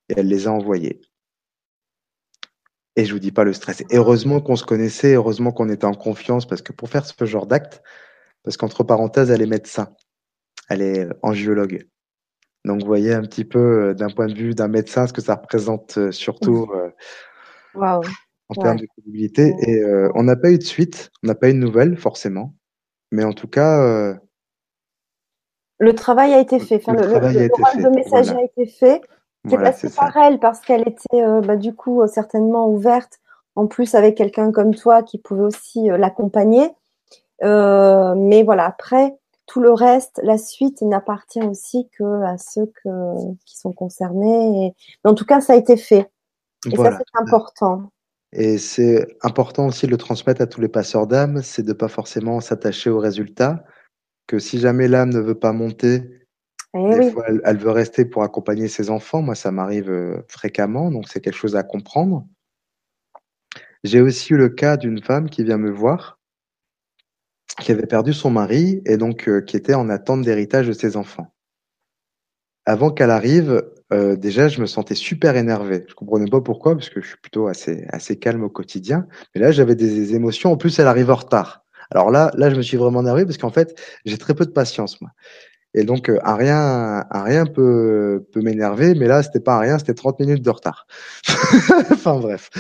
Et 0.09 0.15
elle 0.17 0.29
les 0.29 0.47
a 0.47 0.53
envoyés. 0.53 1.01
Et 2.97 3.05
je 3.05 3.13
vous 3.13 3.21
dis 3.21 3.33
pas 3.33 3.45
le 3.45 3.53
stress. 3.53 3.83
heureusement 3.91 4.41
qu'on 4.41 4.57
se 4.57 4.65
connaissait, 4.65 5.15
heureusement 5.15 5.53
qu'on 5.53 5.69
était 5.69 5.87
en 5.87 5.95
confiance, 5.95 6.47
parce 6.47 6.61
que 6.61 6.73
pour 6.73 6.91
faire 6.91 7.07
ce 7.07 7.25
genre 7.25 7.47
d'acte, 7.47 7.83
parce 8.43 8.57
qu'entre 8.57 8.85
parenthèses, 8.85 9.31
elle 9.31 9.41
est 9.41 9.47
médecin, 9.47 9.95
elle 10.69 10.83
est 10.83 11.09
angiologue. 11.23 11.87
Donc 12.65 12.81
vous 12.81 12.87
voyez 12.87 13.13
un 13.13 13.23
petit 13.23 13.45
peu 13.45 13.59
euh, 13.59 13.95
d'un 13.95 14.11
point 14.11 14.27
de 14.27 14.35
vue 14.35 14.55
d'un 14.55 14.69
médecin 14.69 15.07
ce 15.07 15.13
que 15.13 15.21
ça 15.21 15.35
représente 15.35 15.99
euh, 15.99 16.13
surtout. 16.13 16.69
Euh, 16.75 16.91
en 18.59 18.63
termes 18.63 18.79
de 18.79 18.87
crédibilité. 18.87 19.55
Et 19.67 19.83
on 20.15 20.23
n'a 20.23 20.37
pas 20.37 20.51
eu 20.51 20.59
de 20.59 20.63
suite, 20.63 21.11
on 21.23 21.27
n'a 21.29 21.35
pas 21.35 21.51
eu 21.51 21.55
de 21.55 21.59
nouvelles, 21.59 21.97
forcément. 21.97 22.55
Mais 23.11 23.25
en 23.25 23.33
tout 23.33 23.49
cas. 23.49 24.17
le 25.79 25.95
travail 25.95 26.33
a 26.35 26.41
été 26.41 26.59
fait. 26.59 26.77
Enfin, 26.77 26.95
le, 26.95 27.07
rôle 27.09 27.83
de 27.83 27.95
messager 27.95 28.35
a 28.35 28.45
été 28.45 28.67
fait. 28.67 29.03
C'est 29.49 29.57
passé 29.57 29.89
par 29.91 30.17
elle 30.17 30.39
parce 30.39 30.61
qu'elle 30.61 30.87
était 30.89 31.23
bah, 31.43 31.57
du 31.57 31.75
coup 31.75 32.07
certainement 32.07 32.69
ouverte, 32.69 33.19
en 33.57 33.67
plus 33.67 33.95
avec 33.97 34.17
quelqu'un 34.17 34.53
comme 34.53 34.75
toi 34.75 35.03
qui 35.03 35.19
pouvait 35.19 35.43
aussi 35.43 35.89
l'accompagner. 35.89 36.71
mais 37.41 38.43
voilà, 38.45 38.67
après, 38.67 39.17
tout 39.47 39.61
le 39.61 39.73
reste, 39.73 40.21
la 40.23 40.39
suite 40.39 40.81
n'appartient 40.83 41.43
aussi 41.43 41.89
que 41.99 42.23
à 42.25 42.39
ceux 42.39 42.73
qui 43.45 43.59
sont 43.59 43.73
concernés. 43.73 44.75
Mais 45.05 45.11
en 45.11 45.15
tout 45.15 45.27
cas, 45.27 45.41
ça 45.41 45.53
a 45.53 45.57
été 45.57 45.77
fait. 45.77 46.11
Et 46.71 46.77
ça, 46.77 46.97
c'est 46.97 47.21
important. 47.21 47.91
Et 48.33 48.57
c'est 48.57 49.07
important 49.23 49.67
aussi 49.67 49.87
de 49.87 49.91
le 49.91 49.99
transmettre 49.99 50.41
à 50.41 50.47
tous 50.47 50.61
les 50.61 50.69
passeurs 50.69 51.07
d'âme, 51.07 51.43
c'est 51.43 51.63
de 51.63 51.69
ne 51.69 51.75
pas 51.75 51.89
forcément 51.89 52.41
s'attacher 52.41 52.89
au 52.89 52.99
résultat, 52.99 53.65
que 54.27 54.39
si 54.39 54.59
jamais 54.59 54.89
l'âme 54.89 55.11
ne 55.11 55.21
veut 55.21 55.39
pas 55.39 55.53
monter, 55.53 56.23
eh 56.75 56.99
des 56.99 57.11
fois, 57.11 57.27
elle, 57.45 57.59
veut 57.59 57.71
rester 57.71 58.07
pour 58.07 58.23
accompagner 58.23 58.69
ses 58.69 58.89
enfants. 58.89 59.21
Moi, 59.21 59.35
ça 59.35 59.53
m'arrive 59.53 59.91
euh, 59.91 60.23
fréquemment, 60.29 60.91
donc 60.91 61.09
c'est 61.09 61.21
quelque 61.21 61.37
chose 61.37 61.57
à 61.57 61.63
comprendre. 61.63 62.27
J'ai 63.85 64.01
aussi 64.01 64.33
eu 64.33 64.37
le 64.39 64.49
cas 64.49 64.79
d'une 64.79 65.03
femme 65.03 65.29
qui 65.29 65.45
vient 65.45 65.59
me 65.59 65.71
voir, 65.71 66.19
qui 67.61 67.73
avait 67.73 67.87
perdu 67.87 68.15
son 68.15 68.31
mari 68.31 68.81
et 68.87 68.97
donc 68.97 69.29
euh, 69.29 69.43
qui 69.43 69.57
était 69.57 69.75
en 69.75 69.91
attente 69.91 70.23
d'héritage 70.23 70.67
de 70.69 70.73
ses 70.73 70.97
enfants. 70.97 71.35
Avant 72.65 72.91
qu'elle 72.91 73.11
arrive, 73.11 73.63
euh, 73.93 74.17
déjà, 74.17 74.49
je 74.49 74.61
me 74.61 74.67
sentais 74.67 74.95
super 74.95 75.37
énervé. 75.37 75.85
Je 75.89 75.95
comprenais 75.95 76.31
pas 76.31 76.41
pourquoi, 76.41 76.75
parce 76.75 76.89
que 76.89 77.01
je 77.01 77.09
suis 77.09 77.19
plutôt 77.19 77.49
assez, 77.49 78.19
calme 78.19 78.43
au 78.45 78.49
quotidien. 78.49 79.07
Mais 79.35 79.41
là, 79.41 79.53
j'avais 79.53 79.75
des 79.75 80.15
émotions. 80.15 80.53
En 80.53 80.57
plus, 80.57 80.79
elle 80.79 80.87
arrive 80.87 81.11
en 81.11 81.17
retard. 81.17 81.65
Alors 81.91 82.11
là, 82.11 82.31
là, 82.37 82.49
je 82.49 82.57
me 82.57 82.63
suis 82.63 82.79
vraiment 82.79 83.03
énervé 83.03 83.27
parce 83.27 83.37
qu'en 83.37 83.51
fait, 83.51 83.79
j'ai 84.07 84.17
très 84.17 84.35
peu 84.35 84.47
de 84.47 84.51
patience, 84.51 85.01
moi. 85.01 85.11
Et 85.75 85.85
donc, 85.85 86.09
euh, 86.09 86.19
rien, 86.23 87.05
un 87.11 87.23
rien 87.23 87.47
peut, 87.47 88.27
m'énerver, 88.37 88.95
mais 88.95 89.07
là, 89.07 89.23
c'était 89.23 89.41
pas 89.41 89.57
un 89.57 89.61
rien, 89.61 89.79
c'était 89.79 89.95
30 89.95 90.21
minutes 90.21 90.43
de 90.43 90.51
retard. 90.51 90.87
enfin, 91.91 92.19
bref. 92.19 92.51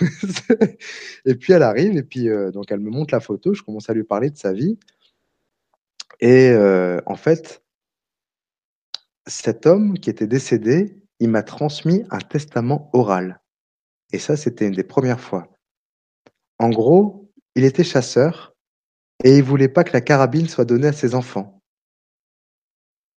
et 1.24 1.34
puis, 1.34 1.52
elle 1.52 1.62
arrive, 1.62 1.96
et 1.96 2.02
puis, 2.02 2.28
euh, 2.28 2.50
donc, 2.50 2.70
elle 2.70 2.80
me 2.80 2.90
montre 2.90 3.14
la 3.14 3.20
photo, 3.20 3.54
je 3.54 3.62
commence 3.62 3.88
à 3.90 3.94
lui 3.94 4.04
parler 4.04 4.30
de 4.30 4.36
sa 4.36 4.52
vie. 4.52 4.78
Et 6.20 6.54
en 7.04 7.16
fait, 7.16 7.62
cet 9.26 9.66
homme 9.66 9.98
qui 9.98 10.10
était 10.10 10.26
décédé, 10.26 11.02
il 11.20 11.30
m'a 11.30 11.42
transmis 11.42 12.04
un 12.10 12.18
testament 12.18 12.90
oral. 12.92 13.40
Et 14.12 14.18
ça, 14.18 14.36
c'était 14.36 14.66
une 14.66 14.74
des 14.74 14.84
premières 14.84 15.20
fois. 15.20 15.48
En 16.58 16.70
gros, 16.70 17.30
il 17.54 17.64
était 17.64 17.84
chasseur 17.84 18.54
et 19.24 19.36
il 19.36 19.42
voulait 19.42 19.68
pas 19.68 19.84
que 19.84 19.92
la 19.92 20.00
carabine 20.00 20.48
soit 20.48 20.64
donnée 20.64 20.88
à 20.88 20.92
ses 20.92 21.14
enfants. 21.14 21.60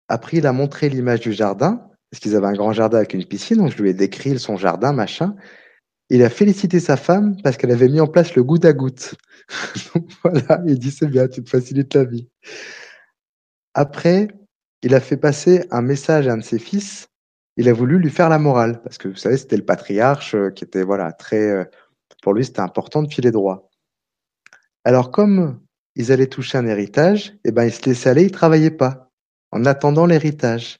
Après, 0.08 0.38
il 0.38 0.46
a 0.46 0.52
montré 0.52 0.88
l'image 0.88 1.20
du 1.20 1.32
jardin, 1.32 1.90
parce 2.10 2.20
qu'ils 2.20 2.34
avaient 2.34 2.46
un 2.46 2.54
grand 2.54 2.72
jardin 2.72 2.98
avec 2.98 3.12
une 3.12 3.26
piscine, 3.26 3.58
donc 3.58 3.72
je 3.72 3.82
lui 3.82 3.90
ai 3.90 3.94
décrit 3.94 4.38
son 4.38 4.56
jardin, 4.56 4.92
machin. 4.92 5.36
Il 6.08 6.22
a 6.22 6.30
félicité 6.30 6.80
sa 6.80 6.96
femme 6.96 7.36
parce 7.42 7.58
qu'elle 7.58 7.70
avait 7.70 7.88
mis 7.88 8.00
en 8.00 8.06
place 8.06 8.34
le 8.34 8.42
goutte 8.42 8.64
à 8.64 8.72
goutte. 8.72 9.14
donc 9.94 10.08
voilà, 10.22 10.62
il 10.66 10.78
dit 10.78 10.90
c'est 10.90 11.06
bien, 11.06 11.28
tu 11.28 11.44
te 11.44 11.50
facilites 11.50 11.92
la 11.92 12.04
vie. 12.04 12.28
Après, 13.74 14.28
il 14.82 14.94
a 14.94 15.00
fait 15.00 15.16
passer 15.16 15.66
un 15.70 15.82
message 15.82 16.28
à 16.28 16.32
un 16.32 16.38
de 16.38 16.42
ses 16.42 16.58
fils. 16.58 17.08
Il 17.56 17.68
a 17.68 17.72
voulu 17.72 17.98
lui 17.98 18.10
faire 18.10 18.28
la 18.28 18.38
morale 18.38 18.80
parce 18.82 18.98
que 18.98 19.08
vous 19.08 19.16
savez, 19.16 19.36
c'était 19.36 19.56
le 19.56 19.64
patriarche 19.64 20.34
euh, 20.34 20.50
qui 20.50 20.64
était 20.64 20.82
voilà 20.82 21.12
très. 21.12 21.50
Euh, 21.50 21.64
pour 22.22 22.34
lui, 22.34 22.44
c'était 22.44 22.60
important 22.60 23.02
de 23.02 23.12
filer 23.12 23.30
droit. 23.30 23.70
Alors 24.84 25.10
comme 25.10 25.60
ils 25.96 26.12
allaient 26.12 26.28
toucher 26.28 26.58
un 26.58 26.66
héritage, 26.66 27.34
eh 27.44 27.50
ben 27.50 27.64
il 27.64 27.72
se 27.72 27.84
laissait 27.86 28.10
aller, 28.10 28.24
il 28.24 28.30
travaillait 28.30 28.70
pas 28.70 29.10
en 29.50 29.64
attendant 29.64 30.06
l'héritage. 30.06 30.78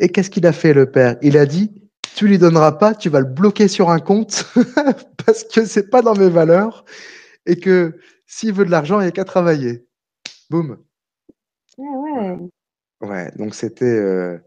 Et 0.00 0.08
qu'est-ce 0.08 0.30
qu'il 0.30 0.46
a 0.46 0.52
fait 0.52 0.72
le 0.72 0.90
père? 0.90 1.16
Il 1.22 1.36
a 1.36 1.46
dit 1.46 1.86
tu 2.16 2.26
lui 2.26 2.38
donneras 2.38 2.72
pas, 2.72 2.94
tu 2.94 3.10
vas 3.10 3.20
le 3.20 3.26
bloquer 3.26 3.68
sur 3.68 3.90
un 3.90 3.98
compte 3.98 4.50
parce 5.26 5.44
que 5.44 5.66
c'est 5.66 5.90
pas 5.90 6.00
dans 6.00 6.14
mes 6.14 6.30
valeurs 6.30 6.86
et 7.44 7.56
que 7.56 7.98
s'il 8.26 8.54
veut 8.54 8.64
de 8.64 8.70
l'argent, 8.70 9.00
il 9.00 9.02
n'y 9.02 9.08
a 9.08 9.12
qu'à 9.12 9.24
travailler. 9.24 9.86
Boum. 10.48 10.78
Ah. 11.78 12.36
Ouais, 13.00 13.30
donc 13.36 13.54
c'était, 13.54 13.84
euh, 13.84 14.38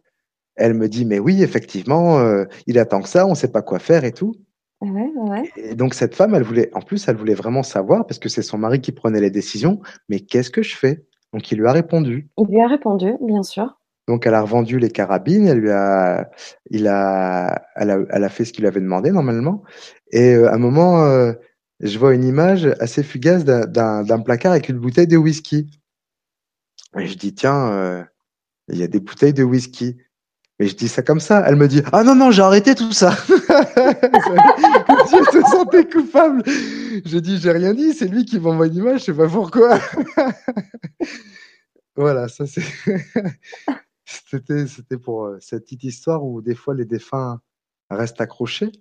elle 0.56 0.74
me 0.74 0.90
dit: 0.90 1.06
«Mais 1.06 1.20
oui, 1.20 1.44
effectivement, 1.44 2.20
euh, 2.20 2.46
il 2.68 2.80
attend 2.80 3.02
que 3.02 3.10
ça, 3.10 3.28
on 3.28 3.36
sait 3.36 3.52
pas 3.52 3.62
quoi 3.62 3.80
faire 3.80 4.06
et 4.06 4.12
tout». 4.14 4.34
Ouais, 4.82 5.12
ouais. 5.16 5.52
Et 5.58 5.76
donc 5.76 5.94
cette 5.94 6.16
femme, 6.16 6.36
elle 6.36 6.44
voulait 6.44 6.70
en 6.74 6.82
plus, 6.82 7.08
elle 7.08 7.18
voulait 7.18 7.34
vraiment 7.34 7.64
savoir 7.64 8.08
parce 8.08 8.20
que 8.20 8.30
c'est 8.30 8.42
son 8.42 8.58
mari 8.58 8.82
qui 8.82 8.92
prenait 8.94 9.22
les 9.22 9.32
décisions: 9.32 9.82
«Mais 10.10 10.22
qu'est-ce 10.22 10.52
que 10.52 10.62
je 10.64 10.76
fais?» 10.78 11.06
donc 11.34 11.52
il 11.52 11.60
lui 11.60 11.68
a 11.68 11.72
répondu. 11.74 12.30
Il 12.40 12.48
lui 12.48 12.62
a 12.62 12.68
répondu, 12.68 13.14
bien 13.22 13.44
sûr. 13.44 13.78
Donc 14.08 14.26
elle 14.26 14.34
a 14.34 14.42
revendu 14.42 14.80
les 14.80 14.90
carabines, 14.90 15.48
elle 15.48 15.60
lui 15.60 15.70
a 15.72 16.32
il 16.72 16.88
a 16.88 17.62
elle 17.76 17.92
a 17.92 18.00
elle 18.10 18.24
a 18.24 18.30
fait 18.30 18.46
ce 18.46 18.54
qu'il 18.54 18.64
lui 18.64 18.68
avait 18.68 18.82
demandé 18.82 19.12
normalement 19.12 19.64
et 20.12 20.34
euh, 20.34 20.50
à 20.50 20.56
un 20.56 20.58
moment, 20.58 21.34
je 21.82 22.00
vois 22.00 22.16
une 22.16 22.24
image 22.24 22.68
assez 22.80 23.04
fugace 23.04 23.46
d'un 23.46 24.04
d'un 24.04 24.20
placard 24.20 24.54
avec 24.54 24.70
une 24.70 24.80
bouteille 24.80 25.08
de 25.08 25.18
whisky 25.18 25.70
et 26.98 27.06
je 27.08 27.18
dis: 27.18 27.34
«Tiens, 27.36 28.08
il 28.72 28.78
y 28.78 28.84
a 28.84 28.88
des 28.88 29.00
bouteilles 29.00 29.34
de 29.34 29.44
whisky. 29.44 29.98
Mais 30.60 30.68
je 30.68 30.76
dis 30.76 30.90
ça 30.90 31.02
comme 31.02 31.22
ça. 31.22 31.44
Elle 31.48 31.56
me 31.56 31.68
dit 31.68 31.82
Ah 31.94 32.04
non, 32.04 32.16
non, 32.16 32.32
j'ai 32.32 32.42
arrêté 32.42 32.76
tout 32.76 32.92
ça. 32.92 33.12
je 33.28 35.32
te 35.32 35.50
sentais 35.50 35.88
coupable. 35.88 36.44
Je 36.46 37.18
dis 37.18 37.40
J'ai 37.40 37.52
rien 37.52 37.74
dit, 37.74 37.94
c'est 37.94 38.08
lui 38.08 38.26
qui 38.26 38.40
m'envoie 38.40 38.68
une 38.68 38.76
image, 38.76 39.02
je 39.02 39.06
sais 39.06 39.14
pas 39.14 39.30
pourquoi. 39.30 39.80
voilà, 41.96 42.28
ça 42.28 42.46
c'est. 42.46 42.62
c'était, 44.06 44.68
c'était 44.68 44.98
pour 44.98 45.26
euh, 45.26 45.38
cette 45.40 45.64
petite 45.64 45.86
histoire 45.86 46.26
où 46.26 46.42
des 46.42 46.56
fois 46.56 46.76
les 46.76 46.86
défunts 46.86 47.40
restent 47.90 48.22
accrochés 48.22 48.72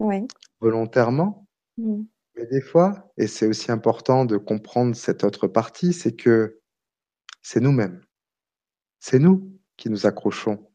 oui. 0.00 0.26
volontairement. 0.60 1.46
Mm. 1.78 2.02
Mais 2.36 2.46
des 2.46 2.60
fois, 2.60 3.12
et 3.16 3.28
c'est 3.28 3.46
aussi 3.46 3.70
important 3.70 4.24
de 4.24 4.36
comprendre 4.36 4.96
cette 4.96 5.22
autre 5.22 5.46
partie, 5.46 5.92
c'est 5.92 6.16
que 6.16 6.60
c'est 7.42 7.60
nous-mêmes. 7.60 8.03
C'est 9.06 9.18
nous 9.18 9.52
qui 9.76 9.90
nous 9.90 10.06
accrochons 10.06 10.66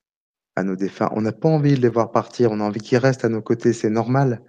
à 0.55 0.61
nos 0.61 0.75
défunts. 0.75 1.09
On 1.13 1.21
n'a 1.21 1.31
pas 1.31 1.49
envie 1.49 1.73
de 1.73 1.81
les 1.81 1.89
voir 1.89 2.11
partir, 2.11 2.51
on 2.51 2.59
a 2.59 2.63
envie 2.63 2.79
qu'ils 2.79 2.99
restent 2.99 3.25
à 3.25 3.29
nos 3.29 3.41
côtés, 3.41 3.73
c'est 3.73 3.89
normal. 3.89 4.43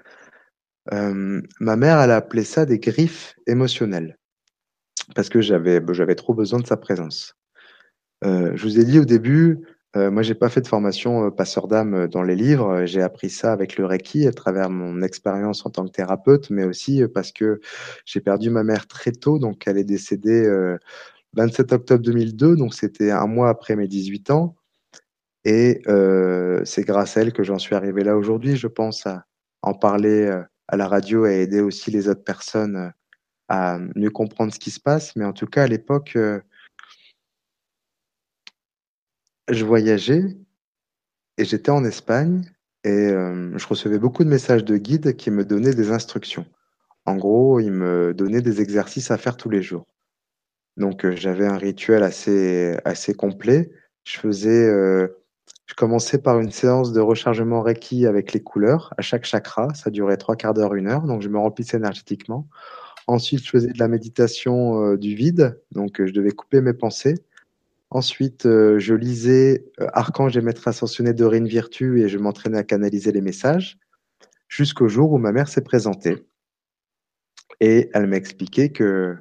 Euh, 0.92 1.40
ma 1.60 1.76
mère, 1.76 1.98
elle 1.98 2.10
a 2.10 2.16
appelé 2.16 2.44
ça 2.44 2.66
des 2.66 2.78
griffes 2.78 3.36
émotionnelles, 3.46 4.18
parce 5.14 5.30
que 5.30 5.40
j'avais 5.40 6.14
trop 6.14 6.34
besoin 6.34 6.60
de 6.60 6.66
sa 6.66 6.76
présence. 6.76 7.36
Euh, 8.22 8.52
je 8.54 8.64
vous 8.64 8.78
ai 8.78 8.84
dit 8.84 8.98
au 8.98 9.06
début, 9.06 9.66
euh, 9.96 10.10
moi 10.10 10.22
j'ai 10.22 10.34
pas 10.34 10.50
fait 10.50 10.60
de 10.60 10.68
formation 10.68 11.30
passeur 11.30 11.66
d'âme 11.66 12.06
dans 12.06 12.22
les 12.22 12.36
livres, 12.36 12.84
j'ai 12.84 13.00
appris 13.00 13.30
ça 13.30 13.50
avec 13.50 13.78
le 13.78 13.86
Reiki 13.86 14.26
à 14.26 14.32
travers 14.32 14.68
mon 14.68 15.00
expérience 15.00 15.64
en 15.64 15.70
tant 15.70 15.86
que 15.86 15.90
thérapeute, 15.92 16.50
mais 16.50 16.64
aussi 16.64 17.02
parce 17.14 17.32
que 17.32 17.62
j'ai 18.04 18.20
perdu 18.20 18.50
ma 18.50 18.62
mère 18.62 18.86
très 18.86 19.12
tôt, 19.12 19.38
donc 19.38 19.66
elle 19.66 19.78
est 19.78 19.84
décédée 19.84 20.46
27 21.34 21.72
octobre 21.72 22.02
2002, 22.02 22.56
donc 22.56 22.74
c'était 22.74 23.10
un 23.10 23.26
mois 23.26 23.48
après 23.48 23.76
mes 23.76 23.86
18 23.88 24.30
ans. 24.30 24.56
Et 25.44 25.80
euh, 25.86 26.62
c'est 26.64 26.82
grâce 26.82 27.16
à 27.16 27.22
elle 27.22 27.32
que 27.32 27.42
j'en 27.42 27.58
suis 27.58 27.74
arrivé 27.74 28.04
là 28.04 28.16
aujourd'hui. 28.16 28.56
Je 28.56 28.66
pense 28.66 29.06
à 29.06 29.24
en 29.62 29.74
parler 29.74 30.26
euh, 30.26 30.42
à 30.68 30.76
la 30.76 30.88
radio 30.88 31.26
et 31.26 31.42
aider 31.42 31.60
aussi 31.60 31.90
les 31.90 32.08
autres 32.08 32.24
personnes 32.24 32.76
euh, 32.76 32.90
à 33.48 33.78
mieux 33.96 34.10
comprendre 34.10 34.52
ce 34.52 34.58
qui 34.58 34.70
se 34.70 34.80
passe. 34.80 35.16
Mais 35.16 35.24
en 35.24 35.32
tout 35.32 35.46
cas, 35.46 35.64
à 35.64 35.66
l'époque, 35.66 36.16
je 39.48 39.64
voyageais 39.64 40.22
et 41.38 41.44
j'étais 41.44 41.70
en 41.70 41.84
Espagne 41.84 42.44
et 42.84 43.08
je 43.10 43.66
recevais 43.66 43.98
beaucoup 43.98 44.22
de 44.22 44.28
messages 44.28 44.64
de 44.64 44.76
guides 44.76 45.16
qui 45.16 45.32
me 45.32 45.44
donnaient 45.44 45.74
des 45.74 45.90
instructions. 45.90 46.46
En 47.06 47.16
gros, 47.16 47.58
ils 47.58 47.72
me 47.72 48.14
donnaient 48.14 48.40
des 48.40 48.60
exercices 48.60 49.10
à 49.10 49.18
faire 49.18 49.36
tous 49.36 49.50
les 49.50 49.62
jours. 49.62 49.84
Donc 50.76 51.04
euh, 51.04 51.14
j'avais 51.16 51.46
un 51.46 51.56
rituel 51.56 52.02
assez 52.02 52.76
assez 52.84 53.14
complet. 53.14 53.70
Je 54.04 54.18
faisais 54.18 54.66
euh, 54.68 55.08
je 55.66 55.74
commençais 55.74 56.18
par 56.18 56.40
une 56.40 56.50
séance 56.50 56.92
de 56.92 57.00
rechargement 57.00 57.62
Reiki 57.62 58.06
avec 58.06 58.32
les 58.32 58.42
couleurs 58.42 58.92
à 58.96 59.02
chaque 59.02 59.24
chakra. 59.24 59.72
Ça 59.74 59.90
durait 59.90 60.16
trois 60.16 60.36
quarts 60.36 60.54
d'heure, 60.54 60.74
une 60.74 60.88
heure. 60.88 61.02
Donc 61.02 61.22
je 61.22 61.28
me 61.28 61.38
remplissais 61.38 61.76
énergétiquement. 61.76 62.48
Ensuite, 63.06 63.44
je 63.44 63.50
faisais 63.50 63.72
de 63.72 63.78
la 63.78 63.88
méditation 63.88 64.84
euh, 64.84 64.96
du 64.96 65.14
vide. 65.14 65.60
Donc 65.72 66.04
je 66.04 66.12
devais 66.12 66.32
couper 66.32 66.60
mes 66.60 66.74
pensées. 66.74 67.14
Ensuite, 67.90 68.44
je 68.44 68.94
lisais 68.94 69.64
Archange 69.94 70.36
et 70.36 70.40
Maître 70.40 70.68
Ascensionné 70.68 71.12
Dorine 71.12 71.48
Virtue 71.48 72.00
et 72.00 72.08
je 72.08 72.18
m'entraînais 72.18 72.58
à 72.58 72.62
canaliser 72.62 73.10
les 73.10 73.20
messages 73.20 73.80
jusqu'au 74.48 74.86
jour 74.86 75.10
où 75.10 75.18
ma 75.18 75.32
mère 75.32 75.48
s'est 75.48 75.62
présentée. 75.62 76.24
Et 77.58 77.90
elle 77.92 78.06
m'a 78.06 78.16
expliqué 78.16 78.70
que 78.70 79.16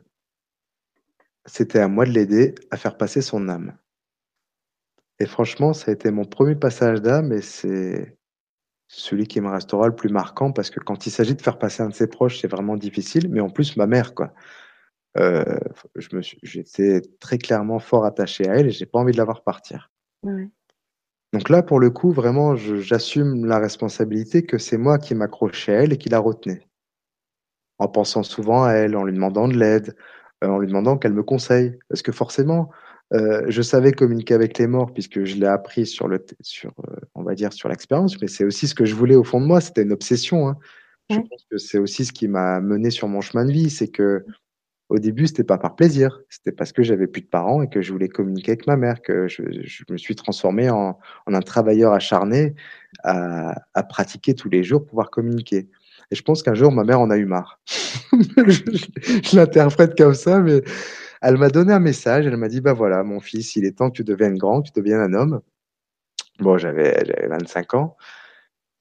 c'était 1.49 1.79
à 1.79 1.87
moi 1.87 2.05
de 2.05 2.11
l'aider 2.11 2.55
à 2.71 2.77
faire 2.77 2.97
passer 2.97 3.21
son 3.21 3.49
âme. 3.49 3.77
Et 5.19 5.25
franchement, 5.25 5.73
ça 5.73 5.91
a 5.91 5.93
été 5.93 6.11
mon 6.11 6.25
premier 6.25 6.55
passage 6.55 7.01
d'âme 7.01 7.33
et 7.33 7.41
c'est 7.41 8.17
celui 8.87 9.27
qui 9.27 9.41
me 9.41 9.49
restera 9.49 9.87
le 9.87 9.95
plus 9.95 10.09
marquant 10.09 10.51
parce 10.51 10.69
que 10.69 10.79
quand 10.79 11.05
il 11.05 11.11
s'agit 11.11 11.35
de 11.35 11.41
faire 11.41 11.59
passer 11.59 11.83
un 11.83 11.89
de 11.89 11.93
ses 11.93 12.07
proches, 12.07 12.39
c'est 12.39 12.47
vraiment 12.47 12.77
difficile. 12.77 13.29
Mais 13.29 13.41
en 13.41 13.49
plus, 13.49 13.75
ma 13.77 13.85
mère, 13.85 14.15
quoi. 14.15 14.33
Euh, 15.17 15.59
j'étais 16.43 17.01
très 17.19 17.37
clairement 17.37 17.79
fort 17.79 18.05
attaché 18.05 18.47
à 18.47 18.55
elle 18.55 18.67
et 18.67 18.71
j'ai 18.71 18.85
pas 18.85 18.99
envie 18.99 19.11
de 19.11 19.17
la 19.17 19.25
voir 19.25 19.43
partir. 19.43 19.91
Donc 21.33 21.49
là, 21.49 21.61
pour 21.61 21.79
le 21.79 21.89
coup, 21.89 22.11
vraiment, 22.11 22.55
j'assume 22.55 23.45
la 23.45 23.59
responsabilité 23.59 24.45
que 24.45 24.57
c'est 24.57 24.77
moi 24.77 24.97
qui 24.97 25.15
m'accrochais 25.15 25.75
à 25.75 25.83
elle 25.83 25.93
et 25.93 25.97
qui 25.97 26.09
la 26.09 26.19
retenais. 26.19 26.67
En 27.77 27.87
pensant 27.87 28.23
souvent 28.23 28.63
à 28.63 28.73
elle, 28.73 28.95
en 28.95 29.03
lui 29.03 29.13
demandant 29.13 29.47
de 29.47 29.57
l'aide, 29.57 29.95
en 30.41 30.57
lui 30.59 30.67
demandant 30.67 30.97
qu'elle 30.97 31.13
me 31.13 31.23
conseille. 31.23 31.77
Parce 31.89 32.01
que 32.01 32.11
forcément, 32.11 32.69
euh, 33.13 33.45
je 33.47 33.61
savais 33.61 33.91
communiquer 33.91 34.33
avec 34.33 34.57
les 34.57 34.67
morts 34.67 34.93
puisque 34.93 35.23
je 35.23 35.35
l'ai 35.35 35.47
appris 35.47 35.85
sur 35.85 36.07
le, 36.07 36.23
sur, 36.41 36.73
euh, 36.87 36.95
on 37.15 37.23
va 37.23 37.35
dire, 37.35 37.53
sur 37.53 37.69
l'expérience, 37.69 38.19
mais 38.21 38.27
c'est 38.27 38.43
aussi 38.43 38.67
ce 38.67 38.75
que 38.75 38.85
je 38.85 38.95
voulais 38.95 39.15
au 39.15 39.23
fond 39.23 39.41
de 39.41 39.45
moi. 39.45 39.61
C'était 39.61 39.83
une 39.83 39.91
obsession. 39.91 40.47
Hein. 40.47 40.57
Je 41.09 41.17
pense 41.17 41.45
que 41.49 41.57
c'est 41.57 41.79
aussi 41.79 42.05
ce 42.05 42.11
qui 42.11 42.27
m'a 42.27 42.59
mené 42.59 42.91
sur 42.91 43.07
mon 43.07 43.21
chemin 43.21 43.45
de 43.45 43.51
vie, 43.51 43.71
c'est 43.71 43.87
que 43.87 44.25
au 44.89 44.97
début, 44.97 45.27
c'était 45.27 45.43
pas 45.43 45.59
par 45.59 45.75
plaisir, 45.75 46.19
c'était 46.29 46.51
parce 46.51 46.71
que 46.71 46.81
j'avais 46.81 47.05
plus 47.05 47.21
de 47.21 47.27
parents 47.27 47.61
et 47.61 47.69
que 47.69 47.79
je 47.79 47.91
voulais 47.91 48.09
communiquer 48.09 48.51
avec 48.51 48.65
ma 48.65 48.75
mère, 48.75 49.01
que 49.03 49.27
je, 49.27 49.43
je 49.63 49.83
me 49.89 49.97
suis 49.97 50.15
transformé 50.15 50.71
en, 50.71 50.97
en, 51.27 51.33
un 51.33 51.41
travailleur 51.41 51.93
acharné 51.93 52.55
à, 53.03 53.61
à, 53.75 53.83
pratiquer 53.83 54.33
tous 54.33 54.49
les 54.49 54.63
jours 54.63 54.81
pour 54.81 54.89
pouvoir 54.89 55.11
communiquer. 55.11 55.69
Et 56.11 56.15
je 56.15 56.23
pense 56.23 56.43
qu'un 56.43 56.55
jour, 56.55 56.71
ma 56.71 56.83
mère 56.83 56.99
en 56.99 57.09
a 57.09 57.17
eu 57.17 57.25
marre. 57.25 57.61
je, 58.11 59.35
l'interprète 59.35 59.97
comme 59.97 60.15
ça, 60.15 60.39
mais 60.39 60.63
elle 61.21 61.37
m'a 61.37 61.49
donné 61.49 61.73
un 61.73 61.79
message, 61.79 62.25
elle 62.25 62.37
m'a 62.37 62.47
dit, 62.47 62.61
bah 62.61 62.73
voilà, 62.73 63.03
mon 63.03 63.19
fils, 63.19 63.55
il 63.55 63.65
est 63.65 63.77
temps 63.77 63.89
que 63.89 63.97
tu 63.97 64.03
deviennes 64.03 64.37
grand, 64.37 64.61
que 64.61 64.67
tu 64.67 64.79
deviennes 64.79 65.01
un 65.01 65.13
homme. 65.13 65.41
Bon, 66.39 66.57
j'avais 66.57 67.03
25 67.27 67.73
ans. 67.73 67.97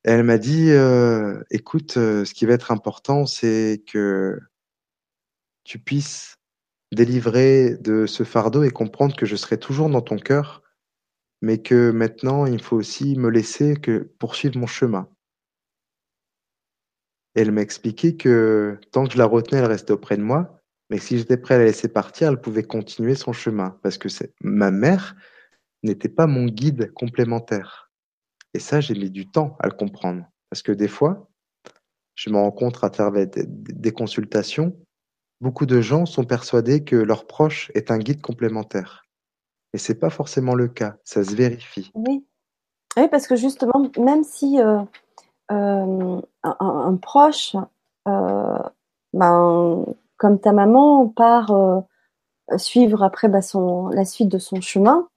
Elle 0.05 0.23
m'a 0.23 0.39
dit, 0.39 0.71
euh, 0.71 1.43
écoute, 1.51 1.97
euh, 1.97 2.25
ce 2.25 2.33
qui 2.33 2.47
va 2.47 2.55
être 2.55 2.71
important, 2.71 3.27
c'est 3.27 3.83
que 3.87 4.39
tu 5.65 5.79
puisses 5.79 6.37
délivrer 6.93 7.77
de 7.77 8.07
ce 8.07 8.23
fardeau 8.23 8.63
et 8.63 8.71
comprendre 8.71 9.17
que 9.17 9.27
je 9.27 9.37
serai 9.37 9.59
toujours 9.59 9.91
dans 9.91 10.01
ton 10.01 10.17
cœur, 10.17 10.63
mais 11.43 11.59
que 11.59 11.91
maintenant, 11.91 12.47
il 12.47 12.63
faut 12.63 12.77
aussi 12.77 13.17
me 13.17 13.29
laisser 13.29 13.77
que 13.77 14.11
poursuivre 14.19 14.57
mon 14.59 14.67
chemin. 14.67 15.09
Elle 17.41 17.53
m'a 17.53 17.61
expliqué 17.61 18.17
que 18.17 18.81
tant 18.91 19.07
que 19.07 19.13
je 19.13 19.19
la 19.19 19.25
retenais, 19.25 19.61
elle 19.61 19.67
restait 19.67 19.93
auprès 19.93 20.17
de 20.17 20.23
moi, 20.23 20.61
mais 20.91 20.99
si 20.99 21.17
j'étais 21.19 21.37
prêt 21.37 21.55
à 21.55 21.59
la 21.59 21.67
laisser 21.67 21.87
partir, 21.87 22.29
elle 22.29 22.41
pouvait 22.41 22.65
continuer 22.65 23.15
son 23.15 23.33
chemin 23.33 23.79
parce 23.83 23.97
que 23.97 24.09
ma 24.41 24.73
mère 24.73 25.15
n'était 25.85 26.09
pas 26.09 26.27
mon 26.27 26.47
guide 26.47 26.93
complémentaire. 26.95 27.93
Et 28.55 28.59
ça, 28.59 28.81
j'ai 28.81 28.95
mis 28.95 29.11
du 29.11 29.31
temps 29.31 29.57
à 29.61 29.69
le 29.69 29.75
comprendre 29.75 30.25
parce 30.51 30.63
que 30.63 30.73
des 30.73 30.89
fois, 30.89 31.29
je 32.17 32.29
me 32.31 32.39
rencontre 32.39 32.83
à 32.83 32.91
travers 32.91 33.29
des, 33.29 33.93
consultations, 33.93 34.77
beaucoup 35.41 35.67
de 35.67 35.81
gens 35.81 36.07
sont 36.07 36.25
persuadés 36.25 36.83
que 36.83 36.97
leur 36.97 37.29
proche 37.29 37.71
est 37.77 37.93
un 37.93 37.99
guide 37.99 38.21
complémentaire. 38.21 39.05
Et 39.75 39.79
c'est 39.79 40.01
pas 40.01 40.11
forcément 40.11 40.57
le 40.57 40.67
cas, 40.67 40.97
ça 41.05 41.23
se 41.23 41.37
vérifie. 41.37 41.93
Oui, 41.95 42.27
oui 42.97 43.09
parce 43.09 43.29
que 43.29 43.37
justement, 43.37 43.89
même 43.97 44.25
si 44.25 44.61
euh, 44.61 44.83
euh, 45.51 46.21
un, 46.43 46.99
proche 47.01 47.57
euh, 48.07 48.59
ben, 49.15 49.85
comme 50.19 50.39
ta 50.39 50.53
maman 50.53 51.09
part 51.09 51.51
euh, 51.51 51.81
suivre 52.59 53.03
après 53.03 53.29
bah, 53.29 53.41
son, 53.41 53.89
la 53.89 54.05
suite 54.05 54.29
de 54.29 54.39
son 54.39 54.61
chemin, 54.61 55.09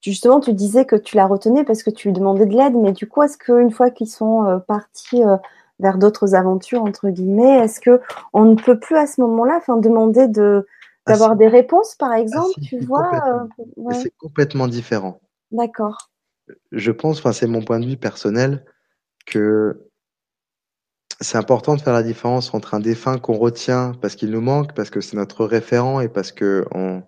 justement, 0.00 0.40
tu 0.40 0.52
disais 0.52 0.84
que 0.84 0.96
tu 0.96 1.16
la 1.16 1.26
retenais 1.26 1.64
parce 1.64 1.82
que 1.82 1.90
tu 1.90 2.08
lui 2.08 2.14
demandais 2.14 2.46
de 2.46 2.56
l'aide, 2.56 2.74
mais 2.74 2.92
du 2.92 3.08
coup, 3.08 3.22
est-ce 3.22 3.38
qu'une 3.38 3.70
fois 3.70 3.90
qu'ils 3.90 4.10
sont 4.10 4.62
partis 4.68 5.22
vers 5.80 5.98
d'autres 5.98 6.34
aventures, 6.34 6.82
entre 6.82 7.08
guillemets, 7.08 7.58
est-ce 7.64 7.80
que 7.80 8.00
on 8.32 8.44
ne 8.44 8.54
peut 8.54 8.78
plus 8.78 8.96
à 8.96 9.06
ce 9.06 9.20
moment-là 9.20 9.60
demander 9.80 10.28
de 10.28 10.66
ah, 11.06 11.12
d'avoir 11.12 11.36
des 11.36 11.48
réponses, 11.48 11.94
par 11.94 12.10
ah, 12.12 12.20
exemple, 12.20 12.60
tu 12.62 12.78
vois 12.84 13.48
C'est 13.92 14.16
complètement 14.16 14.68
différent. 14.68 15.20
D'accord. 15.50 16.10
Je 16.72 16.90
pense, 16.92 17.22
c'est 17.32 17.46
mon 17.46 17.62
point 17.62 17.80
de 17.80 17.86
vue 17.86 17.96
personnel, 17.96 18.64
que 19.26 19.88
c'est 21.20 21.38
important 21.38 21.74
de 21.76 21.80
faire 21.80 21.92
la 21.92 22.02
différence 22.02 22.54
entre 22.54 22.74
un 22.74 22.80
défunt 22.80 23.18
qu'on 23.18 23.36
retient 23.36 23.92
parce 24.00 24.14
qu'il 24.16 24.30
nous 24.30 24.40
manque, 24.40 24.74
parce 24.74 24.90
que 24.90 25.00
c'est 25.00 25.16
notre 25.16 25.44
référent 25.44 26.00
et 26.00 26.08
parce 26.08 26.32
que 26.32 26.64
on, 26.72 27.02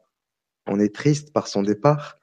on 0.67 0.81
est 0.81 0.95
triste 0.95 1.33
par 1.33 1.47
son 1.47 1.63
départ, 1.63 2.19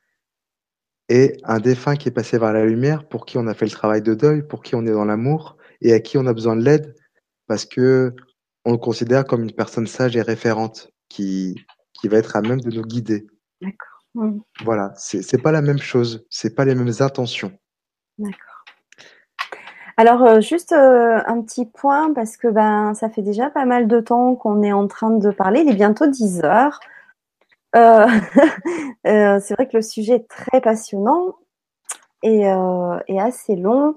et 1.09 1.37
un 1.43 1.59
défunt 1.59 1.95
qui 1.95 2.09
est 2.09 2.11
passé 2.11 2.37
vers 2.37 2.51
la 2.51 2.65
lumière, 2.65 3.07
pour 3.07 3.25
qui 3.25 3.37
on 3.37 3.47
a 3.47 3.53
fait 3.53 3.65
le 3.65 3.71
travail 3.71 4.01
de 4.01 4.13
deuil, 4.13 4.45
pour 4.45 4.61
qui 4.61 4.75
on 4.75 4.85
est 4.85 4.91
dans 4.91 5.05
l'amour 5.05 5.57
et 5.81 5.93
à 5.93 5.99
qui 5.99 6.17
on 6.17 6.25
a 6.25 6.33
besoin 6.33 6.55
de 6.55 6.63
l'aide 6.63 6.95
parce 7.47 7.65
que 7.65 8.13
on 8.65 8.73
le 8.73 8.77
considère 8.77 9.25
comme 9.25 9.43
une 9.43 9.53
personne 9.53 9.87
sage 9.87 10.17
et 10.17 10.21
référente 10.21 10.91
qui, 11.07 11.55
qui 11.93 12.09
va 12.09 12.17
être 12.17 12.35
à 12.35 12.41
même 12.41 12.59
de 12.59 12.69
nous 12.69 12.83
guider. 12.83 13.25
Voilà, 14.63 14.93
c'est 14.95 15.41
pas 15.41 15.51
la 15.51 15.61
même 15.61 15.79
chose, 15.79 16.25
c'est 16.29 16.55
pas 16.55 16.65
les 16.65 16.75
mêmes 16.75 16.93
intentions. 16.99 17.51
D'accord. 18.17 18.57
Alors, 19.99 20.23
euh, 20.23 20.41
juste 20.41 20.73
euh, 20.73 21.19
un 21.25 21.41
petit 21.41 21.65
point, 21.65 22.13
parce 22.13 22.37
que 22.37 22.47
ben, 22.47 22.93
ça 22.93 23.09
fait 23.09 23.23
déjà 23.23 23.49
pas 23.49 23.65
mal 23.65 23.87
de 23.87 23.99
temps 23.99 24.35
qu'on 24.35 24.61
est 24.61 24.71
en 24.71 24.87
train 24.87 25.09
de 25.09 25.31
parler. 25.31 25.61
Il 25.61 25.71
est 25.71 25.75
bientôt 25.75 26.07
10 26.07 26.41
heures. 26.43 26.79
Euh, 29.05 29.39
c'est 29.39 29.53
vrai 29.53 29.67
que 29.67 29.77
le 29.77 29.81
sujet 29.83 30.15
est 30.15 30.27
très 30.27 30.61
passionnant 30.61 31.35
et, 32.23 32.45
et 33.07 33.21
assez 33.21 33.55
long. 33.55 33.95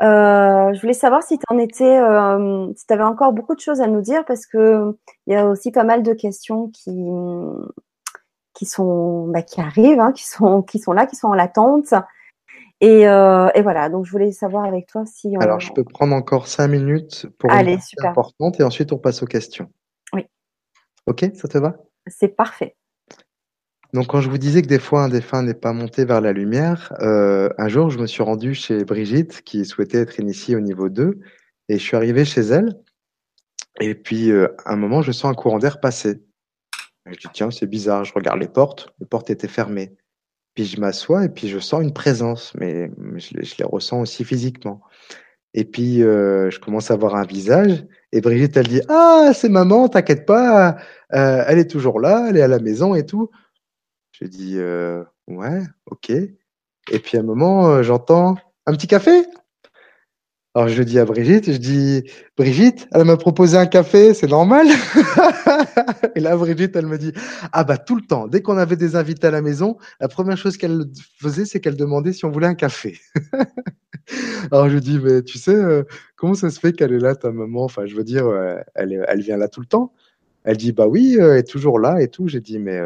je 0.00 0.80
voulais 0.80 0.92
savoir 0.92 1.22
si 1.22 1.38
tu 1.38 1.44
en 1.48 1.58
étais, 1.58 1.98
si 2.76 2.86
tu 2.86 2.92
avais 2.92 3.02
encore 3.02 3.32
beaucoup 3.32 3.54
de 3.54 3.60
choses 3.60 3.80
à 3.80 3.86
nous 3.86 4.02
dire, 4.02 4.24
parce 4.26 4.46
que 4.46 4.96
il 5.26 5.32
y 5.32 5.36
a 5.36 5.46
aussi 5.46 5.72
pas 5.72 5.84
mal 5.84 6.02
de 6.02 6.12
questions 6.12 6.68
qui 6.68 6.92
qui 8.56 8.64
sont 8.64 9.28
bah, 9.28 9.42
qui 9.42 9.60
arrivent, 9.60 10.00
hein, 10.00 10.12
qui 10.12 10.26
sont 10.26 10.62
qui 10.62 10.78
sont 10.78 10.92
là, 10.92 11.06
qui 11.06 11.14
sont 11.14 11.28
en 11.28 11.34
latente. 11.34 11.92
Euh, 12.84 13.48
et, 13.54 13.62
voilà, 13.62 13.88
donc 13.88 14.04
je 14.04 14.10
voulais 14.10 14.32
savoir 14.32 14.64
avec 14.64 14.86
toi 14.86 15.04
si. 15.06 15.34
Alors, 15.40 15.60
je 15.60 15.72
peux 15.72 15.84
prendre 15.84 16.14
encore 16.14 16.46
cinq 16.46 16.68
minutes 16.68 17.26
pour 17.38 17.50
Allez, 17.50 17.74
une 17.74 17.80
super. 17.80 18.10
importante 18.10 18.60
et 18.60 18.62
ensuite 18.62 18.92
on 18.92 18.98
passe 18.98 19.22
aux 19.22 19.26
questions. 19.26 19.70
Oui. 20.12 20.26
Ok, 21.06 21.24
ça 21.34 21.48
te 21.48 21.58
va? 21.58 21.76
C'est 22.06 22.28
parfait. 22.28 22.76
Donc, 23.92 24.08
quand 24.08 24.20
je 24.20 24.28
vous 24.28 24.38
disais 24.38 24.62
que 24.62 24.66
des 24.66 24.78
fois 24.78 25.04
un 25.04 25.08
défunt 25.08 25.42
n'est 25.42 25.54
pas 25.54 25.72
monté 25.72 26.04
vers 26.04 26.20
la 26.20 26.32
lumière, 26.32 26.92
euh, 27.00 27.48
un 27.56 27.68
jour 27.68 27.90
je 27.90 27.98
me 27.98 28.06
suis 28.06 28.22
rendu 28.22 28.54
chez 28.54 28.84
Brigitte 28.84 29.42
qui 29.42 29.64
souhaitait 29.64 29.98
être 29.98 30.18
initiée 30.18 30.56
au 30.56 30.60
niveau 30.60 30.88
2 30.88 31.18
et 31.68 31.78
je 31.78 31.82
suis 31.82 31.96
arrivé 31.96 32.24
chez 32.24 32.42
elle. 32.42 32.78
Et 33.80 33.94
puis, 33.94 34.30
euh, 34.30 34.48
à 34.64 34.72
un 34.72 34.76
moment, 34.76 35.02
je 35.02 35.12
sens 35.12 35.30
un 35.30 35.34
courant 35.34 35.58
d'air 35.58 35.80
passer. 35.80 36.22
Je 37.12 37.18
dis, 37.18 37.28
tiens, 37.32 37.50
c'est 37.50 37.66
bizarre. 37.66 38.04
Je 38.04 38.12
regarde 38.12 38.40
les 38.40 38.48
portes. 38.48 38.94
Les 39.00 39.06
portes 39.06 39.30
étaient 39.30 39.48
fermées. 39.48 39.96
Puis 40.54 40.64
je 40.64 40.80
m'assois 40.80 41.24
et 41.24 41.28
puis 41.28 41.48
je 41.48 41.58
sens 41.58 41.82
une 41.82 41.92
présence, 41.92 42.54
mais 42.54 42.90
je, 43.16 43.36
les 43.58 43.64
ressens 43.64 44.00
aussi 44.00 44.24
physiquement. 44.24 44.80
Et 45.52 45.64
puis 45.64 46.02
euh, 46.02 46.50
je 46.50 46.58
commence 46.58 46.90
à 46.90 46.96
voir 46.96 47.14
un 47.14 47.24
visage 47.24 47.84
et 48.12 48.20
Brigitte 48.22 48.56
elle 48.56 48.66
dit 48.66 48.80
ah 48.88 49.32
c'est 49.34 49.48
maman 49.48 49.88
t'inquiète 49.88 50.26
pas 50.26 50.76
euh, 51.14 51.44
elle 51.46 51.58
est 51.58 51.70
toujours 51.70 52.00
là 52.00 52.26
elle 52.28 52.36
est 52.36 52.42
à 52.42 52.48
la 52.48 52.58
maison 52.58 52.94
et 52.94 53.04
tout. 53.04 53.30
Je 54.12 54.24
dis 54.24 54.54
euh, 54.56 55.04
ouais 55.28 55.62
ok. 55.90 56.10
Et 56.10 56.98
puis 57.00 57.18
à 57.18 57.20
un 57.20 57.24
moment 57.24 57.82
j'entends 57.82 58.36
un 58.64 58.72
petit 58.72 58.86
café 58.86 59.26
alors 60.56 60.68
je 60.68 60.82
dis 60.82 60.98
à 60.98 61.04
Brigitte, 61.04 61.52
je 61.52 61.58
dis 61.58 62.02
Brigitte, 62.34 62.88
elle 62.94 63.04
m'a 63.04 63.18
proposé 63.18 63.58
un 63.58 63.66
café, 63.66 64.14
c'est 64.14 64.26
normal? 64.26 64.66
Et 66.14 66.20
là 66.20 66.34
Brigitte, 66.34 66.74
elle 66.76 66.86
me 66.86 66.96
dit 66.96 67.12
ah 67.52 67.62
bah 67.62 67.76
tout 67.76 67.94
le 67.94 68.00
temps, 68.00 68.26
dès 68.26 68.40
qu'on 68.40 68.56
avait 68.56 68.76
des 68.76 68.96
invités 68.96 69.26
à 69.26 69.30
la 69.30 69.42
maison, 69.42 69.76
la 70.00 70.08
première 70.08 70.38
chose 70.38 70.56
qu'elle 70.56 70.86
faisait, 71.20 71.44
c'est 71.44 71.60
qu'elle 71.60 71.76
demandait 71.76 72.14
si 72.14 72.24
on 72.24 72.30
voulait 72.30 72.46
un 72.46 72.54
café. 72.54 72.98
Alors 74.50 74.70
je 74.70 74.78
dis 74.78 74.98
mais 74.98 75.20
tu 75.22 75.36
sais 75.36 75.54
euh, 75.54 75.82
comment 76.16 76.32
ça 76.32 76.48
se 76.48 76.58
fait 76.58 76.72
qu'elle 76.72 76.94
est 76.94 77.00
là 77.00 77.14
ta 77.14 77.30
maman? 77.30 77.64
Enfin 77.64 77.84
je 77.84 77.94
veux 77.94 78.04
dire, 78.04 78.26
euh, 78.26 78.56
elle, 78.74 79.04
elle 79.08 79.20
vient 79.20 79.36
là 79.36 79.48
tout 79.48 79.60
le 79.60 79.66
temps. 79.66 79.92
Elle 80.44 80.56
dit 80.56 80.72
bah 80.72 80.86
oui, 80.86 81.18
euh, 81.20 81.34
elle 81.34 81.40
est 81.40 81.42
toujours 81.42 81.78
là 81.78 82.00
et 82.00 82.08
tout. 82.08 82.28
J'ai 82.28 82.40
dit 82.40 82.58
mais 82.58 82.80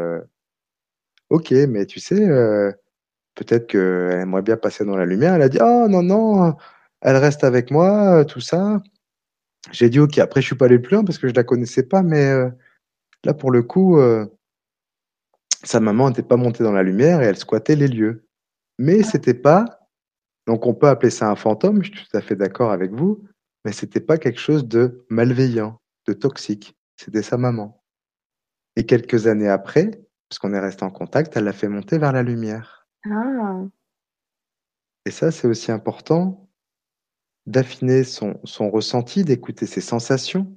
ok, 1.29 1.51
mais 1.69 1.85
tu 1.85 2.01
sais 2.01 2.27
peut-être 3.33 3.67
qu'elle 3.67 4.19
aimerait 4.19 4.41
bien 4.41 4.57
passer 4.57 4.83
dans 4.83 4.97
la 4.97 5.05
lumière. 5.05 5.35
Elle 5.35 5.41
a 5.43 5.47
dit 5.47 5.59
oh 5.61 5.87
non 5.87 6.03
non 6.03 6.53
elle 7.01 7.17
reste 7.17 7.43
avec 7.43 7.71
moi, 7.71 8.19
euh, 8.19 8.23
tout 8.23 8.41
ça. 8.41 8.81
J'ai 9.71 9.89
dit 9.89 9.99
ok. 9.99 10.17
Après, 10.19 10.41
je 10.41 10.47
suis 10.47 10.55
pas 10.55 10.65
allé 10.65 10.79
plus 10.79 10.95
loin 10.95 11.03
parce 11.03 11.17
que 11.17 11.27
je 11.27 11.33
la 11.33 11.43
connaissais 11.43 11.83
pas, 11.83 12.03
mais 12.03 12.25
euh, 12.25 12.49
là, 13.23 13.33
pour 13.33 13.51
le 13.51 13.63
coup, 13.63 13.99
euh, 13.99 14.25
sa 15.63 15.79
maman 15.79 16.09
n'était 16.09 16.23
pas 16.23 16.37
montée 16.37 16.63
dans 16.63 16.71
la 16.71 16.83
lumière 16.83 17.21
et 17.21 17.25
elle 17.25 17.37
squattait 17.37 17.75
les 17.75 17.87
lieux. 17.87 18.25
Mais 18.77 18.99
ah. 19.01 19.03
c'était 19.03 19.33
pas. 19.33 19.79
Donc, 20.47 20.65
on 20.65 20.73
peut 20.73 20.87
appeler 20.87 21.11
ça 21.11 21.29
un 21.29 21.35
fantôme. 21.35 21.83
Je 21.83 21.91
suis 21.91 22.07
tout 22.07 22.17
à 22.17 22.21
fait 22.21 22.35
d'accord 22.35 22.71
avec 22.71 22.91
vous, 22.91 23.23
mais 23.65 23.71
c'était 23.71 23.99
pas 23.99 24.17
quelque 24.17 24.39
chose 24.39 24.67
de 24.67 25.05
malveillant, 25.09 25.79
de 26.07 26.13
toxique. 26.13 26.75
C'était 26.97 27.23
sa 27.23 27.37
maman. 27.37 27.83
Et 28.75 28.85
quelques 28.85 29.27
années 29.27 29.49
après, 29.49 30.01
parce 30.29 30.39
qu'on 30.39 30.53
est 30.53 30.59
resté 30.59 30.83
en 30.83 30.91
contact, 30.91 31.35
elle 31.35 31.43
l'a 31.43 31.53
fait 31.53 31.67
monter 31.67 31.97
vers 31.97 32.11
la 32.11 32.23
lumière. 32.23 32.87
Ah. 33.05 33.63
Et 35.05 35.11
ça, 35.11 35.31
c'est 35.31 35.47
aussi 35.47 35.71
important 35.71 36.50
d'affiner 37.45 38.03
son, 38.03 38.39
son 38.43 38.69
ressenti, 38.69 39.23
d'écouter 39.23 39.65
ses 39.65 39.81
sensations. 39.81 40.55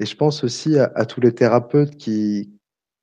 Et 0.00 0.06
je 0.06 0.16
pense 0.16 0.44
aussi 0.44 0.78
à, 0.78 0.92
à 0.94 1.06
tous 1.06 1.20
les 1.20 1.34
thérapeutes 1.34 1.96
qui, 1.96 2.56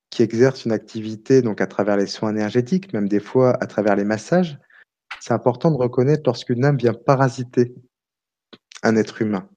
qui 0.10 0.22
exercent 0.22 0.66
une 0.66 0.72
activité 0.72 1.42
donc 1.42 1.60
à 1.60 1.68
travers 1.68 1.98
les 1.98 2.06
soins 2.06 2.30
énergétiques, 2.30 2.94
même 2.94 3.10
des 3.10 3.20
fois 3.20 3.58
à 3.62 3.66
travers 3.66 3.96
les 3.96 4.04
massages. 4.04 4.60
C'est 5.20 5.34
important 5.34 5.72
de 5.72 5.78
reconnaître 5.78 6.24
lorsqu'une 6.26 6.66
âme 6.66 6.78
vient 6.78 6.94
parasiter 6.94 7.74
un 8.84 8.96
être 8.96 9.22
humain. 9.22 9.50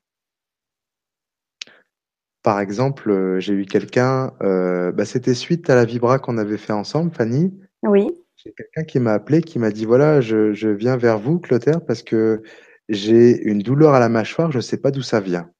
Par 2.43 2.61
exemple, 2.61 3.11
euh, 3.11 3.41
j'ai 3.41 3.53
eu 3.55 3.67
quelqu'un, 3.67 4.33
euh, 4.41 4.93
bah, 4.93 5.05
c'était 5.05 5.35
suite 5.35 5.69
à 5.69 5.75
la 5.75 5.85
vibra 5.85 6.19
qu'on 6.19 6.39
avait 6.39 6.59
fait 6.59 6.73
ensemble, 6.73 7.13
Fanny. 7.13 7.53
Oui. 7.83 8.07
J'ai 8.37 8.53
quelqu'un 8.53 8.85
qui 8.85 9.01
m'a 9.01 9.13
appelé, 9.15 9.43
qui 9.43 9.59
m'a 9.59 9.71
dit 9.71 9.85
voilà, 9.85 10.21
je, 10.21 10.53
je 10.53 10.69
viens 10.69 10.97
vers 10.97 11.19
vous, 11.19 11.41
Clotaire, 11.41 11.85
parce 11.85 12.03
que 12.03 12.43
j'ai 12.89 13.43
une 13.43 13.61
douleur 13.61 13.95
à 13.95 14.01
la 14.01 14.09
mâchoire, 14.09 14.53
je 14.53 14.59
ne 14.59 14.63
sais 14.63 14.77
pas 14.77 14.91
d'où 14.91 15.03
ça 15.03 15.21
vient. 15.21 15.51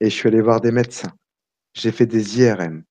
Et 0.00 0.10
je 0.10 0.14
suis 0.14 0.28
allé 0.28 0.40
voir 0.40 0.60
des 0.60 0.72
médecins. 0.72 1.12
J'ai 1.74 1.92
fait 1.92 2.06
des 2.06 2.40
IRM. 2.40 2.84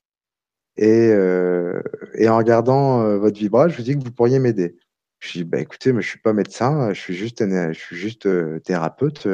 Et, 0.78 1.10
euh, 1.12 1.82
et 2.16 2.28
en 2.30 2.38
regardant 2.38 3.02
euh, 3.02 3.18
votre 3.18 3.38
vibra, 3.38 3.68
je 3.68 3.78
vous 3.78 3.84
dis 3.84 3.98
que 3.98 4.04
vous 4.04 4.12
pourriez 4.12 4.40
m'aider. 4.40 4.78
Je 5.20 5.32
dis 5.32 5.44
bah 5.44 5.60
écoutez, 5.60 5.94
mais 5.94 6.02
je 6.02 6.10
suis 6.10 6.20
pas 6.20 6.34
médecin, 6.34 6.94
je 6.94 7.00
suis 7.00 7.14
juste, 7.14 7.46
je 7.48 7.80
suis 7.80 7.96
juste 7.96 8.26
euh, 8.26 8.60
thérapeute. 8.60 9.28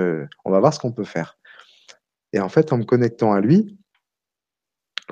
on 0.46 0.52
va 0.52 0.60
voir 0.60 0.74
ce 0.74 0.80
qu'on 0.80 0.92
peut 0.92 1.04
faire. 1.04 1.38
Et 2.34 2.40
en 2.40 2.50
fait, 2.50 2.72
en 2.74 2.78
me 2.78 2.84
connectant 2.84 3.34
à 3.34 3.42
lui, 3.42 3.78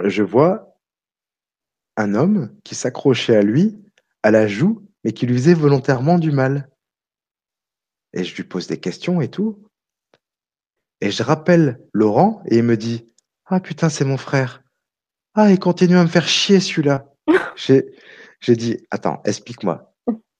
je 0.03 0.22
vois 0.22 0.77
un 1.95 2.14
homme 2.14 2.55
qui 2.64 2.76
s'accrochait 2.76 3.35
à 3.35 3.41
lui, 3.41 3.76
à 4.22 4.30
la 4.30 4.47
joue, 4.47 4.88
mais 5.03 5.14
qui 5.14 5.26
lui 5.26 5.35
faisait 5.35 5.55
volontairement 5.55 6.19
du 6.19 6.31
mal. 6.31 6.69
Et 8.13 8.23
je 8.23 8.35
lui 8.35 8.43
pose 8.43 8.67
des 8.67 8.79
questions 8.79 9.21
et 9.21 9.29
tout. 9.29 9.63
Et 11.01 11.11
je 11.11 11.23
rappelle 11.23 11.79
Laurent 11.93 12.41
et 12.47 12.57
il 12.57 12.63
me 12.63 12.77
dit 12.77 13.07
Ah 13.45 13.59
putain, 13.59 13.89
c'est 13.89 14.05
mon 14.05 14.17
frère. 14.17 14.63
Ah, 15.35 15.51
il 15.51 15.59
continue 15.59 15.97
à 15.97 16.03
me 16.03 16.09
faire 16.09 16.27
chier 16.27 16.59
celui-là. 16.59 17.13
J'ai 17.55 18.55
dit 18.55 18.77
Attends, 18.89 19.21
explique-moi. 19.25 19.93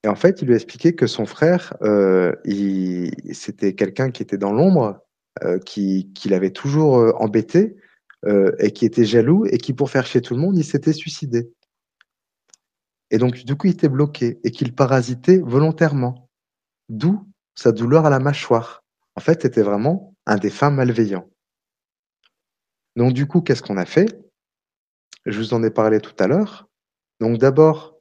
Et 0.03 0.07
en 0.07 0.15
fait, 0.15 0.41
il 0.41 0.45
lui 0.45 0.53
a 0.53 0.57
expliqué 0.57 0.95
que 0.95 1.07
son 1.07 1.26
frère, 1.26 1.76
euh, 1.81 2.34
c'était 3.34 3.73
quelqu'un 3.73 4.11
qui 4.11 4.23
était 4.23 4.38
dans 4.38 4.53
l'ombre, 4.53 5.02
euh, 5.44 5.60
qui, 5.60 6.11
qui 6.14 6.30
l'avait 6.30 6.52
toujours 6.52 6.98
euh, 6.98 7.11
embêté 7.18 7.76
euh, 8.26 8.56
et 8.60 8.72
qui 8.72 8.85
était 8.85 9.06
jaloux 9.06 9.45
et 9.45 9.57
qui, 9.60 9.73
pour 9.73 9.91
faire 9.91 10.06
chier 10.06 10.22
tout 10.22 10.34
le 10.34 10.39
monde, 10.39 10.57
il 10.57 10.64
s'était 10.64 10.94
suicidé. 10.94 11.52
Et 13.11 13.19
donc, 13.19 13.44
du 13.44 13.56
coup, 13.56 13.68
il 13.68 13.73
était 13.73 13.89
bloqué 13.89 14.39
et 14.44 14.52
qu'il 14.52 14.73
parasitait 14.73 15.38
volontairement. 15.38 16.30
D'où 16.89 17.27
sa 17.57 17.71
douleur 17.71 18.05
à 18.05 18.09
la 18.09 18.19
mâchoire. 18.19 18.84
En 19.15 19.19
fait, 19.19 19.41
c'était 19.41 19.63
vraiment 19.63 20.15
un 20.25 20.38
défunt 20.38 20.69
malveillant. 20.69 21.27
Donc, 22.95 23.13
du 23.13 23.27
coup, 23.27 23.41
qu'est-ce 23.41 23.63
qu'on 23.63 23.77
a 23.77 23.85
fait? 23.85 24.21
Je 25.25 25.39
vous 25.39 25.53
en 25.53 25.63
ai 25.63 25.71
parlé 25.71 25.99
tout 25.99 26.15
à 26.19 26.27
l'heure. 26.27 26.69
Donc, 27.19 27.39
d'abord, 27.39 27.97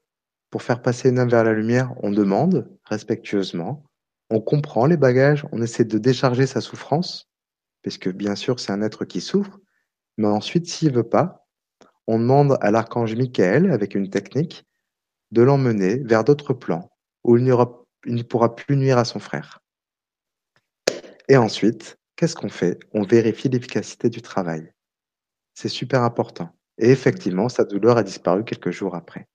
pour 0.51 0.63
faire 0.63 0.83
passer 0.83 1.09
une 1.09 1.19
âme 1.19 1.31
vers 1.31 1.43
la 1.43 1.55
lumière, 1.55 1.93
on 2.03 2.11
demande 2.11 2.71
respectueusement, 2.85 3.85
on 4.31 4.41
comprend 4.41 4.87
les 4.87 4.97
bagages, 4.97 5.47
on 5.53 5.63
essaie 5.63 5.85
de 5.85 5.99
décharger 5.99 6.47
sa 6.47 6.61
souffrance, 6.61 7.29
puisque 7.83 8.11
bien 8.11 8.37
sûr, 8.37 8.61
c'est 8.61 8.73
un 8.73 8.83
être 8.83 9.05
qui 9.05 9.21
souffre. 9.21 9.59
Mais 10.19 10.29
ensuite, 10.29 10.67
s'il 10.69 10.93
veut 10.93 11.09
pas, 11.09 11.47
on 12.07 12.19
demande 12.19 12.59
à 12.61 12.71
l'archange 12.71 13.15
Michael, 13.15 13.71
avec 13.71 13.95
une 13.95 14.11
technique, 14.11 14.67
de 15.31 15.43
l'emmener 15.43 15.99
vers 16.05 16.25
d'autres 16.25 16.53
plans, 16.53 16.91
où 17.25 17.37
il, 17.37 17.45
n'y 17.45 17.53
aura, 17.53 17.86
ne 18.15 18.23
pourra 18.23 18.55
plus 18.55 18.77
nuire 18.77 18.99
à 18.99 19.05
son 19.05 19.19
frère. 19.19 19.61
Et 21.29 21.37
ensuite, 21.37 21.99
qu'est-ce 22.17 22.37
qu'on 22.37 22.49
fait? 22.49 22.79
On 22.93 23.03
vérifie 23.03 23.49
l'efficacité 23.49 24.09
du 24.09 24.23
travail. 24.23 24.73
C'est 25.55 25.69
super 25.69 26.03
important. 26.03 26.51
Et 26.79 26.91
effectivement, 26.91 27.49
sa 27.49 27.65
douleur 27.65 27.97
a 27.97 28.03
disparu 28.03 28.45
quelques 28.45 28.71
jours 28.71 28.95
après. 28.95 29.27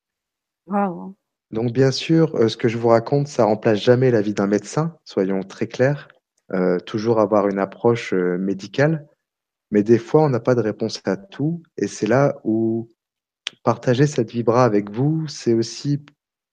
Wow. 0.68 1.16
Donc 1.52 1.74
bien 1.74 1.92
sûr, 1.92 2.36
euh, 2.36 2.48
ce 2.48 2.56
que 2.56 2.70
je 2.70 2.78
vous 2.78 2.88
raconte, 2.88 3.28
ça 3.28 3.44
remplace 3.44 3.80
jamais 3.80 4.12
la 4.12 4.22
vie 4.22 4.34
d'un 4.34 4.48
médecin, 4.48 4.98
soyons 5.04 5.42
très 5.44 5.68
clairs. 5.68 6.08
Euh, 6.54 6.80
toujours 6.80 7.20
avoir 7.20 7.48
une 7.48 7.60
approche 7.60 8.14
euh, 8.14 8.38
médicale, 8.38 9.08
mais 9.72 9.84
des 9.84 9.98
fois, 9.98 10.22
on 10.24 10.30
n'a 10.30 10.42
pas 10.42 10.54
de 10.54 10.60
réponse 10.60 11.02
à 11.06 11.16
tout, 11.16 11.64
et 11.78 11.88
c'est 11.88 12.08
là 12.08 12.36
où 12.44 12.90
partager 13.64 14.06
cette 14.06 14.32
vibra 14.32 14.66
avec 14.66 14.90
vous, 14.90 15.28
c'est 15.28 15.54
aussi 15.54 16.04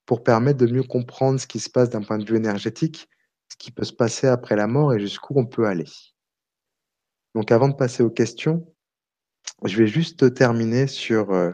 pour 0.08 0.24
permettre 0.24 0.58
de 0.58 0.72
mieux 0.72 0.84
comprendre 0.84 1.38
ce 1.38 1.46
qui 1.46 1.60
se 1.60 1.68
passe 1.68 1.90
d'un 1.90 2.00
point 2.00 2.16
de 2.16 2.24
vue 2.24 2.36
énergétique, 2.36 3.10
ce 3.50 3.56
qui 3.58 3.70
peut 3.70 3.84
se 3.84 3.92
passer 3.92 4.26
après 4.26 4.56
la 4.56 4.66
mort 4.66 4.94
et 4.94 4.98
jusqu'où 4.98 5.34
on 5.38 5.44
peut 5.44 5.66
aller. 5.66 5.84
Donc 7.34 7.52
avant 7.52 7.68
de 7.68 7.74
passer 7.74 8.02
aux 8.02 8.08
questions, 8.08 8.74
je 9.66 9.76
vais 9.76 9.86
juste 9.86 10.32
terminer 10.32 10.86
sur 10.86 11.32
euh, 11.32 11.52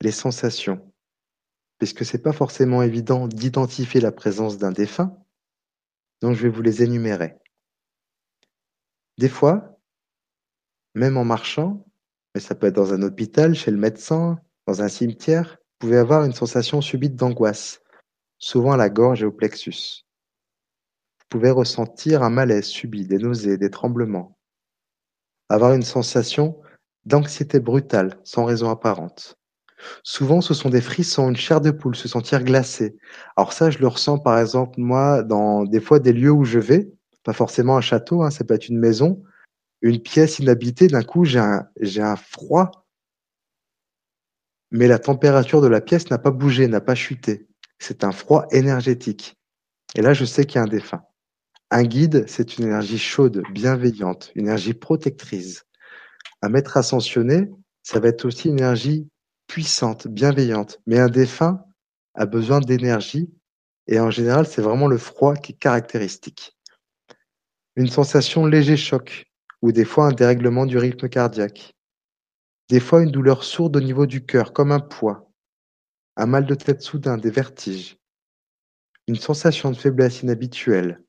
les 0.00 0.10
sensations, 0.10 0.92
puisque 1.78 2.04
c'est 2.04 2.18
pas 2.20 2.32
forcément 2.32 2.82
évident 2.82 3.28
d'identifier 3.28 4.00
la 4.00 4.10
présence 4.10 4.58
d'un 4.58 4.72
défunt, 4.72 5.16
donc 6.22 6.34
je 6.34 6.42
vais 6.42 6.48
vous 6.48 6.62
les 6.62 6.82
énumérer. 6.82 7.36
Des 9.18 9.28
fois, 9.28 9.78
même 10.96 11.16
en 11.16 11.24
marchant, 11.24 11.86
mais 12.34 12.40
ça 12.40 12.56
peut 12.56 12.66
être 12.66 12.74
dans 12.74 12.92
un 12.92 13.02
hôpital, 13.02 13.54
chez 13.54 13.70
le 13.70 13.78
médecin, 13.78 14.40
dans 14.66 14.82
un 14.82 14.88
cimetière, 14.88 15.59
pouvez 15.80 15.96
avoir 15.96 16.24
une 16.24 16.34
sensation 16.34 16.82
subite 16.82 17.16
d'angoisse, 17.16 17.80
souvent 18.38 18.72
à 18.72 18.76
la 18.76 18.90
gorge 18.90 19.22
et 19.22 19.26
au 19.26 19.32
plexus. 19.32 20.04
Vous 21.18 21.26
pouvez 21.30 21.50
ressentir 21.50 22.22
un 22.22 22.30
malaise 22.30 22.66
subit, 22.66 23.06
des 23.06 23.18
nausées, 23.18 23.56
des 23.56 23.70
tremblements, 23.70 24.36
avoir 25.48 25.72
une 25.72 25.82
sensation 25.82 26.60
d'anxiété 27.06 27.60
brutale, 27.60 28.20
sans 28.24 28.44
raison 28.44 28.68
apparente. 28.68 29.38
Souvent, 30.02 30.42
ce 30.42 30.52
sont 30.52 30.68
des 30.68 30.82
frissons, 30.82 31.30
une 31.30 31.36
chair 31.36 31.62
de 31.62 31.70
poule, 31.70 31.96
se 31.96 32.08
sentir 32.08 32.44
glacé. 32.44 32.98
Alors 33.36 33.54
ça, 33.54 33.70
je 33.70 33.78
le 33.78 33.88
ressens 33.88 34.18
par 34.18 34.38
exemple, 34.38 34.78
moi, 34.78 35.22
dans 35.22 35.64
des 35.64 35.80
fois 35.80 35.98
des 35.98 36.12
lieux 36.12 36.30
où 36.30 36.44
je 36.44 36.58
vais, 36.58 36.92
pas 37.24 37.32
forcément 37.32 37.78
un 37.78 37.80
château, 37.80 38.22
hein, 38.22 38.30
ça 38.30 38.44
peut 38.44 38.52
être 38.52 38.68
une 38.68 38.78
maison, 38.78 39.22
une 39.80 40.02
pièce 40.02 40.40
inhabitée, 40.40 40.88
d'un 40.88 41.02
coup, 41.02 41.24
j'ai 41.24 41.38
un, 41.38 41.66
j'ai 41.80 42.02
un 42.02 42.16
froid, 42.16 42.84
mais 44.70 44.86
la 44.86 44.98
température 44.98 45.60
de 45.60 45.68
la 45.68 45.80
pièce 45.80 46.10
n'a 46.10 46.18
pas 46.18 46.30
bougé, 46.30 46.68
n'a 46.68 46.80
pas 46.80 46.94
chuté. 46.94 47.48
C'est 47.78 48.04
un 48.04 48.12
froid 48.12 48.46
énergétique. 48.50 49.36
Et 49.94 50.02
là, 50.02 50.12
je 50.12 50.24
sais 50.24 50.44
qu'il 50.44 50.56
y 50.56 50.58
a 50.58 50.62
un 50.62 50.68
défunt. 50.68 51.02
Un 51.70 51.84
guide, 51.84 52.24
c'est 52.28 52.58
une 52.58 52.66
énergie 52.66 52.98
chaude, 52.98 53.42
bienveillante, 53.52 54.32
une 54.34 54.46
énergie 54.46 54.74
protectrice. 54.74 55.64
Un 56.42 56.48
maître 56.48 56.76
ascensionné, 56.76 57.50
ça 57.82 58.00
va 58.00 58.08
être 58.08 58.24
aussi 58.24 58.48
une 58.48 58.58
énergie 58.58 59.08
puissante, 59.46 60.08
bienveillante. 60.08 60.80
Mais 60.86 60.98
un 60.98 61.08
défunt 61.08 61.64
a 62.14 62.26
besoin 62.26 62.60
d'énergie 62.60 63.30
et 63.86 63.98
en 63.98 64.10
général, 64.10 64.46
c'est 64.46 64.62
vraiment 64.62 64.86
le 64.86 64.98
froid 64.98 65.34
qui 65.34 65.52
est 65.52 65.56
caractéristique. 65.56 66.56
Une 67.76 67.88
sensation 67.88 68.46
léger 68.46 68.76
choc 68.76 69.26
ou 69.62 69.72
des 69.72 69.84
fois 69.84 70.06
un 70.06 70.12
dérèglement 70.12 70.66
du 70.66 70.78
rythme 70.78 71.08
cardiaque. 71.08 71.74
Des 72.70 72.78
fois 72.78 73.02
une 73.02 73.10
douleur 73.10 73.42
sourde 73.42 73.76
au 73.76 73.80
niveau 73.80 74.06
du 74.06 74.24
cœur, 74.24 74.52
comme 74.52 74.70
un 74.70 74.78
poids. 74.78 75.28
Un 76.16 76.26
mal 76.26 76.46
de 76.46 76.54
tête 76.54 76.82
soudain, 76.82 77.18
des 77.18 77.32
vertiges. 77.32 77.98
Une 79.08 79.16
sensation 79.16 79.72
de 79.72 79.76
faiblesse 79.76 80.22
inhabituelle. 80.22 81.02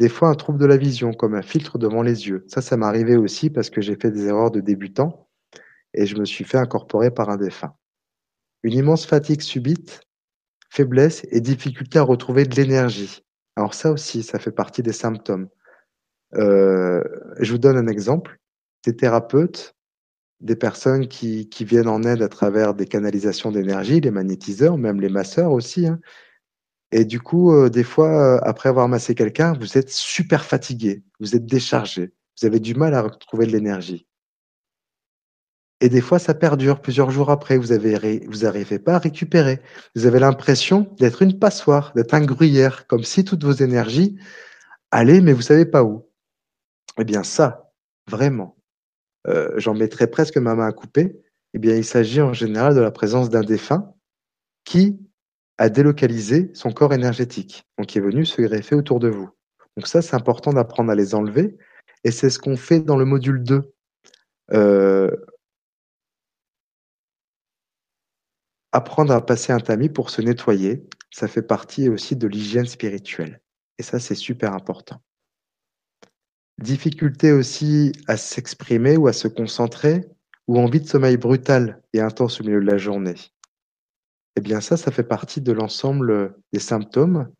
Des 0.00 0.08
fois 0.08 0.28
un 0.28 0.34
trouble 0.34 0.58
de 0.58 0.66
la 0.66 0.76
vision, 0.76 1.12
comme 1.12 1.36
un 1.36 1.42
filtre 1.42 1.78
devant 1.78 2.02
les 2.02 2.26
yeux. 2.26 2.44
Ça, 2.48 2.62
ça 2.62 2.74
arrivé 2.82 3.16
aussi 3.16 3.48
parce 3.48 3.70
que 3.70 3.80
j'ai 3.80 3.94
fait 3.94 4.10
des 4.10 4.26
erreurs 4.26 4.50
de 4.50 4.60
débutant 4.60 5.28
et 5.94 6.04
je 6.04 6.16
me 6.16 6.24
suis 6.24 6.42
fait 6.42 6.58
incorporer 6.58 7.12
par 7.12 7.30
un 7.30 7.36
défunt. 7.36 7.76
Une 8.64 8.74
immense 8.74 9.06
fatigue 9.06 9.42
subite, 9.42 10.00
faiblesse 10.68 11.24
et 11.30 11.40
difficulté 11.40 12.00
à 12.00 12.02
retrouver 12.02 12.44
de 12.44 12.56
l'énergie. 12.56 13.24
Alors 13.54 13.74
ça 13.74 13.92
aussi, 13.92 14.24
ça 14.24 14.40
fait 14.40 14.50
partie 14.50 14.82
des 14.82 14.92
symptômes. 14.92 15.48
Euh, 16.34 17.04
je 17.38 17.52
vous 17.52 17.58
donne 17.58 17.76
un 17.76 17.86
exemple. 17.86 18.40
Des 18.84 18.96
thérapeutes, 18.96 19.75
des 20.40 20.56
personnes 20.56 21.08
qui, 21.08 21.48
viennent 21.60 21.88
en 21.88 22.02
aide 22.02 22.22
à 22.22 22.28
travers 22.28 22.74
des 22.74 22.86
canalisations 22.86 23.50
d'énergie, 23.50 24.00
les 24.00 24.10
magnétiseurs, 24.10 24.78
même 24.78 25.00
les 25.00 25.08
masseurs 25.08 25.52
aussi. 25.52 25.86
Hein. 25.86 25.98
Et 26.92 27.04
du 27.04 27.20
coup, 27.20 27.52
euh, 27.52 27.68
des 27.68 27.84
fois, 27.84 28.36
euh, 28.36 28.38
après 28.42 28.68
avoir 28.68 28.88
massé 28.88 29.14
quelqu'un, 29.14 29.54
vous 29.54 29.78
êtes 29.78 29.90
super 29.90 30.44
fatigué, 30.44 31.02
vous 31.20 31.34
êtes 31.34 31.46
déchargé, 31.46 32.12
vous 32.40 32.46
avez 32.46 32.60
du 32.60 32.74
mal 32.74 32.94
à 32.94 33.02
retrouver 33.02 33.46
de 33.46 33.52
l'énergie. 33.52 34.06
Et 35.80 35.88
des 35.88 36.00
fois, 36.00 36.18
ça 36.18 36.32
perdure 36.34 36.80
plusieurs 36.80 37.10
jours 37.10 37.30
après. 37.30 37.58
Vous 37.58 37.72
avez, 37.72 38.24
vous 38.28 38.38
n'arrivez 38.38 38.78
pas 38.78 38.94
à 38.94 38.98
récupérer. 38.98 39.60
Vous 39.94 40.06
avez 40.06 40.18
l'impression 40.18 40.90
d'être 40.98 41.20
une 41.20 41.38
passoire, 41.38 41.92
d'être 41.94 42.14
un 42.14 42.24
gruyère, 42.24 42.86
comme 42.86 43.04
si 43.04 43.24
toutes 43.24 43.44
vos 43.44 43.52
énergies 43.52 44.16
allaient, 44.90 45.20
mais 45.20 45.34
vous 45.34 45.42
savez 45.42 45.66
pas 45.66 45.84
où. 45.84 46.08
Eh 46.98 47.04
bien, 47.04 47.22
ça, 47.22 47.72
vraiment, 48.08 48.55
euh, 49.28 49.52
j'en 49.56 49.74
mettrais 49.74 50.06
presque 50.06 50.36
ma 50.36 50.54
main 50.54 50.66
à 50.66 50.72
couper. 50.72 51.20
Eh 51.54 51.58
bien, 51.58 51.74
il 51.76 51.84
s'agit 51.84 52.20
en 52.20 52.32
général 52.32 52.74
de 52.74 52.80
la 52.80 52.90
présence 52.90 53.30
d'un 53.30 53.42
défunt 53.42 53.94
qui 54.64 54.98
a 55.58 55.68
délocalisé 55.68 56.50
son 56.54 56.72
corps 56.72 56.92
énergétique, 56.92 57.64
donc 57.78 57.86
qui 57.86 57.98
est 57.98 58.02
venu 58.02 58.26
se 58.26 58.42
greffer 58.42 58.74
autour 58.74 59.00
de 59.00 59.08
vous. 59.08 59.30
Donc 59.76 59.86
ça, 59.86 60.02
c'est 60.02 60.14
important 60.14 60.52
d'apprendre 60.52 60.90
à 60.90 60.94
les 60.94 61.14
enlever, 61.14 61.56
et 62.04 62.10
c'est 62.10 62.30
ce 62.30 62.38
qu'on 62.38 62.56
fait 62.56 62.80
dans 62.80 62.96
le 62.96 63.04
module 63.04 63.42
2. 63.42 63.72
Euh, 64.52 65.10
apprendre 68.72 69.12
à 69.12 69.24
passer 69.24 69.52
un 69.52 69.60
tamis 69.60 69.88
pour 69.88 70.10
se 70.10 70.20
nettoyer, 70.20 70.86
ça 71.10 71.28
fait 71.28 71.42
partie 71.42 71.88
aussi 71.88 72.16
de 72.16 72.26
l'hygiène 72.26 72.66
spirituelle. 72.66 73.40
Et 73.78 73.82
ça, 73.82 73.98
c'est 73.98 74.14
super 74.14 74.52
important. 74.52 75.00
Difficulté 76.58 77.32
aussi 77.32 77.92
à 78.06 78.16
s'exprimer 78.16 78.96
ou 78.96 79.08
à 79.08 79.12
se 79.12 79.28
concentrer, 79.28 80.06
ou 80.48 80.58
envie 80.58 80.80
de 80.80 80.88
sommeil 80.88 81.18
brutal 81.18 81.82
et 81.92 82.00
intense 82.00 82.40
au 82.40 82.44
milieu 82.44 82.60
de 82.60 82.70
la 82.70 82.78
journée. 82.78 83.16
Eh 84.36 84.40
bien 84.40 84.62
ça, 84.62 84.78
ça 84.78 84.90
fait 84.90 85.02
partie 85.02 85.42
de 85.42 85.52
l'ensemble 85.52 86.34
des 86.52 86.58
symptômes. 86.58 87.30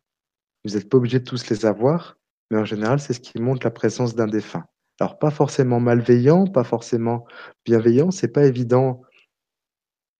Vous 0.63 0.75
n'êtes 0.75 0.89
pas 0.89 0.97
obligé 0.97 1.19
de 1.19 1.23
tous 1.23 1.49
les 1.49 1.65
avoir, 1.65 2.17
mais 2.51 2.57
en 2.57 2.65
général, 2.65 2.99
c'est 2.99 3.13
ce 3.13 3.19
qui 3.19 3.39
montre 3.39 3.65
la 3.65 3.71
présence 3.71 4.13
d'un 4.13 4.27
défunt. 4.27 4.65
Alors 4.99 5.17
pas 5.17 5.31
forcément 5.31 5.79
malveillant, 5.79 6.45
pas 6.45 6.63
forcément 6.63 7.25
bienveillant, 7.65 8.11
c'est 8.11 8.27
pas 8.27 8.45
évident 8.45 9.01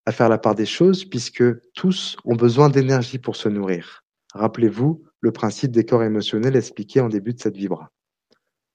à 0.06 0.12
faire 0.12 0.28
la 0.28 0.38
part 0.38 0.54
des 0.54 0.66
choses 0.66 1.04
puisque 1.04 1.44
tous 1.74 2.16
ont 2.24 2.36
besoin 2.36 2.68
d'énergie 2.68 3.18
pour 3.18 3.36
se 3.36 3.48
nourrir. 3.48 4.04
Rappelez-vous 4.34 5.04
le 5.20 5.32
principe 5.32 5.70
des 5.70 5.84
corps 5.84 6.02
émotionnels 6.02 6.56
expliqué 6.56 7.00
en 7.00 7.08
début 7.08 7.34
de 7.34 7.40
cette 7.40 7.56
vibra. 7.56 7.92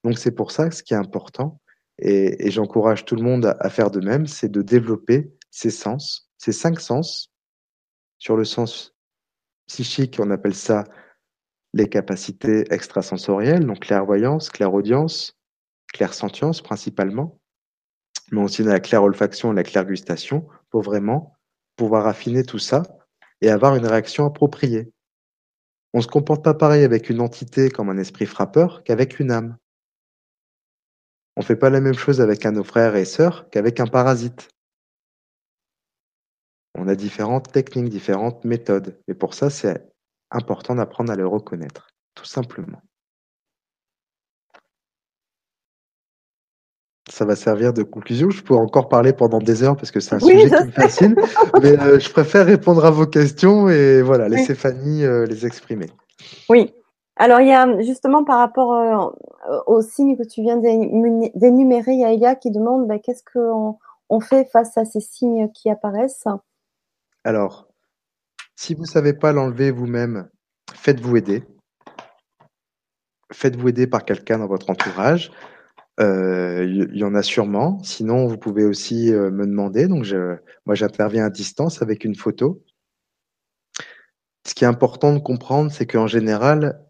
Donc 0.03 0.17
c'est 0.17 0.31
pour 0.31 0.51
ça 0.51 0.69
que 0.69 0.75
ce 0.75 0.84
qui 0.84 0.93
est 0.93 0.97
important, 0.97 1.59
et, 1.99 2.49
j'encourage 2.49 3.05
tout 3.05 3.15
le 3.15 3.23
monde 3.23 3.55
à, 3.59 3.69
faire 3.69 3.91
de 3.91 3.99
même, 3.99 4.27
c'est 4.27 4.49
de 4.49 4.61
développer 4.61 5.31
ses 5.51 5.69
sens, 5.69 6.30
ses 6.38 6.51
cinq 6.51 6.80
sens. 6.80 7.31
Sur 8.17 8.35
le 8.35 8.45
sens 8.45 8.95
psychique, 9.67 10.19
on 10.19 10.31
appelle 10.31 10.55
ça 10.55 10.85
les 11.73 11.89
capacités 11.89 12.65
extrasensorielles, 12.71 13.65
donc 13.65 13.81
clairvoyance, 13.81 14.49
clairaudience, 14.49 15.38
clairsentience 15.91 16.61
principalement, 16.61 17.39
mais 18.31 18.41
aussi 18.41 18.63
la 18.63 18.80
claire 18.80 19.03
olfaction 19.03 19.51
et 19.51 19.55
la 19.55 19.63
claire 19.63 19.85
gustation, 19.85 20.47
pour 20.69 20.81
vraiment 20.81 21.38
pouvoir 21.75 22.07
affiner 22.07 22.43
tout 22.43 22.59
ça 22.59 22.84
et 23.41 23.49
avoir 23.49 23.75
une 23.75 23.85
réaction 23.85 24.25
appropriée. 24.25 24.91
On 25.93 25.99
ne 25.99 26.03
se 26.03 26.07
comporte 26.07 26.43
pas 26.43 26.53
pareil 26.53 26.84
avec 26.84 27.09
une 27.09 27.21
entité 27.21 27.69
comme 27.69 27.89
un 27.89 27.97
esprit 27.97 28.25
frappeur 28.25 28.84
qu'avec 28.84 29.19
une 29.19 29.31
âme. 29.31 29.57
On 31.35 31.41
ne 31.41 31.45
fait 31.45 31.55
pas 31.55 31.69
la 31.69 31.81
même 31.81 31.95
chose 31.95 32.22
avec 32.22 32.45
un 32.45 32.51
de 32.51 32.57
nos 32.57 32.64
frères 32.64 32.95
et 32.95 33.05
sœurs 33.05 33.49
qu'avec 33.49 33.80
un 33.80 33.88
parasite. 33.88 34.49
On 36.76 36.88
a 36.88 36.95
différentes 36.95 37.51
techniques, 37.51 37.89
différentes 37.89 38.43
méthodes. 38.45 38.99
Et 39.07 39.14
pour 39.14 39.34
ça, 39.34 39.49
c'est 39.49 39.88
important 40.31 40.76
d'apprendre 40.76 41.11
à 41.11 41.15
le 41.15 41.27
reconnaître, 41.27 41.88
tout 42.15 42.26
simplement. 42.26 42.81
Ça 47.10 47.26
va 47.26 47.35
servir 47.35 47.73
de 47.73 47.84
conclusion. 47.84 48.30
Je 48.30 48.41
pourrais 48.41 48.61
encore 48.61 48.88
parler 48.88 49.14
pendant 49.14 49.39
des 49.39 49.61
heures 49.61 49.76
parce 49.76 49.91
que 49.91 49.99
c'est 49.99 50.15
un 50.15 50.19
sujet 50.19 50.49
qui 50.49 50.65
me 50.65 50.72
fascine. 50.72 51.15
mais 51.61 51.80
euh, 51.80 51.99
je 51.99 52.10
préfère 52.10 52.45
répondre 52.45 52.85
à 52.85 52.91
vos 52.91 53.05
questions 53.05 53.69
et 53.69 54.01
voilà, 54.01 54.30
laisser 54.30 54.55
Fanny 54.55 55.03
euh, 55.03 55.26
les 55.26 55.45
exprimer. 55.45 55.88
Oui, 56.49 56.73
alors, 57.24 57.40
il 57.40 57.48
y 57.48 57.54
a 57.54 57.82
justement 57.82 58.26
par 58.26 58.38
rapport 58.38 58.74
euh, 58.74 59.58
aux 59.66 59.82
signes 59.82 60.18
que 60.18 60.28
tu 60.28 60.41
viens 60.41 60.58
d'énumérer, 60.58 61.94
il 61.94 62.02
y 62.02 62.04
a 62.04 62.12
Elia 62.12 62.36
qui 62.36 62.52
demande 62.52 62.86
bah, 62.86 63.00
qu'est-ce 63.00 63.24
qu'on 63.24 63.78
on 64.10 64.20
fait 64.20 64.44
face 64.52 64.78
à 64.78 64.84
ces 64.84 65.00
signes 65.00 65.50
qui 65.54 65.70
apparaissent? 65.70 66.28
Alors, 67.24 67.70
si 68.58 68.74
vous 68.74 68.82
ne 68.82 68.88
savez 68.88 69.14
pas 69.14 69.32
l'enlever 69.32 69.72
vous-même, 69.72 70.28
faites-vous 70.74 71.16
aider. 71.16 71.45
Faites-vous 73.32 73.70
aider 73.70 73.88
par 73.88 74.04
quelqu'un 74.04 74.40
dans 74.40 74.48
votre 74.48 74.70
entourage. 74.70 75.32
Il 76.00 76.04
euh, 76.04 76.90
y, 76.91 77.06
en 77.06 77.16
a 77.16 77.24
sûrement. 77.24 77.82
Sinon, 77.84 78.28
vous 78.28 78.38
pouvez 78.38 78.66
aussi 78.66 79.14
euh, 79.14 79.32
me 79.32 79.45
demander. 79.45 79.88
Donc, 79.88 80.06
moi, 80.66 80.76
j'interviens 80.76 81.28
à 81.28 81.30
distance 81.30 81.82
avec 81.82 82.04
une 82.04 82.16
photo. 82.16 82.62
Ce 84.45 84.54
qui 84.54 84.66
est 84.66 84.68
important 84.68 85.14
de 85.14 85.20
comprendre, 85.20 85.72
c'est 85.72 85.88
qu'en 85.88 86.08
général, 86.08 86.84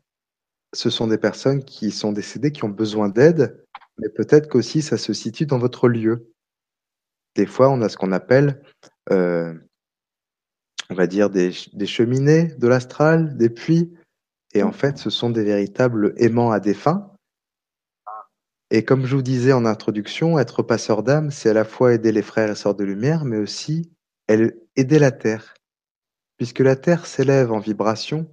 ce 0.73 0.89
sont 0.89 1.07
des 1.07 1.17
personnes 1.17 1.63
qui 1.63 1.91
sont 1.91 2.11
décédées, 2.11 2.51
qui 2.51 2.63
ont 2.65 2.69
besoin 2.69 3.09
d'aide, 3.09 3.63
mais 3.97 4.09
peut-être 4.09 4.49
qu'aussi 4.49 4.81
ça 4.81 4.97
se 4.97 5.13
situe 5.13 5.45
dans 5.45 5.59
votre 5.59 5.87
lieu. 5.87 6.31
Des 7.35 7.45
fois, 7.45 7.69
on 7.69 7.81
a 7.81 7.89
ce 7.89 7.97
qu'on 7.97 8.11
appelle, 8.11 8.61
euh, 9.11 9.53
on 10.89 10.95
va 10.95 11.07
dire, 11.07 11.29
des, 11.29 11.51
cheminées 11.85 12.53
de 12.57 12.67
l'astral, 12.67 13.37
des 13.37 13.49
puits, 13.49 13.93
et 14.53 14.63
en 14.63 14.71
fait, 14.71 14.97
ce 14.97 15.09
sont 15.09 15.29
des 15.29 15.43
véritables 15.43 16.13
aimants 16.17 16.51
à 16.51 16.59
défunts. 16.59 17.11
Et 18.69 18.83
comme 18.83 19.05
je 19.05 19.15
vous 19.15 19.23
disais 19.23 19.53
en 19.53 19.65
introduction, 19.65 20.39
être 20.39 20.63
passeur 20.63 21.03
d'âme, 21.03 21.31
c'est 21.31 21.49
à 21.49 21.53
la 21.53 21.65
fois 21.65 21.93
aider 21.93 22.11
les 22.11 22.21
frères 22.21 22.51
et 22.51 22.55
sœurs 22.55 22.75
de 22.75 22.83
lumière, 22.83 23.25
mais 23.25 23.37
aussi 23.37 23.91
aider 24.27 24.99
la 24.99 25.11
Terre. 25.11 25.53
Puisque 26.37 26.59
la 26.59 26.75
Terre 26.75 27.05
s'élève 27.05 27.51
en 27.51 27.59
vibration 27.59 28.27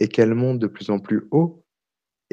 et 0.00 0.08
qu'elle 0.08 0.34
monte 0.34 0.58
de 0.58 0.66
plus 0.66 0.90
en 0.90 0.98
plus 0.98 1.26
haut, 1.30 1.63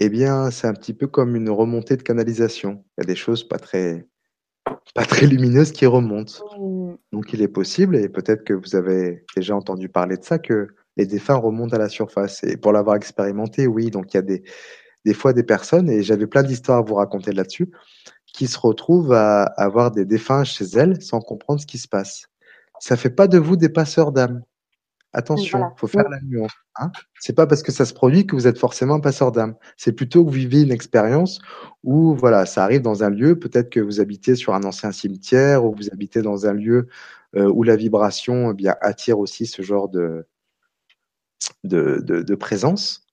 eh 0.03 0.09
bien, 0.09 0.49
c'est 0.49 0.65
un 0.67 0.73
petit 0.73 0.93
peu 0.93 1.05
comme 1.05 1.35
une 1.35 1.49
remontée 1.49 1.95
de 1.95 2.01
canalisation. 2.01 2.83
Il 2.97 3.01
y 3.01 3.03
a 3.03 3.05
des 3.05 3.15
choses 3.15 3.47
pas 3.47 3.59
très, 3.59 4.07
pas 4.95 5.05
très 5.05 5.27
lumineuses 5.27 5.71
qui 5.71 5.85
remontent. 5.85 6.43
Mmh. 6.57 6.95
Donc, 7.11 7.33
il 7.33 7.41
est 7.43 7.47
possible, 7.47 7.95
et 7.95 8.09
peut-être 8.09 8.43
que 8.43 8.53
vous 8.53 8.75
avez 8.75 9.25
déjà 9.35 9.55
entendu 9.55 9.89
parler 9.89 10.17
de 10.17 10.23
ça, 10.23 10.39
que 10.39 10.69
les 10.97 11.05
défunts 11.05 11.35
remontent 11.35 11.75
à 11.75 11.79
la 11.79 11.87
surface. 11.87 12.43
Et 12.43 12.57
pour 12.57 12.73
l'avoir 12.73 12.95
expérimenté, 12.95 13.67
oui, 13.67 13.91
donc 13.91 14.13
il 14.13 14.17
y 14.17 14.19
a 14.19 14.23
des, 14.23 14.43
des 15.05 15.13
fois 15.13 15.33
des 15.33 15.43
personnes, 15.43 15.87
et 15.87 16.01
j'avais 16.01 16.25
plein 16.25 16.41
d'histoires 16.41 16.79
à 16.79 16.81
vous 16.81 16.95
raconter 16.95 17.31
là-dessus, 17.31 17.71
qui 18.25 18.47
se 18.47 18.57
retrouvent 18.57 19.13
à 19.13 19.43
avoir 19.43 19.91
des 19.91 20.05
défunts 20.05 20.43
chez 20.43 20.65
elles 20.73 20.99
sans 21.01 21.19
comprendre 21.19 21.61
ce 21.61 21.67
qui 21.67 21.77
se 21.77 21.87
passe. 21.87 22.25
Ça 22.79 22.97
fait 22.97 23.11
pas 23.11 23.27
de 23.27 23.37
vous 23.37 23.55
des 23.55 23.69
passeurs 23.69 24.11
d'âme. 24.11 24.41
Attention, 25.13 25.71
il 25.75 25.79
faut 25.79 25.87
faire 25.87 26.07
la 26.09 26.21
nuance. 26.21 26.51
Hein 26.77 26.89
c'est 27.19 27.33
pas 27.33 27.45
parce 27.45 27.63
que 27.63 27.71
ça 27.71 27.85
se 27.85 27.93
produit 27.93 28.25
que 28.25 28.33
vous 28.33 28.47
êtes 28.47 28.57
forcément 28.57 28.95
un 28.95 28.99
passeur 29.01 29.33
d'âme. 29.33 29.55
C'est 29.75 29.91
plutôt 29.91 30.23
que 30.23 30.29
vous 30.29 30.35
vivez 30.35 30.61
une 30.61 30.71
expérience 30.71 31.41
où 31.83 32.15
voilà, 32.15 32.45
ça 32.45 32.63
arrive 32.63 32.81
dans 32.81 33.03
un 33.03 33.09
lieu, 33.09 33.37
peut-être 33.37 33.69
que 33.69 33.81
vous 33.81 33.99
habitez 33.99 34.35
sur 34.35 34.53
un 34.53 34.63
ancien 34.63 34.93
cimetière 34.93 35.65
ou 35.65 35.75
vous 35.75 35.89
habitez 35.91 36.21
dans 36.21 36.45
un 36.47 36.53
lieu 36.53 36.87
euh, 37.35 37.49
où 37.49 37.63
la 37.63 37.75
vibration 37.75 38.51
eh 38.51 38.53
bien 38.53 38.75
attire 38.79 39.19
aussi 39.19 39.45
ce 39.45 39.61
genre 39.61 39.89
de 39.89 40.25
de, 41.63 41.99
de, 41.99 42.35
présence. 42.35 43.05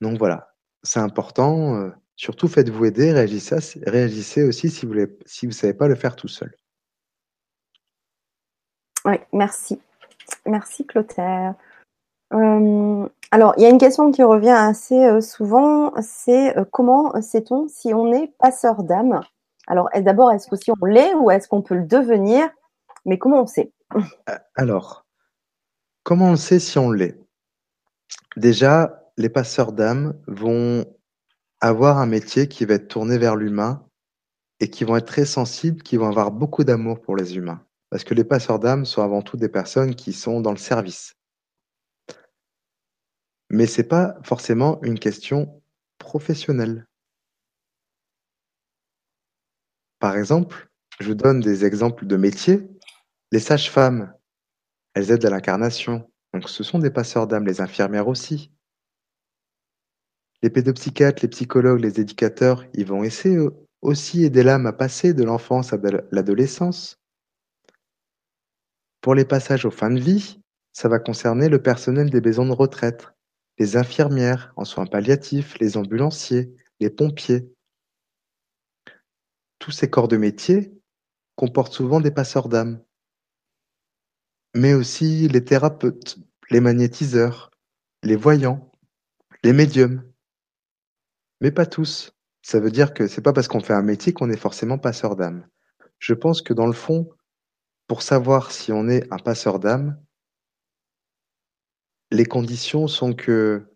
Donc 0.00 0.18
voilà, 0.18 0.54
c'est 0.82 1.00
important. 1.00 1.76
Euh, 1.76 1.90
surtout 2.16 2.48
faites-vous 2.48 2.86
aider, 2.86 3.12
réagissez, 3.12 3.80
réagissez 3.86 4.42
aussi 4.42 4.70
si 4.70 4.86
vous 4.86 4.94
ne 4.94 5.06
si 5.24 5.46
vous 5.46 5.52
savez 5.52 5.74
pas 5.74 5.86
le 5.86 5.94
faire 5.94 6.16
tout 6.16 6.28
seul. 6.28 6.54
Oui, 9.04 9.16
merci. 9.32 9.78
Merci 10.46 10.86
Clotaire. 10.86 11.54
Euh, 12.32 13.08
alors, 13.30 13.54
il 13.56 13.62
y 13.62 13.66
a 13.66 13.70
une 13.70 13.78
question 13.78 14.10
qui 14.10 14.22
revient 14.22 14.50
assez 14.50 15.04
euh, 15.04 15.20
souvent, 15.20 15.92
c'est 16.00 16.56
euh, 16.56 16.64
comment 16.70 17.20
sait-on 17.22 17.68
si 17.68 17.94
on 17.94 18.12
est 18.12 18.28
passeur 18.38 18.82
d'âme? 18.82 19.20
Alors, 19.66 19.88
d'abord, 19.96 20.32
est-ce 20.32 20.48
que 20.48 20.56
si 20.56 20.70
on 20.70 20.84
l'est 20.84 21.14
ou 21.14 21.30
est-ce 21.30 21.48
qu'on 21.48 21.62
peut 21.62 21.76
le 21.76 21.84
devenir? 21.84 22.48
Mais 23.04 23.18
comment 23.18 23.42
on 23.42 23.46
sait? 23.46 23.72
Alors, 24.54 25.06
comment 26.02 26.30
on 26.30 26.36
sait 26.36 26.58
si 26.58 26.78
on 26.78 26.90
l'est? 26.90 27.18
Déjà, 28.36 29.10
les 29.16 29.28
passeurs 29.28 29.72
d'âme 29.72 30.14
vont 30.26 30.84
avoir 31.60 31.98
un 31.98 32.06
métier 32.06 32.48
qui 32.48 32.64
va 32.64 32.74
être 32.74 32.88
tourné 32.88 33.18
vers 33.18 33.34
l'humain 33.34 33.84
et 34.60 34.70
qui 34.70 34.84
vont 34.84 34.96
être 34.96 35.06
très 35.06 35.24
sensibles, 35.24 35.82
qui 35.82 35.96
vont 35.96 36.08
avoir 36.08 36.30
beaucoup 36.30 36.64
d'amour 36.64 37.00
pour 37.00 37.16
les 37.16 37.36
humains. 37.36 37.65
Parce 37.90 38.04
que 38.04 38.14
les 38.14 38.24
passeurs 38.24 38.58
d'âme 38.58 38.84
sont 38.84 39.02
avant 39.02 39.22
tout 39.22 39.36
des 39.36 39.48
personnes 39.48 39.94
qui 39.94 40.12
sont 40.12 40.40
dans 40.40 40.50
le 40.50 40.56
service. 40.56 41.14
Mais 43.50 43.66
ce 43.66 43.80
n'est 43.80 43.88
pas 43.88 44.16
forcément 44.24 44.82
une 44.82 44.98
question 44.98 45.62
professionnelle. 45.98 46.86
Par 49.98 50.16
exemple, 50.16 50.68
je 51.00 51.08
vous 51.08 51.14
donne 51.14 51.40
des 51.40 51.64
exemples 51.64 52.06
de 52.06 52.16
métiers. 52.16 52.68
Les 53.32 53.40
sages-femmes, 53.40 54.12
elles 54.94 55.10
aident 55.10 55.26
à 55.26 55.30
l'incarnation. 55.30 56.10
Donc 56.32 56.48
ce 56.48 56.64
sont 56.64 56.78
des 56.78 56.90
passeurs 56.90 57.26
d'âme, 57.26 57.46
les 57.46 57.60
infirmières 57.60 58.08
aussi. 58.08 58.50
Les 60.42 60.50
pédopsychiatres, 60.50 61.22
les 61.22 61.28
psychologues, 61.28 61.80
les 61.80 62.00
éducateurs, 62.00 62.64
ils 62.74 62.86
vont 62.86 63.04
essayer 63.04 63.38
aussi 63.80 64.24
aider 64.24 64.42
l'âme 64.42 64.66
à 64.66 64.72
passer 64.72 65.14
de 65.14 65.24
l'enfance 65.24 65.72
à 65.72 65.78
l'adolescence. 66.10 66.98
Pour 69.06 69.14
les 69.14 69.24
passages 69.24 69.64
aux 69.64 69.70
fins 69.70 69.92
de 69.92 70.00
vie, 70.00 70.42
ça 70.72 70.88
va 70.88 70.98
concerner 70.98 71.48
le 71.48 71.62
personnel 71.62 72.10
des 72.10 72.20
maisons 72.20 72.44
de 72.44 72.50
retraite, 72.50 73.06
les 73.56 73.76
infirmières 73.76 74.52
en 74.56 74.64
soins 74.64 74.84
palliatifs, 74.86 75.56
les 75.60 75.76
ambulanciers, 75.76 76.52
les 76.80 76.90
pompiers. 76.90 77.48
Tous 79.60 79.70
ces 79.70 79.88
corps 79.88 80.08
de 80.08 80.16
métier 80.16 80.76
comportent 81.36 81.72
souvent 81.72 82.00
des 82.00 82.10
passeurs 82.10 82.48
d'âme, 82.48 82.82
mais 84.56 84.74
aussi 84.74 85.28
les 85.28 85.44
thérapeutes, 85.44 86.18
les 86.50 86.60
magnétiseurs, 86.60 87.52
les 88.02 88.16
voyants, 88.16 88.72
les 89.44 89.52
médiums. 89.52 90.02
Mais 91.40 91.52
pas 91.52 91.66
tous. 91.66 92.12
Ça 92.42 92.58
veut 92.58 92.72
dire 92.72 92.92
que 92.92 93.06
c'est 93.06 93.22
pas 93.22 93.32
parce 93.32 93.46
qu'on 93.46 93.60
fait 93.60 93.72
un 93.72 93.82
métier 93.82 94.12
qu'on 94.12 94.30
est 94.30 94.36
forcément 94.36 94.78
passeur 94.78 95.14
d'âme. 95.14 95.46
Je 96.00 96.12
pense 96.12 96.42
que 96.42 96.52
dans 96.52 96.66
le 96.66 96.72
fond, 96.72 97.08
pour 97.86 98.02
savoir 98.02 98.52
si 98.52 98.72
on 98.72 98.88
est 98.88 99.10
un 99.12 99.18
passeur 99.18 99.58
d'âme, 99.58 100.00
les 102.10 102.24
conditions 102.24 102.86
sont 102.88 103.12
que 103.12 103.66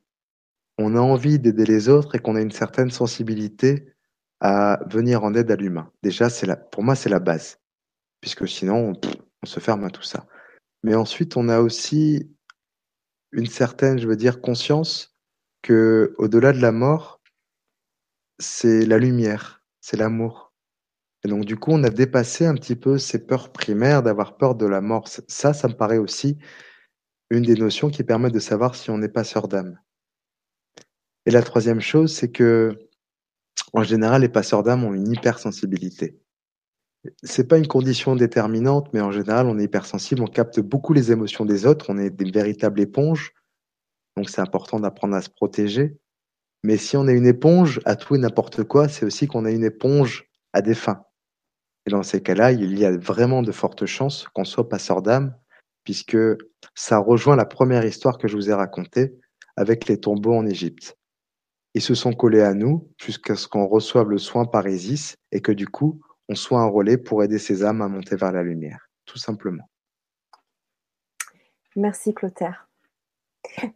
on 0.79 0.97
a 0.97 1.01
envie 1.01 1.39
d'aider 1.39 1.67
les 1.67 1.89
autres 1.89 2.15
et 2.15 2.19
qu'on 2.19 2.37
a 2.37 2.41
une 2.41 2.51
certaine 2.51 2.91
sensibilité 2.91 3.93
à 4.41 4.81
venir 4.87 5.25
en 5.25 5.35
aide 5.35 5.51
à 5.51 5.57
l'humain. 5.57 5.93
Déjà, 6.03 6.31
c'est 6.31 6.47
la, 6.47 6.57
pour 6.57 6.83
moi, 6.83 6.95
c'est 6.95 7.11
la 7.11 7.21
base, 7.21 7.61
puisque 8.21 8.49
sinon, 8.49 8.95
on 9.43 9.47
se 9.47 9.61
ferme 9.61 9.85
à 9.85 9.91
tout 9.91 10.03
ça. 10.03 10.27
Mais 10.83 10.95
ensuite, 10.95 11.37
on 11.37 11.49
a 11.51 11.61
aussi 11.61 12.35
une 13.33 13.47
certaine, 13.47 13.99
je 13.99 14.09
veux 14.09 14.17
dire, 14.17 14.41
conscience 14.41 15.15
que 15.63 16.15
au-delà 16.17 16.53
de 16.53 16.61
la 16.61 16.73
mort, 16.73 17.21
c'est 18.39 18.87
la 18.87 18.99
lumière, 18.99 19.63
c'est 19.81 19.99
l'amour. 19.99 20.50
Et 21.25 21.29
donc, 21.29 21.45
du 21.45 21.57
coup, 21.57 21.73
on 21.73 21.85
a 21.85 21.91
dépassé 21.91 22.47
un 22.47 22.55
petit 22.55 22.77
peu 22.77 22.99
ces 22.99 23.27
peurs 23.27 23.53
primaires 23.53 24.03
d'avoir 24.03 24.37
peur 24.37 24.55
de 24.55 24.67
la 24.67 24.81
mort. 24.81 25.07
Ça, 25.09 25.53
ça 25.53 25.69
me 25.69 25.75
paraît 25.75 25.99
aussi 25.99 26.39
une 27.31 27.43
des 27.43 27.55
notions 27.55 27.91
qui 27.91 28.03
permet 28.05 28.31
de 28.31 28.39
savoir 28.39 28.75
si 28.75 28.91
on 28.91 28.99
n'est 28.99 29.09
pas 29.09 29.25
sœur 29.25 29.47
d'âme. 29.47 29.79
Et 31.27 31.31
la 31.31 31.43
troisième 31.43 31.81
chose, 31.81 32.15
c'est 32.15 32.31
que, 32.31 32.89
en 33.73 33.83
général, 33.83 34.23
les 34.23 34.29
passeurs 34.29 34.63
d'âme 34.63 34.85
ont 34.85 34.95
une 34.95 35.13
hypersensibilité. 35.13 36.19
C'est 37.23 37.49
pas 37.49 37.59
une 37.59 37.69
condition 37.69 38.17
déterminante, 38.17 38.93
mais 38.93 39.01
en 39.01 39.13
général, 39.13 39.47
on 39.47 39.59
est 39.59 39.65
hypersensible, 39.65 40.23
on 40.23 40.27
capte 40.27 40.61
beaucoup 40.61 40.93
les 40.93 41.13
émotions 41.13 41.45
des 41.45 41.67
autres, 41.67 41.87
on 41.89 41.99
est 41.99 42.11
des 42.11 42.31
véritables 42.31 42.81
éponges. 42.81 43.33
Donc, 44.17 44.31
c'est 44.31 44.41
important 44.41 44.81
d'apprendre 44.81 45.15
à 45.15 45.23
se 45.23 45.31
protéger. 45.31 45.99
Mais 46.63 46.77
si 46.77 46.97
on 46.97 47.07
est 47.09 47.17
une 47.17 47.27
éponge 47.27 47.81
à 47.85 47.97
tout 47.97 48.17
et 48.17 48.19
n'importe 48.19 48.65
quoi, 48.65 48.89
c'est 48.89 49.07
aussi 49.07 49.27
qu'on 49.29 49.47
est 49.47 49.55
une 49.55 49.65
éponge 49.65 50.31
à 50.53 50.63
des 50.63 50.75
fins. 50.75 51.05
Et 51.87 51.91
dans 51.91 52.03
ces 52.03 52.23
cas-là, 52.23 52.53
il 52.53 52.79
y 52.79 52.85
a 52.85 52.97
vraiment 52.97 53.43
de 53.43 53.53
fortes 53.53 53.87
chances 53.87 54.29
qu'on 54.35 54.45
soit 54.45 54.69
passeur 54.69 55.03
d'âme, 55.03 55.35
puisque 55.85 56.19
ça 56.75 56.99
rejoint 56.99 57.37
la 57.37 57.47
première 57.47 57.85
histoire 57.85 58.19
que 58.19 58.29
je 58.29 58.37
vous 58.37 58.51
ai 58.51 58.55
racontée 58.55 59.19
avec 59.57 59.87
les 59.87 59.99
tombeaux 59.99 60.35
en 60.35 60.47
Égypte. 60.47 60.97
Ils 61.75 61.83
se 61.83 61.95
sont 61.95 62.13
collés 62.13 62.43
à 62.43 62.55
nous 62.55 62.89
jusqu'à 63.01 63.37
ce 63.37 63.47
qu'on 63.47 63.67
reçoive 63.67 64.11
le 64.11 64.19
soin 64.19 64.45
par 64.45 64.67
Isis 64.67 65.15
et 65.33 65.41
que 65.41 65.53
du 65.53 65.69
coup, 65.69 66.01
on 66.29 66.35
soit 66.35 66.61
un 66.61 66.67
relais 66.69 66.99
pour 66.99 67.23
aider 67.23 67.39
ces 67.39 67.65
âmes 67.65 67.83
à 67.83 67.89
monter 67.89 68.17
vers 68.17 68.33
la 68.33 68.43
lumière, 68.43 68.89
tout 69.05 69.19
simplement. 69.19 69.69
Merci 71.77 72.15
Clotaire. 72.15 72.69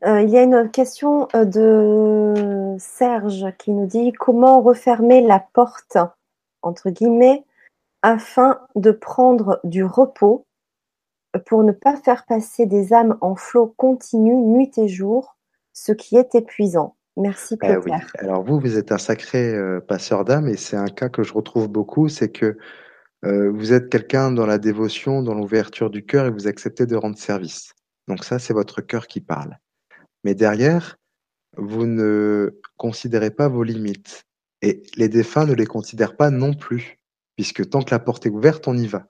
Euh, 0.05 0.21
il 0.23 0.31
y 0.31 0.37
a 0.37 0.43
une 0.43 0.71
question 0.71 1.29
euh, 1.35 1.45
de 1.45 2.77
Serge 2.79 3.47
qui 3.59 3.71
nous 3.71 3.87
dit 3.87 4.13
comment 4.13 4.61
refermer 4.61 5.21
la 5.21 5.41
porte, 5.41 5.99
entre 6.63 6.91
guillemets, 6.91 7.45
afin 8.05 8.61
de 8.77 8.91
prendre 8.91 9.61
du 9.65 9.83
repos 9.83 10.47
pour 11.47 11.65
ne 11.65 11.73
pas 11.73 11.97
faire 11.97 12.27
passer 12.27 12.67
des 12.67 12.93
âmes 12.93 13.17
en 13.23 13.35
flot 13.35 13.75
continu 13.79 14.37
nuit 14.37 14.71
et 14.77 14.89
jour, 14.89 15.39
ce 15.73 15.93
qui 15.93 16.17
est 16.17 16.35
épuisant. 16.35 16.97
Merci 17.17 17.55
eh 17.55 17.67
Clotaire. 17.67 18.13
Alors 18.19 18.45
vous, 18.45 18.61
vous 18.61 18.77
êtes 18.77 18.93
un 18.93 18.99
sacré 18.99 19.55
euh, 19.55 19.81
passeur 19.81 20.27
d'âme 20.27 20.49
et 20.49 20.59
c'est 20.59 20.77
un 20.77 20.89
cas 20.89 21.09
que 21.09 21.23
je 21.23 21.33
retrouve 21.33 21.69
beaucoup, 21.69 22.11
c'est 22.11 22.31
que 22.31 22.59
euh, 23.25 23.51
vous 23.51 23.73
êtes 23.73 23.89
quelqu'un 23.89 24.31
dans 24.31 24.45
la 24.45 24.59
dévotion, 24.59 25.23
dans 25.23 25.35
l'ouverture 25.35 25.89
du 25.89 26.05
cœur 26.05 26.27
et 26.27 26.31
vous 26.31 26.47
acceptez 26.47 26.85
de 26.85 26.97
rendre 26.97 27.17
service. 27.17 27.73
Donc 28.07 28.23
ça, 28.23 28.39
c'est 28.39 28.53
votre 28.53 28.83
cœur 28.83 29.07
qui 29.07 29.23
parle. 29.23 29.57
Mais 30.25 30.35
derrière, 30.35 30.99
vous 31.57 31.87
ne 31.87 32.61
considérez 32.77 33.31
pas 33.31 33.49
vos 33.49 33.63
limites 33.63 34.25
et 34.61 34.83
les 34.97 35.09
défunts 35.09 35.47
ne 35.47 35.55
les 35.55 35.67
considèrent 35.67 36.17
pas 36.17 36.29
non 36.29 36.53
plus, 36.53 36.99
puisque 37.37 37.69
tant 37.69 37.83
que 37.83 37.91
la 37.91 37.99
porte 37.99 38.27
est 38.27 38.31
ouverte, 38.31 38.69
on 38.69 38.77
y 38.77 38.87
va. 38.87 39.07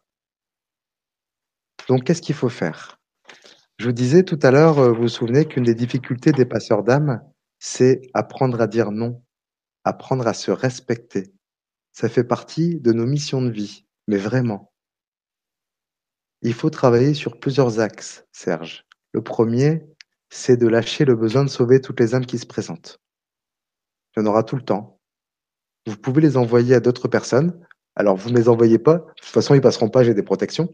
Donc 1.88 2.04
qu'est-ce 2.04 2.22
qu'il 2.22 2.34
faut 2.34 2.48
faire? 2.48 3.00
Je 3.78 3.86
vous 3.86 3.92
disais 3.92 4.22
tout 4.22 4.38
à 4.42 4.50
l'heure, 4.50 4.78
euh, 4.78 4.92
vous 4.92 5.02
vous 5.02 5.08
souvenez 5.08 5.46
qu'une 5.46 5.64
des 5.64 5.74
difficultés 5.74 6.32
des 6.32 6.46
passeurs 6.46 6.84
d'âme, 6.84 7.20
c'est 7.58 8.02
apprendre 8.14 8.60
à 8.60 8.66
dire 8.66 8.92
non, 8.92 9.22
apprendre 9.84 10.26
à 10.26 10.34
se 10.34 10.50
respecter. 10.50 11.34
Ça 11.92 12.08
fait 12.08 12.24
partie 12.24 12.80
de 12.80 12.92
nos 12.92 13.06
missions 13.06 13.42
de 13.42 13.50
vie, 13.50 13.86
mais 14.06 14.16
vraiment. 14.16 14.72
Il 16.42 16.54
faut 16.54 16.70
travailler 16.70 17.14
sur 17.14 17.38
plusieurs 17.40 17.80
axes, 17.80 18.26
Serge. 18.32 18.86
Le 19.12 19.22
premier, 19.22 19.86
c'est 20.28 20.56
de 20.56 20.66
lâcher 20.66 21.04
le 21.04 21.16
besoin 21.16 21.44
de 21.44 21.48
sauver 21.48 21.80
toutes 21.80 22.00
les 22.00 22.14
âmes 22.14 22.26
qui 22.26 22.38
se 22.38 22.46
présentent. 22.46 23.00
Il 24.16 24.20
y 24.20 24.22
en 24.22 24.26
aura 24.26 24.42
tout 24.42 24.56
le 24.56 24.62
temps. 24.62 25.00
Vous 25.86 25.96
pouvez 25.96 26.20
les 26.20 26.36
envoyer 26.36 26.74
à 26.74 26.80
d'autres 26.80 27.08
personnes. 27.08 27.58
Alors, 27.96 28.16
vous 28.16 28.30
ne 28.30 28.36
les 28.36 28.48
envoyez 28.48 28.78
pas. 28.78 28.98
De 28.98 29.12
toute 29.16 29.24
façon, 29.26 29.54
ils 29.54 29.60
passeront 29.60 29.88
pas, 29.88 30.04
j'ai 30.04 30.14
des 30.14 30.22
protections. 30.22 30.72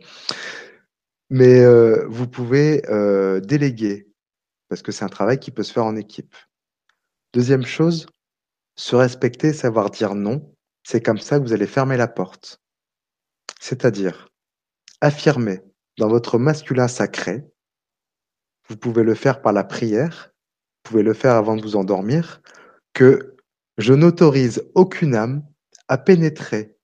Mais 1.29 1.61
euh, 1.61 2.07
vous 2.09 2.27
pouvez 2.27 2.83
euh, 2.91 3.41
déléguer, 3.41 4.09
parce 4.69 4.83
que 4.83 4.93
c'est 4.93 5.05
un 5.05 5.09
travail 5.09 5.39
qui 5.39 5.51
peut 5.51 5.63
se 5.63 5.73
faire 5.73 5.85
en 5.85 5.97
équipe. 5.97 6.35
Deuxième 7.33 7.65
chose, 7.65 8.07
se 8.77 8.97
respecter, 8.97 9.53
savoir 9.53 9.91
dire 9.91 10.15
non, 10.15 10.53
c'est 10.83 11.03
comme 11.03 11.19
ça 11.19 11.39
que 11.39 11.45
vous 11.45 11.53
allez 11.53 11.67
fermer 11.67 11.97
la 11.97 12.09
porte. 12.09 12.61
C'est-à-dire, 13.61 14.29
affirmer 15.01 15.61
dans 15.99 16.09
votre 16.09 16.39
masculin 16.39 16.89
sacré, 16.89 17.45
vous 18.69 18.77
pouvez 18.77 19.03
le 19.03 19.15
faire 19.15 19.43
par 19.43 19.53
la 19.53 19.65
prière, 19.65 20.33
vous 20.33 20.91
pouvez 20.91 21.03
le 21.03 21.15
faire 21.15 21.35
avant 21.35 21.57
de 21.57 21.63
vous 21.63 21.77
endormir, 21.77 22.41
que 22.93 23.37
je 23.79 23.93
n'autorise 23.93 24.65
aucune 24.75 25.15
âme 25.15 25.45
à 25.89 25.99
pénétrer 25.99 26.77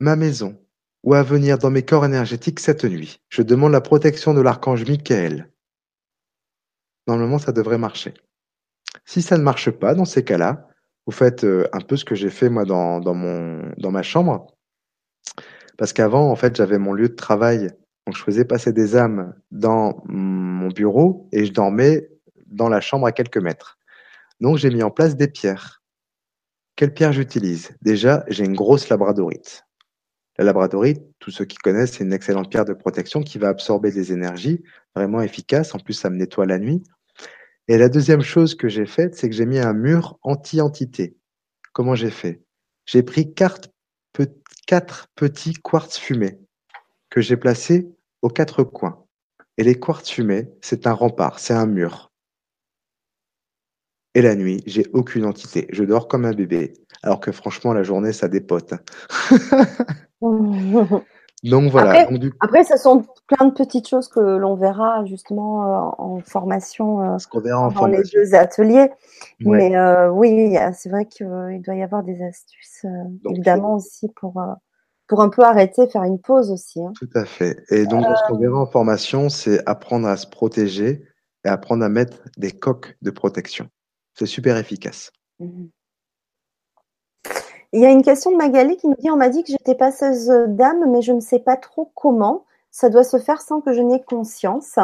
ma 0.00 0.16
maison 0.16 0.58
ou 1.02 1.14
à 1.14 1.22
venir 1.22 1.58
dans 1.58 1.70
mes 1.70 1.82
corps 1.82 2.04
énergétiques 2.04 2.60
cette 2.60 2.84
nuit. 2.84 3.20
Je 3.28 3.42
demande 3.42 3.72
la 3.72 3.80
protection 3.80 4.32
de 4.34 4.40
l'archange 4.40 4.84
Michael. 4.86 5.50
Normalement, 7.06 7.38
ça 7.38 7.52
devrait 7.52 7.78
marcher. 7.78 8.14
Si 9.04 9.20
ça 9.20 9.36
ne 9.36 9.42
marche 9.42 9.70
pas, 9.70 9.94
dans 9.94 10.06
ces 10.06 10.24
cas-là, 10.24 10.68
vous 11.06 11.12
faites 11.12 11.44
euh, 11.44 11.68
un 11.72 11.80
peu 11.80 11.96
ce 11.96 12.04
que 12.06 12.14
j'ai 12.14 12.30
fait 12.30 12.48
moi 12.48 12.64
dans, 12.64 13.00
mon, 13.14 13.70
dans 13.76 13.90
ma 13.90 14.02
chambre. 14.02 14.46
Parce 15.76 15.92
qu'avant, 15.92 16.30
en 16.30 16.36
fait, 16.36 16.56
j'avais 16.56 16.78
mon 16.78 16.94
lieu 16.94 17.08
de 17.08 17.14
travail. 17.14 17.68
Donc, 18.06 18.16
je 18.16 18.22
faisais 18.22 18.44
passer 18.44 18.72
des 18.72 18.96
âmes 18.96 19.34
dans 19.50 20.02
mon 20.06 20.68
bureau 20.68 21.28
et 21.32 21.44
je 21.44 21.52
dormais 21.52 22.08
dans 22.46 22.68
la 22.68 22.80
chambre 22.80 23.06
à 23.06 23.12
quelques 23.12 23.38
mètres. 23.38 23.78
Donc, 24.40 24.56
j'ai 24.56 24.70
mis 24.70 24.82
en 24.82 24.90
place 24.90 25.16
des 25.16 25.28
pierres. 25.28 25.82
Quelles 26.76 26.94
pierres 26.94 27.12
j'utilise? 27.12 27.76
Déjà, 27.82 28.24
j'ai 28.28 28.44
une 28.44 28.56
grosse 28.56 28.88
labradorite. 28.88 29.64
La 30.36 30.44
labradorite, 30.44 31.02
tous 31.20 31.30
ceux 31.30 31.44
qui 31.44 31.56
connaissent, 31.56 31.92
c'est 31.92 32.04
une 32.04 32.12
excellente 32.12 32.50
pierre 32.50 32.64
de 32.64 32.72
protection 32.72 33.22
qui 33.22 33.38
va 33.38 33.48
absorber 33.48 33.92
des 33.92 34.12
énergies, 34.12 34.62
vraiment 34.96 35.22
efficace. 35.22 35.74
En 35.74 35.78
plus, 35.78 35.94
ça 35.94 36.10
me 36.10 36.16
nettoie 36.16 36.46
la 36.46 36.58
nuit. 36.58 36.82
Et 37.68 37.78
la 37.78 37.88
deuxième 37.88 38.20
chose 38.20 38.54
que 38.54 38.68
j'ai 38.68 38.86
faite, 38.86 39.14
c'est 39.14 39.30
que 39.30 39.34
j'ai 39.34 39.46
mis 39.46 39.58
un 39.58 39.72
mur 39.72 40.18
anti-entité. 40.22 41.16
Comment 41.72 41.94
j'ai 41.94 42.10
fait? 42.10 42.42
J'ai 42.84 43.02
pris 43.02 43.32
quatre, 43.32 43.70
quatre 44.66 45.08
petits 45.14 45.54
quartz 45.54 45.98
fumés 45.98 46.40
que 47.10 47.20
j'ai 47.20 47.36
placés 47.36 47.88
aux 48.22 48.28
quatre 48.28 48.64
coins. 48.64 49.04
Et 49.56 49.62
les 49.62 49.78
quartz 49.78 50.10
fumés, 50.10 50.50
c'est 50.60 50.86
un 50.86 50.92
rempart, 50.92 51.38
c'est 51.38 51.54
un 51.54 51.66
mur. 51.66 52.12
Et 54.14 54.22
la 54.22 54.36
nuit, 54.36 54.62
j'ai 54.66 54.86
aucune 54.92 55.24
entité. 55.24 55.66
Je 55.70 55.82
dors 55.82 56.06
comme 56.06 56.24
un 56.24 56.32
bébé. 56.32 56.74
Alors 57.02 57.20
que 57.20 57.32
franchement, 57.32 57.72
la 57.72 57.82
journée, 57.82 58.12
ça 58.12 58.28
dépote. 58.28 58.74
Donc 61.42 61.70
voilà. 61.70 62.06
Après, 62.40 62.64
ce 62.64 62.76
sont 62.78 63.04
plein 63.26 63.48
de 63.48 63.52
petites 63.52 63.86
choses 63.86 64.08
que 64.08 64.20
l'on 64.20 64.54
verra 64.54 65.04
justement 65.04 65.64
euh, 65.64 65.90
en 65.98 66.20
formation 66.20 67.16
euh, 67.16 67.16
dans 67.74 67.86
les 67.86 68.02
deux 68.14 68.34
ateliers. 68.34 68.90
Mais 69.40 69.76
euh, 69.76 70.08
oui, 70.10 70.56
c'est 70.72 70.88
vrai 70.88 71.04
qu'il 71.04 71.60
doit 71.62 71.74
y 71.74 71.82
avoir 71.82 72.02
des 72.02 72.22
astuces, 72.22 72.86
évidemment 73.28 73.74
aussi 73.74 74.08
pour 74.16 74.42
pour 75.06 75.20
un 75.20 75.28
peu 75.28 75.42
arrêter, 75.42 75.86
faire 75.86 76.04
une 76.04 76.18
pause 76.18 76.50
aussi. 76.50 76.82
Hein. 76.82 76.92
Tout 76.98 77.10
à 77.14 77.26
fait. 77.26 77.62
Et 77.68 77.84
donc, 77.84 78.04
ce 78.04 78.26
qu'on 78.26 78.38
verra 78.38 78.58
en 78.58 78.66
formation, 78.66 79.28
c'est 79.28 79.60
apprendre 79.68 80.08
à 80.08 80.16
se 80.16 80.26
protéger 80.26 81.02
et 81.44 81.48
apprendre 81.48 81.84
à 81.84 81.90
mettre 81.90 82.22
des 82.38 82.52
coques 82.52 82.96
de 83.02 83.10
protection. 83.10 83.68
C'est 84.14 84.26
super 84.26 84.56
efficace. 84.56 85.10
Mmh 85.38 85.66
il 87.74 87.80
y 87.80 87.86
a 87.86 87.90
une 87.90 88.02
question 88.02 88.30
de 88.30 88.36
Magali 88.36 88.76
qui 88.76 88.86
nous 88.86 88.94
dit 89.00 89.10
On 89.10 89.16
m'a 89.16 89.28
dit 89.28 89.42
que 89.42 89.50
j'étais 89.50 89.74
passeuse 89.74 90.28
d'âme, 90.46 90.92
mais 90.92 91.02
je 91.02 91.10
ne 91.10 91.18
sais 91.18 91.40
pas 91.40 91.56
trop 91.56 91.90
comment. 91.96 92.46
Ça 92.70 92.88
doit 92.88 93.02
se 93.02 93.18
faire 93.18 93.40
sans 93.40 93.60
que 93.60 93.72
je 93.72 93.80
n'ai 93.80 94.00
conscience. 94.00 94.78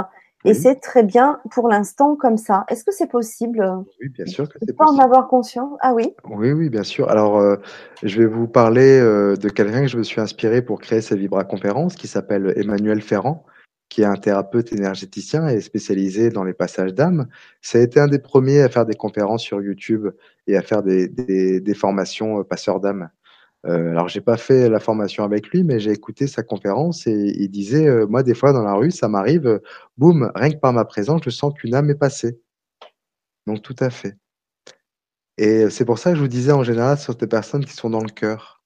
Et 0.45 0.55
c'est 0.55 0.77
très 0.77 1.05
bien 1.05 1.39
pour 1.53 1.69
l'instant 1.69 2.17
comme 2.17 2.37
ça. 2.37 2.65
Est-ce 2.69 2.83
que 2.83 2.93
c'est 2.93 3.07
possible? 3.07 3.65
Oui, 4.01 4.09
bien 4.09 4.27
sûr 4.27 4.49
que 4.49 4.59
c'est 4.59 4.75
possible. 4.75 4.99
en 4.99 5.05
avoir 5.05 5.29
conscience? 5.29 5.79
Ah 5.83 5.95
oui 5.95 6.15
Oui, 6.31 6.51
oui, 6.51 6.69
bien 6.69 6.83
sûr. 6.83 7.09
Alors, 7.11 7.39
euh, 7.39 7.57
je 8.03 8.19
vais 8.19 8.27
vous 8.27 8.49
parler 8.49 8.99
euh, 8.99 9.37
de 9.37 9.49
quelqu'un 9.51 9.83
que 9.83 9.89
je 9.89 9.99
me 9.99 10.03
suis 10.03 10.21
inspiré 10.21 10.63
pour 10.63 10.81
créer 10.81 11.01
cette 11.01 11.19
Vibra 11.19 11.45
conférence 11.45 11.95
qui 11.95 12.09
s'appelle 12.09 12.55
Emmanuel 12.57 13.03
Ferrand, 13.03 13.45
qui 13.91 14.03
est 14.03 14.07
un 14.07 14.17
thérapeute 14.17 14.73
énergéticien 14.73 15.49
et 15.49 15.61
spécialisé 15.61 16.31
dans 16.31 16.45
les 16.45 16.55
passages 16.55 16.95
d'âme. 16.95 17.29
Ça 17.61 17.79
a 17.79 17.83
été 17.83 18.01
un 18.01 18.09
des 18.09 18.21
premiers 18.21 18.63
à 18.63 18.71
faire 18.71 18.87
des 18.87 18.95
conférences 18.95 19.43
sur 19.43 19.61
YouTube 19.61 20.09
et 20.47 20.57
à 20.57 20.63
faire 20.63 20.83
des, 20.83 21.75
formations 21.75 22.41
euh, 22.41 22.45
passeurs 22.45 22.81
d'âme. 22.81 23.11
Euh, 23.67 23.91
alors, 23.91 24.09
j'ai 24.09 24.21
pas 24.23 24.37
fait 24.37 24.69
la 24.71 24.81
formation 24.81 25.25
avec 25.25 25.49
lui, 25.49 25.65
mais 25.65 25.81
j'ai 25.81 25.91
écouté 25.93 26.27
sa 26.27 26.43
conférence 26.43 27.07
et 27.07 27.35
il 27.37 27.51
disait, 27.51 27.87
euh, 27.87 28.07
moi, 28.07 28.23
des 28.23 28.35
fois, 28.35 28.53
dans 28.53 28.63
la 28.63 28.75
rue, 28.75 28.91
ça 28.91 29.09
m'arrive, 29.09 29.47
euh, 29.47 29.59
boum, 29.99 30.33
rien 30.35 30.51
que 30.51 30.59
par 30.59 30.73
ma 30.73 30.85
présence, 30.85 31.21
je 31.25 31.31
sens 31.31 31.53
qu'une 31.55 31.75
âme 31.75 31.91
est 31.91 31.95
passée. 31.95 32.41
Donc, 33.47 33.63
tout 33.63 33.77
à 33.81 33.91
fait. 33.91 34.17
Et 35.39 35.71
c'est 35.71 35.85
pour 35.85 35.99
ça 35.99 36.11
que 36.11 36.17
je 36.17 36.23
vous 36.23 36.29
disais, 36.29 36.53
en 36.53 36.63
général, 36.63 36.99
sur 36.99 37.15
des 37.17 37.27
personnes 37.27 37.65
qui 37.65 37.73
sont 37.75 37.91
dans 37.91 38.03
le 38.03 38.11
cœur. 38.11 38.63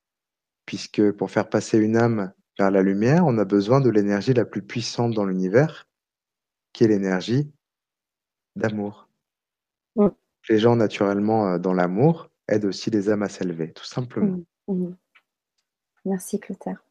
Puisque 0.66 1.12
pour 1.12 1.30
faire 1.30 1.48
passer 1.51 1.78
une 1.78 1.96
âme 1.96 2.32
vers 2.59 2.70
la 2.70 2.82
lumière, 2.82 3.24
on 3.26 3.39
a 3.39 3.44
besoin 3.44 3.81
de 3.81 3.90
l'énergie 3.90 4.35
la 4.35 4.44
plus 4.44 4.62
puissante 4.62 5.12
dans 5.14 5.24
l'univers, 5.24 5.89
qui 6.72 6.85
est 6.85 6.89
l'énergie 6.89 7.51
d'amour. 8.56 9.09
Les 10.48 10.59
gens, 10.59 10.76
naturellement, 10.76 11.48
euh, 11.48 11.59
dans 11.59 11.72
l'amour, 11.72 12.28
aident 12.48 12.66
aussi 12.66 12.90
les 12.90 13.09
âmes 13.09 13.22
à 13.22 13.31
s'élever, 13.31 13.72
tout 13.72 13.85
simplement. 13.85 14.39
Mm. 14.68 14.72
Mhm. 14.72 14.97
Merci 16.05 16.39
Clotaire. 16.39 16.85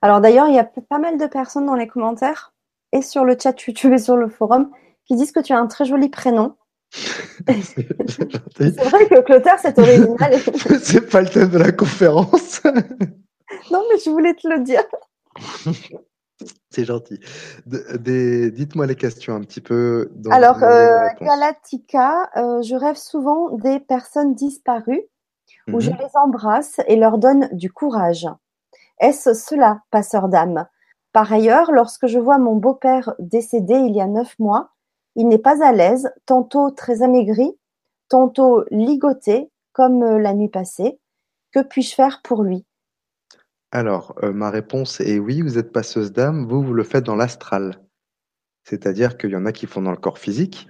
Alors 0.00 0.22
d'ailleurs, 0.22 0.48
il 0.48 0.54
y 0.54 0.58
a 0.58 0.64
pas 0.64 0.98
mal 0.98 1.18
de 1.18 1.26
personnes 1.26 1.66
dans 1.66 1.74
les 1.74 1.86
commentaires 1.86 2.54
et 2.92 3.02
sur 3.02 3.24
le 3.24 3.36
chat 3.38 3.60
YouTube 3.66 3.92
et 3.92 3.98
sur 3.98 4.16
le 4.16 4.28
forum 4.28 4.70
qui 5.04 5.14
disent 5.14 5.32
que 5.32 5.40
tu 5.40 5.52
as 5.52 5.58
un 5.58 5.66
très 5.66 5.84
joli 5.84 6.08
prénom. 6.08 6.56
C'est 6.92 8.80
vrai 8.80 9.08
que 9.08 9.20
Clotaire, 9.22 9.58
c'est 9.58 9.78
original. 9.78 10.38
C'est 10.82 11.10
pas 11.10 11.22
le 11.22 11.28
thème 11.28 11.50
de 11.50 11.58
la 11.58 11.72
conférence. 11.72 12.62
non, 13.70 13.82
mais 13.90 13.98
je 13.98 14.10
voulais 14.10 14.34
te 14.34 14.48
le 14.48 14.60
dire. 14.60 14.84
C'est 16.70 16.84
gentil. 16.84 17.20
Dites-moi 17.66 18.86
les 18.86 18.96
questions 18.96 19.34
un 19.34 19.40
petit 19.42 19.60
peu. 19.60 20.10
Alors, 20.30 20.62
euh. 20.64 21.06
Galatica, 21.20 22.30
euh, 22.36 22.62
je 22.62 22.74
rêve 22.74 22.96
souvent 22.96 23.50
des 23.50 23.78
personnes 23.78 24.34
disparues 24.34 25.02
où 25.68 25.80
je 25.80 25.90
Mhm. 25.90 25.98
les 26.00 26.16
embrasse 26.16 26.80
et 26.88 26.96
leur 26.96 27.18
donne 27.18 27.48
du 27.52 27.70
courage. 27.70 28.26
Est-ce 28.98 29.34
cela, 29.34 29.82
passeur 29.90 30.28
d'âme? 30.28 30.66
Par 31.12 31.32
ailleurs, 31.32 31.70
lorsque 31.72 32.06
je 32.06 32.18
vois 32.18 32.38
mon 32.38 32.56
beau-père 32.56 33.14
décédé 33.18 33.74
il 33.74 33.94
y 33.94 34.00
a 34.00 34.06
neuf 34.06 34.36
mois, 34.38 34.70
il 35.14 35.28
n'est 35.28 35.38
pas 35.38 35.64
à 35.64 35.72
l'aise, 35.72 36.10
tantôt 36.26 36.70
très 36.70 37.02
amaigri, 37.02 37.56
tantôt 38.08 38.64
ligoté, 38.70 39.50
comme 39.72 40.02
euh, 40.02 40.18
la 40.18 40.34
nuit 40.34 40.48
passée. 40.48 40.98
Que 41.52 41.60
puis-je 41.60 41.94
faire 41.94 42.20
pour 42.24 42.42
lui? 42.42 42.64
Alors, 43.74 44.14
euh, 44.22 44.34
ma 44.34 44.50
réponse 44.50 45.00
est 45.00 45.18
oui, 45.18 45.40
vous 45.40 45.56
êtes 45.56 45.72
passeuse 45.72 46.12
d'âme, 46.12 46.46
vous, 46.46 46.62
vous 46.62 46.74
le 46.74 46.84
faites 46.84 47.04
dans 47.04 47.16
l'astral. 47.16 47.80
C'est-à-dire 48.64 49.16
qu'il 49.16 49.30
y 49.30 49.36
en 49.36 49.46
a 49.46 49.52
qui 49.52 49.66
font 49.66 49.80
dans 49.80 49.90
le 49.90 49.96
corps 49.96 50.18
physique, 50.18 50.68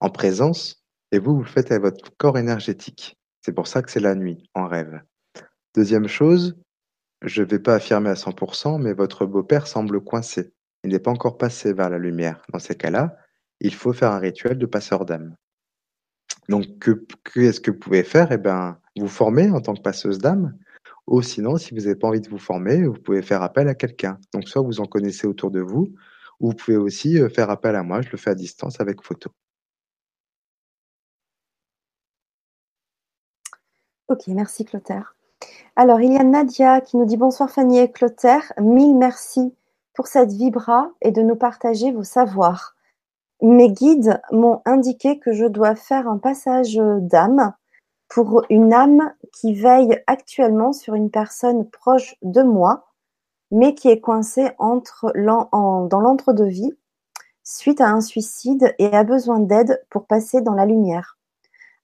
en 0.00 0.08
présence, 0.08 0.82
et 1.12 1.18
vous, 1.18 1.34
vous 1.34 1.42
le 1.42 1.48
faites 1.48 1.70
avec 1.70 1.82
votre 1.82 2.16
corps 2.16 2.38
énergétique. 2.38 3.18
C'est 3.42 3.52
pour 3.52 3.66
ça 3.66 3.82
que 3.82 3.90
c'est 3.90 4.00
la 4.00 4.14
nuit, 4.14 4.48
en 4.54 4.66
rêve. 4.66 5.02
Deuxième 5.74 6.08
chose, 6.08 6.56
je 7.22 7.42
ne 7.42 7.46
vais 7.46 7.58
pas 7.58 7.74
affirmer 7.74 8.08
à 8.08 8.14
100%, 8.14 8.80
mais 8.80 8.94
votre 8.94 9.26
beau-père 9.26 9.66
semble 9.66 10.00
coincé. 10.00 10.54
Il 10.82 10.92
n'est 10.92 10.98
pas 10.98 11.10
encore 11.10 11.36
passé 11.36 11.74
vers 11.74 11.90
la 11.90 11.98
lumière. 11.98 12.42
Dans 12.54 12.58
ces 12.58 12.74
cas-là, 12.74 13.18
il 13.60 13.74
faut 13.74 13.92
faire 13.92 14.12
un 14.12 14.18
rituel 14.18 14.56
de 14.56 14.64
passeur 14.64 15.04
d'âme. 15.04 15.36
Donc, 16.48 16.78
que, 16.78 17.04
que 17.22 17.40
est-ce 17.40 17.60
que 17.60 17.70
vous 17.70 17.78
pouvez 17.78 18.02
faire? 18.02 18.32
Eh 18.32 18.38
bien, 18.38 18.78
vous 18.96 19.08
former 19.08 19.50
en 19.50 19.60
tant 19.60 19.74
que 19.74 19.82
passeuse 19.82 20.18
d'âme, 20.18 20.56
ou 21.10 21.22
sinon, 21.22 21.56
si 21.56 21.74
vous 21.74 21.80
n'avez 21.80 21.96
pas 21.96 22.06
envie 22.06 22.20
de 22.20 22.28
vous 22.28 22.38
former, 22.38 22.86
vous 22.86 22.94
pouvez 22.94 23.20
faire 23.20 23.42
appel 23.42 23.66
à 23.66 23.74
quelqu'un. 23.74 24.18
Donc, 24.32 24.48
soit 24.48 24.62
vous 24.62 24.80
en 24.80 24.86
connaissez 24.86 25.26
autour 25.26 25.50
de 25.50 25.60
vous, 25.60 25.92
ou 26.38 26.50
vous 26.50 26.54
pouvez 26.54 26.76
aussi 26.76 27.18
euh, 27.18 27.28
faire 27.28 27.50
appel 27.50 27.74
à 27.74 27.82
moi. 27.82 28.00
Je 28.00 28.10
le 28.10 28.16
fais 28.16 28.30
à 28.30 28.36
distance 28.36 28.80
avec 28.80 29.02
photo. 29.02 29.30
Ok, 34.06 34.28
merci 34.28 34.64
Clotaire. 34.64 35.16
Alors, 35.74 36.00
il 36.00 36.12
y 36.12 36.16
a 36.16 36.22
Nadia 36.22 36.80
qui 36.80 36.96
nous 36.96 37.06
dit 37.06 37.16
bonsoir 37.16 37.50
Fanny 37.50 37.80
et 37.80 37.90
Clotaire. 37.90 38.52
Mille 38.60 38.96
merci 38.96 39.52
pour 39.94 40.06
cette 40.06 40.30
vibra 40.30 40.92
et 41.02 41.10
de 41.10 41.22
nous 41.22 41.36
partager 41.36 41.90
vos 41.90 42.04
savoirs. 42.04 42.76
Mes 43.42 43.72
guides 43.72 44.20
m'ont 44.30 44.62
indiqué 44.64 45.18
que 45.18 45.32
je 45.32 45.46
dois 45.46 45.74
faire 45.74 46.06
un 46.08 46.18
passage 46.18 46.76
d'âme 46.76 47.52
pour 48.10 48.44
une 48.50 48.74
âme 48.74 49.14
qui 49.32 49.54
veille 49.54 50.02
actuellement 50.06 50.72
sur 50.72 50.94
une 50.94 51.10
personne 51.10 51.70
proche 51.70 52.16
de 52.22 52.42
moi, 52.42 52.88
mais 53.52 53.74
qui 53.74 53.88
est 53.88 54.00
coincée 54.00 54.50
dans 54.58 56.00
l'entre-deux-vie 56.00 56.76
suite 57.44 57.80
à 57.80 57.88
un 57.88 58.00
suicide 58.00 58.74
et 58.78 58.94
a 58.94 59.04
besoin 59.04 59.38
d'aide 59.38 59.82
pour 59.90 60.06
passer 60.06 60.42
dans 60.42 60.54
la 60.54 60.66
lumière. 60.66 61.18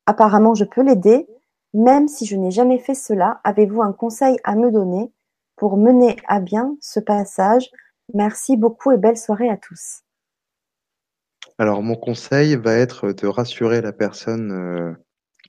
Apparemment, 0.07 0.55
je 0.55 0.65
peux 0.65 0.83
l'aider, 0.83 1.29
même 1.75 2.09
si 2.09 2.27
je 2.27 2.37
n'ai 2.37 2.51
jamais 2.51 2.79
fait 2.79 2.95
cela. 2.95 3.41
Avez-vous 3.45 3.83
un 3.83 3.93
conseil 3.93 4.37
à 4.45 4.57
me 4.57 4.71
donner 4.71 5.13
pour 5.57 5.77
mener 5.77 6.17
à 6.27 6.41
bien 6.41 6.77
ce 6.81 7.01
passage? 7.01 7.71
Merci 8.15 8.57
beaucoup 8.57 8.93
et 8.93 8.97
belle 8.97 9.17
soirée 9.17 9.49
à 9.49 9.57
tous. 9.57 10.03
Alors, 11.59 11.83
mon 11.83 11.97
conseil 11.97 12.57
va 12.57 12.75
être 12.75 13.13
de 13.13 13.27
rassurer 13.27 13.81
la 13.81 13.93
personne 13.93 14.53
euh, 14.53 15.06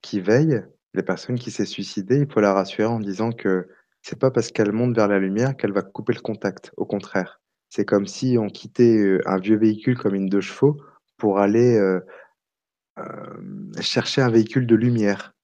qui 0.08 0.22
veille, 0.22 0.64
la 0.94 1.04
personne 1.04 1.38
qui 1.38 1.52
s'est 1.52 1.66
suicidée. 1.66 2.20
Il 2.20 2.32
faut 2.32 2.40
la 2.40 2.54
rassurer 2.54 2.88
en 2.88 3.02
disant 3.02 3.34
que 3.34 3.68
c'est 4.02 4.18
pas 4.18 4.32
parce 4.32 4.52
qu'elle 4.52 4.72
monte 4.72 4.96
vers 4.96 5.10
la 5.10 5.20
lumière 5.20 5.58
qu'elle 5.58 5.74
va 5.74 5.82
couper 5.82 6.14
le 6.14 6.22
contact. 6.22 6.72
Au 6.78 6.86
contraire, 6.86 7.42
c'est 7.70 7.84
comme 7.84 8.08
si 8.08 8.38
on 8.38 8.48
quittait 8.48 8.98
euh, 8.98 9.22
un 9.26 9.38
vieux 9.38 9.58
véhicule 9.58 9.98
comme 9.98 10.16
une 10.16 10.30
deux 10.30 10.40
chevaux 10.40 10.78
pour 11.18 11.40
aller 11.40 11.76
euh, 11.76 12.00
euh, 13.00 13.82
chercher 13.82 14.22
un 14.22 14.30
véhicule 14.30 14.66
de 14.66 14.76
lumière 14.76 15.36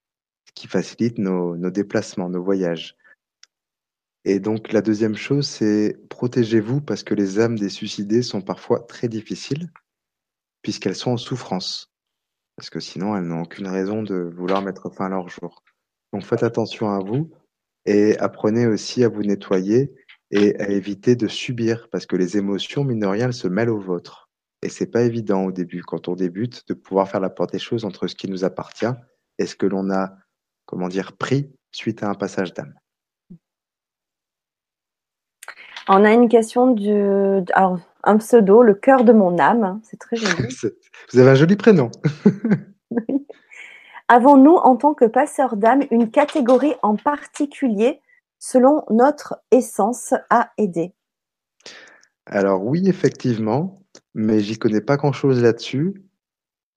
qui 0.56 0.68
facilite 0.68 1.18
nos, 1.18 1.58
nos 1.58 1.70
déplacements, 1.70 2.30
nos 2.30 2.42
voyages. 2.42 2.96
Et 4.24 4.40
donc, 4.40 4.72
la 4.72 4.82
deuxième 4.82 5.18
chose, 5.18 5.46
c'est 5.46 5.98
protégez-vous 6.10 6.80
parce 6.80 7.04
que 7.04 7.16
les 7.16 7.42
âmes 7.42 7.60
des 7.60 7.68
suicidés 7.68 8.22
sont 8.22 8.42
parfois 8.42 8.80
très 8.80 9.10
difficiles 9.10 9.70
puisqu'elles 10.62 10.96
sont 10.96 11.12
en 11.12 11.18
souffrance. 11.18 11.93
Parce 12.56 12.70
que 12.70 12.80
sinon, 12.80 13.16
elles 13.16 13.24
n'ont 13.24 13.44
aucune 13.44 13.68
raison 13.68 14.04
de 14.04 14.32
vouloir 14.36 14.62
mettre 14.62 14.90
fin 14.94 15.06
à 15.06 15.10
leur 15.10 15.30
jour. 15.30 15.64
Donc, 16.12 16.24
faites 16.24 16.44
attention 16.44 16.90
à 16.90 17.00
vous 17.00 17.32
et 17.86 18.18
apprenez 18.20 18.68
aussi 18.68 19.04
à 19.04 19.10
vous 19.10 19.24
nettoyer 19.24 19.94
et 20.32 20.60
à 20.60 20.70
éviter 20.70 21.16
de 21.16 21.28
subir 21.28 21.90
parce 21.92 22.06
que 22.06 22.16
les 22.16 22.38
émotions, 22.38 22.84
mine 22.84 23.32
se 23.32 23.48
mêlent 23.48 23.70
aux 23.70 23.80
vôtres. 23.80 24.30
Et 24.62 24.70
c'est 24.70 24.88
pas 24.88 25.02
évident 25.02 25.44
au 25.44 25.52
début, 25.52 25.84
quand 25.84 26.08
on 26.08 26.16
débute, 26.16 26.68
de 26.68 26.74
pouvoir 26.74 27.10
faire 27.10 27.20
la 27.20 27.30
part 27.30 27.48
des 27.48 27.60
choses 27.60 27.86
entre 27.86 28.08
ce 28.08 28.16
qui 28.16 28.30
nous 28.30 28.46
appartient 28.46 28.86
et 29.38 29.46
ce 29.46 29.56
que 29.56 29.66
l'on 29.66 29.92
a, 29.92 30.16
comment 30.66 30.88
dire, 30.88 31.18
pris 31.18 31.52
suite 31.72 32.02
à 32.04 32.10
un 32.10 32.16
passage 32.16 32.54
d'âme. 32.54 32.74
On 35.90 36.06
a 36.06 36.14
une 36.14 36.30
question 36.30 36.72
du, 36.72 36.92
alors, 37.54 37.80
un 38.04 38.18
pseudo, 38.18 38.64
le 38.64 38.74
cœur 38.74 39.04
de 39.04 39.14
mon 39.14 39.40
âme. 39.40 39.80
C'est 39.84 39.98
très 39.98 40.16
joli. 40.16 40.56
Vous 41.14 41.20
avez 41.20 41.32
un 41.32 41.36
joli 41.36 41.56
prénom. 41.56 41.90
Avons-nous, 44.08 44.56
en 44.56 44.76
tant 44.76 44.94
que 44.94 45.06
passeurs 45.06 45.56
d'âme, 45.56 45.84
une 45.90 46.12
catégorie 46.12 46.76
en 46.82 46.96
particulier 46.96 48.02
selon 48.38 48.84
notre 48.90 49.42
essence 49.52 50.14
à 50.30 50.52
aider? 50.58 50.94
Alors 52.26 52.64
oui, 52.64 52.88
effectivement, 52.88 53.82
mais 54.14 54.42
j'y 54.42 54.58
connais 54.58 54.82
pas 54.82 54.98
grand-chose 54.98 55.42
là-dessus. 55.42 56.04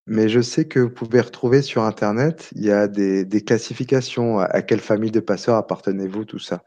Mais 0.09 0.29
je 0.29 0.41
sais 0.41 0.67
que 0.67 0.79
vous 0.79 0.91
pouvez 0.91 1.21
retrouver 1.21 1.63
sur 1.63 1.83
Internet, 1.83 2.49
il 2.55 2.65
y 2.65 2.71
a 2.71 2.87
des, 2.87 3.25
des 3.25 3.41
classifications, 3.43 4.39
à, 4.39 4.45
à 4.45 4.63
quelle 4.63 4.79
famille 4.79 5.11
de 5.11 5.19
passeurs 5.19 5.57
appartenez-vous, 5.57 6.25
tout 6.25 6.39
ça. 6.39 6.63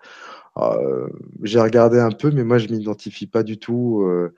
Euh, 0.58 1.08
j'ai 1.44 1.60
regardé 1.60 2.00
un 2.00 2.12
peu, 2.12 2.32
mais 2.32 2.44
moi 2.44 2.58
je 2.58 2.68
m'identifie 2.68 3.28
pas 3.28 3.44
du 3.44 3.60
tout 3.60 4.02
euh, 4.04 4.36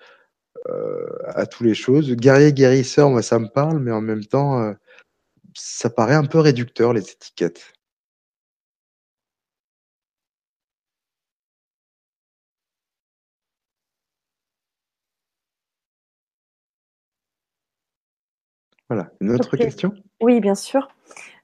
euh, 0.69 1.07
à 1.25 1.45
toutes 1.45 1.67
les 1.67 1.73
choses. 1.73 2.11
Guerrier, 2.15 2.53
guérisseur, 2.53 3.09
moi 3.09 3.21
ça 3.21 3.39
me 3.39 3.47
parle, 3.47 3.79
mais 3.79 3.91
en 3.91 4.01
même 4.01 4.25
temps, 4.25 4.73
ça 5.53 5.89
paraît 5.89 6.15
un 6.15 6.25
peu 6.25 6.39
réducteur 6.39 6.93
les 6.93 7.09
étiquettes. 7.09 7.73
Voilà. 18.89 19.09
Une 19.21 19.31
autre 19.31 19.55
question? 19.55 19.93
Oui, 20.19 20.41
bien 20.41 20.53
sûr. 20.53 20.89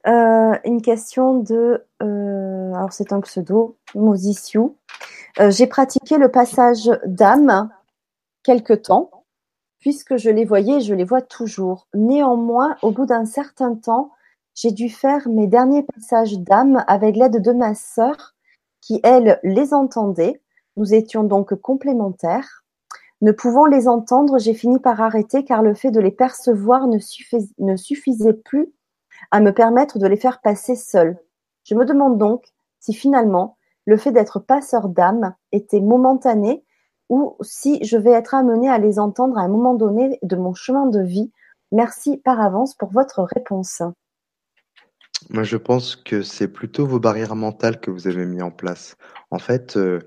Euh, 0.07 0.57
une 0.63 0.81
question 0.81 1.39
de, 1.39 1.85
euh, 2.01 2.73
alors 2.73 2.93
c'est 2.93 3.11
un 3.11 3.19
pseudo, 3.21 3.77
Mosisiu. 3.93 4.61
Euh, 5.39 5.51
J'ai 5.51 5.67
pratiqué 5.67 6.17
le 6.17 6.29
passage 6.29 6.89
d'âme 7.05 7.69
quelque 8.43 8.73
temps, 8.73 9.11
puisque 9.79 10.15
je 10.15 10.29
les 10.29 10.45
voyais 10.45 10.77
et 10.77 10.81
je 10.81 10.93
les 10.93 11.03
vois 11.03 11.21
toujours. 11.21 11.87
Néanmoins, 11.93 12.77
au 12.81 12.91
bout 12.91 13.05
d'un 13.05 13.25
certain 13.25 13.75
temps, 13.75 14.11
j'ai 14.55 14.71
dû 14.71 14.89
faire 14.89 15.27
mes 15.27 15.47
derniers 15.47 15.83
passages 15.83 16.39
d'âme 16.39 16.83
avec 16.87 17.15
l'aide 17.15 17.41
de 17.41 17.51
ma 17.51 17.75
sœur, 17.75 18.35
qui 18.81 19.01
elle 19.03 19.39
les 19.43 19.73
entendait. 19.73 20.41
Nous 20.77 20.93
étions 20.93 21.23
donc 21.23 21.53
complémentaires. 21.55 22.63
Ne 23.21 23.31
pouvant 23.31 23.65
les 23.65 23.87
entendre, 23.87 24.39
j'ai 24.39 24.53
fini 24.53 24.79
par 24.79 25.01
arrêter 25.01 25.43
car 25.43 25.63
le 25.63 25.73
fait 25.73 25.91
de 25.91 25.99
les 25.99 26.11
percevoir 26.11 26.87
ne, 26.87 27.75
suffisait 27.75 28.33
plus 28.33 28.71
à 29.31 29.39
me 29.39 29.51
permettre 29.51 29.99
de 29.99 30.07
les 30.07 30.17
faire 30.17 30.41
passer 30.41 30.75
seuls. 30.75 31.17
Je 31.63 31.75
me 31.75 31.85
demande 31.85 32.17
donc 32.17 32.45
si 32.79 32.93
finalement 32.93 33.57
le 33.85 33.97
fait 33.97 34.11
d'être 34.11 34.39
passeur 34.39 34.89
d'âme 34.89 35.33
était 35.51 35.81
momentané 35.81 36.63
ou 37.09 37.37
si 37.41 37.83
je 37.83 37.97
vais 37.97 38.11
être 38.11 38.35
amené 38.35 38.69
à 38.69 38.77
les 38.77 38.99
entendre 38.99 39.37
à 39.37 39.41
un 39.41 39.47
moment 39.47 39.73
donné 39.73 40.19
de 40.23 40.35
mon 40.35 40.53
chemin 40.53 40.87
de 40.87 41.01
vie. 41.01 41.31
Merci 41.71 42.17
par 42.17 42.39
avance 42.41 42.75
pour 42.75 42.91
votre 42.91 43.23
réponse. 43.23 43.81
Moi, 45.29 45.43
je 45.43 45.57
pense 45.57 45.95
que 45.95 46.21
c'est 46.21 46.47
plutôt 46.47 46.85
vos 46.85 46.99
barrières 46.99 47.35
mentales 47.35 47.79
que 47.79 47.91
vous 47.91 48.07
avez 48.07 48.25
mis 48.25 48.41
en 48.41 48.51
place. 48.51 48.95
En 49.31 49.39
fait, 49.39 49.75
euh, 49.77 49.99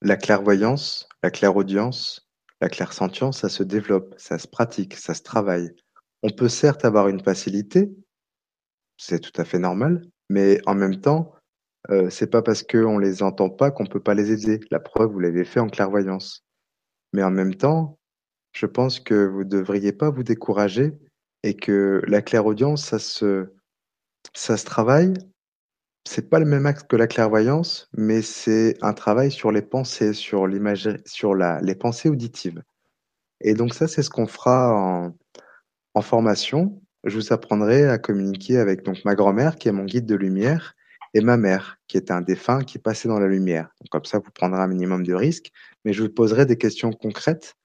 la 0.00 0.16
clairvoyance, 0.16 1.08
la 1.22 1.30
clairaudience, 1.30 2.28
la 2.60 2.68
clairsentience, 2.68 3.40
ça 3.40 3.48
se 3.48 3.62
développe, 3.62 4.14
ça 4.16 4.38
se 4.38 4.48
pratique, 4.48 4.94
ça 4.94 5.14
se 5.14 5.22
travaille. 5.22 5.74
On 6.22 6.30
peut 6.30 6.48
certes 6.48 6.84
avoir 6.84 7.08
une 7.08 7.22
facilité, 7.22 7.90
c'est 8.96 9.20
tout 9.20 9.40
à 9.40 9.44
fait 9.44 9.58
normal, 9.58 10.06
mais 10.28 10.60
en 10.66 10.74
même 10.74 11.00
temps, 11.00 11.34
euh, 11.90 12.08
c'est 12.10 12.28
pas 12.30 12.42
parce 12.42 12.62
qu'on 12.62 12.98
les 12.98 13.22
entend 13.22 13.50
pas 13.50 13.70
qu'on 13.70 13.86
peut 13.86 14.00
pas 14.00 14.14
les 14.14 14.32
aider. 14.32 14.60
La 14.70 14.80
preuve, 14.80 15.12
vous 15.12 15.20
l'avez 15.20 15.44
fait 15.44 15.60
en 15.60 15.68
clairvoyance. 15.68 16.44
Mais 17.12 17.22
en 17.22 17.30
même 17.30 17.54
temps, 17.54 17.98
je 18.52 18.66
pense 18.66 19.00
que 19.00 19.26
vous 19.26 19.44
devriez 19.44 19.92
pas 19.92 20.10
vous 20.10 20.22
décourager 20.22 20.92
et 21.42 21.54
que 21.54 22.00
la 22.06 22.22
clairaudience, 22.22 22.84
ça 22.84 22.98
se, 22.98 23.52
ça 24.34 24.56
se 24.56 24.64
travaille. 24.64 25.14
C'est 26.06 26.28
pas 26.30 26.38
le 26.38 26.46
même 26.46 26.66
axe 26.66 26.82
que 26.82 26.96
la 26.96 27.06
clairvoyance, 27.06 27.88
mais 27.96 28.22
c'est 28.22 28.76
un 28.82 28.92
travail 28.92 29.30
sur 29.30 29.50
les 29.52 29.62
pensées, 29.62 30.12
sur 30.12 30.46
l'imagerie, 30.46 31.00
sur 31.06 31.34
la, 31.34 31.60
les 31.60 31.74
pensées 31.74 32.08
auditives. 32.08 32.62
Et 33.40 33.54
donc 33.54 33.74
ça, 33.74 33.88
c'est 33.88 34.02
ce 34.02 34.10
qu'on 34.10 34.26
fera 34.26 35.12
en 35.94 36.02
formation. 36.02 36.80
Je 37.04 37.16
vous 37.16 37.32
apprendrai 37.32 37.86
à 37.86 37.98
communiquer 37.98 38.58
avec 38.58 38.82
donc 38.82 39.04
ma 39.04 39.14
grand-mère, 39.14 39.56
qui 39.56 39.68
est 39.68 39.72
mon 39.72 39.84
guide 39.84 40.06
de 40.06 40.14
lumière, 40.14 40.74
et 41.12 41.20
ma 41.20 41.36
mère, 41.36 41.78
qui 41.86 41.96
est 41.96 42.10
un 42.10 42.22
défunt 42.22 42.62
qui 42.62 42.78
passait 42.78 43.08
dans 43.08 43.20
la 43.20 43.28
lumière. 43.28 43.68
Comme 43.90 44.04
ça, 44.04 44.18
vous 44.18 44.30
prendrez 44.30 44.60
un 44.60 44.66
minimum 44.66 45.04
de 45.04 45.14
risques, 45.14 45.52
mais 45.84 45.92
je 45.92 46.02
vous 46.02 46.08
poserai 46.08 46.46
des 46.46 46.56
questions 46.56 46.92
concrètes 46.92 47.56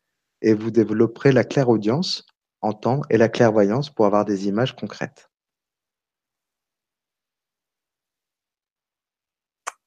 et 0.41 0.53
vous 0.53 0.71
développerez 0.71 1.31
la 1.31 1.43
clairaudience, 1.43 2.25
entendre, 2.61 3.05
et 3.09 3.17
la 3.17 3.29
clairvoyance 3.29 3.89
pour 3.89 4.05
avoir 4.05 4.25
des 4.25 4.47
images 4.47 4.75
concrètes. 4.75 5.29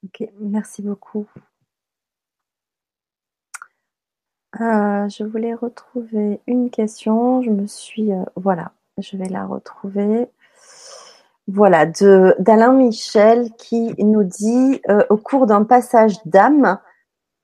Ok, 0.04 0.28
merci 0.40 0.82
beaucoup. 0.82 1.28
Euh, 4.60 5.08
je 5.08 5.24
voulais 5.24 5.54
retrouver 5.54 6.40
une 6.46 6.70
question. 6.70 7.42
Je 7.42 7.50
me 7.50 7.66
suis. 7.66 8.12
Euh, 8.12 8.24
voilà, 8.36 8.72
je 8.98 9.16
vais 9.16 9.28
la 9.28 9.46
retrouver. 9.46 10.28
Voilà, 11.48 11.86
d'Alain 11.86 12.72
Michel 12.72 13.50
qui 13.58 13.94
nous 13.98 14.22
dit 14.22 14.80
euh, 14.88 15.04
au 15.10 15.16
cours 15.16 15.46
d'un 15.46 15.64
passage 15.64 16.14
d'âme, 16.24 16.78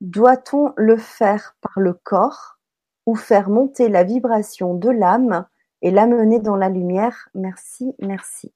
doit-on 0.00 0.72
le 0.76 0.96
faire 0.96 1.56
par 1.60 1.80
le 1.80 1.94
corps 1.94 2.58
ou 3.06 3.16
faire 3.16 3.50
monter 3.50 3.88
la 3.88 4.04
vibration 4.04 4.74
de 4.74 4.90
l'âme 4.90 5.46
et 5.82 5.90
l'amener 5.90 6.38
dans 6.38 6.56
la 6.56 6.68
lumière? 6.68 7.28
Merci, 7.34 7.92
merci. 7.98 8.52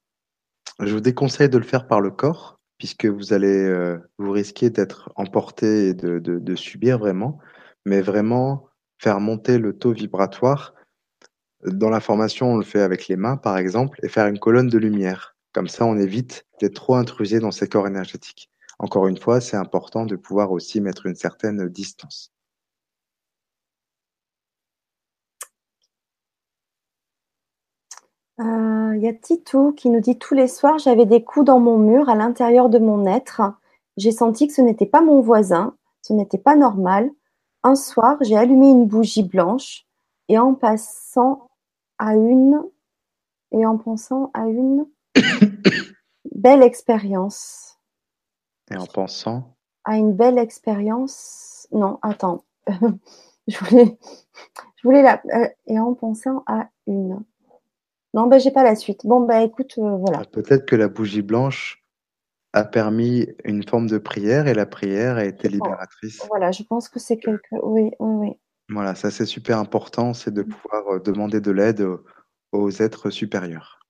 Je 0.80 0.94
vous 0.94 1.00
déconseille 1.00 1.48
de 1.48 1.58
le 1.58 1.64
faire 1.64 1.86
par 1.86 2.00
le 2.00 2.10
corps 2.10 2.60
puisque 2.78 3.06
vous 3.06 3.32
allez 3.32 3.64
euh, 3.64 3.98
vous 4.18 4.30
risquer 4.30 4.70
d'être 4.70 5.12
emporté 5.14 5.88
et 5.88 5.94
de 5.94 6.54
subir 6.56 6.98
vraiment, 6.98 7.38
mais 7.84 8.00
vraiment 8.00 8.68
faire 8.98 9.20
monter 9.20 9.58
le 9.58 9.76
taux 9.76 9.92
vibratoire. 9.92 10.74
Dans 11.64 11.90
la 11.90 12.00
formation, 12.00 12.52
on 12.52 12.56
le 12.56 12.64
fait 12.64 12.80
avec 12.80 13.06
les 13.06 13.16
mains, 13.16 13.36
par 13.36 13.56
exemple, 13.56 14.00
et 14.02 14.08
faire 14.08 14.26
une 14.26 14.38
colonne 14.40 14.68
de 14.68 14.78
lumière. 14.78 15.36
Comme 15.52 15.68
ça, 15.68 15.84
on 15.86 15.96
évite 15.96 16.44
d'être 16.60 16.74
trop 16.74 16.96
intrusé 16.96 17.38
dans 17.38 17.52
ces 17.52 17.68
corps 17.68 17.86
énergétiques. 17.86 18.50
Encore 18.80 19.06
une 19.06 19.18
fois, 19.18 19.40
c'est 19.40 19.56
important 19.56 20.04
de 20.04 20.16
pouvoir 20.16 20.50
aussi 20.50 20.80
mettre 20.80 21.06
une 21.06 21.14
certaine 21.14 21.68
distance. 21.68 22.32
Euh, 28.40 28.94
il 28.96 29.02
y 29.02 29.08
a 29.08 29.12
Tito 29.12 29.72
qui 29.72 29.88
nous 29.88 30.00
dit 30.00 30.18
tous 30.18 30.34
les 30.34 30.48
soirs, 30.48 30.78
j'avais 30.78 31.06
des 31.06 31.22
coups 31.22 31.46
dans 31.46 31.60
mon 31.60 31.78
mur 31.78 32.08
à 32.08 32.16
l'intérieur 32.16 32.70
de 32.70 32.78
mon 32.78 33.06
être. 33.06 33.42
J'ai 33.96 34.10
senti 34.10 34.48
que 34.48 34.54
ce 34.54 34.62
n'était 34.62 34.86
pas 34.86 35.02
mon 35.02 35.20
voisin, 35.20 35.76
ce 36.00 36.12
n'était 36.12 36.38
pas 36.38 36.56
normal. 36.56 37.10
Un 37.62 37.76
soir, 37.76 38.16
j'ai 38.22 38.36
allumé 38.36 38.70
une 38.70 38.86
bougie 38.86 39.22
blanche 39.22 39.86
et 40.28 40.38
en 40.38 40.54
passant 40.54 41.50
à 42.02 42.16
une 42.16 42.60
et 43.52 43.64
en 43.64 43.78
pensant 43.78 44.32
à 44.34 44.46
une 44.48 44.86
belle 46.34 46.64
expérience. 46.64 47.78
Et 48.72 48.76
en 48.76 48.86
pensant 48.86 49.56
À 49.84 49.96
une 49.96 50.12
belle 50.12 50.38
expérience. 50.38 51.68
Non, 51.70 52.00
attends. 52.02 52.44
je 53.46 53.64
voulais, 53.64 53.98
je 54.76 54.82
voulais 54.82 55.02
la. 55.02 55.22
Euh, 55.32 55.48
et 55.66 55.78
en 55.78 55.94
pensant 55.94 56.42
à 56.48 56.70
une. 56.88 57.22
Non, 58.14 58.26
ben 58.26 58.40
j'ai 58.40 58.50
pas 58.50 58.64
la 58.64 58.74
suite. 58.74 59.06
Bon, 59.06 59.20
ben 59.20 59.42
écoute, 59.42 59.74
euh, 59.78 59.96
voilà. 59.96 60.22
Ah, 60.22 60.24
peut-être 60.24 60.66
que 60.66 60.74
la 60.74 60.88
bougie 60.88 61.22
blanche 61.22 61.84
a 62.52 62.64
permis 62.64 63.28
une 63.44 63.62
forme 63.62 63.86
de 63.86 63.98
prière 63.98 64.48
et 64.48 64.54
la 64.54 64.66
prière 64.66 65.18
a 65.18 65.24
été 65.24 65.48
libératrice. 65.48 66.26
Voilà, 66.28 66.50
je 66.50 66.64
pense 66.64 66.88
que 66.88 66.98
c'est 66.98 67.18
quelque. 67.18 67.54
Oui, 67.62 67.92
oui, 68.00 68.14
oui. 68.28 68.36
Voilà, 68.68 68.94
ça 68.94 69.10
c'est 69.10 69.26
super 69.26 69.58
important, 69.58 70.14
c'est 70.14 70.32
de 70.32 70.42
pouvoir 70.42 70.88
euh, 70.88 70.98
demander 71.00 71.40
de 71.40 71.50
l'aide 71.50 71.86
aux 72.52 72.70
êtres 72.70 73.10
supérieurs. 73.10 73.80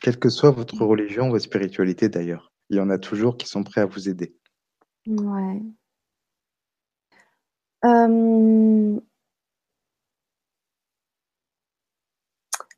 Quelle 0.00 0.18
que 0.18 0.28
soit 0.28 0.50
votre 0.50 0.76
mmh. 0.76 0.88
religion, 0.88 1.30
votre 1.30 1.44
spiritualité 1.44 2.08
d'ailleurs, 2.08 2.52
il 2.70 2.76
y 2.76 2.80
en 2.80 2.90
a 2.90 2.98
toujours 2.98 3.36
qui 3.36 3.46
sont 3.46 3.64
prêts 3.64 3.80
à 3.80 3.86
vous 3.86 4.08
aider. 4.08 4.36
Ouais. 5.06 5.62
Euh, 7.84 8.98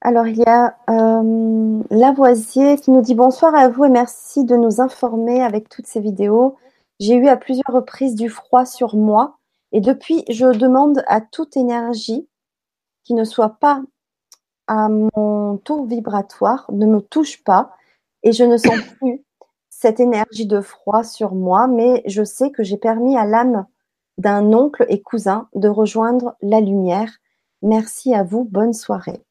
alors, 0.01 0.27
il 0.27 0.37
y 0.37 0.45
a 0.45 0.77
euh, 0.91 1.83
Lavoisier 1.91 2.77
qui 2.77 2.91
nous 2.91 3.03
dit 3.03 3.15
bonsoir 3.15 3.55
à 3.55 3.69
vous 3.69 3.85
et 3.85 3.89
merci 3.89 4.45
de 4.45 4.57
nous 4.57 4.81
informer 4.81 5.43
avec 5.43 5.69
toutes 5.69 5.87
ces 5.87 6.01
vidéos. 6.01 6.57
J'ai 7.01 7.15
eu 7.15 7.29
à 7.29 7.37
plusieurs 7.37 7.73
reprises 7.73 8.15
du 8.15 8.29
froid 8.29 8.65
sur 8.65 8.97
moi 8.97 9.39
et 9.73 9.81
depuis, 9.81 10.25
je 10.29 10.47
demande 10.47 11.03
à 11.07 11.21
toute 11.21 11.57
énergie 11.57 12.29
qui 13.05 13.15
ne 13.15 13.25
soit 13.25 13.59
pas 13.61 13.83
à 14.67 14.89
mon 14.89 15.59
taux 15.59 15.85
vibratoire 15.85 16.67
ne 16.73 16.87
me 16.87 17.01
touche 17.01 17.43
pas 17.45 17.73
et 18.23 18.33
je 18.33 18.45
ne 18.45 18.57
sens 18.57 18.81
plus 18.99 19.25
cette 19.71 20.01
énergie 20.01 20.47
de 20.47 20.61
froid 20.61 21.05
sur 21.05 21.35
moi, 21.35 21.67
mais 21.67 22.03
je 22.07 22.25
sais 22.25 22.51
que 22.51 22.63
j'ai 22.63 22.79
permis 22.79 23.17
à 23.17 23.27
l'âme 23.27 23.67
d'un 24.19 24.53
oncle 24.53 24.87
et 24.89 25.03
cousin 25.03 25.49
de 25.55 25.69
rejoindre 25.69 26.35
la 26.41 26.61
lumière. 26.61 27.13
Merci 27.63 28.15
à 28.15 28.23
vous, 28.23 28.45
bonne 28.45 28.73
soirée. 28.73 29.23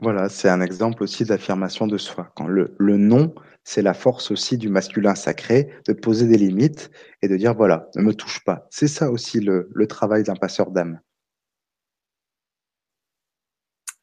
Voilà, 0.00 0.28
c'est 0.28 0.48
un 0.48 0.60
exemple 0.60 1.02
aussi 1.02 1.24
d'affirmation 1.24 1.88
de 1.88 1.98
soi. 1.98 2.32
Le, 2.46 2.96
non, 2.96 3.34
c'est 3.64 3.82
la 3.82 3.94
force 3.94 4.30
aussi 4.30 4.56
du 4.56 4.68
masculin 4.68 5.16
sacré 5.16 5.72
de 5.88 5.92
poser 5.92 6.28
des 6.28 6.38
limites 6.38 6.92
et 7.20 7.26
de 7.28 7.36
dire 7.36 7.54
voilà, 7.54 7.88
ne 7.96 8.02
me 8.02 8.14
touche 8.14 8.44
pas. 8.44 8.66
C'est 8.70 8.86
ça 8.86 9.10
aussi 9.10 9.40
le, 9.40 9.68
travail 9.88 10.22
d'un 10.22 10.36
passeur 10.36 10.70
d'âme. 10.70 11.00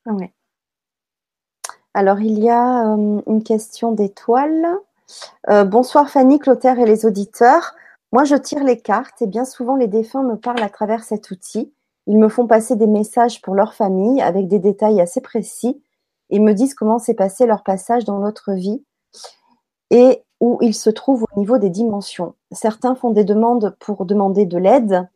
Oui. 0.06 0.26
Alors, 1.94 2.20
il 2.20 2.40
y 2.40 2.50
a 2.50 2.94
euh, 2.94 3.22
une 3.26 3.44
question 3.44 3.94
d'étoile. 3.94 4.68
Euh, 5.50 5.64
bonsoir 5.64 6.10
Fanny, 6.10 6.40
Clotaire 6.40 6.78
et 6.78 6.86
les 6.86 7.06
auditeurs. 7.06 7.74
Moi, 8.12 8.26
je 8.26 8.36
tire 8.36 8.66
les 8.66 8.82
cartes 8.82 9.22
et 9.22 9.28
bien 9.28 9.46
souvent 9.46 9.78
les 9.78 9.88
défunts 9.88 10.24
me 10.24 10.36
parlent 10.36 10.62
à 10.62 10.70
travers 10.70 11.06
cet 11.06 11.32
outil. 11.32 11.72
Ils 12.08 12.18
me 12.18 12.30
font 12.30 12.48
passer 12.48 12.76
des 12.76 12.88
messages 12.88 13.42
pour 13.42 13.56
leur 13.56 13.74
famille 13.74 14.22
avec 14.22 14.48
des 14.48 14.60
détails 14.60 15.02
assez 15.02 15.22
précis 15.22 15.82
et 16.30 16.40
me 16.40 16.54
disent 16.54 16.76
comment 16.76 17.00
s'est 17.00 17.16
passé 17.16 17.46
leur 17.46 17.64
passage 17.64 18.06
dans 18.06 18.20
l'autre 18.20 18.54
vie 18.54 18.84
et 19.92 20.24
où 20.40 20.58
ils 20.62 20.76
se 20.76 20.90
trouvent 20.90 21.26
au 21.32 21.40
niveau 21.40 21.58
des 21.58 21.70
dimensions. 21.70 22.36
Certains 22.52 22.96
font 22.96 23.12
des 23.12 23.24
demandes 23.24 23.76
pour 23.80 24.06
demander 24.06 24.46
de 24.46 24.58
l'aide, 24.58 25.08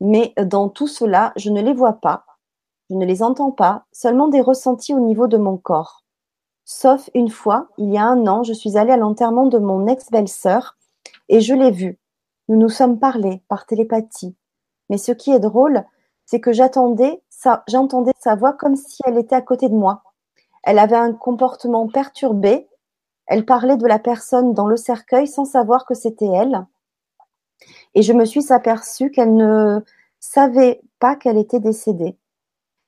mais 0.00 0.34
dans 0.36 0.68
tout 0.68 0.88
cela, 0.88 1.32
je 1.36 1.50
ne 1.50 1.62
les 1.62 1.74
vois 1.74 1.94
pas. 1.94 2.24
Je 2.90 2.96
ne 2.96 3.06
les 3.06 3.22
entends 3.22 3.52
pas, 3.52 3.86
seulement 3.92 4.28
des 4.28 4.40
ressentis 4.40 4.94
au 4.94 5.00
niveau 5.00 5.28
de 5.28 5.38
mon 5.38 5.56
corps. 5.56 6.04
Sauf 6.64 7.08
une 7.14 7.30
fois, 7.30 7.68
il 7.78 7.90
y 7.92 7.98
a 7.98 8.04
un 8.04 8.26
an, 8.26 8.42
je 8.42 8.52
suis 8.52 8.76
allée 8.76 8.92
à 8.92 8.96
l'enterrement 8.96 9.46
de 9.46 9.58
mon 9.58 9.86
ex-belle-sœur 9.86 10.76
et 11.28 11.40
je 11.40 11.54
l'ai 11.54 11.70
vue. 11.70 11.98
Nous 12.48 12.56
nous 12.56 12.68
sommes 12.68 12.98
parlé 12.98 13.42
par 13.48 13.66
télépathie. 13.66 14.36
Mais 14.90 14.98
ce 14.98 15.12
qui 15.12 15.30
est 15.30 15.40
drôle, 15.40 15.84
c'est 16.32 16.40
que 16.40 16.52
j'attendais, 16.52 17.20
j'entendais 17.68 18.14
sa 18.18 18.36
voix 18.36 18.54
comme 18.54 18.74
si 18.74 19.02
elle 19.04 19.18
était 19.18 19.34
à 19.34 19.42
côté 19.42 19.68
de 19.68 19.74
moi. 19.74 20.02
Elle 20.62 20.78
avait 20.78 20.96
un 20.96 21.12
comportement 21.12 21.86
perturbé. 21.88 22.68
Elle 23.26 23.44
parlait 23.44 23.76
de 23.76 23.86
la 23.86 23.98
personne 23.98 24.54
dans 24.54 24.66
le 24.66 24.78
cercueil 24.78 25.26
sans 25.26 25.44
savoir 25.44 25.84
que 25.84 25.92
c'était 25.92 26.24
elle. 26.24 26.64
Et 27.94 28.00
je 28.00 28.14
me 28.14 28.24
suis 28.24 28.50
aperçue 28.50 29.10
qu'elle 29.10 29.36
ne 29.36 29.80
savait 30.20 30.80
pas 31.00 31.16
qu'elle 31.16 31.36
était 31.36 31.60
décédée. 31.60 32.16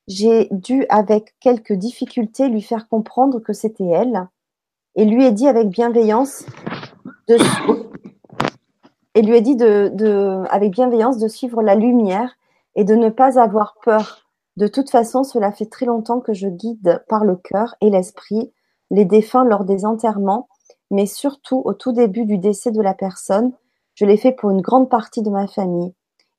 J'ai 0.07 0.47
dû, 0.49 0.87
avec 0.89 1.35
quelques 1.39 1.73
difficultés, 1.73 2.49
lui 2.49 2.63
faire 2.63 2.87
comprendre 2.87 3.37
que 3.37 3.53
c'était 3.53 3.85
elle, 3.85 4.27
et 4.95 5.05
lui 5.05 5.23
ai 5.23 5.31
dit 5.31 5.47
avec 5.47 5.69
bienveillance 5.69 6.47
et 7.27 7.35
avec 10.49 10.71
bienveillance 10.71 11.19
de 11.19 11.27
suivre 11.27 11.61
la 11.61 11.75
lumière 11.75 12.35
et 12.75 12.83
de 12.83 12.95
ne 12.95 13.09
pas 13.09 13.39
avoir 13.39 13.75
peur. 13.83 14.25
De 14.57 14.67
toute 14.67 14.89
façon, 14.89 15.23
cela 15.23 15.51
fait 15.51 15.65
très 15.65 15.85
longtemps 15.85 16.19
que 16.19 16.33
je 16.33 16.47
guide 16.47 17.03
par 17.09 17.25
le 17.25 17.35
cœur 17.35 17.75
et 17.81 17.89
l'esprit 17.89 18.51
les 18.91 19.05
défunts 19.05 19.45
lors 19.45 19.65
des 19.65 19.85
enterrements, 19.85 20.47
mais 20.91 21.05
surtout 21.05 21.61
au 21.65 21.73
tout 21.73 21.91
début 21.91 22.25
du 22.25 22.37
décès 22.37 22.71
de 22.71 22.81
la 22.81 22.93
personne. 22.93 23.51
Je 23.95 24.05
l'ai 24.05 24.17
fait 24.17 24.31
pour 24.31 24.51
une 24.51 24.61
grande 24.61 24.89
partie 24.89 25.21
de 25.21 25.29
ma 25.29 25.47
famille 25.47 25.93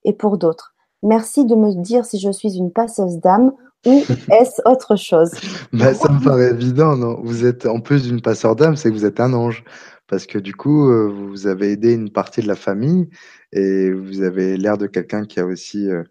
et 0.04 0.12
pour 0.12 0.38
d'autres. 0.38 0.74
Merci 1.02 1.44
de 1.44 1.54
me 1.54 1.74
dire 1.74 2.04
si 2.04 2.18
je 2.18 2.30
suis 2.30 2.56
une 2.56 2.72
passeuse 2.72 3.18
d'âme 3.18 3.52
ou 3.86 4.02
est-ce 4.32 4.60
autre 4.64 4.96
chose 4.96 5.30
bah, 5.72 5.94
Ça 5.94 6.10
me 6.10 6.22
paraît 6.22 6.50
évident, 6.50 6.96
non? 6.96 7.20
Vous 7.22 7.44
êtes, 7.44 7.66
en 7.66 7.80
plus 7.80 8.04
d'une 8.04 8.20
passeur 8.20 8.56
d'âme, 8.56 8.76
c'est 8.76 8.90
que 8.90 8.94
vous 8.94 9.04
êtes 9.04 9.20
un 9.20 9.32
ange. 9.32 9.64
Parce 10.08 10.26
que 10.26 10.38
du 10.38 10.54
coup, 10.54 10.88
euh, 10.88 11.08
vous 11.08 11.48
avez 11.48 11.72
aidé 11.72 11.92
une 11.92 12.10
partie 12.10 12.40
de 12.40 12.46
la 12.46 12.54
famille 12.54 13.08
et 13.52 13.90
vous 13.90 14.22
avez 14.22 14.56
l'air 14.56 14.78
de 14.78 14.86
quelqu'un 14.86 15.24
qui 15.24 15.40
a 15.40 15.46
aussi 15.46 15.88
euh, 15.90 16.04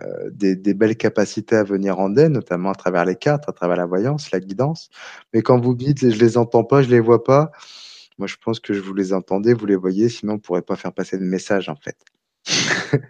euh, 0.00 0.30
des, 0.30 0.56
des, 0.56 0.72
belles 0.72 0.96
capacités 0.96 1.54
à 1.54 1.64
venir 1.64 1.98
en 1.98 2.16
aide, 2.16 2.32
notamment 2.32 2.70
à 2.70 2.74
travers 2.74 3.04
les 3.04 3.14
cartes, 3.14 3.46
à 3.46 3.52
travers 3.52 3.76
la 3.76 3.84
voyance, 3.84 4.30
la 4.30 4.40
guidance. 4.40 4.88
Mais 5.34 5.42
quand 5.42 5.60
vous 5.60 5.74
dites 5.74 6.10
je 6.10 6.18
les 6.18 6.38
entends 6.38 6.64
pas, 6.64 6.82
je 6.82 6.88
les 6.88 7.00
vois 7.00 7.22
pas, 7.24 7.52
moi 8.16 8.26
je 8.26 8.36
pense 8.42 8.58
que 8.58 8.72
je 8.72 8.80
vous 8.80 8.94
les 8.94 9.12
entendais, 9.12 9.52
vous 9.52 9.66
les 9.66 9.76
voyez, 9.76 10.08
sinon 10.08 10.34
on 10.34 10.38
pourrait 10.38 10.62
pas 10.62 10.76
faire 10.76 10.94
passer 10.94 11.18
de 11.18 11.24
message 11.24 11.68
en 11.68 11.76
fait. 11.76 11.96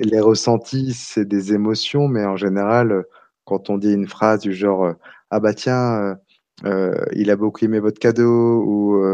les 0.00 0.20
ressentis, 0.20 0.92
c'est 0.92 1.24
des 1.24 1.52
émotions, 1.52 2.08
mais 2.08 2.24
en 2.24 2.36
général, 2.36 3.04
quand 3.44 3.70
on 3.70 3.78
dit 3.78 3.92
une 3.92 4.08
phrase 4.08 4.40
du 4.40 4.52
genre 4.52 4.94
ah 5.30 5.38
bah 5.38 5.54
tiens, 5.54 6.16
euh, 6.64 6.94
il 7.12 7.30
a 7.30 7.36
beaucoup 7.36 7.64
aimé 7.64 7.78
votre 7.78 8.00
cadeau 8.00 8.60
ou 8.66 9.04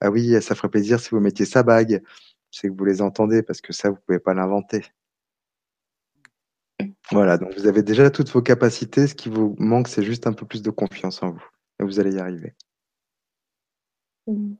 ah 0.00 0.10
oui, 0.10 0.40
ça 0.40 0.54
ferait 0.54 0.68
plaisir 0.68 1.00
si 1.00 1.10
vous 1.10 1.20
mettiez 1.20 1.46
sa 1.46 1.64
bague, 1.64 2.00
c'est 2.52 2.68
que 2.68 2.74
vous 2.76 2.84
les 2.84 3.02
entendez 3.02 3.42
parce 3.42 3.60
que 3.60 3.72
ça 3.72 3.90
vous 3.90 3.98
pouvez 4.06 4.20
pas 4.20 4.34
l'inventer. 4.34 4.84
Voilà, 7.12 7.38
donc 7.38 7.52
vous 7.56 7.66
avez 7.66 7.82
déjà 7.82 8.10
toutes 8.10 8.30
vos 8.30 8.42
capacités. 8.42 9.06
Ce 9.06 9.14
qui 9.14 9.28
vous 9.28 9.56
manque, 9.58 9.88
c'est 9.88 10.02
juste 10.02 10.26
un 10.26 10.32
peu 10.32 10.46
plus 10.46 10.62
de 10.62 10.70
confiance 10.70 11.22
en 11.22 11.30
vous. 11.30 11.44
Et 11.80 11.84
vous 11.84 11.98
allez 11.98 12.14
y 12.14 12.18
arriver. 12.18 12.54
Mmh. 14.26 14.54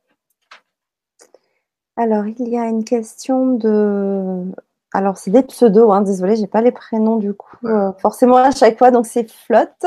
Alors, 1.96 2.26
il 2.26 2.48
y 2.48 2.56
a 2.56 2.66
une 2.66 2.84
question 2.84 3.54
de. 3.56 4.50
Alors, 4.92 5.18
c'est 5.18 5.30
des 5.30 5.42
pseudos, 5.42 5.92
hein, 5.92 6.00
désolé, 6.00 6.34
j'ai 6.34 6.48
pas 6.48 6.62
les 6.62 6.72
prénoms 6.72 7.16
du 7.16 7.32
coup, 7.32 7.56
euh, 7.64 7.92
forcément 8.00 8.38
à 8.38 8.50
chaque 8.50 8.76
fois, 8.76 8.90
donc 8.90 9.06
c'est 9.06 9.30
Flotte. 9.30 9.86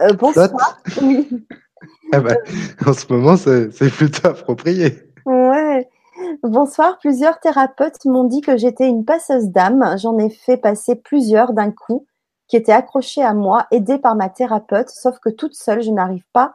Euh, 0.00 0.12
bonsoir. 0.14 0.80
oui. 1.02 1.28
Ah 2.12 2.20
bah, 2.20 2.34
en 2.86 2.92
ce 2.92 3.12
moment, 3.12 3.36
c'est 3.36 3.90
plutôt 3.90 4.26
approprié. 4.26 5.12
Ouais. 5.24 5.88
Bonsoir, 6.42 6.98
plusieurs 6.98 7.40
thérapeutes 7.40 8.04
m'ont 8.04 8.24
dit 8.24 8.42
que 8.42 8.58
j'étais 8.58 8.86
une 8.86 9.06
passeuse 9.06 9.48
d'âme. 9.48 9.96
J'en 9.98 10.18
ai 10.18 10.28
fait 10.28 10.58
passer 10.58 10.94
plusieurs 10.94 11.54
d'un 11.54 11.70
coup 11.70 12.06
qui 12.48 12.56
étaient 12.56 12.72
accrochés 12.72 13.22
à 13.22 13.32
moi, 13.32 13.66
aidés 13.70 13.98
par 13.98 14.14
ma 14.14 14.28
thérapeute, 14.28 14.90
sauf 14.90 15.18
que 15.20 15.30
toute 15.30 15.54
seule, 15.54 15.82
je 15.82 15.90
n'arrive 15.90 16.24
pas 16.32 16.54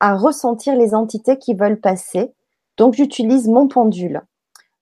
à 0.00 0.16
ressentir 0.16 0.74
les 0.76 0.94
entités 0.94 1.38
qui 1.38 1.54
veulent 1.54 1.80
passer. 1.80 2.34
Donc 2.76 2.94
j'utilise 2.94 3.48
mon 3.48 3.68
pendule. 3.68 4.22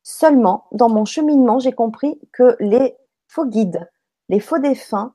Seulement, 0.03 0.65
dans 0.73 0.89
mon 0.89 1.05
cheminement, 1.05 1.59
j'ai 1.59 1.73
compris 1.73 2.19
que 2.33 2.57
les 2.59 2.97
faux 3.29 3.47
guides, 3.47 3.89
les 4.29 4.41
faux 4.41 4.59
défunts, 4.59 5.15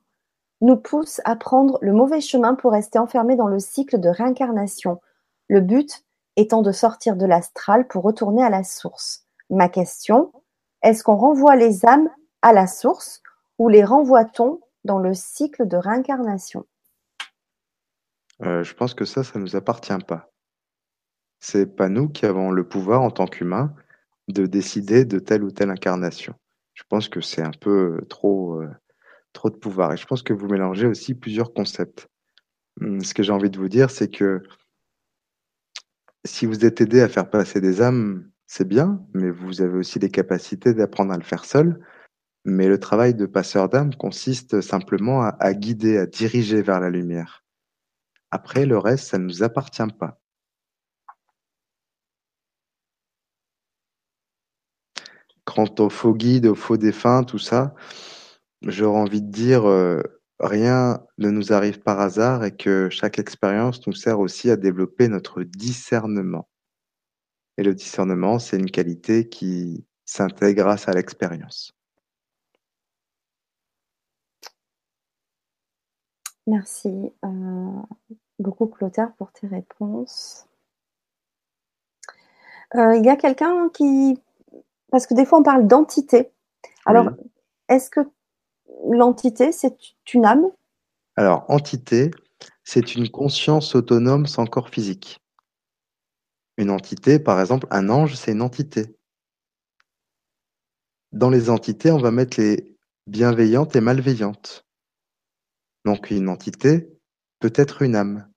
nous 0.60 0.76
poussent 0.76 1.20
à 1.24 1.34
prendre 1.34 1.78
le 1.82 1.92
mauvais 1.92 2.20
chemin 2.20 2.54
pour 2.54 2.72
rester 2.72 2.98
enfermés 2.98 3.36
dans 3.36 3.48
le 3.48 3.58
cycle 3.58 3.98
de 3.98 4.08
réincarnation. 4.08 5.00
Le 5.48 5.60
but 5.60 6.04
étant 6.38 6.62
de 6.62 6.70
sortir 6.70 7.16
de 7.16 7.26
l'astral 7.26 7.88
pour 7.88 8.04
retourner 8.04 8.44
à 8.44 8.48
la 8.48 8.62
source. 8.62 9.26
Ma 9.50 9.68
question, 9.68 10.32
est-ce 10.82 11.02
qu'on 11.02 11.16
renvoie 11.16 11.56
les 11.56 11.84
âmes 11.84 12.08
à 12.42 12.52
la 12.52 12.68
source 12.68 13.22
ou 13.58 13.68
les 13.68 13.82
renvoie-t-on 13.82 14.60
dans 14.84 15.00
le 15.00 15.14
cycle 15.14 15.66
de 15.66 15.76
réincarnation? 15.76 16.64
Euh, 18.42 18.62
Je 18.62 18.72
pense 18.74 18.94
que 18.94 19.04
ça, 19.04 19.24
ça 19.24 19.38
ne 19.38 19.44
nous 19.44 19.56
appartient 19.56 19.98
pas. 20.06 20.30
C'est 21.40 21.74
pas 21.74 21.88
nous 21.88 22.08
qui 22.08 22.24
avons 22.24 22.52
le 22.52 22.66
pouvoir 22.68 23.02
en 23.02 23.10
tant 23.10 23.26
qu'humains 23.26 23.74
de 24.28 24.46
décider 24.46 25.04
de 25.04 25.18
telle 25.18 25.42
ou 25.42 25.50
telle 25.50 25.70
incarnation. 25.70 26.34
Je 26.74 26.84
pense 26.88 27.08
que 27.08 27.20
c'est 27.20 27.42
un 27.42 27.50
peu 27.50 28.00
trop, 28.08 28.62
euh, 28.62 28.68
trop 29.32 29.50
de 29.50 29.56
pouvoir. 29.56 29.92
Et 29.92 29.96
je 29.96 30.06
pense 30.06 30.22
que 30.22 30.32
vous 30.32 30.46
mélangez 30.46 30.86
aussi 30.86 31.14
plusieurs 31.14 31.52
concepts. 31.52 32.06
Hum, 32.80 33.00
ce 33.00 33.12
que 33.12 33.24
j'ai 33.24 33.32
envie 33.32 33.50
de 33.50 33.58
vous 33.58 33.68
dire, 33.68 33.90
c'est 33.90 34.08
que 34.08 34.42
si 36.28 36.46
vous 36.46 36.64
êtes 36.64 36.80
aidé 36.80 37.00
à 37.00 37.08
faire 37.08 37.28
passer 37.30 37.60
des 37.60 37.82
âmes, 37.82 38.30
c'est 38.46 38.66
bien, 38.66 39.04
mais 39.14 39.30
vous 39.30 39.60
avez 39.62 39.76
aussi 39.78 39.98
les 39.98 40.10
capacités 40.10 40.74
d'apprendre 40.74 41.12
à 41.12 41.16
le 41.16 41.24
faire 41.24 41.44
seul. 41.44 41.80
Mais 42.44 42.68
le 42.68 42.78
travail 42.78 43.14
de 43.14 43.26
passeur 43.26 43.68
d'âme 43.68 43.94
consiste 43.94 44.60
simplement 44.60 45.22
à, 45.22 45.36
à, 45.40 45.54
guider, 45.54 45.98
à 45.98 46.06
diriger 46.06 46.62
vers 46.62 46.80
la 46.80 46.90
lumière. 46.90 47.44
Après, 48.30 48.66
le 48.66 48.78
reste, 48.78 49.08
ça 49.08 49.18
ne 49.18 49.24
nous 49.24 49.42
appartient 49.42 49.82
pas. 49.98 50.20
Quant 55.44 55.74
aux 55.78 55.90
faux 55.90 56.14
guides, 56.14 56.46
aux 56.46 56.54
faux 56.54 56.76
défunts, 56.76 57.24
tout 57.24 57.38
ça, 57.38 57.74
j'aurais 58.62 59.00
envie 59.00 59.22
de 59.22 59.30
dire, 59.30 59.68
euh, 59.68 60.02
rien 60.40 61.04
ne 61.18 61.30
nous 61.30 61.52
arrive 61.52 61.80
par 61.80 62.00
hasard 62.00 62.44
et 62.44 62.54
que 62.54 62.88
chaque 62.90 63.18
expérience 63.18 63.86
nous 63.86 63.92
sert 63.92 64.20
aussi 64.20 64.50
à 64.50 64.56
développer 64.56 65.08
notre 65.08 65.42
discernement. 65.42 66.48
Et 67.56 67.62
le 67.62 67.74
discernement, 67.74 68.38
c'est 68.38 68.56
une 68.56 68.70
qualité 68.70 69.28
qui 69.28 69.84
s'intègre 70.04 70.62
grâce 70.62 70.88
à 70.88 70.92
l'expérience. 70.92 71.72
Merci 76.46 77.12
euh, 77.24 77.82
beaucoup 78.38 78.66
Clotaire 78.66 79.12
pour 79.16 79.32
tes 79.32 79.46
réponses. 79.46 80.46
Euh, 82.74 82.96
il 82.96 83.04
y 83.04 83.10
a 83.10 83.16
quelqu'un 83.16 83.68
qui... 83.70 84.18
Parce 84.90 85.06
que 85.06 85.14
des 85.14 85.26
fois 85.26 85.40
on 85.40 85.42
parle 85.42 85.66
d'entité. 85.66 86.30
Alors, 86.86 87.10
est-ce 87.68 87.90
que 87.90 88.00
l'entité, 88.90 89.52
c'est 89.52 89.76
une 90.12 90.24
âme? 90.24 90.50
Alors, 91.16 91.44
entité, 91.48 92.10
c'est 92.64 92.94
une 92.94 93.08
conscience 93.08 93.74
autonome 93.74 94.26
sans 94.26 94.46
corps 94.46 94.68
physique. 94.68 95.18
Une 96.56 96.70
entité, 96.70 97.18
par 97.18 97.40
exemple, 97.40 97.66
un 97.70 97.88
ange, 97.88 98.14
c'est 98.14 98.32
une 98.32 98.42
entité. 98.42 98.96
Dans 101.12 101.30
les 101.30 101.50
entités, 101.50 101.90
on 101.90 101.98
va 101.98 102.10
mettre 102.10 102.38
les 102.40 102.76
bienveillantes 103.06 103.74
et 103.76 103.80
malveillantes. 103.80 104.66
Donc 105.84 106.10
une 106.10 106.28
entité 106.28 106.92
peut 107.38 107.52
être 107.54 107.82
une 107.82 107.96
âme. 107.96 108.28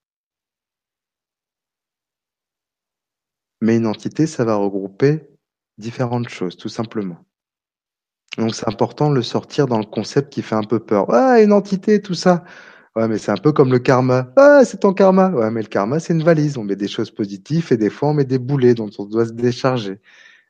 Mais 3.60 3.76
une 3.76 3.86
entité, 3.86 4.26
ça 4.26 4.44
va 4.44 4.54
regrouper 4.54 5.28
différentes 5.76 6.28
choses, 6.28 6.56
tout 6.56 6.70
simplement. 6.70 7.18
Donc 8.38 8.54
c'est 8.54 8.66
important 8.68 9.10
de 9.10 9.14
le 9.16 9.22
sortir 9.22 9.66
dans 9.66 9.78
le 9.78 9.84
concept 9.84 10.32
qui 10.32 10.42
fait 10.42 10.54
un 10.54 10.62
peu 10.62 10.78
peur. 10.80 11.06
Ah, 11.12 11.40
une 11.42 11.52
entité, 11.52 12.00
tout 12.00 12.14
ça. 12.14 12.44
Ouais, 12.96 13.08
mais 13.08 13.18
c'est 13.18 13.30
un 13.30 13.36
peu 13.36 13.52
comme 13.52 13.70
le 13.72 13.78
karma. 13.78 14.32
Ah, 14.36 14.62
c'est 14.64 14.80
ton 14.80 14.94
karma. 14.94 15.30
Ouais, 15.30 15.50
mais 15.50 15.62
le 15.62 15.68
karma, 15.68 16.00
c'est 16.00 16.14
une 16.14 16.22
valise. 16.22 16.56
On 16.58 16.64
met 16.64 16.76
des 16.76 16.88
choses 16.88 17.10
positives 17.10 17.68
et 17.72 17.76
des 17.76 17.90
fois, 17.90 18.10
on 18.10 18.14
met 18.14 18.24
des 18.24 18.38
boulets 18.38 18.74
dont 18.74 18.90
on 18.98 19.04
doit 19.06 19.26
se 19.26 19.32
décharger. 19.32 20.00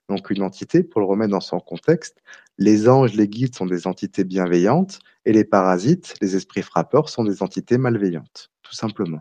Donc, 0.08 0.30
une 0.30 0.42
entité, 0.42 0.82
pour 0.84 1.00
le 1.00 1.06
remettre 1.06 1.32
dans 1.32 1.40
son 1.40 1.60
contexte, 1.60 2.18
les 2.58 2.88
anges, 2.88 3.14
les 3.14 3.28
guides 3.28 3.54
sont 3.56 3.66
des 3.66 3.86
entités 3.86 4.24
bienveillantes 4.24 5.00
et 5.26 5.32
les 5.32 5.44
parasites, 5.44 6.14
les 6.22 6.36
esprits 6.36 6.62
frappeurs, 6.62 7.08
sont 7.08 7.24
des 7.24 7.42
entités 7.42 7.78
malveillantes, 7.78 8.50
tout 8.62 8.74
simplement. 8.74 9.20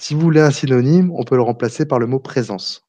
Si 0.00 0.14
vous 0.14 0.20
voulez 0.20 0.40
un 0.42 0.50
synonyme, 0.52 1.12
on 1.12 1.24
peut 1.24 1.36
le 1.36 1.42
remplacer 1.42 1.86
par 1.86 1.98
le 2.00 2.06
mot 2.06 2.20
présence. 2.20 2.86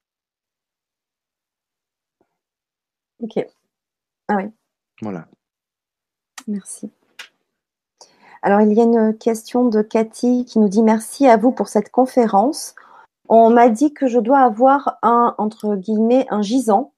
Ok. 3.20 3.38
Ah 4.30 4.36
oui. 4.38 4.46
Voilà. 5.02 5.28
Merci. 6.48 6.92
Alors, 8.42 8.62
il 8.62 8.74
y 8.74 8.80
a 8.80 8.84
une 8.84 9.18
question 9.18 9.68
de 9.68 9.82
Cathy 9.82 10.46
qui 10.46 10.60
nous 10.60 10.70
dit 10.70 10.84
merci 10.84 11.28
à 11.28 11.38
vous 11.38 11.52
pour 11.52 11.68
cette 11.68 11.92
conférence. 11.92 12.76
On 13.28 13.50
m'a 13.50 13.70
dit 13.70 13.94
que 13.94 14.08
je 14.08 14.20
dois 14.20 14.40
avoir 14.40 15.00
un, 15.02 15.34
entre 15.40 15.76
guillemets, 15.76 16.28
un 16.30 16.44
gisant 16.44 16.94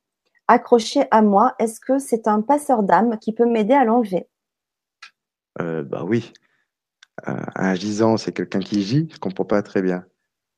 accroché 0.48 1.06
à 1.12 1.22
moi. 1.22 1.56
Est-ce 1.60 1.80
que 1.80 2.00
c'est 2.00 2.28
un 2.28 2.42
passeur 2.42 2.84
d'âme 2.84 3.18
qui 3.20 3.32
peut 3.32 3.46
m'aider 3.46 3.74
à 3.74 3.86
l'enlever? 3.86 4.28
Euh, 5.62 5.84
Bah 5.84 6.04
oui. 6.04 6.34
Euh, 7.28 7.36
un 7.56 7.76
gisant, 7.76 8.18
c'est 8.18 8.32
quelqu'un 8.32 8.60
qui 8.60 8.84
gît, 8.84 9.08
je 9.12 9.18
comprends 9.18 9.46
pas 9.46 9.62
très 9.64 9.82
bien, 9.82 10.06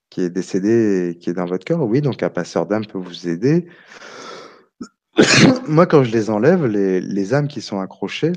qui 0.10 0.22
est 0.22 0.30
décédé 0.30 1.12
et 1.12 1.18
qui 1.18 1.30
est 1.30 1.34
dans 1.34 1.46
votre 1.46 1.64
cœur. 1.64 1.82
Oui, 1.84 2.02
donc 2.02 2.22
un 2.22 2.30
passeur 2.30 2.66
d'âme 2.66 2.86
peut 2.86 2.98
vous 2.98 3.30
aider. 3.30 3.68
Moi, 5.68 5.86
quand 5.86 6.04
je 6.04 6.12
les 6.12 6.30
enlève, 6.30 6.66
les, 6.66 7.34
âmes 7.34 7.48
qui 7.48 7.62
sont 7.62 7.80
accrochées, 7.80 8.34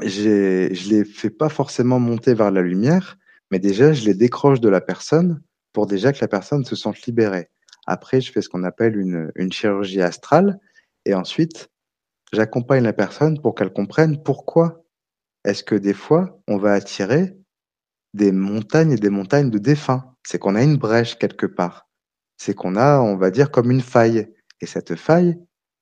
je 0.00 0.88
les 0.90 1.04
fais 1.04 1.30
pas 1.30 1.48
forcément 1.48 1.98
monter 1.98 2.34
vers 2.34 2.50
la 2.50 2.62
lumière, 2.62 3.16
mais 3.50 3.58
déjà, 3.58 3.92
je 3.92 4.04
les 4.04 4.14
décroche 4.14 4.60
de 4.60 4.68
la 4.68 4.80
personne 4.80 5.42
pour 5.72 5.86
déjà 5.86 6.12
que 6.12 6.18
la 6.20 6.28
personne 6.28 6.64
se 6.64 6.76
sente 6.76 7.02
libérée. 7.02 7.50
Après, 7.86 8.20
je 8.20 8.32
fais 8.32 8.42
ce 8.42 8.48
qu'on 8.48 8.64
appelle 8.64 8.96
une, 8.98 9.30
une 9.34 9.52
chirurgie 9.52 10.02
astrale 10.02 10.58
et 11.04 11.14
ensuite, 11.14 11.68
j'accompagne 12.32 12.84
la 12.84 12.92
personne 12.92 13.40
pour 13.40 13.54
qu'elle 13.54 13.72
comprenne 13.72 14.22
pourquoi 14.22 14.84
est-ce 15.44 15.64
que 15.64 15.74
des 15.74 15.94
fois, 15.94 16.40
on 16.48 16.58
va 16.58 16.72
attirer 16.72 17.36
des 18.14 18.32
montagnes 18.32 18.92
et 18.92 18.96
des 18.96 19.10
montagnes 19.10 19.50
de 19.50 19.58
défunts. 19.58 20.14
C'est 20.26 20.38
qu'on 20.38 20.54
a 20.54 20.62
une 20.62 20.76
brèche 20.76 21.16
quelque 21.18 21.46
part. 21.46 21.88
C'est 22.36 22.54
qu'on 22.54 22.76
a, 22.76 23.00
on 23.00 23.16
va 23.16 23.30
dire, 23.30 23.50
comme 23.50 23.70
une 23.70 23.80
faille. 23.80 24.28
Et 24.60 24.66
cette 24.66 24.96
faille, 24.96 25.38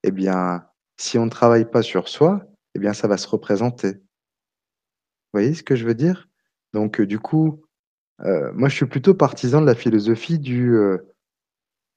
eh 0.06 0.12
bien, 0.12 0.64
si 0.96 1.18
on 1.18 1.24
ne 1.24 1.30
travaille 1.30 1.68
pas 1.68 1.82
sur 1.82 2.08
soi, 2.08 2.46
eh 2.76 2.78
bien, 2.78 2.92
ça 2.92 3.08
va 3.08 3.16
se 3.16 3.26
représenter. 3.26 3.92
Vous 3.92 5.40
voyez 5.40 5.52
ce 5.52 5.64
que 5.64 5.74
je 5.74 5.84
veux 5.84 5.94
dire? 5.94 6.28
Donc, 6.72 7.00
euh, 7.00 7.06
du 7.06 7.18
coup, 7.18 7.64
euh, 8.20 8.52
moi, 8.54 8.68
je 8.68 8.76
suis 8.76 8.86
plutôt 8.86 9.14
partisan 9.14 9.60
de 9.60 9.66
la 9.66 9.74
philosophie 9.74 10.38
du 10.38 10.76
euh, 10.76 10.98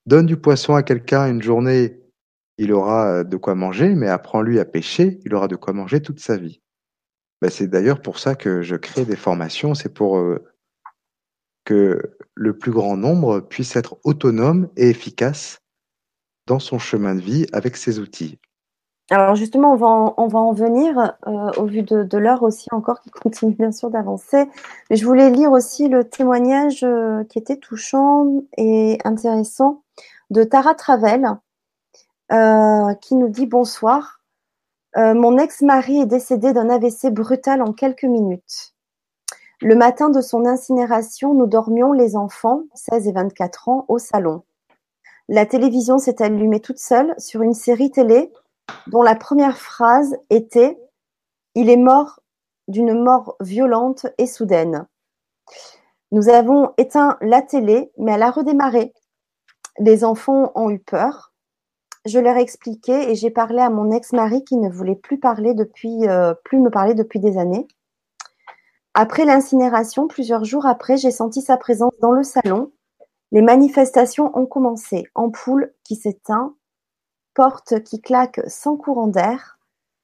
donne 0.08 0.26
du 0.26 0.38
poisson 0.38 0.74
à 0.74 0.82
quelqu'un 0.82 1.30
une 1.30 1.44
journée, 1.44 2.02
il 2.58 2.74
aura 2.74 3.24
de 3.24 3.38
quoi 3.38 3.54
manger, 3.54 3.94
mais 3.94 4.08
apprends-lui 4.08 4.60
à 4.60 4.66
pêcher, 4.66 5.20
il 5.24 5.36
aura 5.36 5.48
de 5.48 5.56
quoi 5.56 5.74
manger 5.74 6.02
toute 6.02 6.20
sa 6.20 6.36
vie. 6.36 6.62
Ben, 7.44 7.52
c'est 7.52 7.68
d'ailleurs 7.68 8.02
pour 8.02 8.18
ça 8.18 8.34
que 8.34 8.64
je 8.64 8.76
crée 8.76 9.06
des 9.06 9.16
formations, 9.16 9.76
c'est 9.76 9.94
pour 9.94 10.20
que 11.64 12.18
le 12.34 12.58
plus 12.58 12.72
grand 12.72 12.98
nombre 12.98 13.40
puisse 13.40 13.76
être 13.76 14.00
autonome 14.04 14.68
et 14.76 14.90
efficace 14.90 15.62
dans 16.50 16.60
son 16.60 16.80
chemin 16.80 17.16
de 17.16 17.22
vie 17.22 17.46
avec 17.54 17.78
ses 17.78 18.00
outils. 18.00 18.40
Alors 19.12 19.36
justement, 19.36 19.74
on 19.74 19.76
va 19.76 19.88
en, 19.88 20.14
on 20.18 20.28
va 20.28 20.40
en 20.40 20.52
venir 20.52 21.16
euh, 21.28 21.52
au 21.58 21.66
vu 21.66 21.84
de, 21.84 22.04
de 22.04 22.18
l'heure 22.18 22.44
aussi 22.44 22.68
encore 22.72 23.02
qui 23.02 23.10
continue 23.24 23.54
bien 23.54 23.72
sûr 23.72 23.90
d'avancer. 23.90 24.50
Je 24.92 25.06
voulais 25.06 25.30
lire 25.30 25.52
aussi 25.52 25.88
le 25.88 26.04
témoignage 26.04 26.84
euh, 26.84 27.24
qui 27.24 27.40
était 27.40 27.58
touchant 27.58 28.44
et 28.58 28.98
intéressant 29.06 29.84
de 30.32 30.44
Tara 30.44 30.76
Travel 30.76 31.28
euh, 32.32 32.94
qui 32.96 33.16
nous 33.16 33.30
dit 33.30 33.46
bonsoir. 33.46 34.18
Mon 34.96 35.38
ex-mari 35.38 36.00
est 36.02 36.08
décédé 36.08 36.52
d'un 36.52 36.68
AVC 36.68 37.14
brutal 37.14 37.62
en 37.62 37.74
quelques 37.74 38.04
minutes. 38.04 38.74
Le 39.62 39.76
matin 39.76 40.10
de 40.10 40.20
son 40.20 40.46
incinération, 40.46 41.36
nous 41.36 41.46
dormions 41.46 41.94
les 41.94 42.18
enfants, 42.18 42.64
16 42.74 43.08
et 43.08 43.12
24 43.12 43.70
ans, 43.70 43.86
au 43.88 44.00
salon. 44.00 44.44
La 45.32 45.46
télévision 45.46 46.00
s'est 46.00 46.24
allumée 46.24 46.60
toute 46.60 46.80
seule 46.80 47.14
sur 47.20 47.44
une 47.44 47.54
série 47.54 47.92
télé 47.92 48.34
dont 48.88 49.04
la 49.04 49.14
première 49.14 49.60
phrase 49.60 50.18
était 50.32 50.80
Il 51.54 51.70
est 51.70 51.78
mort 51.78 52.20
d'une 52.68 53.00
mort 53.00 53.36
violente 53.40 54.08
et 54.18 54.26
soudaine. 54.26 54.88
Nous 56.12 56.30
avons 56.30 56.74
éteint 56.80 57.16
la 57.22 57.44
télé, 57.44 57.92
mais 58.00 58.14
elle 58.14 58.24
a 58.24 58.32
redémarré. 58.32 58.92
Les 59.78 60.04
enfants 60.04 60.52
ont 60.56 60.72
eu 60.72 60.80
peur. 60.80 61.32
Je 62.06 62.18
leur 62.18 62.36
ai 62.36 62.42
expliqué 62.42 63.12
et 63.12 63.14
j'ai 63.14 63.30
parlé 63.30 63.60
à 63.60 63.70
mon 63.70 63.92
ex-mari 63.92 64.44
qui 64.44 64.58
ne 64.58 64.68
voulait 64.68 64.96
plus 64.96 65.20
parler 65.20 65.54
depuis, 65.54 66.08
euh, 66.08 66.34
plus 66.44 66.58
me 66.58 66.72
parler 66.72 66.96
depuis 66.96 67.20
des 67.20 67.38
années. 67.38 67.68
Après 68.96 69.26
l'incinération, 69.26 70.08
plusieurs 70.08 70.44
jours 70.44 70.66
après, 70.66 70.98
j'ai 70.98 71.12
senti 71.12 71.44
sa 71.44 71.56
présence 71.56 71.94
dans 72.02 72.14
le 72.14 72.24
salon. 72.24 72.72
Les 73.32 73.42
manifestations 73.42 74.38
ont 74.38 74.46
commencé. 74.46 75.06
Ampoule 75.16 75.74
qui 75.84 75.96
s'éteint, 75.96 76.56
porte 77.34 77.84
qui 77.84 78.02
claque 78.02 78.42
sans 78.48 78.76
courant 78.76 79.08
d'air, 79.08 79.60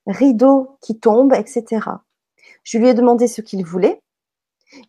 rideau 0.05 0.77
qui 0.81 0.99
tombe, 0.99 1.33
etc. 1.33 1.89
Je 2.63 2.77
lui 2.77 2.87
ai 2.87 2.93
demandé 2.93 3.27
ce 3.27 3.41
qu'il 3.41 3.65
voulait. 3.65 3.99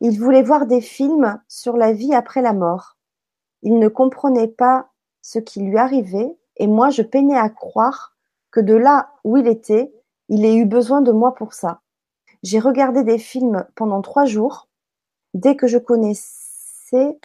Il 0.01 0.19
voulait 0.19 0.43
voir 0.43 0.67
des 0.67 0.81
films 0.81 1.41
sur 1.49 1.77
la 1.77 1.93
vie 1.93 2.15
après 2.15 2.43
la 2.43 2.53
mort. 2.53 2.97
Il 3.63 3.79
ne 3.79 3.89
comprenait 3.89 4.49
pas 4.49 4.91
ce 5.23 5.39
qui 5.39 5.61
lui 5.61 5.79
arrivait 5.79 6.37
et 6.57 6.67
moi 6.67 6.91
je 6.91 7.03
peinais 7.03 7.39
à 7.39 7.49
croire 7.49 8.17
que 8.51 8.61
de 8.61 8.75
là 8.75 9.11
où 9.25 9.37
il 9.37 9.47
était, 9.47 9.93
il 10.29 10.45
ait 10.45 10.57
eu 10.57 10.65
besoin 10.65 11.01
de 11.01 11.13
moi 11.13 11.35
pour 11.35 11.53
ça. 11.53 11.81
J'ai 12.43 12.59
regardé 12.59 13.03
des 13.03 13.19
films 13.19 13.67
pendant 13.75 14.03
trois 14.03 14.25
jours, 14.25 14.69
dès 15.35 15.57
que 15.57 15.67
je 15.67 15.79
connaissais 15.79 17.19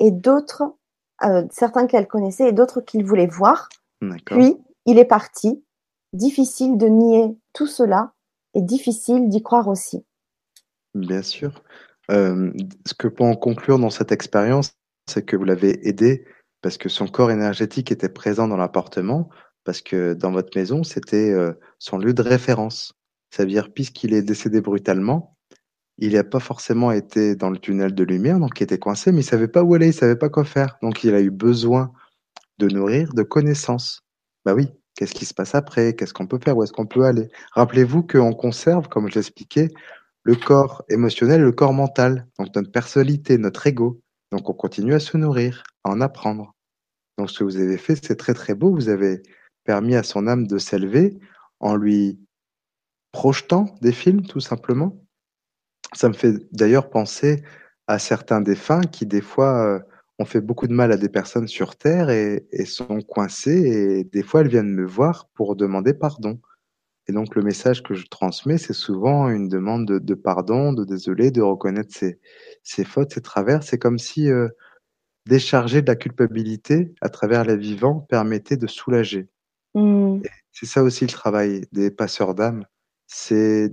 et 0.00 0.10
d'autres, 0.10 0.76
euh, 1.24 1.44
certains 1.50 1.86
qu'elle 1.86 2.06
connaissait 2.06 2.48
et 2.48 2.52
d'autres 2.52 2.80
qu'il 2.80 3.04
voulait 3.04 3.26
voir. 3.26 3.68
Puis, 4.26 4.56
il 4.84 4.98
est 4.98 5.04
parti. 5.04 5.62
Difficile 6.12 6.78
de 6.78 6.86
nier 6.86 7.36
tout 7.52 7.66
cela 7.66 8.12
et 8.54 8.62
difficile 8.62 9.28
d'y 9.28 9.42
croire 9.42 9.68
aussi. 9.68 10.04
Bien 10.94 11.22
sûr. 11.22 11.62
Euh, 12.10 12.52
ce 12.86 12.94
que 12.94 13.08
peut 13.08 13.24
en 13.24 13.34
conclure 13.34 13.78
dans 13.78 13.90
cette 13.90 14.12
expérience, 14.12 14.72
c'est 15.08 15.24
que 15.24 15.36
vous 15.36 15.44
l'avez 15.44 15.86
aidé 15.88 16.24
parce 16.62 16.78
que 16.78 16.88
son 16.88 17.06
corps 17.06 17.30
énergétique 17.30 17.92
était 17.92 18.08
présent 18.08 18.48
dans 18.48 18.56
l'appartement, 18.56 19.28
parce 19.64 19.82
que 19.82 20.14
dans 20.14 20.32
votre 20.32 20.56
maison, 20.56 20.82
c'était 20.84 21.30
euh, 21.30 21.52
son 21.78 21.98
lieu 21.98 22.14
de 22.14 22.22
référence. 22.22 22.94
Ça 23.30 23.42
veut 23.42 23.48
dire, 23.48 23.72
puisqu'il 23.72 24.14
est 24.14 24.22
décédé 24.22 24.60
brutalement, 24.60 25.35
il 25.98 26.14
n'a 26.14 26.24
pas 26.24 26.40
forcément 26.40 26.92
été 26.92 27.36
dans 27.36 27.50
le 27.50 27.58
tunnel 27.58 27.94
de 27.94 28.04
lumière, 28.04 28.38
donc 28.38 28.60
il 28.60 28.64
était 28.64 28.78
coincé, 28.78 29.12
mais 29.12 29.20
il 29.20 29.24
savait 29.24 29.48
pas 29.48 29.62
où 29.62 29.74
aller, 29.74 29.88
il 29.88 29.94
savait 29.94 30.16
pas 30.16 30.28
quoi 30.28 30.44
faire. 30.44 30.76
Donc 30.82 31.04
il 31.04 31.14
a 31.14 31.20
eu 31.20 31.30
besoin 31.30 31.92
de 32.58 32.68
nourrir 32.68 33.14
de 33.14 33.22
connaissances. 33.22 34.02
Bah 34.44 34.54
oui, 34.54 34.68
qu'est-ce 34.94 35.14
qui 35.14 35.24
se 35.24 35.34
passe 35.34 35.54
après? 35.54 35.94
Qu'est-ce 35.94 36.12
qu'on 36.12 36.26
peut 36.26 36.38
faire? 36.38 36.56
Où 36.56 36.62
est-ce 36.62 36.72
qu'on 36.72 36.86
peut 36.86 37.04
aller? 37.04 37.28
Rappelez-vous 37.52 38.02
qu'on 38.02 38.32
conserve, 38.34 38.88
comme 38.88 39.08
je 39.08 39.14
l'expliquais, 39.14 39.70
le 40.22 40.34
corps 40.34 40.84
émotionnel 40.88 41.40
le 41.40 41.52
corps 41.52 41.72
mental, 41.72 42.26
donc 42.38 42.54
notre 42.54 42.72
personnalité, 42.72 43.38
notre 43.38 43.66
ego. 43.66 44.00
Donc 44.32 44.50
on 44.50 44.54
continue 44.54 44.94
à 44.94 44.98
se 45.00 45.16
nourrir, 45.16 45.62
à 45.84 45.90
en 45.90 46.00
apprendre. 46.00 46.54
Donc 47.16 47.30
ce 47.30 47.38
que 47.38 47.44
vous 47.44 47.56
avez 47.56 47.78
fait, 47.78 47.96
c'est 48.04 48.16
très 48.16 48.34
très 48.34 48.54
beau. 48.54 48.74
Vous 48.74 48.88
avez 48.88 49.22
permis 49.64 49.94
à 49.94 50.02
son 50.02 50.26
âme 50.26 50.46
de 50.46 50.58
s'élever 50.58 51.18
en 51.60 51.76
lui 51.76 52.18
projetant 53.12 53.74
des 53.80 53.92
films, 53.92 54.26
tout 54.26 54.40
simplement. 54.40 55.05
Ça 55.94 56.08
me 56.08 56.14
fait 56.14 56.34
d'ailleurs 56.52 56.90
penser 56.90 57.42
à 57.86 57.98
certains 57.98 58.40
défunts 58.40 58.80
qui, 58.82 59.06
des 59.06 59.20
fois, 59.20 59.64
euh, 59.64 59.80
ont 60.18 60.24
fait 60.24 60.40
beaucoup 60.40 60.66
de 60.66 60.72
mal 60.72 60.92
à 60.92 60.96
des 60.96 61.08
personnes 61.08 61.48
sur 61.48 61.76
Terre 61.76 62.10
et, 62.10 62.46
et, 62.50 62.64
sont 62.64 63.00
coincés. 63.02 63.62
Et 63.62 64.04
des 64.04 64.22
fois, 64.22 64.40
elles 64.40 64.48
viennent 64.48 64.72
me 64.72 64.84
voir 64.84 65.28
pour 65.34 65.56
demander 65.56 65.94
pardon. 65.94 66.40
Et 67.08 67.12
donc, 67.12 67.36
le 67.36 67.42
message 67.42 67.82
que 67.82 67.94
je 67.94 68.06
transmets, 68.06 68.58
c'est 68.58 68.72
souvent 68.72 69.28
une 69.28 69.48
demande 69.48 69.86
de, 69.86 69.98
de, 69.98 70.14
pardon, 70.14 70.72
de 70.72 70.84
désolé, 70.84 71.30
de 71.30 71.42
reconnaître 71.42 71.94
ses, 71.94 72.18
ses 72.64 72.84
fautes, 72.84 73.12
ses 73.12 73.22
travers. 73.22 73.62
C'est 73.62 73.78
comme 73.78 73.98
si 73.98 74.28
euh, 74.28 74.48
décharger 75.26 75.82
de 75.82 75.86
la 75.86 75.96
culpabilité 75.96 76.94
à 77.00 77.08
travers 77.08 77.44
les 77.44 77.56
vivants 77.56 78.00
permettait 78.00 78.56
de 78.56 78.66
soulager. 78.66 79.28
Mmh. 79.74 80.22
C'est 80.50 80.66
ça 80.66 80.82
aussi 80.82 81.04
le 81.04 81.10
travail 81.10 81.66
des 81.70 81.90
passeurs 81.90 82.34
d'âme 82.34 82.64
c'est 83.06 83.68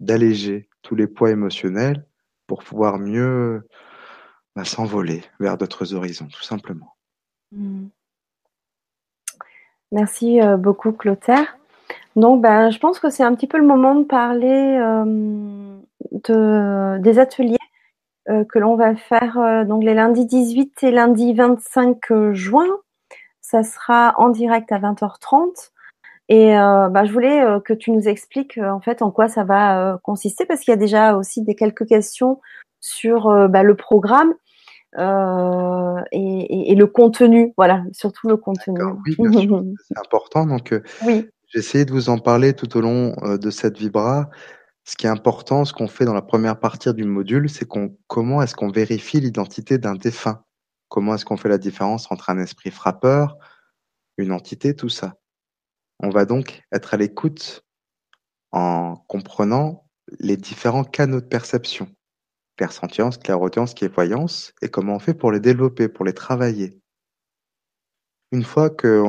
d'alléger 0.00 0.68
tous 0.84 0.94
les 0.94 1.08
poids 1.08 1.30
émotionnels 1.30 2.06
pour 2.46 2.62
pouvoir 2.62 2.98
mieux 2.98 3.66
bah, 4.54 4.64
s'envoler 4.64 5.24
vers 5.40 5.58
d'autres 5.58 5.94
horizons, 5.94 6.28
tout 6.28 6.44
simplement. 6.44 6.94
Mmh. 7.50 7.86
Merci 9.90 10.40
euh, 10.40 10.56
beaucoup, 10.56 10.92
Clotaire. 10.92 11.56
Donc, 12.14 12.40
ben, 12.40 12.70
je 12.70 12.78
pense 12.78 13.00
que 13.00 13.10
c'est 13.10 13.24
un 13.24 13.34
petit 13.34 13.46
peu 13.46 13.58
le 13.58 13.66
moment 13.66 13.94
de 13.94 14.04
parler 14.04 14.78
euh, 14.80 15.76
de, 16.12 16.98
des 16.98 17.18
ateliers 17.18 17.56
euh, 18.28 18.44
que 18.44 18.58
l'on 18.58 18.76
va 18.76 18.94
faire 18.94 19.64
donc 19.66 19.82
les 19.82 19.94
lundis 19.94 20.26
18 20.26 20.82
et 20.84 20.90
lundi 20.90 21.32
25 21.34 22.32
juin. 22.32 22.68
Ça 23.40 23.62
sera 23.62 24.14
en 24.18 24.28
direct 24.28 24.70
à 24.72 24.78
20h30. 24.78 25.70
Et 26.28 26.56
euh, 26.56 26.88
bah, 26.88 27.04
je 27.04 27.12
voulais 27.12 27.42
euh, 27.42 27.60
que 27.60 27.74
tu 27.74 27.90
nous 27.90 28.08
expliques 28.08 28.56
euh, 28.56 28.70
en 28.70 28.80
fait 28.80 29.02
en 29.02 29.10
quoi 29.10 29.28
ça 29.28 29.44
va 29.44 29.92
euh, 29.92 29.98
consister, 30.02 30.46
parce 30.46 30.60
qu'il 30.60 30.72
y 30.72 30.74
a 30.74 30.78
déjà 30.78 31.16
aussi 31.16 31.42
des 31.42 31.54
quelques 31.54 31.86
questions 31.86 32.40
sur 32.80 33.28
euh, 33.28 33.48
bah, 33.48 33.62
le 33.62 33.74
programme 33.74 34.34
et, 34.96 35.00
et, 36.12 36.70
et, 36.70 36.74
le 36.76 36.86
contenu, 36.86 37.52
voilà, 37.56 37.82
surtout 37.90 38.28
le 38.28 38.36
contenu. 38.36 38.80
Oui, 39.04 39.16
bien 39.18 39.40
sûr, 39.40 39.62
c'est 39.88 39.98
important. 39.98 40.46
Donc, 40.46 40.72
oui. 41.04 41.28
j'ai 41.48 41.58
essayé 41.58 41.84
de 41.84 41.90
vous 41.90 42.10
en 42.10 42.18
parler 42.18 42.52
tout 42.52 42.76
au 42.76 42.80
long 42.80 43.12
de 43.22 43.50
cette 43.50 43.76
vibra. 43.76 44.30
Ce 44.84 44.94
qui 44.94 45.06
est 45.06 45.10
important, 45.10 45.64
ce 45.64 45.72
qu'on 45.72 45.88
fait 45.88 46.04
dans 46.04 46.14
la 46.14 46.22
première 46.22 46.60
partie 46.60 46.94
du 46.94 47.02
module, 47.02 47.50
c'est 47.50 47.64
qu'on 47.64 47.96
comment 48.06 48.40
est-ce 48.40 48.54
qu'on 48.54 48.70
vérifie 48.70 49.18
l'identité 49.18 49.78
d'un 49.78 49.96
défunt? 49.96 50.44
Comment 50.88 51.16
est-ce 51.16 51.24
qu'on 51.24 51.36
fait 51.36 51.48
la 51.48 51.58
différence 51.58 52.12
entre 52.12 52.30
un 52.30 52.38
esprit 52.38 52.70
frappeur, 52.70 53.36
une 54.16 54.30
entité, 54.30 54.76
tout 54.76 54.90
ça? 54.90 55.16
On 56.00 56.10
va 56.10 56.24
donc 56.24 56.62
être 56.72 56.94
à 56.94 56.96
l'écoute 56.96 57.64
en 58.52 58.96
comprenant 59.08 59.88
les 60.20 60.36
différents 60.36 60.84
canaux 60.84 61.20
de 61.20 61.26
perception, 61.26 61.88
clairsentience, 62.56 63.18
clairaudience, 63.18 63.74
clairvoyance, 63.74 64.52
et 64.62 64.68
comment 64.68 64.96
on 64.96 64.98
fait 64.98 65.14
pour 65.14 65.32
les 65.32 65.40
développer, 65.40 65.88
pour 65.88 66.04
les 66.04 66.12
travailler. 66.12 66.80
Une 68.32 68.44
fois 68.44 68.70
que 68.70 69.02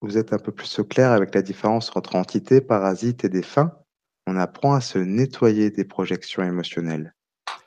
vous 0.00 0.18
êtes 0.18 0.32
un 0.32 0.38
peu 0.38 0.52
plus 0.52 0.80
clair 0.88 1.12
avec 1.12 1.34
la 1.34 1.42
différence 1.42 1.94
entre 1.96 2.16
entité, 2.16 2.60
parasite 2.60 3.24
et 3.24 3.28
défunt, 3.28 3.72
on 4.26 4.36
apprend 4.36 4.74
à 4.74 4.80
se 4.80 4.98
nettoyer 4.98 5.70
des 5.70 5.84
projections 5.84 6.42
émotionnelles. 6.42 7.14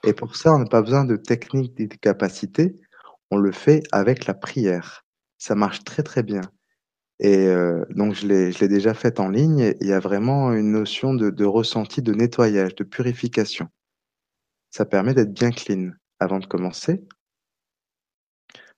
Et 0.03 0.13
pour 0.13 0.35
ça, 0.35 0.53
on 0.53 0.59
n'a 0.59 0.65
pas 0.65 0.81
besoin 0.81 1.05
de 1.05 1.15
techniques 1.15 1.77
ni 1.79 1.87
de 1.87 1.95
capacités, 1.95 2.79
on 3.29 3.37
le 3.37 3.51
fait 3.51 3.83
avec 3.91 4.25
la 4.25 4.33
prière. 4.33 5.05
Ça 5.37 5.53
marche 5.53 5.83
très 5.83 6.03
très 6.03 6.23
bien. 6.23 6.41
Et 7.19 7.47
euh, 7.47 7.83
donc 7.89 8.13
je 8.13 8.27
l'ai, 8.27 8.67
déjà 8.67 8.93
fait 8.93 9.19
en 9.19 9.29
ligne. 9.29 9.75
Il 9.81 9.87
y 9.87 9.93
a 9.93 9.99
vraiment 9.99 10.53
une 10.53 10.71
notion 10.71 11.13
de, 11.13 11.29
de 11.29 11.45
ressenti 11.45 12.01
de 12.01 12.13
nettoyage, 12.13 12.75
de 12.75 12.83
purification. 12.83 13.69
Ça 14.69 14.85
permet 14.85 15.13
d'être 15.13 15.33
bien 15.33 15.51
clean 15.51 15.91
avant 16.19 16.39
de 16.39 16.45
commencer. 16.45 17.03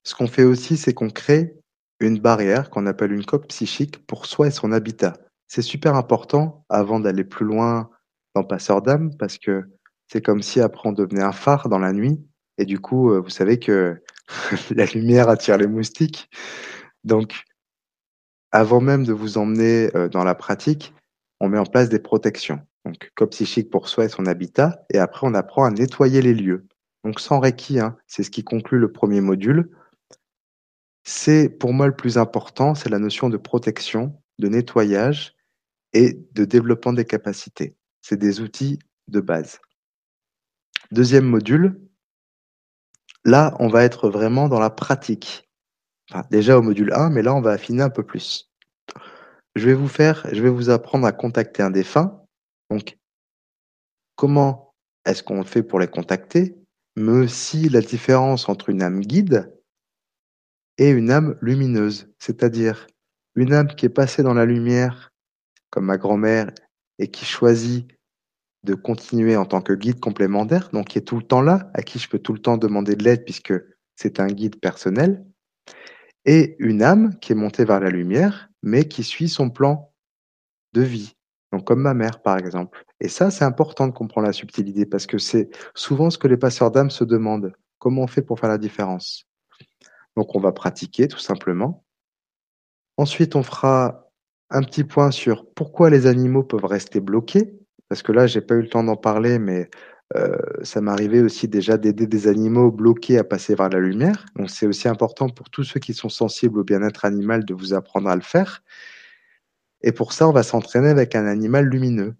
Ce 0.03 0.15
qu'on 0.15 0.27
fait 0.27 0.43
aussi, 0.45 0.77
c'est 0.77 0.93
qu'on 0.93 1.09
crée 1.09 1.55
une 1.99 2.19
barrière 2.19 2.69
qu'on 2.69 2.85
appelle 2.85 3.11
une 3.11 3.25
coque 3.25 3.47
psychique 3.47 4.05
pour 4.05 4.25
soi 4.25 4.47
et 4.47 4.51
son 4.51 4.71
habitat. 4.71 5.17
C'est 5.47 5.61
super 5.61 5.95
important 5.95 6.65
avant 6.69 6.99
d'aller 6.99 7.25
plus 7.25 7.45
loin 7.45 7.89
dans 8.35 8.43
Passeur 8.43 8.81
d'âme 8.81 9.15
parce 9.17 9.37
que 9.37 9.63
c'est 10.07 10.21
comme 10.21 10.41
si 10.41 10.61
après 10.61 10.87
on 10.87 10.93
devenait 10.93 11.23
un 11.23 11.33
phare 11.33 11.67
dans 11.67 11.79
la 11.79 11.91
nuit 11.91 12.19
et 12.57 12.65
du 12.65 12.79
coup, 12.79 13.11
euh, 13.11 13.19
vous 13.19 13.29
savez 13.29 13.59
que 13.59 14.01
la 14.75 14.85
lumière 14.85 15.29
attire 15.29 15.57
les 15.57 15.67
moustiques. 15.67 16.29
Donc, 17.03 17.43
avant 18.51 18.81
même 18.81 19.05
de 19.05 19.13
vous 19.13 19.37
emmener 19.37 19.95
euh, 19.95 20.09
dans 20.09 20.23
la 20.23 20.35
pratique, 20.35 20.93
on 21.39 21.49
met 21.49 21.57
en 21.57 21.65
place 21.65 21.89
des 21.89 21.99
protections. 21.99 22.61
Donc, 22.85 23.11
coque 23.15 23.31
psychique 23.31 23.69
pour 23.69 23.89
soi 23.89 24.05
et 24.05 24.09
son 24.09 24.25
habitat, 24.25 24.85
et 24.91 24.97
après 24.97 25.27
on 25.27 25.33
apprend 25.33 25.65
à 25.65 25.71
nettoyer 25.71 26.21
les 26.21 26.33
lieux. 26.33 26.67
Donc 27.03 27.19
sans 27.19 27.39
Reiki, 27.39 27.79
hein, 27.79 27.97
c'est 28.07 28.23
ce 28.23 28.31
qui 28.31 28.43
conclut 28.43 28.79
le 28.79 28.91
premier 28.91 29.21
module. 29.21 29.69
C'est 31.03 31.49
pour 31.49 31.73
moi 31.73 31.87
le 31.87 31.95
plus 31.95 32.17
important, 32.17 32.75
c'est 32.75 32.89
la 32.89 32.99
notion 32.99 33.29
de 33.29 33.37
protection, 33.37 34.21
de 34.37 34.47
nettoyage 34.47 35.35
et 35.93 36.19
de 36.33 36.45
développement 36.45 36.93
des 36.93 37.05
capacités. 37.05 37.75
C'est 38.01 38.17
des 38.17 38.41
outils 38.41 38.79
de 39.07 39.21
base. 39.21 39.59
Deuxième 40.91 41.25
module, 41.25 41.81
là 43.25 43.55
on 43.59 43.67
va 43.67 43.83
être 43.83 44.09
vraiment 44.09 44.49
dans 44.49 44.59
la 44.59 44.69
pratique. 44.69 45.48
Enfin, 46.11 46.25
déjà 46.31 46.57
au 46.57 46.61
module 46.61 46.91
1, 46.93 47.09
mais 47.09 47.21
là 47.21 47.33
on 47.35 47.41
va 47.41 47.51
affiner 47.51 47.83
un 47.83 47.89
peu 47.89 48.03
plus. 48.03 48.49
Je 49.55 49.65
vais 49.65 49.73
vous 49.73 49.87
faire, 49.87 50.25
je 50.31 50.41
vais 50.41 50.49
vous 50.49 50.69
apprendre 50.69 51.05
à 51.05 51.11
contacter 51.11 51.61
un 51.61 51.71
défunt. 51.71 52.23
Donc, 52.69 52.97
comment 54.15 54.73
est-ce 55.05 55.23
qu'on 55.23 55.43
fait 55.43 55.63
pour 55.63 55.79
les 55.79 55.87
contacter? 55.87 56.55
Mais 56.95 57.11
aussi 57.11 57.69
la 57.69 57.81
différence 57.81 58.49
entre 58.49 58.69
une 58.69 58.81
âme 58.81 59.01
guide 59.01 59.53
et 60.77 60.89
une 60.89 61.11
âme 61.11 61.37
lumineuse, 61.41 62.07
c'est-à-dire 62.19 62.87
une 63.35 63.53
âme 63.53 63.67
qui 63.67 63.85
est 63.85 63.89
passée 63.89 64.23
dans 64.23 64.33
la 64.33 64.45
lumière, 64.45 65.11
comme 65.69 65.85
ma 65.85 65.97
grand-mère, 65.97 66.51
et 66.97 67.09
qui 67.09 67.25
choisit 67.25 67.87
de 68.63 68.75
continuer 68.75 69.37
en 69.37 69.45
tant 69.45 69.61
que 69.61 69.73
guide 69.73 69.99
complémentaire, 69.99 70.69
donc 70.71 70.89
qui 70.89 70.97
est 70.97 71.07
tout 71.07 71.17
le 71.17 71.23
temps 71.23 71.41
là, 71.41 71.69
à 71.73 71.81
qui 71.81 71.99
je 71.99 72.09
peux 72.09 72.19
tout 72.19 72.33
le 72.33 72.39
temps 72.39 72.57
demander 72.57 72.95
de 72.95 73.03
l'aide 73.03 73.23
puisque 73.23 73.53
c'est 73.95 74.19
un 74.19 74.27
guide 74.27 74.59
personnel, 74.59 75.25
et 76.29 76.55
une 76.59 76.83
âme 76.83 77.17
qui 77.17 77.31
est 77.31 77.35
montée 77.35 77.65
vers 77.65 77.79
la 77.79 77.89
lumière, 77.89 78.51
mais 78.61 78.87
qui 78.87 79.03
suit 79.03 79.29
son 79.29 79.49
plan 79.49 79.91
de 80.73 80.81
vie, 80.83 81.15
donc 81.51 81.65
comme 81.65 81.81
ma 81.81 81.95
mère 81.95 82.21
par 82.21 82.37
exemple. 82.37 82.85
Et 82.99 83.07
ça, 83.07 83.31
c'est 83.31 83.45
important 83.45 83.87
de 83.87 83.93
comprendre 83.93 84.27
la 84.27 84.33
subtilité 84.33 84.85
parce 84.85 85.07
que 85.07 85.17
c'est 85.17 85.49
souvent 85.73 86.11
ce 86.11 86.19
que 86.19 86.27
les 86.27 86.37
passeurs 86.37 86.69
d'âme 86.69 86.91
se 86.91 87.03
demandent. 87.03 87.51
Comment 87.79 88.03
on 88.03 88.07
fait 88.07 88.21
pour 88.21 88.39
faire 88.39 88.49
la 88.49 88.59
différence? 88.59 89.25
Donc 90.15 90.35
on 90.35 90.39
va 90.39 90.51
pratiquer 90.51 91.07
tout 91.07 91.17
simplement. 91.17 91.83
Ensuite, 92.97 93.35
on 93.35 93.41
fera 93.41 94.07
un 94.51 94.61
petit 94.61 94.83
point 94.83 95.09
sur 95.09 95.51
pourquoi 95.55 95.89
les 95.89 96.05
animaux 96.05 96.43
peuvent 96.43 96.65
rester 96.65 96.99
bloqués. 96.99 97.57
Parce 97.87 98.03
que 98.03 98.11
là, 98.11 98.27
j'ai 98.27 98.41
pas 98.41 98.53
eu 98.53 98.61
le 98.61 98.69
temps 98.69 98.83
d'en 98.83 98.97
parler, 98.97 99.39
mais 99.39 99.71
euh, 100.15 100.37
ça 100.63 100.81
m'arrivait 100.81 101.21
aussi 101.21 101.47
déjà 101.47 101.77
d'aider 101.77 102.07
des 102.07 102.27
animaux 102.27 102.71
bloqués 102.71 103.19
à 103.19 103.23
passer 103.23 103.53
vers 103.53 103.69
la 103.69 103.79
lumière. 103.79 104.25
Donc 104.35 104.49
c'est 104.49 104.65
aussi 104.65 104.87
important 104.87 105.29
pour 105.29 105.49
tous 105.49 105.63
ceux 105.63 105.79
qui 105.79 105.93
sont 105.93 106.09
sensibles 106.09 106.59
au 106.59 106.63
bien-être 106.63 107.05
animal 107.05 107.45
de 107.45 107.53
vous 107.53 107.73
apprendre 107.73 108.09
à 108.09 108.15
le 108.15 108.21
faire. 108.21 108.63
Et 109.81 109.91
pour 109.91 110.13
ça, 110.13 110.27
on 110.27 110.31
va 110.31 110.43
s'entraîner 110.43 110.89
avec 110.89 111.15
un 111.15 111.25
animal 111.25 111.65
lumineux. 111.65 112.15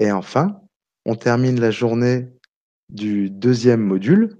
Et 0.00 0.10
enfin, 0.10 0.60
on 1.04 1.14
termine 1.14 1.60
la 1.60 1.70
journée 1.70 2.28
du 2.88 3.30
deuxième 3.30 3.82
module 3.82 4.38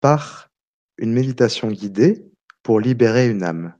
par 0.00 0.50
une 0.98 1.12
méditation 1.12 1.68
guidée 1.68 2.26
pour 2.62 2.80
libérer 2.80 3.28
une 3.28 3.42
âme. 3.42 3.74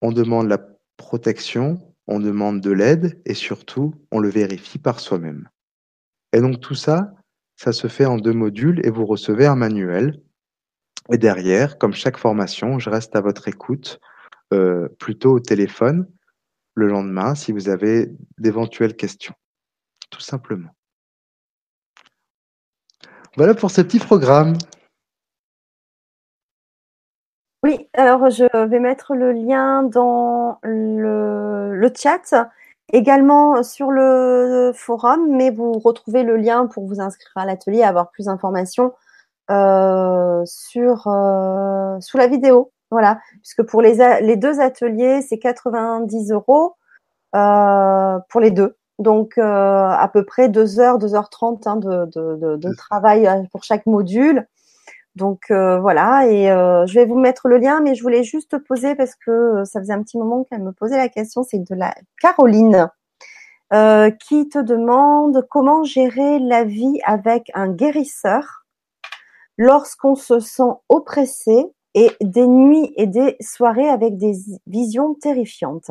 On 0.00 0.12
demande 0.12 0.48
la 0.48 0.58
protection, 0.96 1.94
on 2.06 2.20
demande 2.20 2.60
de 2.60 2.70
l'aide 2.70 3.20
et 3.26 3.34
surtout, 3.34 3.94
on 4.10 4.18
le 4.18 4.28
vérifie 4.28 4.78
par 4.78 5.00
soi-même. 5.00 5.48
Et 6.32 6.40
donc 6.40 6.60
tout 6.60 6.74
ça, 6.74 7.12
ça 7.56 7.72
se 7.72 7.88
fait 7.88 8.06
en 8.06 8.16
deux 8.16 8.32
modules 8.32 8.84
et 8.84 8.90
vous 8.90 9.06
recevez 9.06 9.46
un 9.46 9.56
manuel. 9.56 10.20
Et 11.10 11.18
derrière, 11.18 11.78
comme 11.78 11.94
chaque 11.94 12.18
formation, 12.18 12.78
je 12.78 12.90
reste 12.90 13.16
à 13.16 13.20
votre 13.20 13.48
écoute, 13.48 13.98
euh, 14.52 14.88
plutôt 14.98 15.32
au 15.32 15.40
téléphone, 15.40 16.06
le 16.74 16.86
lendemain 16.86 17.34
si 17.34 17.52
vous 17.52 17.68
avez 17.68 18.10
d'éventuelles 18.38 18.96
questions. 18.96 19.34
Tout 20.10 20.20
simplement. 20.20 20.70
Voilà 23.36 23.54
pour 23.54 23.70
ce 23.70 23.82
petit 23.82 23.98
programme. 23.98 24.56
Oui, 27.64 27.88
alors 27.92 28.30
je 28.30 28.66
vais 28.66 28.78
mettre 28.78 29.14
le 29.14 29.32
lien 29.32 29.82
dans 29.82 30.58
le, 30.62 31.90
chat, 31.96 32.48
également 32.92 33.62
sur 33.62 33.90
le 33.90 34.72
forum, 34.74 35.28
mais 35.30 35.50
vous 35.50 35.72
retrouvez 35.72 36.22
le 36.22 36.36
lien 36.36 36.66
pour 36.66 36.86
vous 36.86 37.00
inscrire 37.00 37.32
à 37.36 37.46
l'atelier, 37.46 37.82
avoir 37.82 38.10
plus 38.10 38.26
d'informations 38.26 38.92
euh, 39.50 40.42
sur 40.46 41.06
euh, 41.06 42.00
sous 42.00 42.16
la 42.16 42.26
vidéo. 42.26 42.72
Voilà, 42.90 43.20
puisque 43.42 43.62
pour 43.64 43.82
les, 43.82 43.96
les 44.22 44.36
deux 44.36 44.60
ateliers, 44.60 45.20
c'est 45.20 45.38
90 45.38 46.32
euros 46.32 46.76
euh, 47.34 48.18
pour 48.30 48.40
les 48.40 48.50
deux. 48.50 48.76
Donc 48.98 49.38
euh, 49.38 49.42
à 49.42 50.08
peu 50.12 50.24
près 50.24 50.48
2 50.48 50.80
heures, 50.80 50.98
2h30 50.98 51.68
hein, 51.68 51.76
de, 51.76 52.06
de, 52.06 52.56
de, 52.56 52.74
travail 52.74 53.26
euh, 53.26 53.42
pour 53.52 53.62
chaque 53.62 53.86
module. 53.86 54.46
Donc 55.18 55.50
voilà, 55.50 56.26
et 56.26 56.46
je 56.46 56.94
vais 56.94 57.04
vous 57.04 57.18
mettre 57.18 57.48
le 57.48 57.58
lien, 57.58 57.80
mais 57.80 57.94
je 57.94 58.02
voulais 58.02 58.22
juste 58.22 58.56
poser 58.58 58.94
parce 58.94 59.16
que 59.16 59.64
ça 59.64 59.80
faisait 59.80 59.92
un 59.92 60.02
petit 60.02 60.16
moment 60.16 60.44
qu'elle 60.44 60.62
me 60.62 60.72
posait 60.72 60.96
la 60.96 61.08
question, 61.08 61.42
c'est 61.42 61.58
de 61.58 61.74
la 61.74 61.92
Caroline 62.20 62.88
qui 64.20 64.48
te 64.48 64.58
demande 64.58 65.46
comment 65.50 65.82
gérer 65.82 66.38
la 66.38 66.64
vie 66.64 67.00
avec 67.04 67.50
un 67.54 67.68
guérisseur 67.68 68.64
lorsqu'on 69.56 70.14
se 70.14 70.38
sent 70.38 70.72
oppressé 70.88 71.66
et 71.94 72.10
des 72.20 72.46
nuits 72.46 72.92
et 72.96 73.06
des 73.06 73.36
soirées 73.40 73.88
avec 73.88 74.16
des 74.16 74.34
visions 74.66 75.14
terrifiantes. 75.14 75.90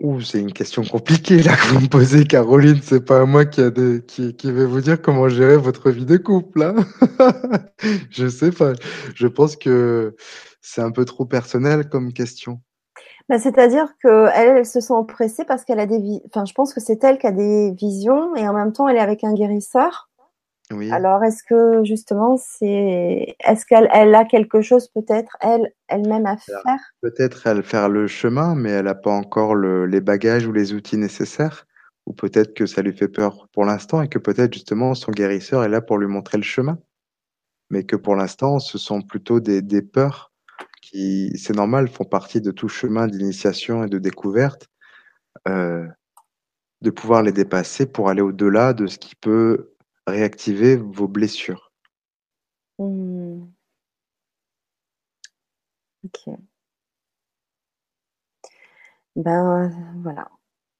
Ouh, 0.00 0.20
c'est 0.20 0.38
une 0.38 0.52
question 0.52 0.84
compliquée 0.84 1.42
là 1.42 1.56
que 1.56 1.74
vous 1.74 1.80
me 1.80 1.88
posez, 1.88 2.24
Caroline. 2.24 2.78
C'est 2.82 3.04
pas 3.04 3.24
moi 3.26 3.44
qui, 3.44 3.60
a 3.60 3.70
qui, 4.06 4.36
qui 4.36 4.52
vais 4.52 4.64
vous 4.64 4.80
dire 4.80 5.02
comment 5.02 5.28
gérer 5.28 5.56
votre 5.56 5.90
vie 5.90 6.06
de 6.06 6.16
couple. 6.16 6.62
Hein 6.62 6.76
je 8.10 8.28
sais 8.28 8.52
pas. 8.52 8.74
Je 9.16 9.26
pense 9.26 9.56
que 9.56 10.14
c'est 10.60 10.82
un 10.82 10.92
peu 10.92 11.04
trop 11.04 11.24
personnel 11.24 11.88
comme 11.88 12.12
question. 12.12 12.60
Bah, 13.28 13.38
c'est-à-dire 13.38 13.92
qu'elle 14.00 14.30
elle 14.34 14.66
se 14.66 14.80
sent 14.80 14.94
oppressée 14.94 15.44
parce 15.44 15.64
qu'elle 15.64 15.80
a 15.80 15.86
des, 15.86 16.22
enfin, 16.26 16.44
je 16.44 16.54
pense 16.54 16.72
que 16.72 16.80
c'est 16.80 17.02
elle 17.02 17.18
qui 17.18 17.26
a 17.26 17.32
des 17.32 17.72
visions 17.72 18.36
et 18.36 18.46
en 18.48 18.54
même 18.54 18.72
temps 18.72 18.88
elle 18.88 18.96
est 18.96 19.00
avec 19.00 19.24
un 19.24 19.34
guérisseur. 19.34 20.07
Alors, 20.90 21.24
est-ce 21.24 21.42
que 21.42 21.82
justement, 21.84 22.36
c'est, 22.36 23.36
est-ce 23.44 23.64
qu'elle 23.64 23.88
elle 23.92 24.14
a 24.14 24.24
quelque 24.24 24.60
chose 24.60 24.88
peut-être 24.88 25.36
elle 25.40 25.72
elle-même 25.88 26.26
à 26.26 26.36
faire? 26.36 26.78
Peut-être 27.00 27.46
elle 27.46 27.62
faire 27.62 27.88
le 27.88 28.06
chemin, 28.06 28.54
mais 28.54 28.70
elle 28.70 28.84
n'a 28.84 28.94
pas 28.94 29.10
encore 29.10 29.54
le, 29.54 29.86
les 29.86 30.00
bagages 30.00 30.46
ou 30.46 30.52
les 30.52 30.74
outils 30.74 30.98
nécessaires. 30.98 31.66
Ou 32.06 32.12
peut-être 32.12 32.54
que 32.54 32.66
ça 32.66 32.82
lui 32.82 32.92
fait 32.92 33.08
peur 33.08 33.48
pour 33.52 33.64
l'instant 33.64 34.02
et 34.02 34.08
que 34.08 34.18
peut-être 34.18 34.54
justement 34.54 34.94
son 34.94 35.12
guérisseur 35.12 35.62
est 35.64 35.68
là 35.68 35.80
pour 35.80 35.98
lui 35.98 36.06
montrer 36.06 36.38
le 36.38 36.42
chemin. 36.42 36.78
Mais 37.70 37.84
que 37.84 37.96
pour 37.96 38.16
l'instant, 38.16 38.58
ce 38.58 38.78
sont 38.78 39.02
plutôt 39.02 39.40
des, 39.40 39.60
des 39.60 39.82
peurs 39.82 40.32
qui, 40.80 41.36
c'est 41.36 41.54
normal, 41.54 41.88
font 41.88 42.04
partie 42.04 42.40
de 42.40 42.50
tout 42.50 42.68
chemin 42.68 43.06
d'initiation 43.06 43.84
et 43.84 43.88
de 43.88 43.98
découverte. 43.98 44.68
Euh, 45.46 45.86
de 46.80 46.90
pouvoir 46.90 47.22
les 47.22 47.32
dépasser 47.32 47.86
pour 47.86 48.08
aller 48.08 48.22
au-delà 48.22 48.72
de 48.72 48.86
ce 48.86 48.98
qui 48.98 49.14
peut 49.16 49.70
réactiver 50.08 50.76
vos 50.76 51.08
blessures. 51.08 51.72
Mmh. 52.78 53.46
Ok. 56.04 56.38
Ben 59.16 59.72
voilà. 60.02 60.28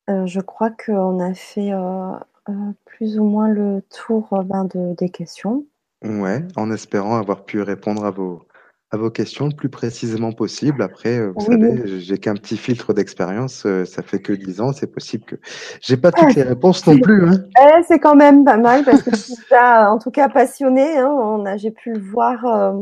Euh, 0.08 0.26
je 0.26 0.40
crois 0.40 0.70
qu'on 0.70 1.20
a 1.20 1.34
fait 1.34 1.72
euh, 1.72 2.12
euh, 2.48 2.72
plus 2.84 3.18
ou 3.18 3.24
moins 3.24 3.48
le 3.48 3.82
tour 3.90 4.42
ben, 4.44 4.64
de, 4.64 4.94
des 4.94 5.10
questions. 5.10 5.66
Ouais, 6.02 6.46
en 6.56 6.70
espérant 6.70 7.16
avoir 7.16 7.44
pu 7.44 7.60
répondre 7.60 8.04
à 8.04 8.10
vos, 8.10 8.46
à 8.90 8.96
vos 8.96 9.10
questions 9.10 9.46
le 9.46 9.54
plus 9.54 9.68
précisément 9.68 10.32
possible. 10.32 10.82
Après, 10.82 11.26
vous 11.28 11.40
savez, 11.40 12.00
j'ai 12.00 12.18
qu'un 12.18 12.34
petit 12.34 12.56
filtre 12.56 12.94
d'expérience, 12.94 13.66
ça 13.84 14.02
fait 14.02 14.20
que 14.20 14.32
10 14.32 14.60
ans, 14.60 14.72
c'est 14.72 14.86
possible 14.86 15.24
que 15.24 15.36
j'ai 15.80 15.96
pas 15.96 16.10
toutes 16.10 16.34
les 16.34 16.42
réponses 16.42 16.86
non 16.86 16.98
plus. 16.98 17.28
Hein. 17.28 17.44
Eh, 17.60 17.82
c'est 17.86 17.98
quand 17.98 18.16
même 18.16 18.44
pas 18.44 18.56
mal 18.56 18.84
parce 18.84 19.02
que 19.02 19.10
je 19.10 19.16
suis 19.16 19.34
en 19.52 19.98
tout 19.98 20.10
cas 20.10 20.28
passionné. 20.28 20.98
Hein, 20.98 21.56
j'ai 21.56 21.70
pu 21.70 21.92
le 21.92 22.00
voir 22.00 22.74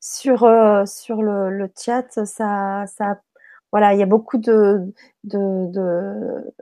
sur 0.00 0.40
sur 0.86 1.22
le, 1.22 1.50
le, 1.50 1.70
chat. 1.78 2.06
Ça, 2.10 2.84
ça, 2.86 3.20
voilà, 3.70 3.94
il 3.94 4.00
y 4.00 4.02
a 4.02 4.06
beaucoup 4.06 4.38
de 4.38 4.80
de, 5.24 5.70
de 5.72 6.52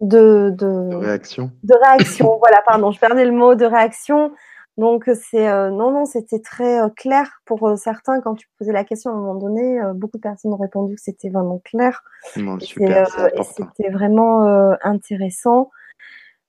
de, 0.00 0.50
de, 0.50 0.94
réaction. 0.96 1.50
De 1.62 1.74
réaction, 1.74 2.38
voilà, 2.38 2.62
pardon, 2.64 2.90
je 2.90 2.98
perdais 2.98 3.24
le 3.24 3.32
mot 3.32 3.54
de 3.54 3.66
réaction. 3.66 4.32
Donc 4.76 5.10
c'est 5.14 5.48
euh, 5.48 5.70
non 5.70 5.90
non 5.90 6.06
c'était 6.06 6.38
très 6.38 6.80
euh, 6.80 6.88
clair 6.88 7.42
pour 7.44 7.68
euh, 7.68 7.76
certains 7.76 8.20
quand 8.20 8.34
tu 8.34 8.48
posais 8.58 8.72
la 8.72 8.84
question. 8.84 9.10
À 9.10 9.14
un 9.14 9.16
moment 9.16 9.34
donné 9.34 9.78
beaucoup 9.94 10.16
de 10.16 10.22
personnes 10.22 10.52
ont 10.52 10.56
répondu 10.56 10.94
que 10.94 11.00
c'était 11.02 11.28
vraiment 11.28 11.60
clair. 11.64 12.02
Non, 12.36 12.58
super, 12.60 13.06
et 13.34 13.42
c'était 13.42 13.90
vraiment 13.90 14.44
intéressant. 14.82 15.70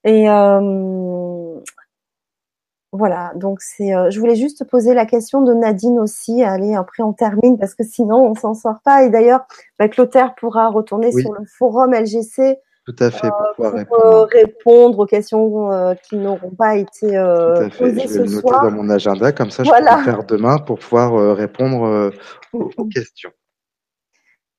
Et 0.04 0.28
voilà. 2.94 3.32
Donc 3.36 3.62
c'est 3.62 3.92
je 4.12 4.20
voulais 4.20 4.36
juste 4.36 4.66
poser 4.66 4.94
la 4.94 5.06
question 5.06 5.42
de 5.42 5.54
Nadine 5.54 6.00
aussi. 6.00 6.44
Allez 6.44 6.76
après 6.76 7.04
on 7.04 7.14
termine 7.14 7.58
parce 7.58 7.76
que 7.76 7.84
sinon 7.84 8.26
on 8.28 8.36
s'en 8.36 8.54
sort 8.54 8.82
pas. 8.84 9.04
Et 9.04 9.10
d'ailleurs 9.10 9.46
bah, 9.80 9.90
Clotaire 9.90 10.36
pourra 10.36 10.70
retourner 10.70 11.12
sur 11.12 11.34
le 11.34 11.46
forum 11.46 11.94
LGC 11.94 12.58
tout 12.92 13.04
à 13.04 13.12
fait, 13.12 13.30
pour 13.30 13.56
pouvoir 13.56 13.76
euh, 13.76 14.24
répondre. 14.24 15.00
aux 15.00 15.06
questions 15.06 15.72
euh, 15.72 15.94
qui 15.96 16.18
n'auront 16.18 16.52
pas 16.52 16.76
été 16.76 17.18
euh, 17.18 17.70
posées 17.70 18.08
je 18.08 18.14
vais 18.14 18.26
le 18.26 18.36
noter 18.36 18.50
dans 18.50 18.72
mon 18.72 18.90
agenda, 18.90 19.32
comme 19.32 19.52
ça 19.52 19.64
je 19.64 19.70
peux 19.70 19.80
le 19.80 20.04
faire 20.04 20.24
demain 20.26 20.58
pour 20.60 20.80
pouvoir 20.80 21.36
répondre 21.36 22.12
aux, 22.54 22.86
questions. 22.86 23.32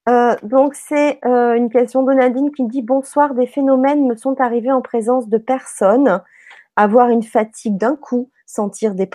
donc 0.42 0.74
c'est 0.74 1.20
une 1.22 1.68
question 1.70 2.02
de 2.02 2.12
Nadine 2.12 2.50
qui 2.52 2.66
dit 2.66 2.82
bonsoir, 2.82 3.34
des 3.34 3.46
phénomènes 3.46 4.06
me 4.06 4.16
sont 4.16 4.40
arrivés 4.40 4.72
en 4.72 4.82
présence 4.82 5.28
de 5.28 5.38
personnes, 5.38 6.22
avoir 6.76 7.08
une 7.08 7.22
fatigue 7.22 7.76
d'un 7.76 7.96
coup, 7.96 8.30
sentir 8.46 8.94
des, 8.94 9.08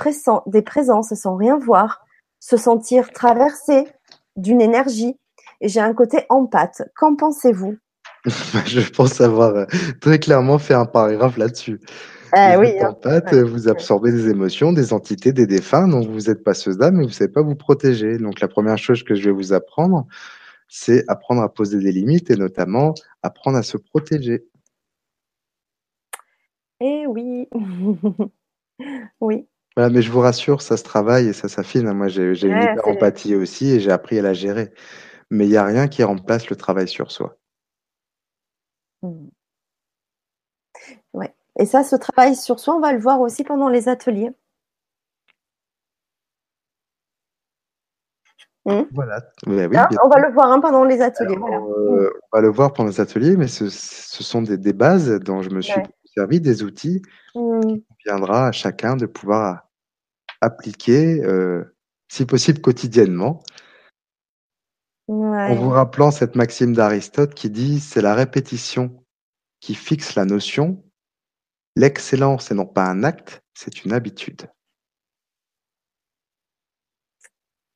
des 0.48 0.62
présences 0.62 1.14
sans 1.14 1.36
rien 1.36 1.58
voir, 1.58 2.06
se 2.40 2.58
sentir 2.58 3.12
traversé 3.12 3.88
d'une 4.36 4.62
énergie. 4.62 5.18
J'ai 5.62 5.80
un 5.80 5.96
côté 5.96 6.26
empathe. 6.30 6.84
Qu'en 6.96 7.16
pensez-vous? 7.16 7.78
je 8.66 8.90
pense 8.90 9.22
avoir 9.22 9.56
euh, 9.56 9.66
très 10.02 10.20
clairement 10.20 10.60
fait 10.60 10.74
un 10.74 10.86
paragraphe 10.86 11.38
là-dessus. 11.38 11.80
Ah, 12.34 12.58
oui, 12.60 12.74
hein. 12.82 12.94
vous 13.46 13.70
absorbez 13.70 14.12
des 14.12 14.30
émotions, 14.30 14.74
des 14.74 14.92
entités, 14.92 15.32
des 15.32 15.48
défunts, 15.48 15.88
donc 15.88 16.08
vous 16.10 16.30
êtes 16.30 16.44
passeuse 16.44 16.78
d'âme, 16.78 16.96
mais 16.96 17.04
vous 17.04 17.10
ne 17.10 17.14
savez 17.14 17.32
pas 17.32 17.42
vous 17.42 17.56
protéger. 17.56 18.18
Donc 18.18 18.42
la 18.42 18.48
première 18.48 18.78
chose 18.78 19.04
que 19.04 19.16
je 19.16 19.30
vais 19.30 19.32
vous 19.32 19.54
apprendre, 19.54 20.06
c'est 20.68 21.04
apprendre 21.08 21.42
à 21.42 21.54
poser 21.54 21.80
des 21.80 21.92
limites 21.92 22.30
et 22.30 22.36
notamment 22.36 22.94
apprendre 23.24 23.58
à 23.58 23.64
se 23.64 23.78
protéger. 23.78 24.44
Eh 26.82 27.08
oui, 27.08 27.48
oui. 29.22 29.48
Voilà, 29.76 29.90
mais 29.90 30.02
je 30.02 30.12
vous 30.12 30.20
rassure, 30.20 30.62
ça 30.62 30.76
se 30.76 30.84
travaille 30.84 31.28
et 31.28 31.34
ça 31.34 31.48
s'affine. 31.48 31.92
Moi, 31.94 32.08
j'ai 32.08 32.32
une 32.32 32.62
hyper 32.62 32.88
empathie 32.88 33.36
aussi 33.36 33.70
et 33.72 33.80
j'ai 33.80 33.92
appris 33.92 34.20
à 34.20 34.24
la 34.24 34.34
gérer. 34.34 34.72
Mais 35.30 35.46
il 35.46 35.50
n'y 35.50 35.58
a 35.58 35.66
rien 35.66 35.88
qui 35.88 36.04
remplace 36.04 36.50
le 36.50 36.56
travail 36.56 36.88
sur 36.88 37.12
soi. 37.12 37.38
Mmh. 39.12 39.30
Ouais. 41.14 41.34
Et 41.60 41.66
ça, 41.66 41.84
ce 41.84 41.96
travail 41.96 42.36
sur 42.36 42.60
soi, 42.60 42.76
on 42.76 42.80
va 42.80 42.94
le 42.94 43.00
voir 43.00 43.20
aussi 43.22 43.44
pendant 43.44 43.70
les 43.70 43.90
ateliers. 43.90 44.32
Mmh. 48.66 48.82
Voilà. 48.92 49.22
Ah, 49.76 49.90
on 50.04 50.10
va 50.10 50.20
le 50.20 50.34
voir 50.34 50.52
hein, 50.52 50.60
pendant 50.60 50.84
les 50.84 51.02
ateliers. 51.02 51.38
Euh, 51.38 52.10
on 52.32 52.38
va 52.38 52.42
le 52.42 52.50
voir 52.50 52.74
pendant 52.74 52.90
les 52.90 53.00
ateliers, 53.00 53.38
mais 53.38 53.48
ce, 53.48 53.70
sont 53.70 54.42
des, 54.42 54.74
bases 54.74 55.10
dont 55.22 55.42
je 55.42 55.50
me 55.50 55.62
suis 55.62 55.82
servi, 56.16 56.42
des 56.42 56.64
outils 56.64 57.02
mmh. 57.34 57.62
qui 57.62 57.86
viendra 58.06 58.48
à 58.48 58.52
chacun 58.52 58.98
de 58.98 59.06
pouvoir 59.06 59.70
appliquer, 60.42 61.24
euh, 61.24 61.64
si 62.10 62.26
possible 62.26 62.60
quotidiennement, 62.60 63.42
en 65.08 65.56
vous 65.56 65.70
rappelant 65.70 66.12
cette 66.12 66.36
maxime 66.36 66.74
d'Aristote 66.74 67.34
qui 67.34 67.50
dit 67.50 67.80
c'est 67.80 68.02
la 68.02 68.14
répétition 68.14 69.04
qui 69.60 69.74
fixe 69.76 70.16
la 70.16 70.26
notion. 70.26 70.84
L'excellence 71.76 72.52
n'est 72.52 72.58
non 72.58 72.66
pas 72.66 72.86
un 72.86 73.04
acte, 73.04 73.44
c'est 73.54 73.86
une 73.86 73.94
habitude. 73.94 74.50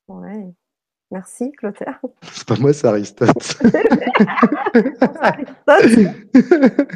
Ouais. 0.08 0.54
Merci, 1.12 1.52
Clotaire. 1.52 2.00
C'est 2.32 2.48
pas 2.48 2.56
moi, 2.56 2.72
c'est 2.72 2.88
Aristote. 2.88 3.28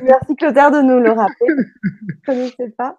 Merci, 0.04 0.36
Clotaire, 0.38 0.72
de 0.72 0.82
nous 0.82 1.02
le 1.02 1.12
rappeler. 1.12 1.48
Je 1.50 1.52
ne 1.52 2.26
connaissais 2.26 2.70
pas. 2.78 2.98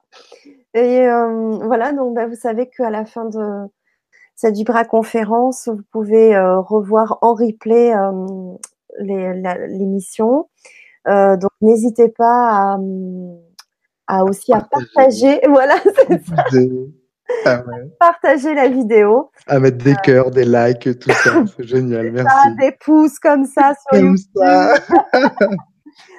Et 0.74 1.06
euh, 1.08 1.56
voilà, 1.64 1.92
donc 1.92 2.14
bah, 2.14 2.26
vous 2.26 2.34
savez 2.34 2.68
qu'à 2.68 2.90
la 2.90 3.06
fin 3.06 3.24
de, 3.24 3.66
cette 4.36 4.54
Vibra 4.54 4.84
conférence, 4.84 5.68
vous 5.68 5.82
pouvez 5.90 6.36
euh, 6.36 6.60
revoir 6.60 7.18
en 7.22 7.32
replay 7.32 7.94
euh, 7.94 8.54
l'émission. 9.00 10.48
Euh, 11.08 11.36
donc 11.36 11.50
n'hésitez 11.62 12.10
pas 12.10 12.78
à, 14.06 14.24
aussi 14.24 14.52
à 14.52 14.60
partager, 14.60 15.40
voilà, 15.48 15.76
ah 17.44 17.62
Partager 17.98 18.54
la 18.54 18.68
vidéo. 18.68 19.30
À 19.46 19.58
mettre 19.58 19.78
des 19.78 19.96
cœurs, 20.04 20.30
des 20.30 20.44
likes, 20.44 20.98
tout 20.98 21.10
ça. 21.10 21.30
C'est 21.56 21.66
génial, 21.66 22.12
merci. 22.12 22.56
des 22.58 22.72
pouces 22.72 23.18
comme 23.18 23.46
ça 23.46 23.74
sur 23.90 24.00
YouTube. 24.00 24.42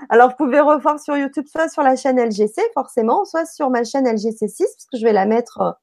Alors, 0.09 0.29
vous 0.31 0.45
pouvez 0.45 0.59
revoir 0.59 0.99
sur 0.99 1.15
YouTube, 1.15 1.45
soit 1.47 1.69
sur 1.69 1.83
la 1.83 1.95
chaîne 1.95 2.19
LGC, 2.19 2.61
forcément, 2.73 3.25
soit 3.25 3.45
sur 3.45 3.69
ma 3.69 3.83
chaîne 3.83 4.07
LGC6, 4.07 4.57
parce 4.57 4.87
que 4.91 4.97
je 4.97 5.05
vais 5.05 5.13
la 5.13 5.25
mettre 5.25 5.77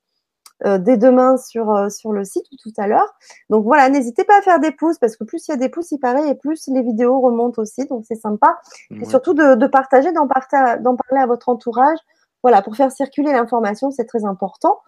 dès 0.64 0.96
demain 0.96 1.36
sur, 1.36 1.70
euh, 1.70 1.88
sur 1.88 2.12
le 2.12 2.24
site 2.24 2.44
ou 2.52 2.56
tout 2.62 2.72
à 2.78 2.86
l'heure. 2.86 3.14
Donc 3.50 3.64
voilà, 3.64 3.88
n'hésitez 3.88 4.24
pas 4.24 4.38
à 4.38 4.42
faire 4.42 4.60
des 4.60 4.70
pouces 4.70 4.98
parce 4.98 5.16
que 5.16 5.24
plus 5.24 5.46
il 5.48 5.50
y 5.50 5.54
a 5.54 5.56
des 5.56 5.68
pouces, 5.68 5.90
il 5.92 5.98
paraît, 5.98 6.28
et 6.28 6.34
plus 6.34 6.68
les 6.68 6.82
vidéos 6.82 7.20
remontent 7.20 7.60
aussi. 7.60 7.86
Donc 7.86 8.04
c'est 8.06 8.14
sympa. 8.14 8.58
Et 8.90 9.04
surtout 9.04 9.34
de, 9.34 9.54
de 9.54 9.66
partager, 9.66 10.12
d'en 10.12 10.26
parler 10.26 11.22
à 11.22 11.26
votre 11.26 11.48
entourage. 11.48 11.98
Voilà, 12.42 12.60
pour 12.60 12.76
faire 12.76 12.92
circuler 12.92 13.32
l'information, 13.32 13.90
c'est 13.90 14.04
très 14.04 14.24
important. 14.24 14.78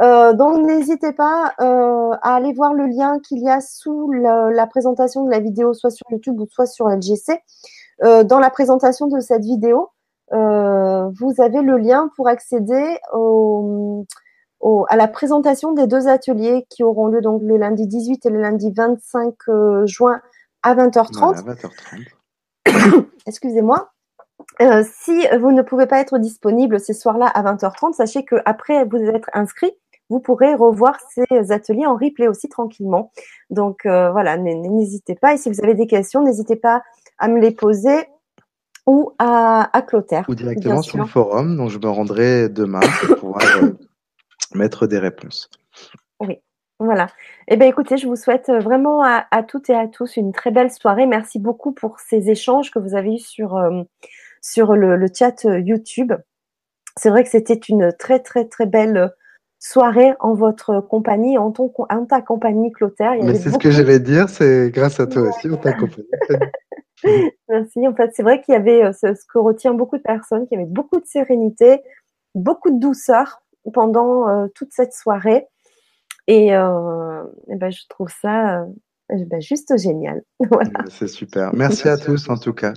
Euh, 0.00 0.32
donc 0.32 0.64
n'hésitez 0.64 1.12
pas 1.12 1.52
euh, 1.60 2.10
à 2.22 2.36
aller 2.36 2.52
voir 2.54 2.72
le 2.72 2.86
lien 2.86 3.18
qu'il 3.20 3.42
y 3.42 3.50
a 3.50 3.60
sous 3.60 4.10
la, 4.12 4.50
la, 4.50 4.66
présentation 4.66 5.24
de 5.24 5.30
la 5.30 5.38
vidéo, 5.38 5.74
soit 5.74 5.90
sur 5.90 6.06
YouTube 6.10 6.40
ou 6.40 6.46
soit 6.50 6.66
sur 6.66 6.88
LGC. 6.88 7.40
Euh, 8.02 8.24
dans 8.24 8.38
la 8.38 8.50
présentation 8.50 9.06
de 9.06 9.20
cette 9.20 9.44
vidéo, 9.44 9.90
euh, 10.32 11.10
vous 11.20 11.34
avez 11.40 11.60
le 11.60 11.76
lien 11.76 12.10
pour 12.16 12.28
accéder 12.28 12.98
au, 13.12 14.06
à 14.88 14.96
la 14.96 15.08
présentation 15.08 15.72
des 15.72 15.86
deux 15.86 16.08
ateliers 16.08 16.66
qui 16.68 16.84
auront 16.84 17.08
lieu 17.08 17.20
donc 17.20 17.42
le 17.42 17.56
lundi 17.56 17.86
18 17.86 18.26
et 18.26 18.30
le 18.30 18.40
lundi 18.40 18.72
25 18.74 19.34
euh, 19.48 19.86
juin 19.86 20.20
à 20.62 20.74
20h30. 20.74 21.44
20h30. 22.66 23.04
Excusez-moi. 23.26 23.90
Euh, 24.60 24.84
si 25.00 25.26
vous 25.40 25.52
ne 25.52 25.62
pouvez 25.62 25.86
pas 25.86 25.98
être 25.98 26.18
disponible 26.18 26.78
ces 26.78 26.94
soirs-là 26.94 27.26
à 27.26 27.42
20h30, 27.42 27.94
sachez 27.94 28.24
que 28.24 28.36
après 28.44 28.84
vous 28.84 28.98
êtes 28.98 29.24
inscrit, 29.32 29.72
vous 30.10 30.20
pourrez 30.20 30.54
revoir 30.54 30.98
ces 31.10 31.52
ateliers 31.52 31.86
en 31.86 31.94
replay 31.94 32.28
aussi 32.28 32.48
tranquillement. 32.48 33.10
Donc 33.50 33.86
euh, 33.86 34.10
voilà, 34.12 34.36
n'hésitez 34.36 35.14
pas. 35.14 35.34
Et 35.34 35.36
si 35.38 35.48
vous 35.48 35.60
avez 35.62 35.74
des 35.74 35.86
questions, 35.86 36.22
n'hésitez 36.22 36.56
pas 36.56 36.82
à 37.18 37.28
me 37.28 37.40
les 37.40 37.50
poser 37.50 38.06
ou 38.86 39.12
à, 39.18 39.76
à 39.76 39.82
Clotaire. 39.82 40.24
Ou 40.28 40.34
directement 40.34 40.82
sur 40.82 40.98
le 40.98 41.06
forum, 41.06 41.56
dont 41.56 41.68
je 41.68 41.78
me 41.78 41.88
rendrai 41.88 42.48
demain 42.48 42.80
pour 42.80 43.16
pouvoir 43.16 43.42
mettre 44.54 44.86
des 44.86 44.98
réponses. 44.98 45.50
Oui, 46.20 46.40
voilà. 46.84 47.06
Eh 47.46 47.56
bien, 47.56 47.68
écoutez, 47.68 47.96
je 47.96 48.08
vous 48.08 48.16
souhaite 48.16 48.48
euh, 48.48 48.58
vraiment 48.58 49.02
à, 49.04 49.42
toutes 49.44 49.70
et 49.70 49.74
à 49.74 49.86
tous 49.86 50.16
une 50.16 50.32
très 50.32 50.50
belle 50.50 50.70
soirée. 50.70 51.06
Merci 51.06 51.38
beaucoup 51.38 51.72
pour 51.72 52.00
ces 52.00 52.28
échanges 52.28 52.70
que 52.70 52.80
vous 52.80 52.96
avez 52.96 53.14
eus 53.14 53.24
sur, 53.24 53.56
euh, 53.56 53.82
sur 54.40 54.74
le, 54.74 55.06
chat 55.16 55.44
euh, 55.44 55.60
YouTube. 55.60 56.12
C'est 56.96 57.10
vrai 57.10 57.22
que 57.22 57.30
c'était 57.30 57.54
une 57.54 57.92
très, 57.96 58.18
très, 58.18 58.46
très 58.46 58.66
belle 58.66 59.12
soirée 59.60 60.14
en 60.18 60.34
votre 60.34 60.80
compagnie, 60.80 61.38
en, 61.38 61.52
ton, 61.52 61.72
en 61.88 62.04
ta 62.04 62.20
compagnie, 62.20 62.72
Clotaire. 62.72 63.14
Mais 63.22 63.36
c'est 63.36 63.50
ce 63.50 63.58
que 63.58 63.70
j'allais 63.70 64.00
dire, 64.00 64.28
c'est 64.28 64.70
grâce 64.72 64.98
à 64.98 65.06
toi 65.06 65.22
aussi, 65.22 65.48
en 65.48 65.56
ta 65.56 65.72
compagnie. 65.72 66.08
Merci. 67.48 67.86
En 67.86 67.94
fait, 67.94 68.10
c'est 68.14 68.24
vrai 68.24 68.40
qu'il 68.40 68.54
y 68.54 68.56
avait 68.56 68.92
ce, 68.92 69.14
ce, 69.14 69.24
que 69.32 69.38
retient 69.38 69.72
beaucoup 69.72 69.98
de 69.98 70.02
personnes, 70.02 70.48
qu'il 70.48 70.58
y 70.58 70.60
avait 70.60 70.70
beaucoup 70.70 70.98
de 70.98 71.06
sérénité, 71.06 71.80
beaucoup 72.34 72.70
de 72.70 72.80
douceur 72.80 73.42
pendant 73.72 74.28
euh, 74.28 74.46
toute 74.54 74.72
cette 74.72 74.92
soirée. 74.92 75.46
Et, 76.26 76.54
euh, 76.54 77.22
ben, 77.48 77.70
je 77.70 77.82
trouve 77.88 78.08
ça 78.20 78.62
euh, 78.62 78.66
ben, 79.26 79.40
juste 79.40 79.76
génial. 79.78 80.22
C'est 80.90 81.08
super. 81.08 81.54
Merci 81.54 81.88
à 81.88 81.96
tous 81.96 82.28
en 82.28 82.36
tout 82.36 82.52
cas. 82.52 82.72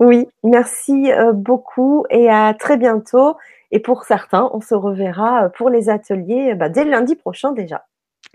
Oui, 0.00 0.26
merci 0.42 1.10
beaucoup 1.32 2.04
et 2.10 2.28
à 2.28 2.54
très 2.54 2.76
bientôt. 2.76 3.36
Et 3.70 3.80
pour 3.80 4.04
certains, 4.04 4.50
on 4.52 4.60
se 4.60 4.74
reverra 4.74 5.50
pour 5.50 5.70
les 5.70 5.88
ateliers 5.88 6.54
bah, 6.54 6.68
dès 6.68 6.84
le 6.84 6.90
lundi 6.90 7.14
prochain 7.14 7.52
déjà. 7.52 7.84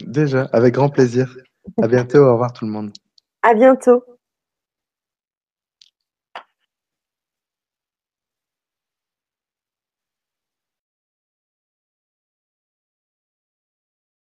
Déjà, 0.05 0.47
avec 0.53 0.75
grand 0.75 0.89
plaisir. 0.89 1.35
À 1.81 1.87
bientôt. 1.87 2.19
Au 2.19 2.33
revoir 2.33 2.53
tout 2.53 2.65
le 2.65 2.71
monde. 2.71 2.91
À 3.41 3.53
bientôt. 3.53 4.03